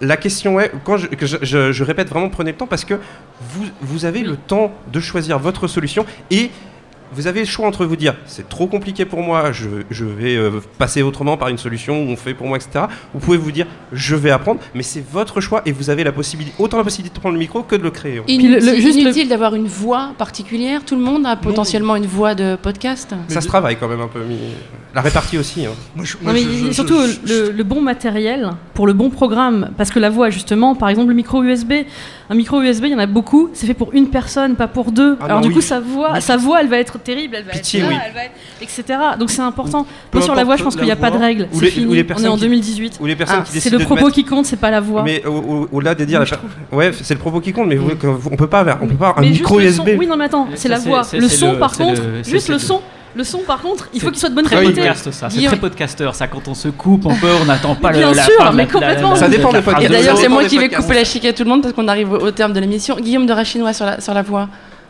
la 0.00 0.16
question 0.16 0.58
est, 0.58 0.72
quand 0.84 0.96
je, 0.96 1.82
répète 1.82 2.08
vraiment, 2.08 2.28
prenez 2.28 2.52
le 2.52 2.56
temps 2.56 2.66
parce 2.66 2.84
que 2.84 2.94
vous 3.80 4.04
avez 4.04 4.22
le 4.22 4.36
temps 4.36 4.72
de 4.92 5.00
choisir 5.00 5.38
votre 5.38 5.68
solution 5.68 6.04
et 6.30 6.50
vous 7.14 7.26
avez 7.26 7.40
le 7.40 7.46
choix 7.46 7.66
entre 7.66 7.84
vous 7.84 7.96
dire 7.96 8.14
c'est 8.26 8.48
trop 8.48 8.66
compliqué 8.66 9.04
pour 9.04 9.20
moi, 9.22 9.52
je, 9.52 9.68
je 9.90 10.04
vais 10.04 10.36
euh, 10.36 10.50
passer 10.78 11.02
autrement 11.02 11.36
par 11.36 11.48
une 11.48 11.58
solution 11.58 12.02
où 12.04 12.08
on 12.10 12.16
fait 12.16 12.34
pour 12.34 12.46
moi, 12.46 12.56
etc. 12.58 12.86
Vous 13.14 13.20
pouvez 13.20 13.36
vous 13.38 13.52
dire 13.52 13.66
je 13.92 14.14
vais 14.16 14.30
apprendre, 14.30 14.60
mais 14.74 14.82
c'est 14.82 15.04
votre 15.12 15.40
choix 15.40 15.62
et 15.66 15.72
vous 15.72 15.90
avez 15.90 16.04
la 16.04 16.12
possibilité, 16.12 16.54
autant 16.58 16.76
la 16.78 16.84
possibilité 16.84 17.14
de 17.14 17.20
prendre 17.20 17.34
le 17.34 17.38
micro 17.40 17.62
que 17.62 17.76
de 17.76 17.82
le 17.82 17.90
créer. 17.90 18.16
Le- 18.16 18.22
le- 18.26 18.30
Inutile, 18.30 18.80
juste 18.80 18.96
le- 18.96 19.02
inutile 19.02 19.28
d'avoir 19.28 19.54
une 19.54 19.66
voix 19.66 20.12
particulière. 20.18 20.84
Tout 20.84 20.96
le 20.96 21.02
monde 21.02 21.26
a 21.26 21.36
potentiellement 21.36 21.96
une 21.96 22.06
voix 22.06 22.34
de 22.34 22.56
podcast. 22.56 23.14
Ça 23.28 23.40
se 23.40 23.48
travaille 23.48 23.76
quand 23.76 23.88
même 23.88 24.00
un 24.00 24.08
peu, 24.08 24.20
mais 24.28 24.36
la 24.94 25.00
répartie 25.00 25.38
aussi. 25.38 25.66
hein. 25.66 25.70
Moi, 25.96 26.04
je- 26.04 26.16
Non, 26.16 26.22
moi, 26.24 26.32
mais 26.32 26.40
je- 26.42 26.48
je- 26.50 26.66
je- 26.66 26.72
surtout 26.72 26.98
je- 27.24 27.46
le, 27.46 27.50
le 27.52 27.64
bon 27.64 27.80
matériel 27.80 28.50
pour 28.74 28.86
le 28.86 28.92
bon 28.92 29.10
programme, 29.10 29.70
parce 29.76 29.90
que 29.90 29.98
la 29.98 30.10
voix, 30.10 30.30
justement, 30.30 30.74
par 30.74 30.88
exemple, 30.88 31.08
le 31.08 31.14
micro 31.14 31.42
USB, 31.42 31.72
un 32.30 32.34
micro 32.34 32.60
USB, 32.62 32.84
il 32.86 32.92
y 32.92 32.94
en 32.94 32.98
a 32.98 33.06
beaucoup, 33.06 33.50
c'est 33.52 33.66
fait 33.66 33.74
pour 33.74 33.92
une 33.92 34.08
personne, 34.08 34.56
pas 34.56 34.68
pour 34.68 34.92
deux. 34.92 35.16
Ah 35.20 35.24
Alors 35.26 35.36
non, 35.38 35.42
du 35.42 35.48
oui. 35.48 35.54
coup, 35.54 35.60
sa 35.60 35.80
voix, 35.80 36.12
Oui. 36.14 36.22
sa 36.22 36.36
voix, 36.36 36.60
elle 36.60 36.68
va 36.68 36.78
être 36.78 36.98
terrible, 37.02 37.36
elle 37.38 37.44
va 37.44 37.52
Pitié, 37.52 37.80
être 37.80 37.86
là, 37.90 37.92
oui. 37.96 38.00
elle 38.06 38.14
va 38.14 38.24
être, 38.24 38.32
etc. 38.60 38.98
Donc 39.18 39.30
c'est 39.30 39.40
important. 39.42 39.86
Peu 40.10 40.18
Moi 40.18 40.24
sur 40.24 40.34
la 40.34 40.44
voix, 40.44 40.56
je 40.56 40.64
pense 40.64 40.74
qu'il 40.76 40.84
n'y 40.84 40.90
a 40.90 40.96
pas 40.96 41.10
de 41.10 41.16
voix. 41.16 41.26
règle. 41.26 41.48
Ou 41.52 41.58
C'est 41.58 41.64
les- 41.66 41.70
fini. 41.70 41.86
ou 41.86 41.92
les 41.92 41.98
On 41.98 42.00
est 42.00 42.04
personnes 42.04 42.28
en 42.30 42.34
qui- 42.36 42.40
2018. 42.42 42.98
Ou 43.00 43.06
les 43.06 43.16
personnes 43.16 43.38
Ah, 43.40 43.44
qui 43.50 43.60
C'est 43.60 43.70
le 43.70 43.78
propos 43.80 43.96
mettre- 44.06 44.12
qui 44.12 44.24
compte, 44.24 44.46
c'est 44.46 44.56
pas 44.56 44.70
la 44.70 44.80
voix. 44.80 45.02
Mais 45.02 45.24
au- 45.24 45.30
au- 45.30 45.68
au-delà 45.72 45.94
de 45.94 46.04
dire, 46.04 46.20
Oui, 46.20 46.26
la 46.72 46.76
ouais, 46.76 46.92
c'est 47.02 47.14
le 47.14 47.20
propos 47.20 47.40
qui 47.40 47.52
compte, 47.52 47.68
mais 47.68 47.76
vous- 47.76 47.90
on 48.30 48.36
peut 48.36 48.46
pas 48.46 48.60
avoir, 48.60 48.78
on 48.82 48.86
peut 48.86 48.94
pas 48.94 49.08
avoir 49.08 49.18
un 49.24 49.28
micro 49.28 49.60
USB. 49.60 49.96
Oui, 49.98 50.06
non, 50.06 50.16
mais 50.16 50.24
attends, 50.24 50.48
c'est 50.54 50.68
la 50.68 50.78
voix. 50.78 51.02
Le 51.12 51.28
son, 51.28 51.56
par 51.56 51.76
contre, 51.76 52.00
juste 52.24 52.48
le 52.48 52.58
son. 52.58 52.80
Le 53.14 53.24
son, 53.24 53.40
par 53.40 53.60
contre, 53.60 53.90
il 53.92 54.00
faut 54.00 54.08
qu'il 54.08 54.18
soit 54.18 54.30
de 54.30 54.34
bonne 54.34 54.46
très 54.46 54.56
qualité. 54.56 54.80
podcast, 54.80 55.10
ça. 55.12 55.28
C'est 55.28 55.36
Guillaume- 55.36 55.52
très 55.52 55.60
podcasteur, 55.60 56.14
ça. 56.14 56.28
Quand 56.28 56.48
on 56.48 56.54
se 56.54 56.68
coupe, 56.68 57.04
on 57.04 57.14
peut, 57.14 57.28
on 57.42 57.44
n'attend 57.44 57.74
pas 57.74 57.90
Mais 57.92 58.00
le, 58.00 58.10
bien 58.10 58.22
sûr, 58.24 58.52
mais 58.54 58.62
la- 58.64 58.72
complètement. 58.72 59.10
la- 59.10 59.16
Ça 59.16 59.28
dépend 59.28 59.52
des 59.52 59.60
podcasts. 59.60 59.90
D'ailleurs, 59.92 60.16
c'est 60.16 60.28
moi 60.30 60.44
qui 60.44 60.56
vais 60.56 60.70
couper 60.70 60.94
la 60.94 61.04
chic 61.04 61.22
à 61.26 61.34
tout 61.34 61.44
le 61.44 61.50
monde 61.50 61.60
parce 61.60 61.74
qu'on 61.74 61.88
arrive 61.88 62.10
au, 62.10 62.16
au 62.16 62.30
terme 62.30 62.54
de 62.54 62.60
l'émission. 62.60 62.96
Guillaume 62.96 63.26
de 63.26 63.34
Rachinois 63.34 63.74
sur 63.74 63.84
la, 63.84 64.00
sur 64.00 64.14
la 64.14 64.22
voix. 64.22 64.48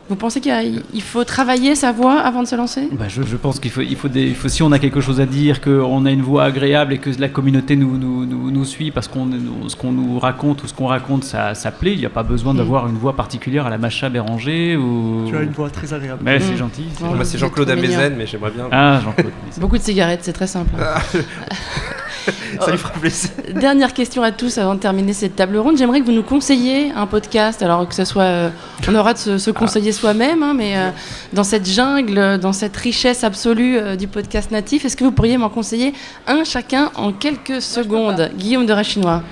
Vous 0.08 0.16
pensez 0.16 0.40
qu'il 0.40 0.82
faut 1.02 1.24
travailler 1.24 1.74
sa 1.74 1.92
voix 1.92 2.18
avant 2.20 2.42
de 2.42 2.48
se 2.48 2.54
lancer? 2.56 2.88
Bah, 2.92 3.06
je, 3.08 3.22
je 3.22 3.36
pense 3.36 3.58
qu'il 3.60 3.70
faut, 3.70 3.80
il 3.80 3.96
faut, 3.96 4.08
des, 4.08 4.24
il 4.26 4.34
faut, 4.34 4.48
si 4.48 4.62
on 4.62 4.70
a 4.72 4.78
quelque 4.78 5.00
chose 5.00 5.20
à 5.20 5.26
dire, 5.26 5.60
qu'on 5.60 6.04
a 6.04 6.10
une 6.10 6.20
voix 6.22 6.44
agréable 6.44 6.92
et 6.92 6.98
que 6.98 7.08
la 7.18 7.28
communauté 7.28 7.76
nous, 7.76 7.96
nous, 7.96 8.26
nous, 8.26 8.50
nous 8.50 8.64
suit 8.64 8.90
parce 8.90 9.08
qu'on 9.08 9.30
ce 9.68 9.76
qu'on 9.76 9.92
nous 9.92 10.18
raconte 10.18 10.64
ou 10.64 10.66
ce 10.66 10.74
qu'on 10.74 10.86
raconte, 10.88 11.24
ça, 11.24 11.54
ça 11.54 11.70
plaît. 11.70 11.92
Il 11.92 11.98
n'y 12.00 12.06
a 12.06 12.10
pas 12.10 12.24
besoin 12.24 12.52
Mm. 12.52 12.56
d'avoir 12.58 12.88
une 12.88 12.96
voix 12.96 13.14
particulière 13.16 13.64
à 13.66 13.70
la 13.70 13.78
Macha 13.78 14.08
Béranger 14.10 14.76
ou. 14.76 15.24
Tu 15.28 15.36
as 15.36 15.42
une 15.42 15.50
voix 15.52 15.70
très 15.70 15.94
agréable. 15.94 16.20
Mais 16.24 16.38
Mm. 16.38 16.42
c'est 16.42 16.56
gentil. 16.56 16.84
c'est. 16.98 17.04
Moi, 17.04 17.24
c'est 17.24 17.38
Jean-Claude. 17.38 17.70
Amezen, 17.70 18.14
mais 18.18 18.26
j'aimerais 18.26 18.50
bien. 18.50 18.68
Ah, 18.70 19.00
Jean-Claude. 19.04 19.32
Beaucoup 19.58 19.78
de 19.78 19.82
cigarettes, 19.82 20.20
c'est 20.22 20.32
très 20.34 20.46
simple. 20.48 20.70
Ça 22.60 22.70
lui 22.70 22.78
fera 22.78 22.92
plaisir. 22.94 23.30
Dernière 23.54 23.92
question 23.92 24.22
à 24.22 24.32
tous 24.32 24.58
avant 24.58 24.74
de 24.74 24.80
terminer 24.80 25.12
cette 25.12 25.36
table 25.36 25.56
ronde. 25.56 25.76
J'aimerais 25.76 26.00
que 26.00 26.06
vous 26.06 26.12
nous 26.12 26.22
conseilliez 26.22 26.92
un 26.94 27.06
podcast, 27.06 27.62
alors 27.62 27.88
que 27.88 27.94
ce 27.94 28.04
soit. 28.04 28.22
euh, 28.22 28.50
on 28.88 28.94
aura 28.94 29.14
de 29.14 29.18
se, 29.18 29.38
se 29.38 29.50
conseiller 29.50 29.92
soi-même, 29.92 30.42
hein, 30.42 30.54
mais 30.56 30.76
euh, 30.76 30.90
dans 31.32 31.44
cette 31.44 31.68
jungle, 31.68 32.38
dans 32.38 32.52
cette 32.52 32.76
richesse 32.76 33.24
absolue 33.24 33.76
euh, 33.78 33.96
du 33.96 34.08
podcast 34.08 34.50
natif, 34.50 34.84
est-ce 34.84 34.96
que 34.96 35.04
vous 35.04 35.12
pourriez 35.12 35.36
m'en 35.36 35.48
conseiller 35.48 35.92
un 36.26 36.44
chacun 36.44 36.90
en 36.94 37.12
quelques 37.12 37.62
secondes? 37.62 38.30
Guillaume 38.36 38.66
de 38.66 38.72
Rachinois. 38.72 39.22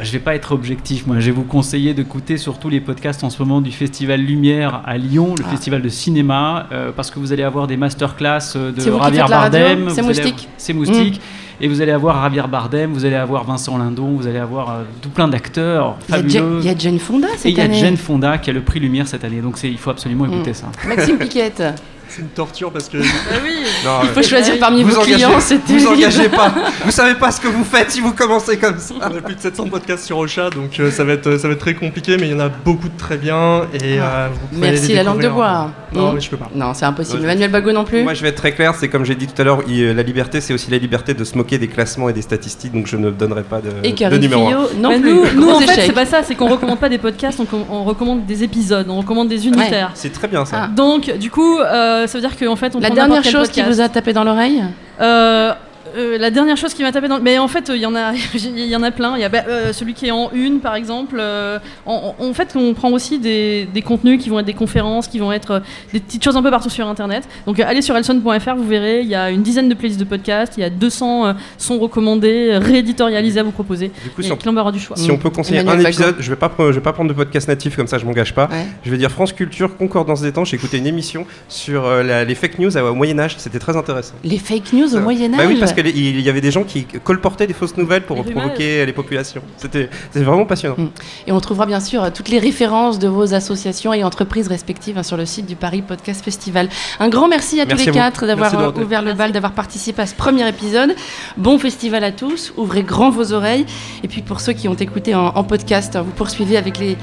Je 0.00 0.10
vais 0.10 0.18
pas 0.18 0.34
être 0.34 0.52
objectif, 0.52 1.06
moi. 1.06 1.20
Je 1.20 1.26
vais 1.26 1.30
vous 1.32 1.44
conseiller 1.44 1.94
d'écouter 1.94 2.36
surtout 2.36 2.68
les 2.68 2.80
podcasts 2.80 3.22
en 3.22 3.30
ce 3.30 3.40
moment 3.42 3.60
du 3.60 3.70
Festival 3.70 4.20
Lumière 4.20 4.82
à 4.84 4.98
Lyon, 4.98 5.34
le 5.38 5.44
Ah. 5.46 5.50
festival 5.50 5.82
de 5.82 5.88
cinéma, 5.88 6.66
euh, 6.72 6.90
parce 6.94 7.10
que 7.10 7.18
vous 7.20 7.32
allez 7.32 7.44
avoir 7.44 7.66
des 7.66 7.76
masterclass 7.76 8.38
euh, 8.56 8.72
de 8.72 8.80
Javier 8.80 9.22
Bardem. 9.28 9.88
C'est 9.90 10.02
Moustique 10.02 10.48
C'est 10.56 10.72
Moustique. 10.72 11.20
Et 11.60 11.68
vous 11.68 11.80
allez 11.80 11.92
avoir 11.92 12.20
Javier 12.24 12.42
Bardem, 12.50 12.92
vous 12.92 13.04
allez 13.04 13.14
avoir 13.14 13.44
Vincent 13.44 13.78
Lindon, 13.78 14.16
vous 14.16 14.26
allez 14.26 14.40
avoir 14.40 14.70
euh, 14.70 14.82
tout 15.00 15.10
plein 15.10 15.28
d'acteurs 15.28 15.96
Il 16.08 16.14
y, 16.14 16.18
a 16.18 16.22
Jen- 16.22 16.30
fabuleux. 16.32 16.58
il 16.60 16.66
y 16.66 16.68
a 16.68 16.76
Jane 16.76 16.98
Fonda 16.98 17.28
cette 17.36 17.46
Et 17.46 17.50
il 17.50 17.56
y 17.58 17.60
a. 17.60 17.72
Jane 17.72 17.96
Fonda 17.96 18.38
qui 18.38 18.50
a 18.50 18.52
le 18.52 18.62
prix 18.62 18.80
Lumière 18.80 19.06
cette 19.06 19.24
année, 19.24 19.40
donc 19.40 19.56
il 19.62 19.78
faut 19.78 19.90
absolument 19.90 20.26
écouter 20.26 20.50
Mm. 20.50 20.54
ça. 20.54 20.66
Maxime 20.88 21.16
Piquette. 21.18 21.62
C'est 22.14 22.22
une 22.22 22.28
torture 22.28 22.70
parce 22.70 22.88
que 22.88 22.98
Bah 23.02 23.04
oui. 23.42 23.50
Non, 23.84 23.90
Il 24.04 24.08
faut 24.10 24.22
choisir 24.22 24.58
parmi 24.58 24.82
vous 24.82 24.90
vos 24.90 24.96
engagez, 24.98 25.14
clients. 25.14 25.40
c'était- 25.40 25.76
vous 25.78 25.86
engagez 25.88 26.28
pas. 26.28 26.52
Vous 26.84 26.90
savez 26.90 27.14
pas 27.14 27.30
ce 27.30 27.40
que 27.40 27.48
vous 27.48 27.64
faites 27.64 27.90
si 27.90 28.00
vous 28.00 28.12
commencez 28.12 28.56
comme 28.58 28.78
ça. 28.78 28.94
on 29.00 29.16
a 29.16 29.20
plus 29.20 29.34
de 29.34 29.40
700 29.40 29.68
podcasts 29.68 30.04
sur 30.04 30.18
Ocha, 30.18 30.50
donc 30.50 30.78
euh, 30.78 30.90
ça, 30.90 31.02
va 31.04 31.14
être, 31.14 31.38
ça 31.38 31.48
va 31.48 31.54
être 31.54 31.60
très 31.60 31.74
compliqué, 31.74 32.16
mais 32.18 32.28
il 32.28 32.32
y 32.32 32.34
en 32.34 32.40
a 32.40 32.48
beaucoup 32.48 32.88
de 32.88 32.96
très 32.96 33.16
bien. 33.16 33.62
Et, 33.74 33.98
euh, 34.00 34.28
vous 34.52 34.60
Merci 34.60 34.88
les 34.88 34.94
la 34.96 35.02
langue 35.04 35.22
de 35.22 35.28
bois. 35.28 35.70
Non, 35.92 36.10
Mm. 36.10 36.14
mais 36.16 36.20
je 36.20 36.28
peux 36.30 36.36
pas. 36.36 36.50
Non, 36.54 36.74
c'est 36.74 36.84
impossible. 36.84 37.18
Ouais, 37.18 37.24
Emmanuel 37.24 37.50
Bagot 37.50 37.72
non 37.72 37.84
plus 37.84 38.02
Moi, 38.02 38.14
je 38.14 38.22
vais 38.22 38.28
être 38.28 38.36
très 38.36 38.52
clair. 38.52 38.74
C'est 38.78 38.88
comme 38.88 39.04
j'ai 39.04 39.14
dit 39.14 39.26
tout 39.28 39.40
à 39.40 39.44
l'heure, 39.44 39.60
il- 39.68 39.92
la 39.92 40.02
liberté, 40.02 40.40
c'est 40.40 40.52
aussi 40.52 40.70
la 40.70 40.78
liberté 40.78 41.14
de 41.14 41.24
se 41.24 41.36
moquer 41.36 41.56
des 41.58 41.68
classements 41.68 42.08
et 42.08 42.12
des 42.12 42.22
statistiques. 42.22 42.72
Donc, 42.72 42.86
je 42.86 42.96
ne 42.96 43.10
donnerai 43.10 43.42
pas 43.44 43.60
de, 43.60 43.70
Et 43.84 43.92
de 43.92 44.16
numéro 44.18 44.46
un. 44.46 44.48
Fillot 44.48 44.68
non 44.80 44.88
Bah, 44.90 44.98
plus. 45.00 45.12
nous, 45.14 45.24
nous, 45.40 45.50
en 45.50 45.60
fait, 45.60 45.86
c'est 45.86 45.92
pas 45.92 46.06
ça, 46.06 46.22
c'est 46.22 46.34
qu'on 46.34 46.48
recommande 46.48 46.78
pas 46.80 46.88
des 46.88 46.98
podcasts, 46.98 47.40
on, 47.40 47.46
on 47.70 47.84
recommande 47.84 48.26
des 48.26 48.42
épisodes, 48.42 48.86
on 48.88 48.98
recommande 48.98 49.28
des 49.28 49.46
unitaires. 49.46 49.90
C'est 49.94 50.12
très 50.12 50.28
bien 50.28 50.44
ça. 50.44 50.62
Ah. 50.64 50.68
Donc, 50.68 51.10
du 51.18 51.30
coup, 51.30 51.58
euh, 51.60 52.03
ça 52.06 52.18
veut 52.18 52.26
dire 52.26 52.36
qu'en 52.36 52.56
fait, 52.56 52.74
on 52.74 52.80
La 52.80 52.90
dernière 52.90 53.24
chose 53.24 53.48
qui 53.48 53.62
vous 53.62 53.80
a 53.80 53.88
tapé 53.88 54.12
dans 54.12 54.24
l'oreille 54.24 54.62
Euh, 55.00 55.52
euh, 55.96 56.18
la 56.18 56.30
dernière 56.30 56.56
chose 56.56 56.74
qui 56.74 56.82
m'a 56.82 56.92
tapé 56.92 57.08
dans 57.08 57.16
le... 57.16 57.22
Mais 57.22 57.38
en 57.38 57.48
fait, 57.48 57.70
il 57.74 57.80
y 57.80 57.86
en 57.86 57.94
a, 57.94 58.12
il 58.34 58.66
y 58.66 58.76
en 58.76 58.82
a 58.82 58.90
plein. 58.90 59.16
Il 59.16 59.20
y 59.20 59.24
a 59.24 59.28
bah, 59.28 59.44
euh, 59.48 59.72
celui 59.72 59.94
qui 59.94 60.06
est 60.06 60.10
en 60.10 60.30
une, 60.32 60.60
par 60.60 60.74
exemple. 60.74 61.16
Euh, 61.18 61.58
en, 61.86 62.32
fait, 62.34 62.54
on 62.56 62.74
prend 62.74 62.90
aussi 62.90 63.18
des, 63.18 63.66
des 63.72 63.82
contenus 63.82 64.22
qui 64.22 64.28
vont 64.28 64.38
être 64.40 64.46
des 64.46 64.54
conférences, 64.54 65.08
qui 65.08 65.18
vont 65.18 65.32
être 65.32 65.50
euh, 65.52 65.60
des 65.92 66.00
petites 66.00 66.22
choses 66.24 66.36
un 66.36 66.42
peu 66.42 66.50
partout 66.50 66.70
sur 66.70 66.86
Internet. 66.86 67.24
Donc, 67.46 67.60
euh, 67.60 67.64
allez 67.66 67.82
sur 67.82 67.96
elson.fr, 67.96 68.54
vous 68.56 68.66
verrez, 68.68 69.00
il 69.02 69.08
y 69.08 69.14
a 69.14 69.30
une 69.30 69.42
dizaine 69.42 69.68
de 69.68 69.74
playlists 69.74 70.00
de 70.00 70.04
podcasts, 70.04 70.54
il 70.56 70.60
y 70.60 70.64
a 70.64 70.70
200 70.70 71.26
euh, 71.26 71.32
sons 71.58 71.78
recommandés, 71.78 72.50
euh, 72.52 72.58
rééditorialisés 72.58 73.40
à 73.40 73.42
vous 73.42 73.52
proposer. 73.52 73.90
Du 74.02 74.10
coup, 74.10 74.20
Et 74.20 74.24
si 74.24 74.32
on, 74.32 74.56
aura 74.56 74.72
du 74.72 74.80
choix. 74.80 74.96
si 74.96 75.10
on 75.10 75.18
peut 75.18 75.30
conseiller 75.30 75.60
Emmanuel 75.60 75.86
un 75.86 75.88
épisode, 75.88 76.16
je 76.18 76.30
vais 76.30 76.36
pas, 76.36 76.50
je 76.58 76.64
vais 76.72 76.80
pas 76.80 76.92
prendre 76.92 77.08
de 77.10 77.14
podcast 77.14 77.48
natif 77.48 77.76
comme 77.76 77.86
ça, 77.86 77.98
je 77.98 78.04
m'engage 78.04 78.34
pas. 78.34 78.46
Ouais. 78.50 78.66
Je 78.84 78.90
vais 78.90 78.96
dire 78.98 79.10
France 79.10 79.32
Culture, 79.32 79.76
Concordance 79.76 80.20
des 80.22 80.32
temps. 80.32 80.44
J'ai 80.44 80.56
écouté 80.56 80.78
une 80.78 80.86
émission 80.86 81.26
sur 81.48 81.84
euh, 81.86 82.02
la- 82.02 82.24
les 82.24 82.34
fake 82.34 82.58
news 82.58 82.76
au 82.76 82.94
Moyen 82.94 83.18
Âge. 83.18 83.36
C'était 83.38 83.58
très 83.58 83.76
intéressant. 83.76 84.14
Les 84.24 84.38
fake 84.38 84.72
news 84.72 84.94
au 84.94 85.00
Moyen-Âge 85.00 85.38
Bah 85.38 85.44
oui, 85.46 85.56
parce 85.58 85.72
qu'il 85.92 86.20
y 86.20 86.28
avait 86.28 86.40
des 86.40 86.50
gens 86.50 86.64
qui 86.64 86.84
colportaient 86.84 87.46
des 87.46 87.52
fausses 87.52 87.76
nouvelles 87.76 88.04
pour 88.04 88.16
Les 88.16 88.32
provoquer 88.32 88.86
les 88.86 88.92
populations. 88.92 89.42
C'était 89.56 89.88
vraiment 90.14 90.46
passionnant. 90.46 90.76
Mm. 90.78 90.90
Et 91.26 91.32
on 91.32 91.40
trouvera 91.40 91.66
bien 91.66 91.80
sûr 91.80 92.12
toutes 92.12 92.28
les 92.28 92.38
références 92.38 92.98
de 92.98 93.08
vos 93.08 93.34
associations 93.34 93.92
et 93.92 94.04
entreprises 94.04 94.48
respectives 94.48 94.98
hein, 94.98 95.02
sur 95.02 95.16
le 95.16 95.26
site 95.26 95.46
du 95.46 95.56
Paris 95.56 95.82
Podcast 95.82 96.24
Festival. 96.24 96.68
Un 97.00 97.08
grand 97.08 97.28
merci 97.28 97.60
à 97.60 97.64
Merci 97.64 97.84
tous 97.84 97.86
les 97.86 97.92
vous. 97.92 98.04
quatre 98.04 98.26
d'avoir 98.26 98.76
ouvert 98.78 99.02
le 99.02 99.14
bal, 99.14 99.32
d'avoir 99.32 99.52
participé 99.52 100.02
à 100.02 100.06
ce 100.06 100.14
premier 100.14 100.48
épisode. 100.48 100.94
Bon 101.36 101.58
festival 101.58 102.04
à 102.04 102.12
tous, 102.12 102.52
ouvrez 102.56 102.82
grand 102.82 103.10
vos 103.10 103.32
oreilles. 103.32 103.66
Et 104.02 104.08
puis 104.08 104.22
pour 104.22 104.40
ceux 104.40 104.52
qui 104.52 104.68
ont 104.68 104.74
écouté 104.74 105.14
en, 105.14 105.26
en 105.26 105.44
podcast, 105.44 105.96
hein, 105.96 106.02
vous 106.02 106.12
poursuivez 106.12 106.56
avec 106.56 106.78
les, 106.78 106.96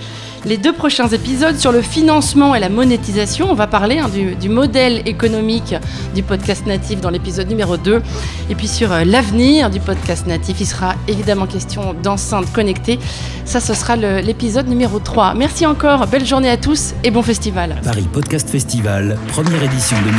les 0.45 0.57
deux 0.57 0.73
prochains 0.73 1.07
épisodes 1.07 1.57
sur 1.57 1.71
le 1.71 1.81
financement 1.81 2.55
et 2.55 2.59
la 2.59 2.69
monétisation. 2.69 3.51
On 3.51 3.53
va 3.53 3.67
parler 3.67 3.99
hein, 3.99 4.09
du, 4.09 4.49
modèle 4.49 5.07
économique 5.07 5.75
du 6.15 6.23
podcast 6.23 6.65
natif 6.65 7.01
dans 7.01 7.09
l'épisode 7.09 7.47
numéro 7.47 7.77
2. 7.77 8.01
Et 8.49 8.55
puis 8.55 8.67
sur 8.67 8.91
euh, 8.91 9.03
l'avenir 9.03 9.69
du 9.69 9.79
podcast 9.79 10.27
natif, 10.27 10.59
il 10.59 10.65
sera 10.65 10.95
évidemment 11.07 11.47
question 11.47 11.93
d'enceintes 12.01 12.51
connectées. 12.51 12.99
Ça, 13.45 13.59
ce 13.59 13.73
sera 13.73 13.95
l'épisode 13.95 14.67
numéro 14.67 14.99
3. 14.99 15.33
Merci 15.35 15.65
encore, 15.65 16.07
belle 16.07 16.25
journée 16.25 16.49
à 16.49 16.57
tous 16.57 16.93
et 17.03 17.11
bon 17.11 17.21
festival. 17.21 17.75
Paris 17.83 18.07
Podcast 18.11 18.49
Festival, 18.49 19.17
première 19.29 19.63
édition 19.63 19.97
2018 19.97 20.11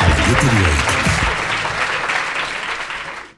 à 0.00 0.08
la. 1.08 1.13